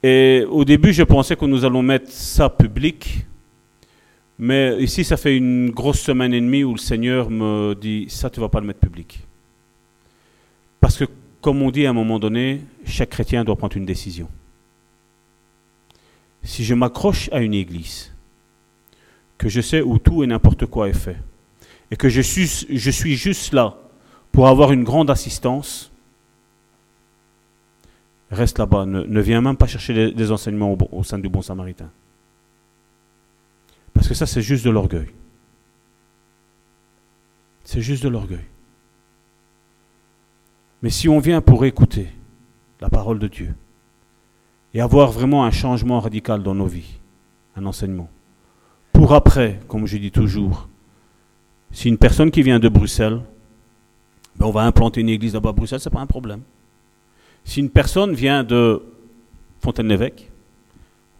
Et 0.01 0.45
au 0.49 0.65
début, 0.65 0.91
je 0.91 1.03
pensais 1.03 1.37
que 1.37 1.45
nous 1.45 1.63
allons 1.63 1.81
mettre 1.81 2.11
ça 2.11 2.49
public, 2.49 3.25
mais 4.37 4.75
ici, 4.83 5.05
ça 5.05 5.15
fait 5.15 5.37
une 5.37 5.69
grosse 5.69 6.01
semaine 6.01 6.33
et 6.33 6.41
demie 6.41 6.65
où 6.65 6.73
le 6.73 6.79
Seigneur 6.79 7.29
me 7.29 7.73
dit, 7.73 8.07
ça, 8.09 8.29
tu 8.29 8.41
ne 8.41 8.45
vas 8.45 8.49
pas 8.49 8.59
le 8.59 8.67
mettre 8.67 8.81
public. 8.81 9.21
Parce 10.81 10.97
que, 10.97 11.05
comme 11.39 11.61
on 11.61 11.71
dit 11.71 11.85
à 11.85 11.91
un 11.91 11.93
moment 11.93 12.19
donné, 12.19 12.61
chaque 12.85 13.11
chrétien 13.11 13.45
doit 13.45 13.55
prendre 13.55 13.77
une 13.77 13.85
décision. 13.85 14.27
Si 16.43 16.65
je 16.65 16.73
m'accroche 16.73 17.29
à 17.31 17.39
une 17.39 17.53
église, 17.53 18.11
que 19.37 19.47
je 19.47 19.61
sais 19.61 19.81
où 19.81 19.97
tout 19.99 20.23
et 20.23 20.27
n'importe 20.27 20.65
quoi 20.65 20.89
est 20.89 20.93
fait, 20.93 21.17
et 21.89 21.95
que 21.95 22.09
je 22.09 22.19
suis, 22.19 22.65
je 22.69 22.91
suis 22.91 23.15
juste 23.15 23.53
là 23.53 23.77
pour 24.33 24.47
avoir 24.47 24.71
une 24.71 24.83
grande 24.83 25.11
assistance, 25.11 25.91
reste 28.31 28.57
là-bas. 28.57 28.85
Ne, 28.85 29.21
viens 29.21 29.39
même 29.39 29.55
pas 29.55 29.67
chercher 29.67 30.11
des, 30.11 30.31
enseignements 30.31 30.75
au, 30.91 31.03
sein 31.03 31.19
du 31.19 31.29
bon 31.29 31.43
samaritain. 31.43 31.89
Parce 33.93 34.07
que 34.07 34.15
ça, 34.15 34.25
c'est 34.25 34.41
juste 34.41 34.65
de 34.65 34.71
l'orgueil. 34.71 35.09
C'est 37.63 37.81
juste 37.81 38.03
de 38.03 38.09
l'orgueil. 38.09 38.45
Mais 40.81 40.89
si 40.89 41.07
on 41.07 41.19
vient 41.19 41.39
pour 41.39 41.63
écouter 41.63 42.07
la 42.81 42.89
parole 42.89 43.19
de 43.19 43.27
Dieu 43.27 43.53
et 44.73 44.81
avoir 44.81 45.11
vraiment 45.11 45.45
un 45.45 45.51
changement 45.51 45.99
radical 45.99 46.41
dans 46.41 46.55
nos 46.55 46.65
vies, 46.65 46.99
un 47.55 47.67
enseignement, 47.67 48.09
pour 48.91 49.13
après, 49.13 49.59
comme 49.67 49.85
je 49.85 49.97
dis 49.97 50.11
toujours, 50.11 50.67
si 51.71 51.87
une 51.87 51.99
personne 51.99 52.31
qui 52.31 52.41
vient 52.41 52.59
de 52.59 52.67
Bruxelles, 52.67 53.21
ben 54.35 54.45
on 54.47 54.51
va 54.51 54.61
implanter 54.61 55.01
une 55.01 55.09
église 55.09 55.33
là-bas 55.33 55.49
à 55.49 55.53
Bruxelles, 55.53 55.79
ce 55.79 55.89
n'est 55.89 55.93
pas 55.93 56.01
un 56.01 56.07
problème. 56.07 56.41
Si 57.45 57.59
une 57.59 57.69
personne 57.69 58.13
vient 58.13 58.43
de 58.43 58.81
Fontaine-l'Évêque, 59.61 60.31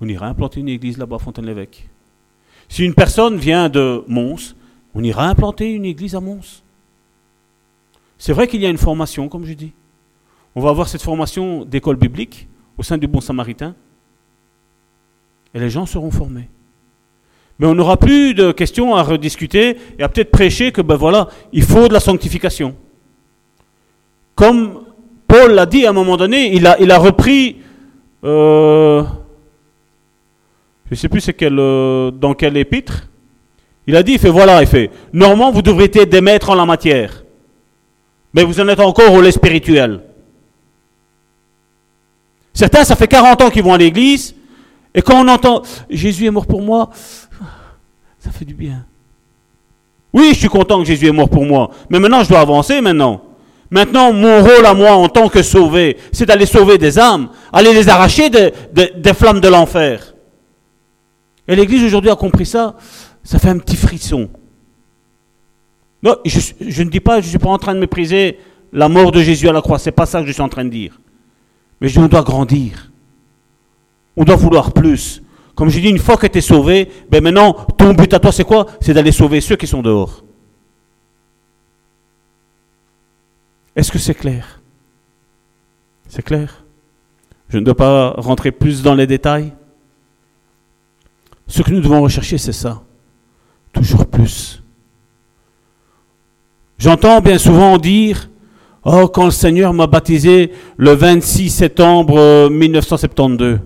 on 0.02 0.08
ira 0.08 0.28
implanter 0.28 0.60
une 0.60 0.70
église 0.70 0.98
là-bas 0.98 1.18
à 1.18 1.20
Fontaine-l'Évêque. 1.20 1.90
Si 2.70 2.84
une 2.84 2.94
personne 2.94 3.38
vient 3.38 3.70
de 3.70 4.04
Mons, 4.08 4.56
on 4.96 5.04
ira 5.04 5.28
implanter 5.28 5.72
une 5.72 5.86
église 5.86 6.16
à 6.16 6.20
Mons. 6.20 6.64
C'est 8.18 8.34
vrai 8.34 8.48
qu'il 8.48 8.62
y 8.62 8.66
a 8.66 8.70
une 8.70 8.78
formation, 8.78 9.28
comme 9.28 9.46
je 9.46 9.54
dis. 9.54 9.74
On 10.56 10.62
va 10.62 10.70
avoir 10.70 10.88
cette 10.88 11.02
formation 11.02 11.66
d'école 11.66 11.96
biblique 11.96 12.48
au 12.78 12.84
sein 12.84 12.98
du 12.98 13.08
Bon 13.08 13.22
Samaritain. 13.22 13.76
Et 15.54 15.60
les 15.60 15.70
gens 15.70 15.86
seront 15.86 16.12
formés. 16.12 16.50
Mais 17.60 17.68
on 17.68 17.76
n'aura 17.76 17.98
plus 17.98 18.34
de 18.34 18.52
questions 18.52 18.96
à 18.96 19.04
rediscuter 19.04 19.78
et 20.00 20.04
à 20.04 20.10
peut-être 20.10 20.32
prêcher 20.32 20.72
que, 20.72 20.82
ben 20.82 20.96
voilà, 20.96 21.30
il 21.52 21.64
faut 21.64 21.88
de 21.88 21.94
la 21.94 22.00
sanctification. 22.00 22.76
Comme 24.36 24.84
Paul 25.28 25.54
l'a 25.54 25.66
dit 25.66 25.86
à 25.86 25.90
un 25.90 25.94
moment 25.94 26.18
donné, 26.18 26.56
il 26.56 26.68
a, 26.68 26.80
il 26.80 26.92
a 26.92 26.98
repris, 26.98 27.58
euh, 28.24 29.04
je 30.86 30.92
ne 30.92 30.96
sais 30.96 31.10
plus 31.10 31.32
quel, 31.38 31.58
euh, 31.58 32.12
dans 32.12 32.34
quel 32.34 32.58
épître, 32.58 33.08
il 33.88 33.96
a 33.96 34.04
dit, 34.04 34.14
il 34.14 34.20
fait 34.20 34.30
voilà, 34.30 34.62
il 34.62 34.68
fait, 34.68 34.92
normalement 35.12 35.52
vous 35.52 35.62
devriez 35.62 35.90
être 35.90 36.10
des 36.10 36.22
maîtres 36.22 36.50
en 36.50 36.56
la 36.56 36.66
matière, 36.66 37.24
mais 38.34 38.44
vous 38.44 38.60
en 38.60 38.68
êtes 38.68 38.80
encore 38.80 39.12
au 39.12 39.22
lait 39.22 39.32
spirituel. 39.32 40.02
Certains, 42.54 42.84
ça 42.84 42.96
fait 42.96 43.08
40 43.08 43.42
ans 43.42 43.50
qu'ils 43.50 43.64
vont 43.64 43.74
à 43.74 43.78
l'église, 43.78 44.36
et 44.94 45.02
quand 45.02 45.24
on 45.24 45.28
entend 45.28 45.64
Jésus 45.90 46.26
est 46.28 46.32
mort 46.32 46.46
pour 46.46 46.62
moi, 46.62 46.90
ça 48.20 48.32
fait 48.32 48.46
du 48.46 48.54
bien. 48.54 48.86
Oui, 50.14 50.30
je 50.34 50.40
suis 50.40 50.48
content 50.48 50.78
que 50.80 50.86
Jésus 50.86 51.08
est 51.08 51.12
mort 51.12 51.30
pour 51.30 51.44
moi, 51.44 51.72
mais 51.90 52.00
maintenant 52.00 52.24
je 52.24 52.30
dois 52.30 52.40
avancer 52.40 52.80
maintenant. 52.82 53.33
Maintenant, 53.74 54.14
mon 54.14 54.44
rôle 54.44 54.68
à 54.68 54.76
moi 54.76 54.92
en 54.92 55.10
tant 55.10 55.30
que 55.30 55.42
sauvé, 55.42 55.98
c'est 56.12 56.28
d'aller 56.28 56.46
sauver 56.46 56.78
des 56.78 57.00
âmes, 57.00 57.30
aller 57.52 57.74
les 57.74 57.90
arracher 57.90 58.30
des 58.30 59.14
flammes 59.16 59.40
de 59.42 59.48
l'enfer. 59.48 60.14
Et 61.48 61.56
l'Église 61.56 61.84
aujourd'hui 61.84 62.12
a 62.12 62.16
compris 62.16 62.46
ça, 62.46 62.76
ça 63.24 63.40
fait 63.40 63.50
un 63.50 63.58
petit 63.58 63.76
frisson. 63.76 64.30
Non, 66.04 66.18
je, 66.24 66.84
ne 66.84 66.90
dis 66.92 67.00
pas, 67.00 67.20
je 67.20 67.26
ne 67.26 67.30
suis 67.30 67.40
pas 67.40 67.50
en 67.50 67.58
train 67.58 67.74
de 67.74 67.80
mépriser 67.80 68.38
la 68.72 68.88
mort 68.90 69.12
de 69.12 69.24
Jésus 69.24 69.50
à 69.50 69.52
la 69.52 69.62
croix, 69.64 69.80
c'est 69.80 69.92
pas 69.92 70.06
ça 70.06 70.22
que 70.22 70.28
je 70.28 70.34
suis 70.34 70.44
en 70.44 70.50
train 70.50 70.66
de 70.66 70.70
dire. 70.70 71.02
Mais 71.82 71.88
je 71.88 71.94
dis, 71.94 72.00
on 72.00 72.08
doit 72.08 72.22
grandir. 72.22 72.92
On 74.16 74.24
doit 74.24 74.36
vouloir 74.36 74.72
plus. 74.72 75.24
Comme 75.56 75.70
je 75.70 75.80
dis, 75.80 75.90
une 75.90 75.98
fois 75.98 76.18
que 76.18 76.28
tu 76.28 76.38
es 76.38 76.42
sauvé, 76.42 76.90
ben 77.10 77.24
maintenant, 77.24 77.54
ton 77.76 77.96
but 77.96 78.14
à 78.14 78.20
toi, 78.20 78.32
c'est 78.32 78.44
quoi? 78.44 78.68
C'est 78.82 78.94
d'aller 78.94 79.12
sauver 79.12 79.42
ceux 79.42 79.56
qui 79.56 79.66
sont 79.66 79.82
dehors. 79.82 80.24
Est-ce 83.76 83.92
que 83.92 84.00
c'est 84.00 84.14
clair? 84.14 84.62
C'est 86.08 86.22
clair? 86.22 86.64
Je 87.50 87.58
ne 87.58 87.66
dois 87.66 87.76
pas 87.76 88.12
rentrer 88.18 88.52
plus 88.52 88.82
dans 88.82 88.96
les 88.96 89.08
détails. 89.08 89.54
Ce 91.48 91.62
que 91.62 91.72
nous 91.72 91.82
devons 91.82 92.02
rechercher, 92.02 92.38
c'est 92.38 92.54
ça. 92.54 92.82
Toujours 93.72 94.06
plus. 94.06 94.64
J'entends 96.78 97.22
bien 97.22 97.38
souvent 97.38 97.78
dire, 97.78 98.30
oh, 98.84 99.08
quand 99.08 99.26
le 99.26 99.32
Seigneur 99.32 99.74
m'a 99.74 99.88
baptisé 99.88 100.52
le 100.78 100.92
26 100.92 101.50
septembre 101.50 102.50
1972. 102.50 103.60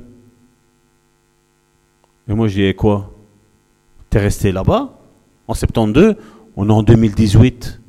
Et 2.29 2.33
moi, 2.33 2.47
je 2.47 2.61
dis, 2.61 2.75
quoi? 2.75 3.11
T'es 4.09 4.19
resté 4.19 4.51
là-bas 4.51 4.97
En 5.47 5.53
72 5.53 6.15
On 6.55 6.69
est 6.69 6.71
en 6.73 6.83
2018. 6.83 7.81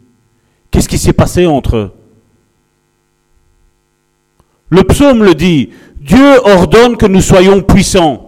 Qu'est-ce 0.71 0.89
qui 0.89 0.99
s'est 0.99 1.13
passé 1.13 1.47
entre 1.47 1.93
le 4.71 4.83
psaume 4.85 5.25
le 5.25 5.35
dit, 5.35 5.71
Dieu 6.01 6.39
ordonne 6.45 6.97
que 6.97 7.07
nous 7.07 7.21
soyons 7.21 7.63
puissants. 7.63 8.25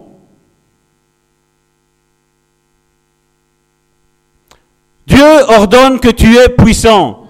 Dieu 5.07 5.25
ordonne 5.49 5.99
que 5.99 6.09
tu 6.09 6.37
es 6.37 6.49
puissant. 6.49 7.27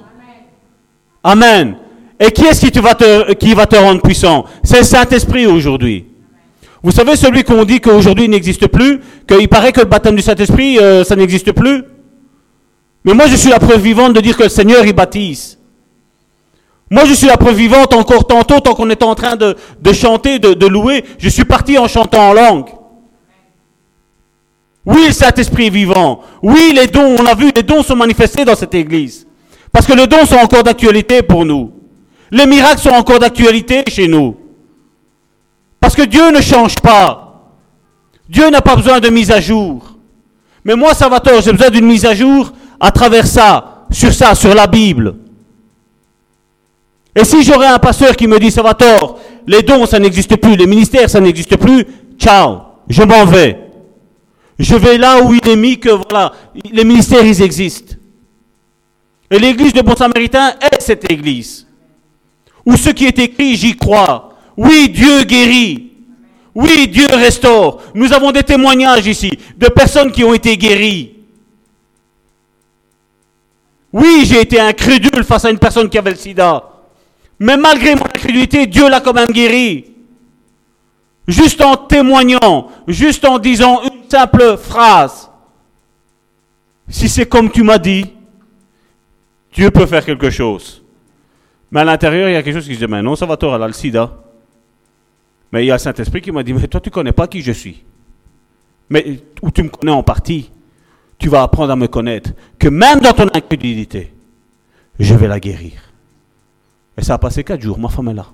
Amen. 1.23 1.77
Et 2.19 2.31
qui 2.31 2.45
est-ce 2.45 2.65
qui, 2.65 2.79
va 2.79 2.93
te, 2.93 3.33
qui 3.33 3.53
va 3.53 3.65
te 3.65 3.75
rendre 3.75 4.01
puissant? 4.01 4.45
C'est 4.63 4.79
le 4.79 4.83
Saint-Esprit 4.83 5.47
aujourd'hui. 5.47 6.05
Vous 6.83 6.91
savez, 6.91 7.15
celui 7.15 7.43
qu'on 7.43 7.63
dit 7.63 7.79
qu'aujourd'hui 7.79 8.25
il 8.25 8.31
n'existe 8.31 8.67
plus, 8.67 8.99
qu'il 9.27 9.47
paraît 9.47 9.71
que 9.71 9.81
le 9.81 9.85
baptême 9.85 10.15
du 10.15 10.21
Saint-Esprit, 10.21 10.79
euh, 10.79 11.03
ça 11.03 11.15
n'existe 11.15 11.51
plus. 11.51 11.83
Mais 13.03 13.13
moi, 13.13 13.27
je 13.27 13.35
suis 13.35 13.49
la 13.49 13.59
preuve 13.59 13.81
vivante 13.81 14.13
de 14.13 14.21
dire 14.21 14.37
que 14.37 14.43
le 14.43 14.49
Seigneur, 14.49 14.85
il 14.85 14.93
baptise. 14.93 15.57
Moi, 16.91 17.05
je 17.05 17.13
suis 17.13 17.27
la 17.27 17.37
preuve 17.37 17.55
vivante 17.55 17.93
encore 17.93 18.27
tantôt, 18.27 18.59
tant 18.59 18.75
qu'on 18.75 18.89
était 18.89 19.05
en 19.05 19.15
train 19.15 19.37
de, 19.37 19.55
chanter, 19.93 20.39
de, 20.39 20.67
louer. 20.67 21.05
Je 21.19 21.29
suis 21.29 21.45
parti 21.45 21.77
en 21.77 21.87
chantant 21.87 22.31
en 22.31 22.33
langue. 22.33 22.67
Oui, 24.85 25.05
le 25.07 25.13
Saint-Esprit 25.13 25.67
est 25.67 25.69
vivant. 25.69 26.19
Oui, 26.43 26.73
les 26.75 26.87
dons, 26.87 27.15
on 27.17 27.25
a 27.25 27.33
vu, 27.33 27.49
les 27.55 27.63
dons 27.63 27.81
sont 27.81 27.95
manifestés 27.95 28.43
dans 28.43 28.55
cette 28.55 28.73
église. 28.75 29.25
Parce 29.71 29.87
que 29.87 29.93
les 29.93 30.05
dons 30.05 30.25
sont 30.25 30.35
encore 30.35 30.63
d'actualité 30.63 31.21
pour 31.21 31.45
nous. 31.45 31.71
Les 32.29 32.45
miracles 32.45 32.81
sont 32.81 32.89
encore 32.89 33.19
d'actualité 33.19 33.83
chez 33.87 34.09
nous. 34.09 34.35
Parce 35.79 35.95
que 35.95 36.01
Dieu 36.01 36.29
ne 36.29 36.41
change 36.41 36.75
pas. 36.75 37.55
Dieu 38.27 38.49
n'a 38.49 38.61
pas 38.61 38.75
besoin 38.75 38.99
de 38.99 39.07
mise 39.07 39.31
à 39.31 39.39
jour. 39.39 39.95
Mais 40.65 40.75
moi, 40.75 40.93
Salvatore, 40.93 41.39
j'ai 41.41 41.53
besoin 41.53 41.69
d'une 41.69 41.85
mise 41.85 42.05
à 42.05 42.13
jour 42.13 42.51
à 42.81 42.91
travers 42.91 43.27
ça, 43.27 43.85
sur 43.91 44.13
ça, 44.13 44.35
sur 44.35 44.53
la 44.53 44.67
Bible. 44.67 45.15
Et 47.15 47.25
si 47.25 47.43
j'aurais 47.43 47.67
un 47.67 47.79
pasteur 47.79 48.15
qui 48.15 48.27
me 48.27 48.39
dit, 48.39 48.51
ça 48.51 48.61
va 48.61 48.73
tort, 48.73 49.19
les 49.45 49.61
dons, 49.61 49.85
ça 49.85 49.99
n'existe 49.99 50.35
plus, 50.37 50.55
les 50.55 50.67
ministères, 50.67 51.09
ça 51.09 51.19
n'existe 51.19 51.57
plus, 51.57 51.85
ciao, 52.17 52.59
je 52.87 53.03
m'en 53.03 53.25
vais. 53.25 53.57
Je 54.57 54.75
vais 54.75 54.97
là 54.97 55.21
où 55.21 55.33
il 55.33 55.47
est 55.47 55.55
mis 55.55 55.79
que, 55.79 55.89
voilà, 55.89 56.31
les 56.71 56.83
ministères, 56.83 57.25
ils 57.25 57.41
existent. 57.41 57.95
Et 59.29 59.39
l'église 59.39 59.73
de 59.73 59.81
Bon 59.81 59.95
Samaritain 59.95 60.53
est 60.61 60.81
cette 60.81 61.09
église. 61.09 61.67
Où 62.65 62.75
ce 62.75 62.89
qui 62.89 63.05
est 63.05 63.17
écrit, 63.17 63.55
j'y 63.55 63.75
crois. 63.75 64.33
Oui, 64.55 64.89
Dieu 64.89 65.23
guérit. 65.23 65.93
Oui, 66.53 66.87
Dieu 66.87 67.07
restaure. 67.11 67.81
Nous 67.95 68.11
avons 68.13 68.31
des 68.31 68.43
témoignages 68.43 69.07
ici 69.07 69.31
de 69.57 69.67
personnes 69.67 70.11
qui 70.11 70.23
ont 70.23 70.33
été 70.33 70.55
guéries. 70.57 71.15
Oui, 73.93 74.23
j'ai 74.25 74.41
été 74.41 74.59
incrédule 74.59 75.23
face 75.23 75.45
à 75.45 75.49
une 75.49 75.59
personne 75.59 75.89
qui 75.89 75.97
avait 75.97 76.11
le 76.11 76.17
sida. 76.17 76.70
Mais 77.41 77.57
malgré 77.57 77.95
mon 77.95 78.05
incrédulité, 78.05 78.67
Dieu 78.67 78.87
l'a 78.87 79.01
quand 79.01 79.13
même 79.13 79.31
guéri. 79.31 79.95
Juste 81.27 81.59
en 81.61 81.75
témoignant, 81.75 82.69
juste 82.87 83.25
en 83.25 83.39
disant 83.39 83.81
une 83.81 84.07
simple 84.07 84.57
phrase. 84.57 85.31
Si 86.87 87.09
c'est 87.09 87.25
comme 87.25 87.49
tu 87.49 87.63
m'as 87.63 87.79
dit, 87.79 88.05
Dieu 89.53 89.71
peut 89.71 89.87
faire 89.87 90.05
quelque 90.05 90.29
chose. 90.29 90.83
Mais 91.71 91.79
à 91.79 91.83
l'intérieur, 91.83 92.29
il 92.29 92.33
y 92.33 92.35
a 92.35 92.43
quelque 92.43 92.57
chose 92.57 92.67
qui 92.67 92.75
se 92.75 92.85
dit, 92.85 92.91
mais 92.91 93.01
non, 93.01 93.15
ça 93.15 93.25
va 93.25 93.35
elle 93.41 93.63
a 93.63 93.67
le 93.67 93.73
sida. 93.73 94.19
Mais 95.51 95.63
il 95.63 95.67
y 95.67 95.71
a 95.71 95.75
le 95.75 95.79
Saint-Esprit 95.79 96.21
qui 96.21 96.31
m'a 96.31 96.43
dit, 96.43 96.53
mais 96.53 96.67
toi, 96.67 96.79
tu 96.79 96.89
ne 96.89 96.93
connais 96.93 97.11
pas 97.11 97.25
qui 97.25 97.41
je 97.41 97.53
suis. 97.53 97.83
Mais 98.87 99.19
où 99.41 99.49
tu 99.49 99.63
me 99.63 99.69
connais 99.69 99.91
en 99.91 100.03
partie, 100.03 100.51
tu 101.17 101.27
vas 101.27 101.41
apprendre 101.41 101.71
à 101.71 101.75
me 101.75 101.87
connaître. 101.87 102.33
Que 102.59 102.67
même 102.67 102.99
dans 102.99 103.13
ton 103.13 103.29
incrédulité, 103.33 104.13
je 104.99 105.15
vais 105.15 105.27
la 105.27 105.39
guérir. 105.39 105.90
Et 106.97 107.03
ça 107.03 107.15
a 107.15 107.17
passé 107.17 107.43
quatre 107.43 107.61
jours, 107.61 107.79
ma 107.79 107.89
femme 107.89 108.09
est 108.09 108.13
là. 108.13 108.27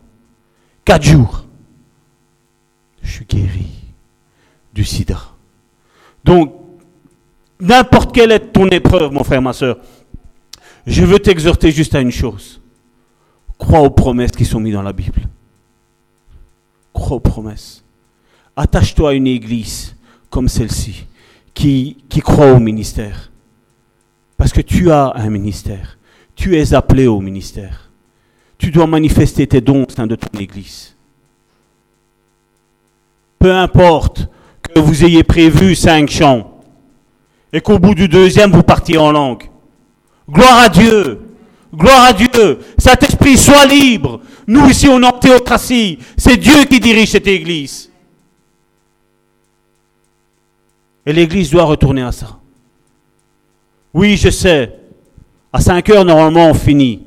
Quatre 0.83 1.03
jours. 1.03 1.45
Je 3.01 3.11
suis 3.11 3.25
guéri 3.25 3.67
du 4.73 4.83
sida. 4.83 5.19
Donc, 6.23 6.53
n'importe 7.59 8.13
quelle 8.13 8.31
est 8.31 8.51
ton 8.51 8.67
épreuve, 8.67 9.11
mon 9.11 9.23
frère, 9.23 9.41
ma 9.41 9.53
soeur, 9.53 9.77
je 10.85 11.03
veux 11.03 11.19
t'exhorter 11.19 11.71
juste 11.71 11.95
à 11.95 12.01
une 12.01 12.11
chose. 12.11 12.61
Crois 13.57 13.81
aux 13.81 13.89
promesses 13.89 14.31
qui 14.31 14.45
sont 14.45 14.59
mises 14.59 14.73
dans 14.73 14.83
la 14.83 14.93
Bible. 14.93 15.21
Crois 16.93 17.17
aux 17.17 17.21
promesses. 17.21 17.83
Attache-toi 18.55 19.11
à 19.11 19.13
une 19.13 19.27
église 19.27 19.95
comme 20.29 20.47
celle-ci 20.47 21.05
qui, 21.53 21.97
qui 22.09 22.21
croit 22.21 22.51
au 22.51 22.59
ministère. 22.59 23.31
Parce 24.37 24.53
que 24.53 24.61
tu 24.61 24.91
as 24.91 25.13
un 25.15 25.29
ministère. 25.29 25.97
Tu 26.35 26.57
es 26.57 26.73
appelé 26.73 27.07
au 27.07 27.19
ministère. 27.19 27.86
Tu 28.57 28.71
dois 28.71 28.87
manifester 28.87 29.45
tes 29.47 29.61
dons 29.61 29.85
au 29.87 29.91
sein 29.91 30.07
de 30.07 30.15
ton 30.15 30.37
église. 30.39 30.95
Peu 33.39 33.53
importe 33.53 34.27
que 34.61 34.79
vous 34.79 35.03
ayez 35.03 35.23
prévu 35.23 35.75
cinq 35.75 36.09
chants 36.09 36.61
et 37.53 37.61
qu'au 37.61 37.79
bout 37.79 37.95
du 37.95 38.07
deuxième, 38.07 38.51
vous 38.51 38.63
partiez 38.63 38.97
en 38.97 39.11
langue. 39.11 39.43
Gloire 40.29 40.57
à 40.59 40.69
Dieu. 40.69 41.19
Gloire 41.73 42.05
à 42.05 42.13
Dieu. 42.13 42.59
Cet 42.77 43.03
esprit 43.03 43.37
soit 43.37 43.65
libre. 43.65 44.21
Nous 44.47 44.69
ici, 44.69 44.87
on 44.89 45.01
est 45.01 45.05
en 45.05 45.11
théocratie. 45.11 45.99
C'est 46.17 46.37
Dieu 46.37 46.63
qui 46.65 46.79
dirige 46.79 47.11
cette 47.11 47.27
église. 47.27 47.89
Et 51.05 51.13
l'église 51.13 51.51
doit 51.51 51.63
retourner 51.63 52.01
à 52.01 52.11
ça. 52.11 52.37
Oui, 53.93 54.17
je 54.17 54.29
sais. 54.29 54.73
À 55.53 55.61
5 55.61 55.89
heures, 55.89 56.05
normalement, 56.05 56.49
on 56.49 56.53
finit. 56.53 57.06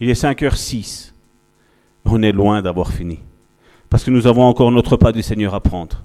Il 0.00 0.08
est 0.08 0.14
5 0.14 0.42
heures 0.42 0.56
6. 0.56 1.14
On 2.04 2.22
est 2.22 2.32
loin 2.32 2.62
d'avoir 2.62 2.92
fini. 2.92 3.18
Parce 3.90 4.04
que 4.04 4.10
nous 4.10 4.26
avons 4.26 4.44
encore 4.44 4.70
notre 4.70 4.96
pas 4.96 5.12
du 5.12 5.22
Seigneur 5.22 5.54
à 5.54 5.60
prendre. 5.60 6.04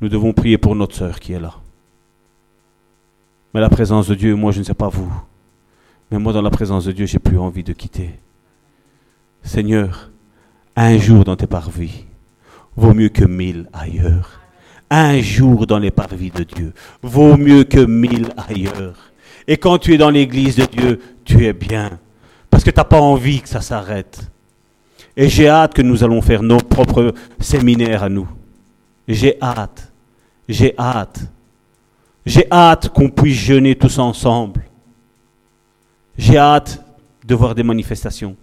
Nous 0.00 0.08
devons 0.08 0.32
prier 0.32 0.58
pour 0.58 0.74
notre 0.74 0.94
sœur 0.94 1.20
qui 1.20 1.32
est 1.32 1.40
là. 1.40 1.54
Mais 3.54 3.60
la 3.60 3.68
présence 3.68 4.08
de 4.08 4.14
Dieu, 4.14 4.34
moi 4.34 4.50
je 4.50 4.60
ne 4.60 4.64
sais 4.64 4.74
pas 4.74 4.88
vous, 4.88 5.12
mais 6.10 6.18
moi 6.18 6.32
dans 6.32 6.42
la 6.42 6.50
présence 6.50 6.86
de 6.86 6.92
Dieu, 6.92 7.06
j'ai 7.06 7.18
plus 7.18 7.38
envie 7.38 7.62
de 7.62 7.72
quitter. 7.72 8.18
Seigneur, 9.42 10.10
un 10.74 10.96
jour 10.96 11.24
dans 11.24 11.36
tes 11.36 11.46
parvis 11.46 12.06
vaut 12.76 12.94
mieux 12.94 13.10
que 13.10 13.24
mille 13.24 13.68
ailleurs. 13.72 14.40
Un 14.90 15.20
jour 15.20 15.66
dans 15.66 15.78
les 15.78 15.90
parvis 15.90 16.30
de 16.30 16.44
Dieu 16.44 16.72
vaut 17.02 17.36
mieux 17.36 17.64
que 17.64 17.84
mille 17.84 18.28
ailleurs. 18.36 19.12
Et 19.46 19.56
quand 19.56 19.78
tu 19.78 19.94
es 19.94 19.98
dans 19.98 20.10
l'église 20.10 20.56
de 20.56 20.64
Dieu, 20.64 21.00
tu 21.24 21.44
es 21.46 21.52
bien. 21.52 21.98
Parce 22.62 22.70
que 22.70 22.74
tu 22.76 22.80
n'as 22.80 22.84
pas 22.84 23.00
envie 23.00 23.40
que 23.40 23.48
ça 23.48 23.60
s'arrête. 23.60 24.30
Et 25.16 25.28
j'ai 25.28 25.48
hâte 25.48 25.74
que 25.74 25.82
nous 25.82 26.04
allons 26.04 26.22
faire 26.22 26.44
nos 26.44 26.58
propres 26.58 27.12
séminaires 27.40 28.04
à 28.04 28.08
nous. 28.08 28.28
J'ai 29.08 29.36
hâte. 29.42 29.92
J'ai 30.48 30.72
hâte. 30.78 31.22
J'ai 32.24 32.46
hâte 32.52 32.90
qu'on 32.90 33.10
puisse 33.10 33.36
jeûner 33.36 33.74
tous 33.74 33.98
ensemble. 33.98 34.62
J'ai 36.16 36.38
hâte 36.38 36.80
de 37.26 37.34
voir 37.34 37.56
des 37.56 37.64
manifestations. 37.64 38.36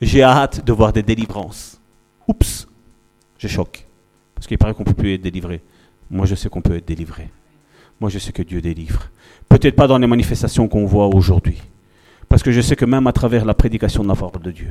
J'ai 0.00 0.22
hâte 0.22 0.64
de 0.64 0.72
voir 0.72 0.92
des 0.92 1.02
délivrances. 1.02 1.80
Oups, 2.28 2.68
je 3.36 3.48
choque. 3.48 3.84
Parce 4.32 4.46
qu'il 4.46 4.58
paraît 4.58 4.74
qu'on 4.74 4.84
ne 4.84 4.90
peut 4.90 4.94
plus 4.94 5.14
être 5.14 5.22
délivré. 5.22 5.60
Moi, 6.08 6.24
je 6.24 6.36
sais 6.36 6.48
qu'on 6.48 6.62
peut 6.62 6.76
être 6.76 6.86
délivré. 6.86 7.30
Moi, 8.00 8.10
je 8.10 8.20
sais 8.20 8.30
que 8.30 8.42
Dieu 8.42 8.60
délivre. 8.60 9.10
Peut-être 9.48 9.74
pas 9.74 9.88
dans 9.88 9.98
les 9.98 10.06
manifestations 10.06 10.68
qu'on 10.68 10.86
voit 10.86 11.08
aujourd'hui. 11.08 11.60
Parce 12.36 12.42
que 12.42 12.52
je 12.52 12.60
sais 12.60 12.76
que 12.76 12.84
même 12.84 13.06
à 13.06 13.14
travers 13.14 13.46
la 13.46 13.54
prédication 13.54 14.02
de 14.02 14.08
la 14.08 14.14
parole 14.14 14.42
de 14.42 14.50
Dieu, 14.50 14.68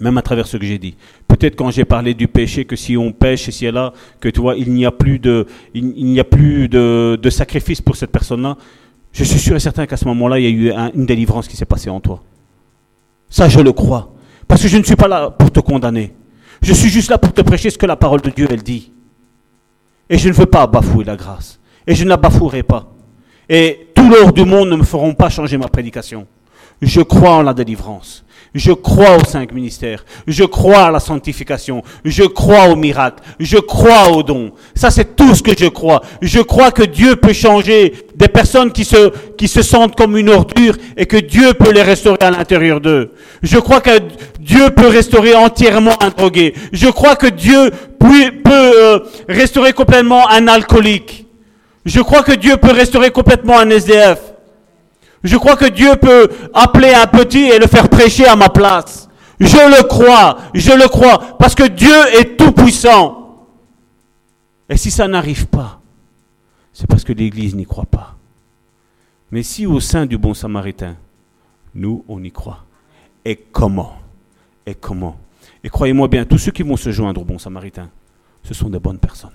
même 0.00 0.18
à 0.18 0.22
travers 0.22 0.48
ce 0.48 0.56
que 0.56 0.66
j'ai 0.66 0.80
dit. 0.80 0.96
Peut-être 1.28 1.54
quand 1.54 1.70
j'ai 1.70 1.84
parlé 1.84 2.12
du 2.12 2.26
péché, 2.26 2.64
que 2.64 2.74
si 2.74 2.96
on 2.96 3.12
pêche 3.12 3.62
et 3.62 3.70
là, 3.70 3.92
que 4.18 4.28
tu 4.28 4.40
vois, 4.40 4.56
il 4.56 4.72
n'y 4.72 4.84
a 4.84 4.90
plus 4.90 5.20
de, 5.20 5.46
il, 5.74 6.06
n'y 6.06 6.18
a 6.18 6.24
plus 6.24 6.68
de, 6.68 7.16
de, 7.22 7.30
sacrifice 7.30 7.80
pour 7.80 7.94
cette 7.94 8.10
personne-là. 8.10 8.56
Je 9.12 9.22
suis 9.22 9.38
sûr 9.38 9.54
et 9.54 9.60
certain 9.60 9.86
qu'à 9.86 9.96
ce 9.96 10.04
moment-là, 10.06 10.40
il 10.40 10.42
y 10.42 10.46
a 10.48 10.50
eu 10.50 10.90
une 10.92 11.06
délivrance 11.06 11.46
qui 11.46 11.56
s'est 11.56 11.66
passée 11.66 11.88
en 11.88 12.00
toi. 12.00 12.20
Ça, 13.28 13.48
je 13.48 13.60
le 13.60 13.70
crois. 13.70 14.12
Parce 14.48 14.60
que 14.60 14.66
je 14.66 14.76
ne 14.76 14.82
suis 14.82 14.96
pas 14.96 15.06
là 15.06 15.30
pour 15.30 15.52
te 15.52 15.60
condamner. 15.60 16.12
Je 16.62 16.74
suis 16.74 16.90
juste 16.90 17.10
là 17.10 17.18
pour 17.18 17.32
te 17.32 17.42
prêcher 17.42 17.70
ce 17.70 17.78
que 17.78 17.86
la 17.86 17.94
parole 17.94 18.22
de 18.22 18.30
Dieu, 18.30 18.48
elle 18.50 18.64
dit. 18.64 18.90
Et 20.08 20.18
je 20.18 20.28
ne 20.28 20.34
veux 20.34 20.46
pas 20.46 20.66
bafouer 20.66 21.04
la 21.04 21.14
grâce. 21.14 21.60
Et 21.86 21.94
je 21.94 22.02
ne 22.02 22.08
la 22.08 22.16
bafouerai 22.16 22.64
pas. 22.64 22.92
Et 23.48 23.86
tout 23.94 24.10
l'or 24.10 24.32
du 24.32 24.44
monde 24.44 24.68
ne 24.68 24.74
me 24.74 24.82
feront 24.82 25.14
pas 25.14 25.28
changer 25.28 25.56
ma 25.56 25.68
prédication. 25.68 26.26
Je 26.82 27.00
crois 27.00 27.32
en 27.32 27.42
la 27.42 27.54
délivrance. 27.54 28.24
Je 28.54 28.72
crois 28.72 29.16
aux 29.16 29.24
cinq 29.24 29.52
ministères. 29.52 30.04
Je 30.26 30.42
crois 30.42 30.86
à 30.86 30.90
la 30.90 30.98
sanctification. 30.98 31.82
Je 32.04 32.24
crois 32.24 32.68
au 32.68 32.74
miracle. 32.76 33.22
Je 33.38 33.58
crois 33.58 34.10
aux 34.10 34.24
dons. 34.24 34.50
Ça, 34.74 34.90
c'est 34.90 35.14
tout 35.14 35.34
ce 35.34 35.42
que 35.42 35.52
je 35.56 35.66
crois. 35.66 36.00
Je 36.20 36.40
crois 36.40 36.72
que 36.72 36.82
Dieu 36.82 37.14
peut 37.14 37.32
changer 37.32 37.94
des 38.16 38.26
personnes 38.26 38.72
qui 38.72 38.84
se, 38.84 39.12
qui 39.36 39.46
se 39.46 39.62
sentent 39.62 39.94
comme 39.94 40.16
une 40.16 40.30
ordure 40.30 40.76
et 40.96 41.06
que 41.06 41.16
Dieu 41.16 41.54
peut 41.54 41.70
les 41.70 41.82
restaurer 41.82 42.18
à 42.22 42.30
l'intérieur 42.32 42.80
d'eux. 42.80 43.12
Je 43.42 43.58
crois 43.58 43.80
que 43.80 44.00
Dieu 44.40 44.70
peut 44.70 44.88
restaurer 44.88 45.34
entièrement 45.34 46.02
un 46.02 46.08
drogué. 46.08 46.54
Je 46.72 46.88
crois 46.88 47.14
que 47.14 47.28
Dieu 47.28 47.70
peut, 48.00 48.32
peut 48.42 48.50
euh, 48.52 48.98
restaurer 49.28 49.72
complètement 49.72 50.28
un 50.28 50.48
alcoolique. 50.48 51.26
Je 51.86 52.00
crois 52.00 52.22
que 52.22 52.32
Dieu 52.32 52.56
peut 52.56 52.72
restaurer 52.72 53.10
complètement 53.10 53.58
un 53.58 53.70
SDF. 53.70 54.29
Je 55.22 55.36
crois 55.36 55.56
que 55.56 55.66
Dieu 55.66 55.96
peut 55.96 56.28
appeler 56.54 56.92
un 56.94 57.06
petit 57.06 57.50
et 57.50 57.58
le 57.58 57.66
faire 57.66 57.88
prêcher 57.88 58.26
à 58.26 58.36
ma 58.36 58.48
place. 58.48 59.08
Je 59.38 59.56
le 59.56 59.86
crois, 59.86 60.38
je 60.54 60.72
le 60.72 60.88
crois, 60.88 61.36
parce 61.38 61.54
que 61.54 61.66
Dieu 61.66 61.94
est 62.18 62.36
tout 62.36 62.52
puissant. 62.52 63.46
Et 64.68 64.76
si 64.76 64.90
ça 64.90 65.08
n'arrive 65.08 65.46
pas, 65.46 65.80
c'est 66.72 66.86
parce 66.86 67.04
que 67.04 67.12
l'Église 67.12 67.54
n'y 67.54 67.64
croit 67.64 67.86
pas. 67.86 68.16
Mais 69.30 69.42
si 69.42 69.66
au 69.66 69.80
sein 69.80 70.06
du 70.06 70.18
bon 70.18 70.34
samaritain, 70.34 70.96
nous, 71.74 72.04
on 72.08 72.22
y 72.22 72.30
croit. 72.30 72.64
Et 73.24 73.36
comment 73.36 73.96
Et 74.66 74.74
comment? 74.74 75.16
Et 75.62 75.68
croyez-moi 75.68 76.08
bien, 76.08 76.24
tous 76.24 76.38
ceux 76.38 76.52
qui 76.52 76.62
vont 76.62 76.76
se 76.76 76.90
joindre 76.90 77.20
au 77.20 77.24
bon 77.24 77.38
samaritain, 77.38 77.90
ce 78.42 78.54
sont 78.54 78.70
des 78.70 78.78
bonnes 78.78 78.98
personnes. 78.98 79.30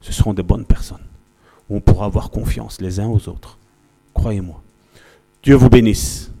Ce 0.00 0.12
seront 0.12 0.34
des 0.34 0.42
bonnes 0.42 0.64
personnes. 0.64 1.04
on 1.70 1.80
pourra 1.80 2.06
avoir 2.06 2.30
confiance 2.30 2.80
les 2.80 2.98
uns 3.00 3.08
aux 3.08 3.28
autres. 3.28 3.58
Croyez-moi. 4.14 4.62
Dieu 5.42 5.54
vous 5.54 5.68
bénisse. 5.68 6.32